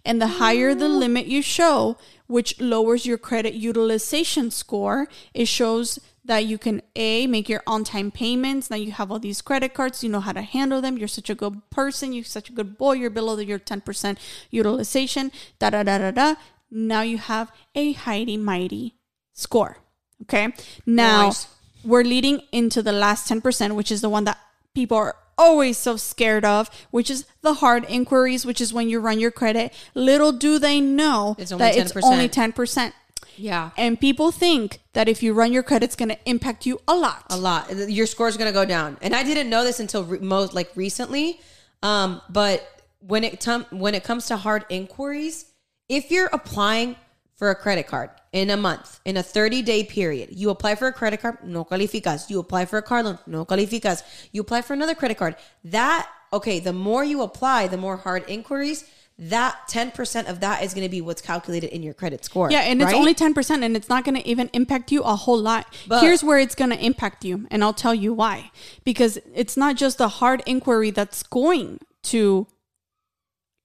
and 0.03 0.21
the 0.21 0.27
higher 0.43 0.75
the 0.75 0.89
limit 0.89 1.25
you 1.27 1.41
show, 1.41 1.97
which 2.27 2.59
lowers 2.59 3.05
your 3.05 3.17
credit 3.17 3.53
utilization 3.53 4.49
score, 4.51 5.07
it 5.33 5.47
shows 5.47 5.99
that 6.25 6.45
you 6.45 6.57
can 6.57 6.81
A, 6.95 7.27
make 7.27 7.47
your 7.47 7.61
on 7.67 7.83
time 7.83 8.11
payments. 8.11 8.69
Now 8.69 8.77
you 8.77 8.91
have 8.91 9.11
all 9.11 9.19
these 9.19 9.41
credit 9.41 9.73
cards, 9.73 10.03
you 10.03 10.09
know 10.09 10.19
how 10.19 10.33
to 10.33 10.41
handle 10.41 10.81
them. 10.81 10.97
You're 10.97 11.07
such 11.07 11.29
a 11.29 11.35
good 11.35 11.61
person, 11.69 12.13
you're 12.13 12.23
such 12.23 12.49
a 12.49 12.53
good 12.53 12.77
boy, 12.77 12.93
you're 12.93 13.09
below 13.09 13.37
your 13.37 13.59
10% 13.59 14.17
utilization, 14.51 15.31
da 15.59 15.69
da 15.69 15.83
da 15.83 15.97
da 15.99 16.11
da. 16.11 16.35
Now 16.71 17.01
you 17.01 17.17
have 17.19 17.51
a 17.75 17.95
mighty 18.05 18.37
mighty 18.37 18.95
score. 19.33 19.77
Okay. 20.23 20.53
Now 20.85 21.25
Nice. 21.27 21.47
we're 21.83 22.03
leading 22.03 22.41
into 22.51 22.81
the 22.81 22.91
last 22.91 23.29
10%, 23.29 23.75
which 23.75 23.91
is 23.91 24.01
the 24.01 24.09
one 24.09 24.23
that 24.23 24.39
people 24.73 24.97
are 24.97 25.15
always 25.37 25.77
so 25.77 25.97
scared 25.97 26.45
of, 26.45 26.69
which 26.91 27.09
is 27.11 27.25
the 27.41 27.55
hard 27.55 27.85
inquiries, 27.89 28.45
which 28.45 28.61
is 28.61 28.73
when 28.73 28.89
you 28.89 28.99
run 28.99 29.19
your 29.19 29.31
credit. 29.31 29.73
Little 29.93 30.31
do 30.31 30.57
they 30.57 30.79
know 30.81 31.35
It's 31.37 31.51
that 31.51 31.75
it's 31.75 31.91
10%. 31.93 32.03
only 32.03 32.29
10%. 32.29 32.93
Yeah. 33.37 33.71
And 33.77 33.99
people 33.99 34.31
think 34.31 34.79
that 34.93 35.07
if 35.07 35.21
you 35.23 35.33
run 35.33 35.53
your 35.53 35.63
credit, 35.63 35.85
it's 35.85 35.95
going 35.95 36.09
to 36.09 36.17
impact 36.25 36.65
you 36.65 36.79
a 36.87 36.95
lot. 36.95 37.25
A 37.29 37.37
lot. 37.37 37.73
Your 37.89 38.05
score 38.05 38.27
is 38.27 38.37
going 38.37 38.49
to 38.49 38.53
go 38.53 38.65
down. 38.65 38.97
And 39.01 39.15
I 39.15 39.23
didn't 39.23 39.49
know 39.49 39.63
this 39.63 39.79
until 39.79 40.03
re- 40.03 40.19
most 40.19 40.53
like 40.53 40.71
recently. 40.75 41.39
Um, 41.83 42.21
but 42.29 42.83
when 42.99 43.23
it 43.23 43.39
tum- 43.39 43.67
when 43.69 43.95
it 43.95 44.03
comes 44.03 44.27
to 44.27 44.37
hard 44.37 44.65
inquiries, 44.69 45.45
if 45.89 46.11
you're 46.11 46.29
applying 46.33 46.95
for 47.35 47.49
a 47.49 47.55
credit 47.55 47.87
card 47.87 48.09
in 48.31 48.49
a 48.49 48.57
month, 48.57 48.99
in 49.05 49.17
a 49.17 49.23
30 49.23 49.61
day 49.61 49.83
period, 49.83 50.29
you 50.31 50.49
apply 50.49 50.75
for 50.75 50.87
a 50.87 50.93
credit 50.93 51.21
card, 51.21 51.37
no 51.43 51.65
calificas. 51.65 52.29
You 52.29 52.39
apply 52.39 52.65
for 52.65 52.77
a 52.77 52.81
car 52.81 53.03
loan, 53.03 53.19
no 53.27 53.45
calificas. 53.45 54.03
You 54.31 54.41
apply 54.41 54.61
for 54.61 54.73
another 54.73 54.95
credit 54.95 55.17
card. 55.17 55.35
That, 55.63 56.09
okay, 56.33 56.59
the 56.59 56.73
more 56.73 57.03
you 57.03 57.21
apply, 57.21 57.67
the 57.67 57.77
more 57.77 57.97
hard 57.97 58.23
inquiries, 58.27 58.85
that 59.17 59.55
10% 59.69 60.29
of 60.29 60.41
that 60.41 60.61
is 60.61 60.73
going 60.73 60.85
to 60.85 60.91
be 60.91 60.99
what's 60.99 61.21
calculated 61.21 61.73
in 61.73 61.81
your 61.81 61.93
credit 61.93 62.25
score. 62.25 62.51
Yeah, 62.51 62.59
and 62.59 62.81
it's 62.81 62.93
only 62.93 63.15
10%, 63.15 63.63
and 63.63 63.75
it's 63.77 63.87
not 63.87 64.03
going 64.03 64.15
to 64.15 64.27
even 64.27 64.49
impact 64.51 64.91
you 64.91 65.03
a 65.03 65.15
whole 65.15 65.39
lot. 65.39 65.73
But- 65.87 66.01
Here's 66.01 66.23
where 66.23 66.37
it's 66.37 66.55
going 66.55 66.71
to 66.71 66.85
impact 66.85 67.23
you, 67.23 67.47
and 67.49 67.63
I'll 67.63 67.73
tell 67.73 67.95
you 67.95 68.13
why. 68.13 68.51
Because 68.83 69.17
it's 69.33 69.55
not 69.55 69.77
just 69.77 69.97
the 69.99 70.09
hard 70.09 70.43
inquiry 70.45 70.91
that's 70.91 71.23
going 71.23 71.79
to 72.03 72.47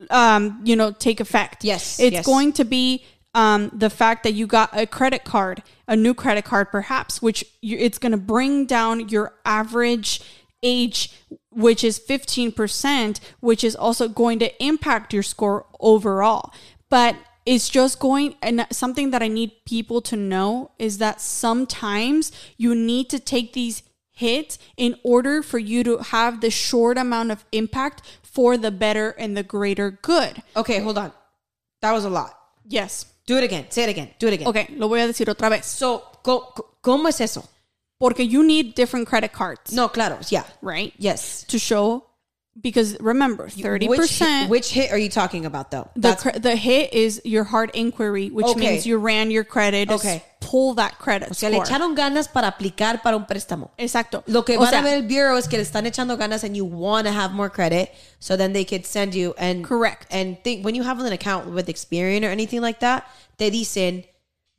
um, 0.08 0.60
you 0.64 0.76
know, 0.76 0.92
take 0.92 1.20
effect. 1.20 1.64
Yes, 1.64 2.00
It's 2.00 2.14
yes. 2.14 2.26
going 2.26 2.52
to 2.54 2.64
be 2.64 3.04
um, 3.34 3.70
the 3.74 3.90
fact 3.90 4.22
that 4.24 4.32
you 4.32 4.46
got 4.46 4.70
a 4.72 4.86
credit 4.86 5.24
card, 5.24 5.62
a 5.86 5.94
new 5.94 6.14
credit 6.14 6.44
card, 6.44 6.70
perhaps, 6.70 7.20
which 7.20 7.44
you, 7.60 7.76
it's 7.76 7.98
going 7.98 8.12
to 8.12 8.18
bring 8.18 8.66
down 8.66 9.08
your 9.08 9.34
average 9.44 10.22
age, 10.62 11.12
which 11.50 11.82
is 11.84 11.98
15%, 11.98 13.20
which 13.40 13.64
is 13.64 13.76
also 13.76 14.08
going 14.08 14.38
to 14.40 14.64
impact 14.64 15.12
your 15.12 15.22
score 15.22 15.66
overall. 15.80 16.52
But 16.88 17.16
it's 17.46 17.68
just 17.68 17.98
going, 17.98 18.34
and 18.42 18.66
something 18.70 19.10
that 19.10 19.22
I 19.22 19.28
need 19.28 19.52
people 19.64 20.00
to 20.02 20.16
know 20.16 20.72
is 20.78 20.98
that 20.98 21.20
sometimes 21.20 22.32
you 22.56 22.74
need 22.74 23.08
to 23.10 23.18
take 23.18 23.52
these 23.52 23.82
hits 24.12 24.58
in 24.76 24.96
order 25.02 25.42
for 25.42 25.58
you 25.58 25.82
to 25.84 25.98
have 25.98 26.40
the 26.40 26.50
short 26.50 26.98
amount 26.98 27.30
of 27.30 27.44
impact 27.52 28.02
for 28.22 28.56
the 28.56 28.70
better 28.70 29.10
and 29.10 29.36
the 29.36 29.42
greater 29.42 29.90
good. 29.90 30.42
Okay, 30.54 30.80
hold 30.80 30.98
on. 30.98 31.12
That 31.80 31.92
was 31.92 32.04
a 32.04 32.10
lot. 32.10 32.38
Yes. 32.66 33.06
Do 33.26 33.38
it 33.38 33.44
again. 33.44 33.70
Say 33.70 33.84
it 33.84 33.88
again. 33.88 34.10
Do 34.18 34.28
it 34.28 34.34
again. 34.34 34.46
Ok, 34.46 34.70
lo 34.76 34.88
voy 34.88 35.00
a 35.00 35.06
decir 35.06 35.26
otra 35.28 35.48
vez. 35.48 35.64
So, 35.64 36.02
¿cómo 36.82 37.08
es 37.08 37.20
eso? 37.20 37.48
Porque 38.00 38.20
you 38.20 38.42
need 38.42 38.74
different 38.74 39.06
credit 39.06 39.32
cards, 39.32 39.72
No, 39.72 39.86
claro. 39.88 40.18
Yeah. 40.30 40.44
right? 40.62 40.92
Yes. 40.98 41.44
To 41.48 41.58
show, 41.58 42.06
because 42.58 42.96
remember, 42.98 43.48
30%. 43.48 43.88
Which 43.88 44.18
hit, 44.18 44.48
which 44.48 44.72
hit 44.72 44.90
are 44.90 44.98
you 44.98 45.10
talking 45.10 45.44
about, 45.44 45.70
though? 45.70 45.88
the, 45.96 46.14
cre- 46.16 46.38
the 46.38 46.56
hit 46.56 46.94
is 46.94 47.20
your 47.26 47.44
hard 47.44 47.70
inquiry, 47.74 48.30
which 48.30 48.46
Okay. 48.46 48.60
means 48.72 48.86
you 48.86 48.96
ran 48.98 49.30
your 49.30 49.44
credit. 49.44 49.90
Okay. 49.90 50.22
Pull 50.40 50.74
that 50.76 50.98
credit 50.98 51.30
o 51.30 51.34
sea, 51.34 51.50
le 51.50 51.58
echaron 51.60 51.94
ganas 51.94 52.26
para 52.26 52.48
aplicar 52.50 53.02
para 53.02 53.14
un 53.16 53.26
préstamo. 53.26 53.68
Exacto. 53.76 54.24
Lo 54.26 54.42
que 54.42 54.56
O 54.56 54.60
van 54.60 54.70
sea, 54.70 54.78
a 54.80 54.82
ver 54.82 54.96
el 54.96 55.02
bureau 55.06 55.36
es 55.36 55.46
que 55.46 55.58
le 55.58 55.62
están 55.62 55.84
echando 55.86 56.16
ganas 56.18 56.42
and 56.42 56.56
you 56.56 56.64
want 56.64 57.06
to 57.06 57.12
have 57.12 57.32
more 57.34 57.50
credit 57.50 57.90
so 58.18 58.36
then 58.38 58.54
they 58.54 58.64
could 58.64 58.86
send 58.86 59.14
you 59.14 59.34
and 59.36 59.62
Correct. 59.62 60.06
and 60.10 60.42
think 60.42 60.64
when 60.64 60.74
you 60.74 60.82
have 60.82 60.98
an 60.98 61.12
account 61.12 61.46
with 61.52 61.66
Experian 61.68 62.24
or 62.24 62.30
anything 62.30 62.62
like 62.62 62.80
that, 62.80 63.04
te 63.38 63.50
dicen 63.50 64.04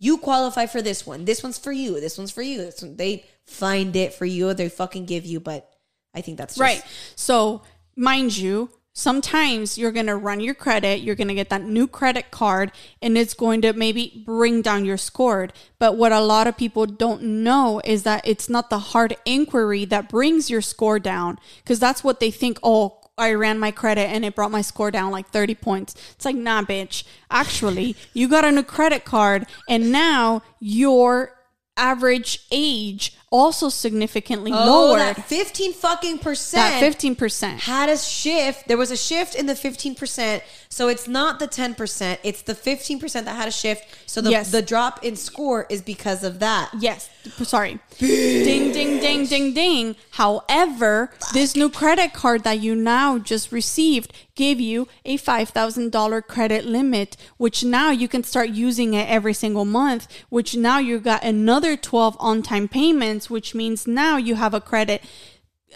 you 0.01 0.17
qualify 0.17 0.65
for 0.65 0.81
this 0.81 1.05
one. 1.05 1.25
This 1.25 1.43
one's 1.43 1.59
for 1.59 1.71
you. 1.71 2.01
This 2.01 2.17
one's 2.17 2.31
for 2.31 2.41
you. 2.41 2.57
This 2.57 2.81
one, 2.81 2.95
they 2.97 3.23
find 3.45 3.95
it 3.95 4.15
for 4.15 4.25
you. 4.25 4.51
They 4.55 4.67
fucking 4.67 5.05
give 5.05 5.25
you, 5.25 5.39
but 5.39 5.69
I 6.11 6.21
think 6.21 6.39
that's 6.39 6.55
just, 6.55 6.59
Right. 6.59 6.83
So, 7.15 7.61
mind 7.95 8.35
you, 8.35 8.71
sometimes 8.93 9.77
you're 9.77 9.91
going 9.91 10.07
to 10.07 10.15
run 10.15 10.39
your 10.39 10.55
credit, 10.55 11.01
you're 11.01 11.13
going 11.15 11.27
to 11.27 11.35
get 11.35 11.49
that 11.49 11.61
new 11.61 11.87
credit 11.87 12.31
card, 12.31 12.71
and 12.99 13.15
it's 13.15 13.35
going 13.35 13.61
to 13.61 13.73
maybe 13.73 14.23
bring 14.25 14.63
down 14.63 14.85
your 14.85 14.97
score. 14.97 15.49
But 15.77 15.97
what 15.97 16.11
a 16.11 16.19
lot 16.19 16.47
of 16.47 16.57
people 16.57 16.87
don't 16.87 17.21
know 17.21 17.79
is 17.85 18.01
that 18.01 18.27
it's 18.27 18.49
not 18.49 18.71
the 18.71 18.79
hard 18.79 19.15
inquiry 19.23 19.85
that 19.85 20.09
brings 20.09 20.49
your 20.49 20.61
score 20.61 20.97
down, 20.97 21.37
because 21.63 21.79
that's 21.79 22.03
what 22.03 22.19
they 22.19 22.31
think, 22.31 22.57
oh, 22.63 23.00
I 23.17 23.33
ran 23.33 23.59
my 23.59 23.71
credit 23.71 24.09
and 24.09 24.25
it 24.25 24.35
brought 24.35 24.51
my 24.51 24.61
score 24.61 24.91
down 24.91 25.11
like 25.11 25.27
30 25.29 25.55
points. 25.55 25.95
It's 26.15 26.25
like, 26.25 26.35
nah, 26.35 26.63
bitch. 26.63 27.03
Actually, 27.29 27.95
you 28.13 28.27
got 28.27 28.45
a 28.45 28.51
new 28.51 28.63
credit 28.63 29.05
card 29.05 29.45
and 29.69 29.91
now 29.91 30.41
your 30.59 31.37
average 31.77 32.45
age 32.51 33.17
also 33.31 33.69
significantly 33.69 34.51
oh, 34.51 34.55
lower. 34.55 34.65
Oh, 34.67 34.85
lowered. 34.93 35.15
that 35.15 35.25
15 35.25 35.73
fucking 35.73 36.19
percent. 36.19 36.79
That 36.81 37.17
15%. 37.17 37.59
had 37.61 37.89
a 37.89 37.97
shift. 37.97 38.67
There 38.67 38.77
was 38.77 38.91
a 38.91 38.97
shift 38.97 39.35
in 39.35 39.45
the 39.45 39.53
15%. 39.53 40.41
So 40.71 40.87
it's 40.87 41.05
not 41.05 41.39
the 41.39 41.49
10%, 41.49 42.19
it's 42.23 42.43
the 42.43 42.53
15% 42.53 43.25
that 43.25 43.35
had 43.35 43.49
a 43.49 43.51
shift. 43.51 43.83
So 44.05 44.21
the, 44.21 44.31
Yes. 44.31 44.51
the 44.51 44.61
drop 44.61 45.03
in 45.03 45.17
score 45.17 45.65
is 45.69 45.81
because 45.81 46.23
of 46.23 46.39
that. 46.39 46.71
Yes, 46.79 47.09
sorry. 47.43 47.79
ding, 47.99 48.71
ding, 48.71 48.99
ding, 48.99 49.25
ding, 49.25 49.53
ding. 49.53 49.95
However, 50.11 51.11
this 51.33 51.57
new 51.57 51.69
credit 51.69 52.13
card 52.13 52.45
that 52.45 52.61
you 52.61 52.73
now 52.73 53.17
just 53.17 53.51
received 53.51 54.13
gave 54.35 54.61
you 54.61 54.87
a 55.03 55.17
$5,000 55.17 56.25
credit 56.25 56.65
limit, 56.65 57.17
which 57.35 57.65
now 57.65 57.91
you 57.91 58.07
can 58.07 58.23
start 58.23 58.49
using 58.49 58.93
it 58.93 59.09
every 59.09 59.33
single 59.33 59.65
month, 59.65 60.07
which 60.29 60.55
now 60.55 60.79
you 60.79 60.99
got 60.99 61.21
another 61.23 61.75
12 61.75 62.15
on 62.17 62.41
time 62.41 62.69
payments, 62.69 63.20
which 63.29 63.53
means 63.55 63.85
now 63.87 64.17
you 64.17 64.35
have 64.35 64.53
a 64.53 64.61
credit 64.61 65.01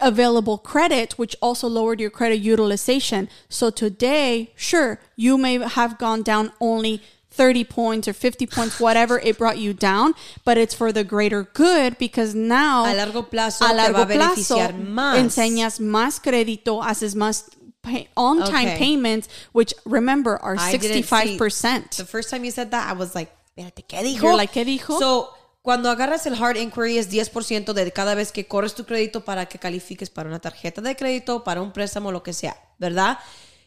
available 0.02 0.58
credit, 0.58 1.14
which 1.18 1.36
also 1.42 1.68
lowered 1.68 2.00
your 2.02 2.10
credit 2.10 2.38
utilization. 2.40 3.30
So 3.50 3.70
today, 3.70 4.52
sure, 4.56 5.00
you 5.16 5.38
may 5.38 5.58
have 5.60 5.98
gone 5.98 6.22
down 6.22 6.52
only 6.60 7.02
30 7.32 7.64
points 7.66 8.08
or 8.08 8.14
50 8.14 8.46
points, 8.48 8.80
whatever 8.80 9.20
it 9.20 9.38
brought 9.38 9.58
you 9.58 9.74
down, 9.74 10.14
but 10.46 10.58
it's 10.58 10.74
for 10.74 10.92
the 10.92 11.04
greater 11.04 11.44
good 11.54 11.98
because 11.98 12.34
now 12.34 12.86
A 12.86 12.96
largo 12.96 13.22
plazo 13.24 13.66
a 13.66 13.70
te 13.70 13.76
largo 13.76 13.98
va 14.00 14.04
a 14.04 14.06
plazo 14.18 14.56
beneficiar 14.58 14.74
más. 14.86 15.18
enseñas 15.18 15.80
más 15.80 16.20
crédito, 16.22 16.82
haces 16.82 17.14
más 17.16 17.50
pay- 17.84 18.08
on-time 18.16 18.68
Okay. 18.70 18.78
payments, 18.78 19.28
which 19.52 19.74
remember 19.86 20.38
are 20.42 20.56
I 20.58 20.72
didn't 20.78 20.94
see- 20.94 21.04
65%. 21.04 21.98
The 21.98 22.06
first 22.06 22.30
time 22.30 22.44
you 22.46 22.52
said 22.52 22.72
that, 22.72 22.90
I 22.90 22.94
was 22.94 23.14
like, 23.16 23.32
espérate, 23.58 23.84
¿qué 23.88 24.02
dijo? 24.04 24.22
You're 24.24 24.36
like, 24.38 24.54
¿qué 24.54 24.66
dijo? 24.66 24.98
So, 25.00 25.30
cuando 25.66 25.90
agarras 25.90 26.28
el 26.28 26.36
hard 26.36 26.58
inquiry 26.58 27.00
es 27.00 27.12
10% 27.12 27.74
de 27.74 27.92
cada 27.92 28.14
vez 28.14 28.32
que 28.32 28.46
corres 28.46 28.76
tu 28.76 28.86
crédito 28.86 29.26
para 29.26 29.48
que 29.48 29.58
califiques 29.58 30.12
para 30.12 30.30
una 30.30 30.40
tarjeta 30.40 30.80
de 30.80 30.96
crédito, 30.96 31.44
para 31.44 31.64
un 31.64 31.74
préstamo, 31.74 32.12
lo 32.12 32.22
que 32.22 32.34
sea, 32.34 32.56
¿verdad? 32.78 33.18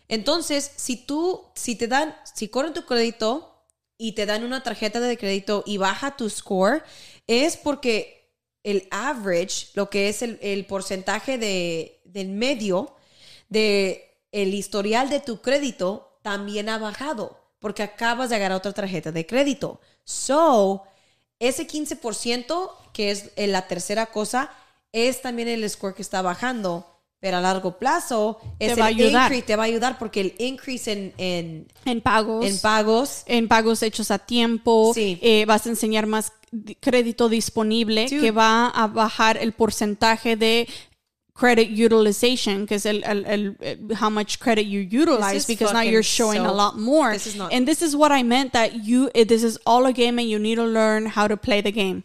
Entonces, 0.07 0.71
si 0.77 0.97
tú, 0.97 1.51
si 1.57 1.75
te 1.75 1.89
dan, 1.89 2.15
si 2.23 2.47
corren 2.47 2.73
tu 2.73 2.87
crédito 2.87 3.65
y 3.99 4.13
te 4.13 4.27
dan 4.27 4.45
una 4.45 4.63
tarjeta 4.63 5.01
de 5.01 5.19
crédito 5.19 5.65
y 5.67 5.79
baja 5.79 6.17
tu 6.17 6.31
score, 6.31 6.85
es 7.27 7.57
porque 7.57 8.33
el 8.63 8.87
average, 8.93 9.71
lo 9.75 9.91
que 9.91 10.09
es 10.09 10.23
el, 10.23 10.39
el 10.41 10.67
porcentaje 10.67 11.37
de, 11.37 12.01
del 12.05 12.29
medio 12.29 12.95
de 13.49 14.23
el 14.31 14.55
historial 14.55 15.11
de 15.11 15.19
tu 15.19 15.43
crédito 15.43 16.21
también 16.23 16.69
ha 16.69 16.79
bajado 16.79 17.43
porque 17.59 17.83
acabas 17.83 18.31
de 18.31 18.37
agarrar 18.37 18.59
otra 18.59 18.73
tarjeta 18.73 19.11
de 19.11 19.27
crédito. 19.27 19.81
So, 20.05 20.85
ese 21.41 21.67
15% 21.67 22.71
que 22.93 23.11
es 23.11 23.31
eh, 23.37 23.47
la 23.47 23.67
tercera 23.69 24.07
cosa 24.07 24.51
es 24.93 25.21
también 25.23 25.49
el 25.49 25.69
score 25.69 25.95
que 25.95 26.03
está 26.03 26.23
bajando, 26.23 26.87
pero 27.21 27.37
a 27.37 27.41
largo 27.41 27.79
plazo 27.79 28.41
es 28.59 28.75
Te 28.75 28.81
va 28.81 28.87
a 28.87 28.89
ayudar. 28.89 29.25
increase, 29.31 29.47
te 29.47 29.57
va 29.57 29.65
a 29.65 29.67
ayudar 29.67 29.99
porque 29.99 30.21
el 30.21 30.35
increase 30.39 30.93
en, 30.93 31.15
en, 31.19 31.69
en 31.85 32.01
pagos. 32.01 32.47
en 32.47 32.59
pagos 32.61 33.23
en 33.27 33.49
pagos 33.49 33.83
hechos 33.83 34.11
a 34.11 34.19
tiempo, 34.19 34.93
Sí. 34.95 35.19
eh, 35.23 35.45
vas 35.47 35.67
a 35.67 35.69
enseñar 35.69 36.07
más 36.07 36.33
di- 36.51 36.75
crédito 36.77 37.29
disponible 37.29 38.07
Dude. 38.09 38.21
que 38.21 38.31
va 38.31 38.69
a 38.69 38.87
bajar 38.87 39.37
el 39.37 39.53
porcentaje 39.53 40.37
de 40.37 40.67
credit 41.43 41.69
utilization 41.87 42.57
because 42.65 42.85
el, 42.93 43.01
el, 43.05 43.21
el- 43.35 43.55
el- 43.71 43.95
how 44.03 44.11
much 44.11 44.41
credit 44.45 44.67
you 44.67 44.81
utilize 45.03 45.47
because 45.47 45.73
now 45.73 45.85
you're 45.93 46.03
showing 46.19 46.43
so- 46.43 46.51
a 46.51 46.55
lot 46.63 46.75
more 46.91 47.13
this 47.13 47.27
is 47.29 47.37
not- 47.41 47.53
and 47.53 47.63
this 47.71 47.81
is 47.89 47.93
what 48.01 48.11
i 48.11 48.23
meant 48.35 48.53
that 48.59 48.69
you 48.89 48.99
it, 49.15 49.29
this 49.29 49.45
is 49.51 49.55
all 49.65 49.87
a 49.87 49.93
game 49.93 50.19
and 50.19 50.29
you 50.33 50.39
need 50.47 50.57
to 50.57 50.65
learn 50.81 51.07
how 51.17 51.29
to 51.33 51.37
play 51.37 51.61
the 51.69 51.71
game 51.83 52.03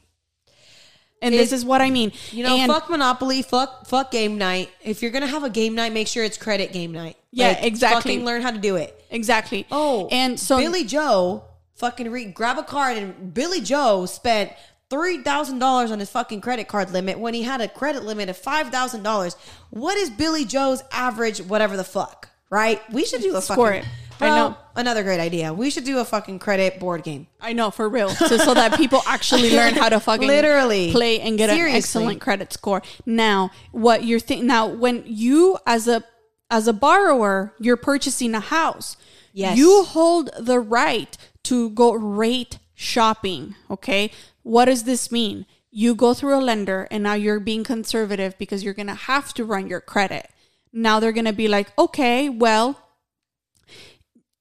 and 1.22 1.34
this 1.34 1.52
is 1.52 1.64
what 1.66 1.82
i 1.82 1.90
mean 1.90 2.12
You 2.32 2.44
know, 2.44 2.56
and 2.58 2.72
fuck 2.72 2.90
Monopoly, 2.90 3.42
fuck 3.42 3.88
fuck 3.88 4.12
game 4.12 4.38
night. 4.38 4.70
If 4.84 5.02
you're 5.02 5.12
gonna 5.12 5.28
have 5.38 5.44
a 5.44 5.50
game 5.50 5.74
night, 5.74 5.94
make 5.94 6.08
sure 6.08 6.24
it's 6.24 6.38
credit 6.38 6.74
game 6.74 6.92
night. 6.92 7.16
Yeah, 7.32 7.52
exactly. 7.72 8.02
Fucking 8.14 8.26
learn 8.26 8.42
how 8.42 8.52
to 8.52 8.58
do 8.60 8.76
it. 8.76 8.90
exactly 9.10 9.66
Oh, 9.72 10.08
and 10.12 10.40
so 10.40 10.58
Billy 10.58 10.84
Joe 10.84 11.44
fucking 11.76 12.12
re- 12.12 12.26
grab 12.26 12.58
a 12.60 12.64
card 12.64 12.98
and 12.98 13.34
Billy 13.34 13.62
Joe 13.62 14.06
spent 14.06 14.52
three 14.90 15.22
thousand 15.24 15.60
dollars 15.60 15.92
on 15.92 16.00
his 16.00 16.10
fucking 16.10 16.42
credit 16.42 16.68
card 16.68 16.92
limit 16.92 17.20
when 17.20 17.34
he 17.34 17.44
had 17.44 17.62
a 17.62 17.68
credit 17.68 18.04
limit 18.04 18.30
of 18.30 18.38
five 18.38 18.70
thousand 18.70 19.04
dollars. 19.04 19.36
What 19.70 19.98
is 19.98 20.10
Billy 20.10 20.46
Joe's 20.46 20.84
average? 20.92 21.40
Whatever 21.42 21.78
the 21.78 21.84
fuck, 21.84 22.30
right? 22.50 22.82
We 22.92 23.06
should 23.06 23.22
do 23.22 23.36
a 23.36 23.42
Score 23.42 23.68
fucking. 23.74 23.82
it. 23.82 23.88
I 24.22 24.28
know. 24.30 24.56
another 24.76 25.04
great 25.04 25.20
idea. 25.20 25.54
We 25.54 25.70
should 25.70 25.84
do 25.84 25.98
a 26.00 26.06
fucking 26.06 26.40
credit 26.40 26.80
board 26.80 27.04
game. 27.04 27.28
I 27.42 27.52
know 27.52 27.72
for 27.72 27.90
real, 27.90 28.10
so, 28.10 28.38
so 28.38 28.54
that 28.54 28.78
people 28.78 29.02
actually 29.06 29.52
learn 29.54 29.74
how 29.74 29.90
to 29.90 30.00
fucking 30.10 30.28
Literally. 30.28 30.92
play 30.92 31.20
and 31.20 31.38
get 31.38 31.50
Seriously. 31.50 31.72
an 31.72 31.76
excellent 31.78 32.22
credit 32.22 32.54
score. 32.54 32.82
Now, 33.06 33.52
what 33.72 34.06
you're 34.06 34.20
thinking 34.22 34.48
now, 34.48 34.68
when 34.68 35.04
you 35.06 35.58
as 35.66 35.88
a 35.90 36.04
as 36.50 36.68
a 36.68 36.74
borrower, 36.74 37.54
you're 37.60 37.76
purchasing 37.76 38.34
a 38.36 38.40
house. 38.40 38.96
Yes. 39.34 39.58
you 39.58 39.84
hold 39.84 40.30
the 40.40 40.60
right 40.60 41.18
to 41.46 41.72
go 41.72 41.92
rate 41.94 42.60
shopping. 42.76 43.56
Okay, 43.72 44.12
what 44.44 44.66
does 44.66 44.84
this 44.84 45.12
mean? 45.12 45.46
You 45.72 45.96
go 45.96 46.14
through 46.14 46.38
a 46.38 46.42
lender, 46.42 46.88
and 46.92 47.04
now 47.04 47.16
you're 47.16 47.40
being 47.40 47.64
conservative 47.64 48.38
because 48.38 48.64
you're 48.64 48.74
gonna 48.74 48.94
have 48.94 49.34
to 49.34 49.44
run 49.44 49.68
your 49.68 49.82
credit. 49.82 50.30
Now 50.72 51.00
they're 51.00 51.12
gonna 51.12 51.34
be 51.34 51.48
like, 51.48 51.78
okay, 51.78 52.30
well, 52.30 52.80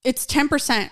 it's 0.04 0.26
10%. 0.26 0.90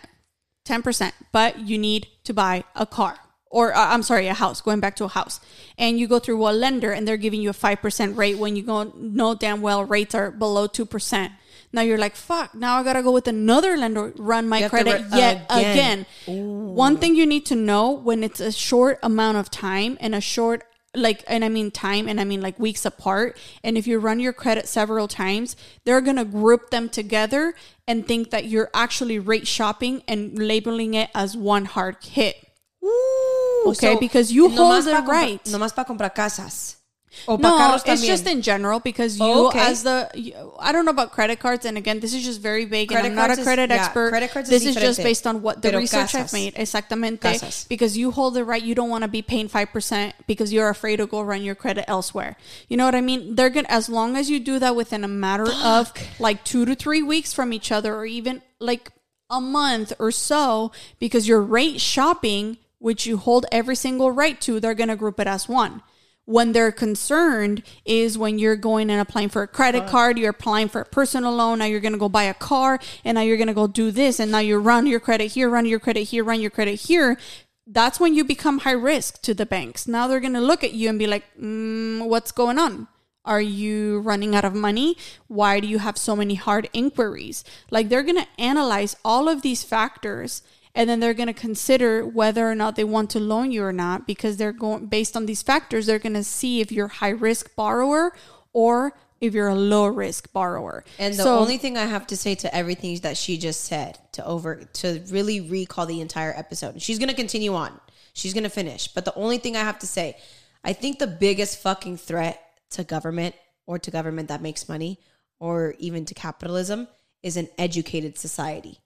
10%, 0.67 1.13
but 1.33 1.59
you 1.61 1.79
need 1.79 2.07
to 2.25 2.33
buy 2.33 2.65
a 2.77 2.87
car 2.87 3.19
or 3.51 3.75
uh, 3.75 3.89
I'm 3.89 4.03
sorry, 4.03 4.29
a 4.29 4.35
house, 4.35 4.61
going 4.61 4.81
back 4.81 4.97
to 4.97 5.05
a 5.05 5.09
house. 5.09 5.41
And 5.77 5.99
you 5.99 6.07
go 6.07 6.19
through 6.19 6.49
a 6.49 6.53
lender 6.53 6.93
and 6.93 7.07
they're 7.07 7.17
giving 7.17 7.43
you 7.43 7.51
a 7.51 7.55
5% 7.55 8.17
rate 8.17 8.39
when 8.39 8.57
you 8.57 8.63
go 8.63 8.85
know 8.97 9.35
damn 9.35 9.61
well 9.61 9.85
rates 9.85 10.15
are 10.15 10.31
below 10.31 10.69
2%. 10.69 11.33
Now 11.73 11.83
you're 11.83 11.99
like, 11.99 12.17
fuck, 12.17 12.55
now 12.55 12.79
I 12.79 12.83
got 12.83 12.95
to 12.95 13.03
go 13.03 13.13
with 13.13 13.29
another 13.29 13.77
lender, 13.77 14.13
run 14.19 14.49
my 14.49 14.63
to 14.63 14.69
credit 14.69 15.03
re- 15.13 15.19
yet 15.19 15.47
again. 15.49 16.07
again. 16.27 16.75
One 16.75 16.97
thing 16.97 17.15
you 17.15 17.27
need 17.27 17.47
to 17.47 17.55
know 17.55 17.91
when 17.93 18.25
it's 18.25 18.41
a 18.41 18.51
short 18.51 18.99
amount 19.03 19.39
of 19.39 19.51
time 19.51 19.97
and 20.01 20.15
a 20.15 20.21
short 20.21 20.65
like 20.93 21.23
and 21.29 21.45
I 21.45 21.49
mean 21.49 21.71
time 21.71 22.09
and 22.09 22.21
I 22.21 22.25
mean 22.25 22.41
like 22.41 22.59
weeks 22.59 22.85
apart. 22.85 23.39
And 23.63 23.79
if 23.79 23.87
you 23.87 24.01
run 24.01 24.19
your 24.19 24.33
credit 24.33 24.67
several 24.67 25.07
times, 25.07 25.55
they're 25.85 26.01
gonna 26.01 26.25
group 26.25 26.71
them 26.71 26.89
together 26.89 27.55
and 27.87 28.07
think 28.07 28.31
that 28.31 28.47
you're 28.47 28.71
actually 28.75 29.21
rate 29.21 29.47
shopping 29.47 30.03
and 30.09 30.37
labeling 30.37 30.95
it 30.95 31.11
as 31.15 31.37
one 31.37 31.67
hard 31.67 31.97
hit. 32.03 32.35
Ooh, 32.83 33.65
Okay, 33.69 33.97
because 34.01 34.33
you 34.33 34.49
hold 34.49 34.85
the 34.85 35.05
right. 35.07 35.45
Nomás 35.45 35.75
para 35.75 35.85
comprar 35.87 36.13
casas. 36.13 36.80
O 37.27 37.37
No, 37.37 37.75
it's 37.75 37.83
también. 37.85 38.07
just 38.07 38.27
in 38.27 38.41
general 38.41 38.79
because 38.79 39.19
you, 39.19 39.25
Oh, 39.25 39.49
okay. 39.49 39.59
as 39.59 39.83
the, 39.83 40.09
you- 40.15 40.33
I 40.61 40.71
don't 40.71 40.85
know 40.85 40.93
about 40.93 41.11
credit 41.11 41.41
cards, 41.41 41.67
and 41.67 41.77
again, 41.77 41.99
this 42.01 42.15
is 42.15 42.23
just 42.25 42.41
very 42.41 42.65
vague, 42.65 42.89
Credit 42.89 43.07
and 43.11 43.13
I'm 43.13 43.17
not 43.17 43.25
a 43.25 43.29
cards 43.35 43.39
is- 43.41 43.45
credit 43.45 43.71
yeah, 43.71 43.77
expert. 43.85 44.11
credit 44.11 44.31
cards 44.31 44.49
this 44.49 44.63
is 44.65 44.77
is 44.77 44.83
just 44.83 45.03
based 45.03 45.27
on 45.27 45.43
what 45.43 45.61
the 45.61 45.71
Pero 45.71 45.81
research 45.81 46.13
casas. 46.13 46.21
I've 46.27 46.33
made. 46.33 46.55
Exactamente, 46.55 47.21
Casas. 47.21 47.67
because 47.69 47.97
you 47.99 48.13
hold 48.13 48.35
the 48.35 48.45
right, 48.45 48.63
you 48.63 48.75
don't 48.77 48.89
want 48.91 49.03
to 49.03 49.09
be 49.09 49.23
paying 49.23 49.49
five 49.49 49.73
percent 49.73 50.15
because 50.29 50.53
you're 50.53 50.69
afraid 50.69 50.99
to 50.99 51.07
go 51.07 51.21
run 51.21 51.43
your 51.43 51.57
credit 51.57 51.85
elsewhere. 51.89 52.37
You 52.69 52.77
know 52.77 52.85
what 52.85 52.95
I 52.95 53.01
mean? 53.01 53.35
They're 53.35 53.51
gonna, 53.51 53.67
as 53.69 53.89
long 53.89 54.17
as 54.17 54.31
you 54.31 54.39
do 54.39 54.59
that 54.61 54.77
within 54.77 55.03
a 55.03 55.09
matter 55.09 55.51
of 55.65 55.93
like 56.21 56.45
two 56.45 56.65
to 56.65 56.75
three 56.77 57.03
weeks 57.03 57.33
from 57.33 57.53
each 57.53 57.73
other, 57.73 57.95
or 57.97 58.07
even 58.07 58.41
like 58.61 58.91
a 59.29 59.41
month 59.41 59.93
or 59.99 60.11
so, 60.13 60.71
because 61.01 61.27
you're 61.27 61.43
rate 61.43 61.81
shopping, 61.81 62.57
which 62.79 63.05
you 63.07 63.17
hold 63.17 63.47
every 63.51 63.75
single 63.77 64.11
right 64.13 64.41
to, 64.43 64.61
they're 64.61 64.75
gonna 64.75 64.97
group 64.97 65.19
it 65.19 65.27
as 65.27 65.49
one 65.49 65.83
when 66.31 66.53
they're 66.53 66.71
concerned 66.71 67.61
is 67.85 68.17
when 68.17 68.39
you're 68.39 68.55
going 68.55 68.89
and 68.89 69.01
applying 69.01 69.29
for 69.29 69.43
a 69.43 69.49
credit 69.49 69.89
card, 69.89 70.17
you're 70.17 70.31
applying 70.31 70.69
for 70.69 70.81
a 70.81 70.85
personal 70.85 71.35
loan, 71.35 71.59
now 71.59 71.65
you're 71.65 71.81
going 71.81 71.93
to 71.93 71.99
go 71.99 72.09
buy 72.09 72.23
a 72.23 72.35
car, 72.35 72.79
and 73.05 73.17
now 73.17 73.21
you're 73.21 73.37
going 73.37 73.49
to 73.49 73.53
go 73.55 73.67
do 73.67 73.91
this, 73.91 74.21
and 74.21 74.31
now 74.31 74.39
you 74.39 74.57
run 74.57 74.87
your 74.87 75.01
credit 75.01 75.33
here, 75.33 75.51
run 75.51 75.67
your 75.67 75.81
credit 75.81 76.05
here, 76.05 76.23
run 76.23 76.41
your 76.41 76.51
credit 76.51 76.83
here. 76.83 77.19
That's 77.67 77.99
when 77.99 78.15
you 78.15 78.23
become 78.23 78.59
high 78.59 78.71
risk 78.71 79.23
to 79.23 79.35
the 79.35 79.45
banks. 79.45 79.89
Now 79.89 80.07
they're 80.07 80.21
going 80.21 80.35
to 80.35 80.41
look 80.41 80.63
at 80.63 80.73
you 80.73 80.89
and 80.89 81.01
be 81.01 81.09
like, 81.09 81.25
mm, 81.37 82.07
what's 82.07 82.31
going 82.31 82.61
on? 82.61 82.87
Are 83.25 83.41
you 83.41 83.99
running 83.99 84.37
out 84.37 84.45
of 84.45 84.55
money? 84.55 84.97
Why 85.27 85.59
do 85.59 85.67
you 85.67 85.79
have 85.79 85.99
so 85.99 86.15
many 86.15 86.37
hard 86.37 86.71
inquiries? 86.73 87.43
Like 87.73 87.89
they're 87.89 88.05
going 88.05 88.23
to 88.23 88.29
analyze 88.39 88.95
all 89.05 89.29
of 89.29 89.43
these 89.43 89.65
factors 89.65 90.43
and 90.81 90.89
then 90.89 90.99
they're 91.01 91.13
going 91.23 91.27
to 91.27 91.35
consider 91.49 92.07
whether 92.07 92.49
or 92.51 92.55
not 92.55 92.75
they 92.75 92.85
want 92.85 93.11
to 93.11 93.21
loan 93.21 93.53
you 93.53 93.63
or 93.63 93.73
not 93.73 94.07
because 94.07 94.39
they're 94.39 94.53
going 94.67 94.87
based 94.87 95.15
on 95.19 95.27
these 95.27 95.43
factors 95.43 95.85
they're 95.87 95.99
going 95.99 96.15
to 96.15 96.25
see 96.25 96.61
if 96.63 96.73
you're 96.73 96.87
a 96.87 96.99
high 97.03 97.11
risk 97.29 97.55
borrower 97.55 98.15
or 98.55 98.93
if 99.21 99.35
you're 99.35 99.49
a 99.49 99.55
low 99.55 99.87
risk 99.87 100.33
borrower 100.33 100.83
And 100.99 101.13
the 101.15 101.25
So- 101.25 101.39
only 101.39 101.59
thing 101.59 101.77
I 101.77 101.85
have 101.85 102.07
to 102.07 102.17
say 102.17 102.35
to 102.37 102.49
everything 102.55 102.97
that 103.01 103.17
she 103.19 103.37
just 103.37 103.61
said 103.65 103.99
to 104.13 104.25
over 104.25 104.65
to 104.81 105.05
really 105.11 105.41
recall 105.43 105.85
the 105.85 106.01
entire 106.01 106.33
episode. 106.35 106.81
She's 106.81 106.99
gonna 106.99 107.13
continue 107.25 107.55
on. 107.55 107.79
She's 108.15 108.33
gonna 108.33 108.49
finish. 108.49 108.89
But 108.89 109.05
the 109.05 109.15
only 109.15 109.37
thing 109.39 109.57
I 109.57 109.61
have 109.61 109.79
to 109.81 109.87
say, 109.87 110.17
I 110.65 110.73
think 110.73 110.99
the 110.99 111.07
biggest 111.07 111.59
fucking 111.61 111.99
threat 111.99 112.41
to 112.71 112.83
government 112.85 113.35
or 113.67 113.79
to 113.79 113.91
government 113.91 114.29
that 114.29 114.41
makes 114.41 114.69
money 114.71 114.99
or 115.39 115.75
even 115.79 116.05
to 116.07 116.15
capitalism 116.15 116.89
is 117.23 117.37
an 117.37 117.49
educated 117.59 118.17
society. 118.19 118.79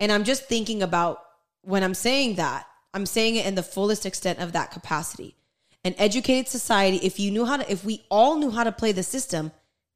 And 0.00 0.10
I'm 0.12 0.24
just 0.24 0.46
thinking 0.48 0.82
about 0.82 1.22
when 1.68 1.84
I'm 1.84 1.92
saying 1.92 2.36
that, 2.36 2.66
I'm 2.94 3.04
saying 3.04 3.36
it 3.36 3.44
in 3.44 3.54
the 3.54 3.62
fullest 3.62 4.06
extent 4.06 4.38
of 4.38 4.52
that 4.52 4.70
capacity. 4.70 5.36
An 5.84 5.94
educated 5.98 6.48
society, 6.48 6.96
if 7.02 7.20
you 7.20 7.30
knew 7.30 7.44
how 7.44 7.58
to, 7.58 7.70
if 7.70 7.84
we 7.84 8.06
all 8.10 8.38
knew 8.38 8.50
how 8.50 8.64
to 8.64 8.72
play 8.72 8.90
the 8.92 9.02
system, 9.02 9.52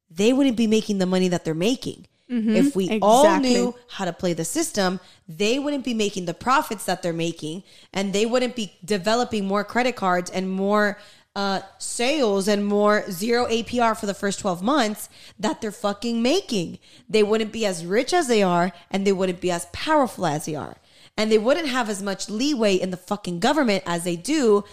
they 0.07 0.33
wouldn't 0.33 0.55
be 0.55 0.67
making 0.67 0.99
the 0.99 1.07
money 1.07 1.29
that 1.29 1.43
they're 1.43 1.55
making. 1.55 2.05
if 2.29 2.75
we 2.75 2.99
all 3.01 3.23
knew 3.39 3.75
how 3.89 4.05
to 4.05 4.13
play 4.13 4.33
the 4.33 4.45
system, 4.45 4.99
they 5.27 5.57
wouldn't 5.57 5.83
be 5.83 5.93
making 5.95 6.25
the 6.25 6.33
profits 6.33 6.85
that 6.85 7.01
they're 7.01 7.11
making, 7.11 7.63
and 7.91 8.13
they 8.13 8.25
wouldn't 8.25 8.55
be 8.55 8.73
developing 8.85 9.45
more 9.45 9.63
credit 9.63 9.95
cards 9.95 10.29
and 10.29 10.49
more 10.49 10.97
uh, 11.35 11.61
sales 11.79 12.47
and 12.47 12.65
more 12.65 13.03
zero 13.09 13.47
APR 13.47 13.97
for 13.99 14.05
the 14.05 14.13
first 14.13 14.39
12 14.39 14.61
months 14.61 15.09
that 15.39 15.59
they're 15.59 15.71
fucking 15.71 16.21
making. 16.21 16.77
They 17.09 17.23
wouldn't 17.23 17.51
be 17.51 17.65
as 17.65 17.85
rich 17.85 18.13
as 18.13 18.27
they 18.27 18.43
are, 18.43 18.71
and 18.91 19.05
they 19.05 19.11
wouldn't 19.13 19.41
be 19.41 19.51
as 19.51 19.65
powerful 19.73 20.25
as 20.25 20.45
they 20.45 20.55
are. 20.55 20.77
And 21.17 21.31
they 21.31 21.37
wouldn't 21.37 21.67
have 21.67 21.89
as 21.89 22.01
much 22.01 22.29
leeway 22.29 22.75
in 22.75 22.89
the 22.89 22.97
fucking 22.97 23.39
government 23.39 23.83
as 23.85 24.03
they 24.03 24.15
do 24.15 24.63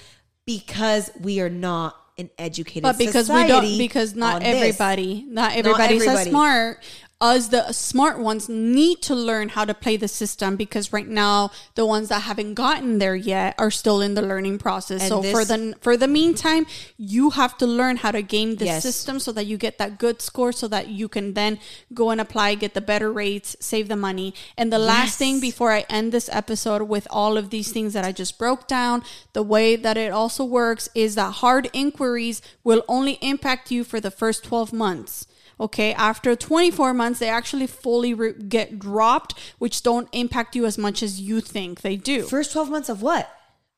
because 0.46 1.10
we 1.20 1.40
are 1.40 1.50
not 1.50 1.96
an 2.18 2.30
educated 2.38 2.84
society. 2.84 3.04
but 3.04 3.12
because 3.12 3.28
we 3.28 3.46
don't 3.46 3.78
because 3.78 4.14
not 4.14 4.36
on 4.36 4.42
this. 4.42 4.54
everybody 4.54 5.24
not 5.28 5.56
everybody's 5.56 6.02
everybody. 6.02 6.30
smart 6.30 6.84
us 7.20 7.48
the 7.48 7.70
smart 7.72 8.18
ones 8.18 8.48
need 8.48 9.02
to 9.02 9.14
learn 9.14 9.50
how 9.50 9.64
to 9.66 9.74
play 9.74 9.96
the 9.98 10.08
system 10.08 10.56
because 10.56 10.90
right 10.90 11.06
now 11.06 11.50
the 11.74 11.84
ones 11.84 12.08
that 12.08 12.20
haven't 12.20 12.54
gotten 12.54 12.98
there 12.98 13.14
yet 13.14 13.54
are 13.58 13.70
still 13.70 14.00
in 14.00 14.14
the 14.14 14.22
learning 14.22 14.56
process. 14.58 15.02
And 15.02 15.08
so 15.10 15.22
for 15.22 15.44
the 15.44 15.74
for 15.82 15.96
the 15.98 16.08
meantime 16.08 16.66
you 16.96 17.30
have 17.30 17.58
to 17.58 17.66
learn 17.66 17.98
how 17.98 18.10
to 18.10 18.22
game 18.22 18.56
the 18.56 18.64
Yes. 18.64 18.82
system 18.82 19.18
so 19.20 19.32
that 19.32 19.44
you 19.44 19.58
get 19.58 19.76
that 19.78 19.98
good 19.98 20.22
score 20.22 20.52
so 20.52 20.66
that 20.68 20.88
you 20.88 21.08
can 21.08 21.34
then 21.34 21.58
go 21.92 22.10
and 22.10 22.20
apply 22.20 22.54
get 22.54 22.72
the 22.72 22.80
better 22.80 23.12
rates 23.12 23.54
save 23.60 23.88
the 23.88 23.96
money. 23.96 24.32
And 24.56 24.72
the 24.72 24.78
last 24.78 25.18
thing 25.18 25.40
before 25.40 25.72
i 25.72 25.84
end 25.90 26.12
this 26.12 26.30
episode 26.32 26.82
with 26.82 27.06
all 27.10 27.36
of 27.36 27.50
these 27.50 27.70
things 27.70 27.92
that 27.92 28.04
i 28.04 28.12
just 28.12 28.38
broke 28.38 28.66
down 28.66 29.02
the 29.34 29.42
way 29.42 29.76
that 29.76 29.96
it 29.96 30.10
also 30.12 30.44
works 30.44 30.88
is 30.94 31.16
that 31.16 31.32
hard 31.44 31.68
inquiries 31.72 32.40
will 32.64 32.82
only 32.88 33.18
impact 33.20 33.70
you 33.70 33.84
for 33.84 34.00
the 34.00 34.10
first 34.10 34.42
12 34.44 34.72
months 34.72 35.26
okay 35.60 35.92
after 35.94 36.34
24 36.34 36.94
months 36.94 37.20
they 37.20 37.28
actually 37.28 37.66
fully 37.66 38.14
re- 38.14 38.32
get 38.32 38.78
dropped 38.78 39.38
which 39.58 39.82
don't 39.82 40.08
impact 40.12 40.56
you 40.56 40.64
as 40.66 40.78
much 40.78 41.02
as 41.02 41.20
you 41.20 41.40
think 41.40 41.82
they 41.82 41.96
do 41.96 42.22
First 42.22 42.52
12 42.52 42.70
months 42.70 42.88
of 42.88 43.02
what? 43.02 43.30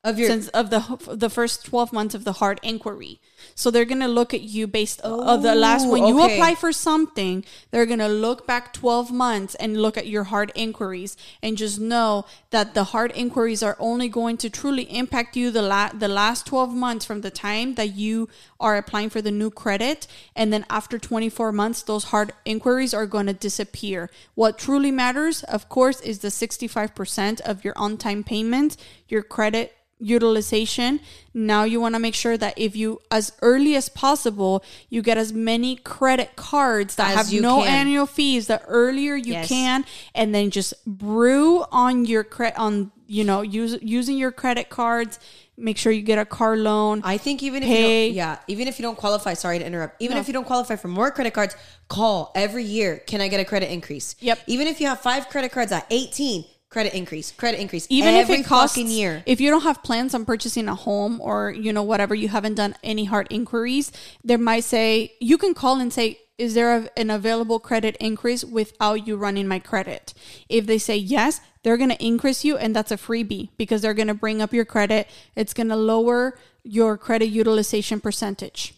Of 0.03 0.17
your 0.17 0.29
since 0.29 0.47
of 0.49 0.69
the 0.69 0.97
the 1.11 1.29
first 1.29 1.65
12 1.65 1.93
months 1.93 2.15
of 2.15 2.23
the 2.23 2.33
hard 2.33 2.59
inquiry 2.63 3.19
so 3.55 3.71
they're 3.71 3.85
going 3.85 3.99
to 3.99 4.07
look 4.07 4.33
at 4.33 4.41
you 4.41 4.67
based 4.67 4.99
of 5.01 5.41
the 5.41 5.55
last 5.55 5.87
when 5.87 6.03
oh, 6.03 6.07
you 6.07 6.21
okay. 6.21 6.35
apply 6.35 6.55
for 6.55 6.71
something 6.71 7.43
they're 7.71 7.85
going 7.85 7.99
to 7.99 8.07
look 8.07 8.45
back 8.47 8.73
12 8.73 9.11
months 9.11 9.55
and 9.55 9.81
look 9.81 9.97
at 9.97 10.07
your 10.07 10.25
hard 10.25 10.51
inquiries 10.55 11.15
and 11.41 11.57
just 11.57 11.79
know 11.79 12.25
that 12.51 12.73
the 12.73 12.85
hard 12.85 13.11
inquiries 13.15 13.63
are 13.63 13.77
only 13.79 14.09
going 14.09 14.37
to 14.37 14.49
truly 14.49 14.83
impact 14.83 15.35
you 15.35 15.51
the 15.51 15.61
la- 15.61 15.91
the 15.93 16.07
last 16.07 16.45
12 16.45 16.73
months 16.73 17.05
from 17.05 17.21
the 17.21 17.31
time 17.31 17.75
that 17.75 17.95
you 17.95 18.29
are 18.59 18.77
applying 18.77 19.09
for 19.09 19.21
the 19.21 19.31
new 19.31 19.49
credit 19.49 20.07
and 20.35 20.51
then 20.51 20.65
after 20.69 20.97
24 20.97 21.51
months 21.51 21.83
those 21.83 22.05
hard 22.05 22.31
inquiries 22.45 22.93
are 22.93 23.05
going 23.05 23.25
to 23.25 23.33
disappear 23.33 24.09
what 24.35 24.57
truly 24.57 24.91
matters 24.91 25.43
of 25.43 25.69
course 25.69 25.99
is 26.01 26.19
the 26.19 26.29
65% 26.29 27.41
of 27.41 27.63
your 27.63 27.73
on-time 27.77 28.23
payment 28.23 28.77
your 29.07 29.23
credit 29.23 29.75
utilization. 30.03 30.99
Now 31.33 31.63
you 31.63 31.79
want 31.81 31.95
to 31.95 31.99
make 31.99 32.13
sure 32.15 32.37
that 32.37 32.53
if 32.57 32.75
you, 32.75 33.01
as 33.09 33.31
early 33.41 33.75
as 33.75 33.89
possible, 33.89 34.63
you 34.89 35.01
get 35.01 35.17
as 35.17 35.33
many 35.33 35.75
credit 35.77 36.35
cards 36.35 36.95
that 36.95 37.17
As 37.17 37.31
have 37.31 37.41
no 37.41 37.61
can. 37.63 37.67
annual 37.87 38.05
fees. 38.05 38.47
The 38.47 38.61
earlier 38.65 39.15
you 39.15 39.33
Yes. 39.33 39.47
can, 39.47 39.85
and 40.13 40.33
then 40.35 40.51
just 40.51 40.73
brew 40.85 41.63
on 41.71 42.05
your 42.05 42.23
credit 42.23 42.57
on 42.59 42.91
you 43.07 43.23
know 43.23 43.41
use 43.41 43.77
using 43.81 44.17
your 44.17 44.31
credit 44.31 44.69
cards. 44.69 45.19
Make 45.55 45.77
sure 45.77 45.91
you 45.91 46.01
get 46.01 46.17
a 46.17 46.25
car 46.25 46.57
loan. 46.57 47.01
I 47.03 47.17
think 47.17 47.43
even 47.43 47.61
if 47.63 47.69
Pay. 47.69 48.07
you 48.07 48.13
yeah, 48.15 48.37
even 48.47 48.67
if 48.67 48.79
you 48.79 48.83
don't 48.83 48.97
qualify, 48.97 49.33
sorry 49.35 49.59
to 49.59 49.65
interrupt. 49.65 50.01
Even 50.01 50.15
No. 50.15 50.21
if 50.21 50.27
you 50.27 50.33
don't 50.33 50.47
qualify 50.47 50.75
for 50.77 50.87
more 50.87 51.11
credit 51.11 51.33
cards, 51.33 51.55
call 51.89 52.31
every 52.35 52.63
year. 52.63 52.97
Can 53.05 53.21
I 53.21 53.27
get 53.27 53.39
a 53.39 53.45
credit 53.45 53.71
increase? 53.71 54.15
Yep. 54.19 54.39
Even 54.47 54.67
if 54.67 54.81
you 54.81 54.87
have 54.87 54.99
five 55.01 55.29
credit 55.29 55.51
cards 55.51 55.71
at 55.71 55.85
18, 55.91 56.45
credit 56.73 56.93
increase, 56.93 57.31
credit 57.31 57.59
increase. 57.61 57.85
even 57.89 58.15
every 58.15 58.35
if 58.35 58.41
it 58.41 58.45
costs 58.45 58.75
fucking 58.75 58.89
year. 58.91 59.23
if 59.25 59.39
you 59.39 59.49
don't 59.49 59.61
have 59.63 59.81
plans 59.83 60.13
on 60.13 60.25
purchasing 60.25 60.67
a 60.67 60.75
home 60.75 61.21
or 61.21 61.51
you 61.51 61.71
know 61.71 61.83
whatever 61.83 62.15
you 62.15 62.27
haven't 62.27 62.55
done 62.55 62.75
any 62.83 63.05
hard 63.05 63.27
inquiries 63.29 63.91
they 64.23 64.35
might 64.37 64.63
say 64.63 65.13
you 65.21 65.37
can 65.37 65.53
call 65.53 65.79
and 65.79 65.93
say 65.93 66.19
is 66.39 66.55
there 66.55 66.75
a, 66.75 66.89
an 66.97 67.09
available 67.11 67.59
credit 67.59 67.95
increase 67.99 68.43
without 68.43 69.05
you 69.07 69.15
running 69.15 69.47
my 69.47 69.59
credit 69.59 70.13
if 70.49 70.65
they 70.65 70.79
say 70.79 70.97
yes 70.97 71.39
they're 71.61 71.77
going 71.77 71.89
to 71.95 72.05
increase 72.05 72.43
you 72.43 72.57
and 72.57 72.75
that's 72.75 72.91
a 72.91 72.97
freebie 72.97 73.49
because 73.55 73.81
they're 73.81 73.93
going 73.93 74.07
to 74.07 74.13
bring 74.25 74.41
up 74.41 74.51
your 74.51 74.65
credit 74.65 75.07
it's 75.35 75.53
going 75.53 75.69
to 75.69 75.75
lower 75.75 76.37
your 76.63 76.97
credit 76.97 77.27
utilization 77.27 78.01
percentage 78.01 78.73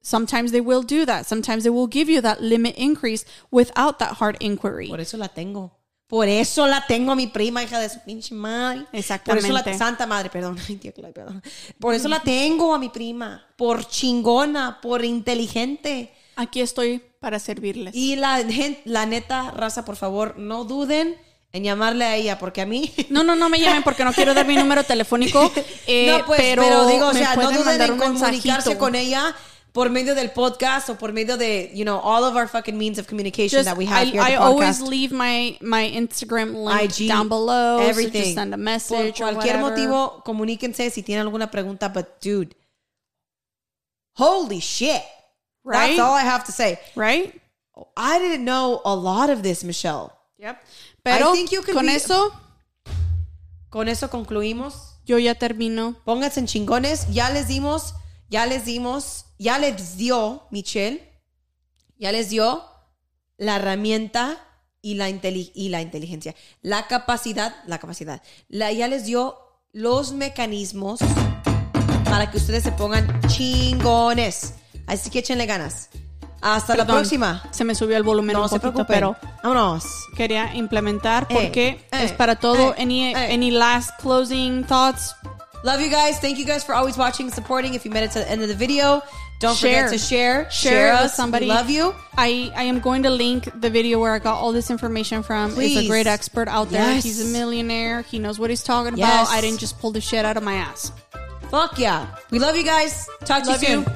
sometimes 0.00 0.52
they 0.52 0.60
will 0.60 0.82
do 0.82 1.04
that 1.04 1.26
sometimes 1.26 1.64
they 1.64 1.70
will 1.70 1.86
give 1.86 2.08
you 2.08 2.20
that 2.22 2.40
limit 2.40 2.74
increase 2.76 3.24
without 3.50 3.98
that 3.98 4.14
hard 4.14 4.36
inquiry 4.40 4.88
Por 4.88 5.00
eso 5.00 5.18
la 5.18 5.26
tengo. 5.26 5.75
Por 6.06 6.28
eso 6.28 6.68
la 6.68 6.86
tengo 6.86 7.12
a 7.12 7.16
mi 7.16 7.26
prima, 7.26 7.62
hija 7.64 7.80
de 7.80 7.88
su 7.88 7.98
pinche 8.00 8.32
madre. 8.34 8.82
Por 8.82 8.88
eso 8.92 8.92
la 8.92 8.98
Exactamente. 8.98 9.74
santa 9.74 10.06
madre, 10.06 10.30
perdón. 10.30 10.56
Ay, 10.68 10.76
tío, 10.76 10.92
Clay, 10.94 11.12
perdón. 11.12 11.42
Por 11.80 11.94
eso 11.94 12.08
la 12.08 12.20
tengo 12.20 12.74
a 12.74 12.78
mi 12.78 12.88
prima. 12.88 13.44
Por 13.56 13.86
chingona, 13.88 14.80
por 14.80 15.04
inteligente. 15.04 16.12
aquí 16.36 16.60
estoy 16.60 17.02
para 17.18 17.38
servirles 17.38 17.94
Y 17.94 18.14
la 18.16 18.36
gente, 18.44 18.82
la 18.84 19.06
neta, 19.06 19.50
raza, 19.50 19.84
por 19.84 19.96
favor, 19.96 20.38
no 20.38 20.64
duden 20.64 21.16
en 21.52 21.64
llamarle 21.64 22.04
a 22.04 22.14
ella, 22.14 22.38
porque 22.38 22.60
a 22.60 22.66
mí. 22.66 22.92
No, 23.10 23.24
no, 23.24 23.34
no 23.34 23.48
me 23.48 23.58
llamen 23.58 23.82
porque 23.82 24.04
no 24.04 24.12
quiero 24.12 24.32
dar 24.32 24.46
mi 24.46 24.54
número 24.54 24.84
telefónico. 24.84 25.50
eh, 25.88 26.06
no, 26.10 26.24
pues, 26.26 26.40
pero, 26.40 26.62
pero, 26.62 26.86
digo, 26.86 27.08
o 27.08 27.14
sea, 27.14 27.34
no 27.34 27.50
duden 27.50 27.80
en 27.80 27.92
un 27.92 27.98
comunicarse 27.98 28.48
mensajito. 28.48 28.78
con 28.78 28.94
ella 28.94 29.34
por 29.76 29.90
medio 29.90 30.14
del 30.14 30.30
podcast 30.30 30.88
o 30.88 30.94
por 30.96 31.12
medio 31.12 31.36
de, 31.36 31.70
you 31.74 31.84
know, 31.84 31.98
all 32.00 32.24
of 32.24 32.34
our 32.34 32.48
fucking 32.48 32.78
means 32.78 32.98
of 32.98 33.06
communication 33.06 33.58
Just, 33.58 33.66
that 33.66 33.76
we 33.76 33.84
have 33.84 34.06
I, 34.06 34.10
here 34.10 34.22
I 34.22 34.36
always 34.36 34.80
leave 34.80 35.12
my 35.12 35.58
my 35.60 35.84
Instagram 35.84 36.54
link 36.54 36.98
IG, 36.98 37.08
down 37.08 37.28
below. 37.28 37.78
so 37.82 37.84
everything. 37.86 38.22
just 38.22 38.34
send 38.34 38.54
a 38.54 38.56
Por 38.56 38.64
message 38.64 39.20
or 39.20 39.32
cualquier 39.34 39.58
motivo, 39.58 40.24
comuníquense 40.24 40.90
si 40.90 41.02
tienen 41.02 41.26
alguna 41.26 41.50
pregunta, 41.50 41.92
but 41.92 42.18
dude, 42.22 42.56
Holy 44.16 44.60
shit. 44.60 45.02
Right? 45.62 45.96
That's 45.96 46.00
all 46.00 46.14
I 46.14 46.22
have 46.22 46.44
to 46.46 46.52
say. 46.52 46.78
right? 46.94 47.38
I 47.98 48.18
didn't 48.18 48.46
know 48.46 48.80
a 48.84 48.94
lot 48.94 49.28
of 49.28 49.42
this, 49.42 49.62
Michelle. 49.62 50.10
Yep. 50.38 50.56
Pero 51.04 51.32
think 51.32 51.52
you 51.52 51.60
con 51.62 51.84
be- 51.86 51.96
eso 51.96 52.32
Con 53.68 53.88
eso 53.88 54.08
concluimos. 54.08 54.94
yo 55.04 55.18
ya 55.18 55.34
termino. 55.34 55.96
Pónganse 56.06 56.40
en 56.40 56.46
chingones. 56.46 57.06
Ya 57.12 57.28
les 57.28 57.48
dimos, 57.48 57.92
ya 58.28 58.46
les 58.46 58.64
dimos, 58.64 59.26
ya 59.38 59.58
les 59.58 59.96
dio, 59.96 60.46
Michelle, 60.50 61.12
ya 61.98 62.12
les 62.12 62.28
dio 62.30 62.64
la 63.38 63.56
herramienta 63.56 64.38
y 64.82 64.94
la, 64.94 65.10
inteli- 65.10 65.52
y 65.54 65.68
la 65.68 65.80
inteligencia. 65.82 66.34
La 66.62 66.86
capacidad, 66.86 67.54
la 67.66 67.78
capacidad. 67.78 68.22
La, 68.48 68.72
ya 68.72 68.88
les 68.88 69.04
dio 69.04 69.36
los 69.72 70.12
mecanismos 70.12 71.00
para 72.04 72.30
que 72.30 72.36
ustedes 72.38 72.62
se 72.64 72.72
pongan 72.72 73.20
chingones. 73.28 74.54
Así 74.86 75.10
que 75.10 75.18
échenle 75.20 75.46
ganas. 75.46 75.88
Hasta 76.40 76.76
la 76.76 76.86
próxima. 76.86 77.42
Se 77.50 77.64
me 77.64 77.74
subió 77.74 77.96
el 77.96 78.02
volumen 78.04 78.34
No 78.34 78.42
un 78.44 78.48
se 78.48 78.60
poquito, 78.60 78.86
pero 78.86 79.16
Vámonos. 79.42 79.84
quería 80.16 80.54
implementar 80.54 81.26
Eh, 81.28 81.34
porque 81.34 81.68
eh, 81.68 82.04
es 82.04 82.12
para 82.12 82.36
todo. 82.36 82.72
eh, 82.74 82.82
any 82.82 83.06
eh. 83.12 83.34
any 83.34 83.50
last 83.50 83.90
closing 84.00 84.64
thoughts? 84.64 85.16
Love 85.62 85.80
you 85.80 85.90
guys. 85.90 86.18
Thank 86.20 86.38
you 86.38 86.44
guys 86.44 86.62
for 86.64 86.74
always 86.74 86.96
watching, 86.96 87.26
and 87.26 87.34
supporting. 87.34 87.74
If 87.74 87.84
you 87.84 87.90
made 87.90 88.04
it 88.04 88.12
to 88.12 88.20
the 88.20 88.30
end 88.30 88.42
of 88.42 88.48
the 88.48 88.54
video, 88.54 89.02
don't 89.40 89.56
Share. 89.56 89.86
forget 89.88 89.98
to 90.00 90.04
share. 90.06 90.50
Share 90.50 90.92
with 90.92 91.00
us. 91.02 91.16
somebody. 91.16 91.46
We 91.46 91.52
love 91.52 91.68
you. 91.70 91.94
I, 92.16 92.52
I 92.54 92.64
am 92.64 92.80
going 92.80 93.02
to 93.02 93.10
link 93.10 93.48
the 93.60 93.68
video 93.68 93.98
where 93.98 94.12
I 94.14 94.18
got 94.18 94.36
all 94.38 94.52
this 94.52 94.70
information 94.70 95.22
from. 95.22 95.54
He's 95.56 95.76
a 95.76 95.86
great 95.88 96.06
expert 96.06 96.48
out 96.48 96.70
there. 96.70 96.94
Yes. 96.94 97.04
He's 97.04 97.28
a 97.28 97.32
millionaire. 97.32 98.02
He 98.02 98.18
knows 98.18 98.38
what 98.38 98.50
he's 98.50 98.62
talking 98.62 98.96
Yes. 98.96 99.28
about. 99.28 99.36
I 99.36 99.40
didn't 99.40 99.58
just 99.60 99.78
pull 99.80 99.90
the 99.90 100.00
shit 100.00 100.24
out 100.24 100.36
of 100.36 100.42
my 100.42 100.54
ass. 100.54 100.92
Fuck 101.50 101.78
yeah. 101.78 102.06
We 102.30 102.38
love 102.38 102.56
you 102.56 102.64
guys. 102.64 103.08
Talk 103.24 103.42
to 103.44 103.50
Love 103.50 103.62
you 103.62 103.68
soon. 103.68 103.80
you. 103.82 103.86